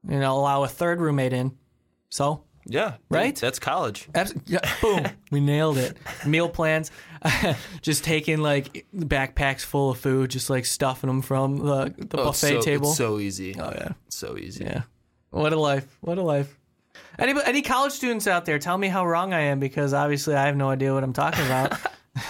and 0.10 0.24
allow 0.24 0.64
a 0.64 0.68
third 0.68 1.00
roommate 1.00 1.32
in. 1.34 1.56
So 2.10 2.44
Yeah, 2.66 2.96
Right? 3.10 3.36
That's 3.36 3.60
college. 3.60 4.08
Abs- 4.16 4.34
yeah, 4.48 4.60
boom, 4.82 5.06
we 5.32 5.40
nailed 5.42 5.78
it. 5.78 5.98
Meal 6.26 6.50
plans, 6.50 6.90
just 7.82 8.04
taking 8.04 8.40
like 8.42 8.86
backpacks 8.96 9.62
full 9.62 9.92
of 9.92 10.00
food, 10.00 10.32
just 10.32 10.50
like 10.50 10.66
stuffing 10.66 11.08
them 11.08 11.22
from 11.22 11.58
the, 11.58 11.94
the 11.98 12.18
Oh, 12.20 12.26
buffet 12.26 12.50
so, 12.56 12.62
table. 12.62 12.88
It's 12.90 12.98
so 12.98 13.20
easy. 13.20 13.56
oh 13.60 13.72
yeah, 13.76 13.90
so 14.10 14.38
easy. 14.38 14.64
yeah. 14.66 14.84
What 15.30 15.52
a 15.54 15.60
life! 15.60 15.98
What 16.02 16.18
a 16.18 16.22
life! 16.24 16.58
Any 17.20 17.34
any 17.46 17.62
college 17.62 17.94
students 17.94 18.28
out 18.28 18.46
there, 18.46 18.60
tell 18.60 18.78
me 18.78 18.88
how 18.88 19.06
wrong 19.06 19.34
I 19.34 19.42
am 19.42 19.60
because 19.60 19.94
obviously 19.94 20.36
I 20.36 20.46
have 20.46 20.56
no 20.56 20.70
idea 20.70 20.94
what 20.94 21.04
I'm 21.04 21.14
talking 21.14 21.46
about. 21.46 21.78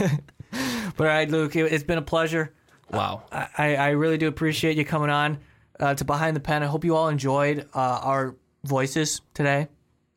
but 0.97 0.99
all 0.99 1.05
right, 1.05 1.29
Luke, 1.29 1.55
it, 1.55 1.71
it's 1.71 1.83
been 1.83 1.97
a 1.97 2.03
pleasure. 2.03 2.53
Wow. 2.91 3.23
I, 3.31 3.75
I 3.75 3.89
really 3.89 4.17
do 4.17 4.27
appreciate 4.27 4.77
you 4.77 4.85
coming 4.85 5.09
on 5.09 5.39
uh, 5.79 5.95
to 5.95 6.05
Behind 6.05 6.35
the 6.35 6.39
Pen. 6.39 6.63
I 6.63 6.67
hope 6.67 6.85
you 6.85 6.95
all 6.95 7.09
enjoyed 7.09 7.67
uh, 7.73 7.99
our 8.03 8.35
voices 8.63 9.21
today. 9.33 9.67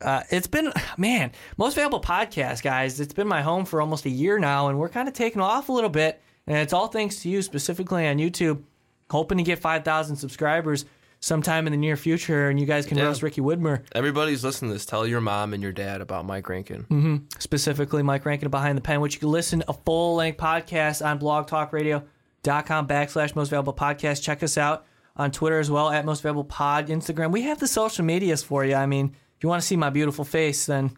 Uh, 0.01 0.23
it's 0.31 0.47
been, 0.47 0.73
man, 0.99 1.33
most 1.57 1.75
valuable 1.75 2.03
podcast, 2.03 2.63
guys. 2.63 3.01
It's 3.01 3.15
been 3.15 3.27
my 3.27 3.41
home 3.41 3.65
for 3.65 3.81
almost 3.81 4.05
a 4.05 4.11
year 4.11 4.39
now, 4.39 4.69
and 4.69 4.79
we're 4.79 4.91
kind 4.91 5.09
of 5.09 5.15
taking 5.15 5.41
off 5.41 5.71
a 5.71 5.73
little 5.73 5.91
bit. 5.91 6.21
And 6.47 6.59
it's 6.59 6.73
all 6.73 6.89
thanks 6.89 7.23
to 7.23 7.31
you, 7.31 7.41
specifically 7.41 8.07
on 8.07 8.19
YouTube. 8.19 8.63
Hoping 9.11 9.39
to 9.39 9.45
get 9.45 9.59
5,000 9.59 10.17
subscribers 10.17 10.85
sometime 11.27 11.67
in 11.67 11.73
the 11.73 11.77
near 11.77 11.97
future, 11.97 12.49
and 12.49 12.61
you 12.61 12.67
guys 12.67 12.87
can 12.87 12.97
Yeah. 12.99 13.05
roast 13.05 13.23
Ricky 13.23 13.41
Widmer, 13.41 13.83
Everybody's 13.93 14.45
listening 14.45 14.71
to 14.71 14.75
this. 14.75 14.87
Tell 14.87 15.07
your 15.07 15.21
mom 15.21 15.53
and 15.55 15.63
your 15.63 15.73
dad 15.73 16.01
about 16.01 16.25
Mike 16.25 16.49
Rankin. 16.49 16.85
Mm-hmm. 16.85 17.17
specifically 17.41 18.03
Mike 18.03 18.25
Rankin 18.25 18.49
Behind 18.51 18.77
the 18.79 18.83
Pen, 18.83 19.01
which 19.01 19.15
you 19.15 19.21
can 19.21 19.31
listen 19.31 19.63
a 19.69 19.73
full 19.73 20.15
length 20.17 20.39
podcast 20.39 21.05
on 21.05 21.19
blogtalkradio.com 21.19 22.87
backslash 22.89 23.35
most 23.35 23.49
valuable 23.51 23.75
podcast. 23.75 24.23
Check 24.23 24.43
us 24.43 24.57
out 24.57 24.85
on 25.17 25.31
Twitter 25.31 25.59
as 25.59 25.71
well 25.71 25.91
at 25.91 26.05
most 26.05 26.23
valuable 26.23 26.45
pod, 26.45 26.89
Instagram. 26.89 27.33
We 27.33 27.43
have 27.43 27.59
the 27.59 27.67
social 27.69 28.05
medias 28.05 28.43
for 28.43 28.65
you. 28.65 28.75
I 28.75 28.87
mean, 28.87 29.15
if 29.37 29.43
you 29.43 29.49
want 29.49 29.61
to 29.63 29.67
see 29.67 29.77
my 29.77 29.91
beautiful 29.91 30.25
face, 30.25 30.67
then 30.67 30.93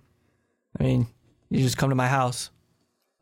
I 0.78 0.82
mean, 0.84 1.06
you 1.50 1.62
just 1.62 1.76
come 1.78 1.88
to 1.90 1.96
my 1.96 2.08
house. 2.08 2.50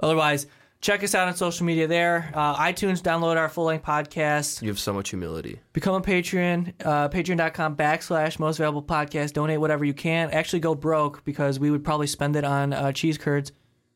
Otherwise, 0.00 0.46
check 0.80 1.02
us 1.02 1.14
out 1.14 1.28
on 1.28 1.34
social 1.34 1.66
media 1.66 1.86
there. 1.86 2.30
Uh, 2.34 2.56
iTunes, 2.56 3.02
download 3.02 3.36
our 3.36 3.48
full 3.48 3.64
length 3.64 3.84
podcast. 3.84 4.62
You 4.62 4.68
have 4.68 4.78
so 4.78 4.92
much 4.92 5.10
humility. 5.10 5.60
Become 5.72 5.94
a 5.96 6.00
Patreon, 6.00 6.74
uh, 6.84 7.08
patreon.com 7.08 7.76
backslash 7.76 8.38
most 8.38 8.58
valuable 8.58 8.82
podcast. 8.82 9.32
Donate 9.32 9.60
whatever 9.60 9.84
you 9.84 9.94
can. 9.94 10.30
Actually, 10.30 10.60
go 10.60 10.74
broke 10.74 11.24
because 11.24 11.58
we 11.58 11.70
would 11.70 11.84
probably 11.84 12.06
spend 12.06 12.36
it 12.36 12.44
on 12.44 12.72
uh, 12.72 12.92
cheese 12.92 13.18
curds. 13.18 13.52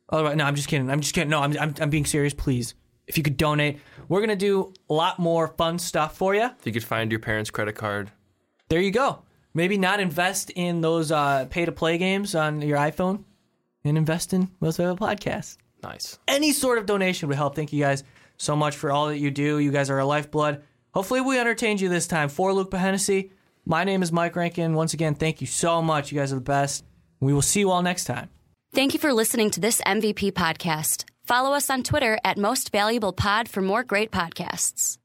Otherwise, 0.08 0.36
no, 0.36 0.44
I'm 0.44 0.56
just 0.56 0.68
kidding. 0.68 0.90
I'm 0.90 1.00
just 1.00 1.14
kidding. 1.14 1.30
No, 1.30 1.40
I'm, 1.40 1.56
I'm, 1.58 1.74
I'm 1.80 1.90
being 1.90 2.06
serious. 2.06 2.34
Please, 2.34 2.74
if 3.06 3.16
you 3.16 3.22
could 3.22 3.36
donate, 3.36 3.78
we're 4.08 4.20
going 4.20 4.30
to 4.30 4.36
do 4.36 4.72
a 4.88 4.94
lot 4.94 5.18
more 5.18 5.48
fun 5.48 5.78
stuff 5.78 6.16
for 6.16 6.34
you. 6.34 6.44
If 6.44 6.66
you 6.66 6.72
could 6.72 6.84
find 6.84 7.12
your 7.12 7.20
parents' 7.20 7.50
credit 7.50 7.74
card, 7.76 8.10
There 8.68 8.80
you 8.80 8.90
go. 8.90 9.22
Maybe 9.54 9.78
not 9.78 9.98
invest 10.00 10.50
in 10.50 10.80
those 10.80 11.10
uh, 11.12 11.46
pay 11.50 11.64
to 11.64 11.72
play 11.72 11.98
games 11.98 12.34
on 12.34 12.62
your 12.62 12.78
iPhone 12.78 13.24
and 13.84 13.96
invest 13.98 14.32
in 14.32 14.48
most 14.60 14.76
valuable 14.76 15.06
podcasts 15.06 15.56
nice. 15.82 16.18
any 16.28 16.52
sort 16.52 16.78
of 16.78 16.86
donation 16.86 17.28
would 17.28 17.36
help. 17.36 17.54
Thank 17.54 17.72
you 17.72 17.82
guys 17.82 18.04
so 18.36 18.56
much 18.56 18.76
for 18.76 18.90
all 18.90 19.08
that 19.08 19.18
you 19.18 19.30
do. 19.30 19.58
You 19.58 19.70
guys 19.70 19.90
are 19.90 19.98
our 19.98 20.04
lifeblood. 20.04 20.62
Hopefully, 20.94 21.20
we 21.20 21.38
entertained 21.38 21.80
you 21.80 21.88
this 21.88 22.06
time. 22.06 22.28
For 22.28 22.52
Luke 22.52 22.72
Hennessy, 22.72 23.32
my 23.64 23.84
name 23.84 24.02
is 24.02 24.10
Mike 24.10 24.34
Rankin. 24.36 24.74
Once 24.74 24.94
again, 24.94 25.14
thank 25.14 25.40
you 25.40 25.46
so 25.46 25.80
much. 25.82 26.10
You 26.10 26.18
guys 26.18 26.32
are 26.32 26.36
the 26.36 26.40
best. 26.40 26.84
We 27.20 27.32
will 27.32 27.42
see 27.42 27.60
you 27.60 27.70
all 27.70 27.82
next 27.82 28.04
time. 28.04 28.30
Thank 28.72 28.94
you 28.94 29.00
for 29.00 29.12
listening 29.12 29.50
to 29.50 29.60
this 29.60 29.80
MVP 29.82 30.32
podcast. 30.32 31.04
Follow 31.24 31.52
us 31.52 31.70
on 31.70 31.82
Twitter 31.82 32.18
at 32.24 32.38
Most 32.38 32.72
Valuable 32.72 33.12
Pod 33.12 33.48
for 33.48 33.60
more 33.60 33.84
great 33.84 34.10
podcasts. 34.10 34.99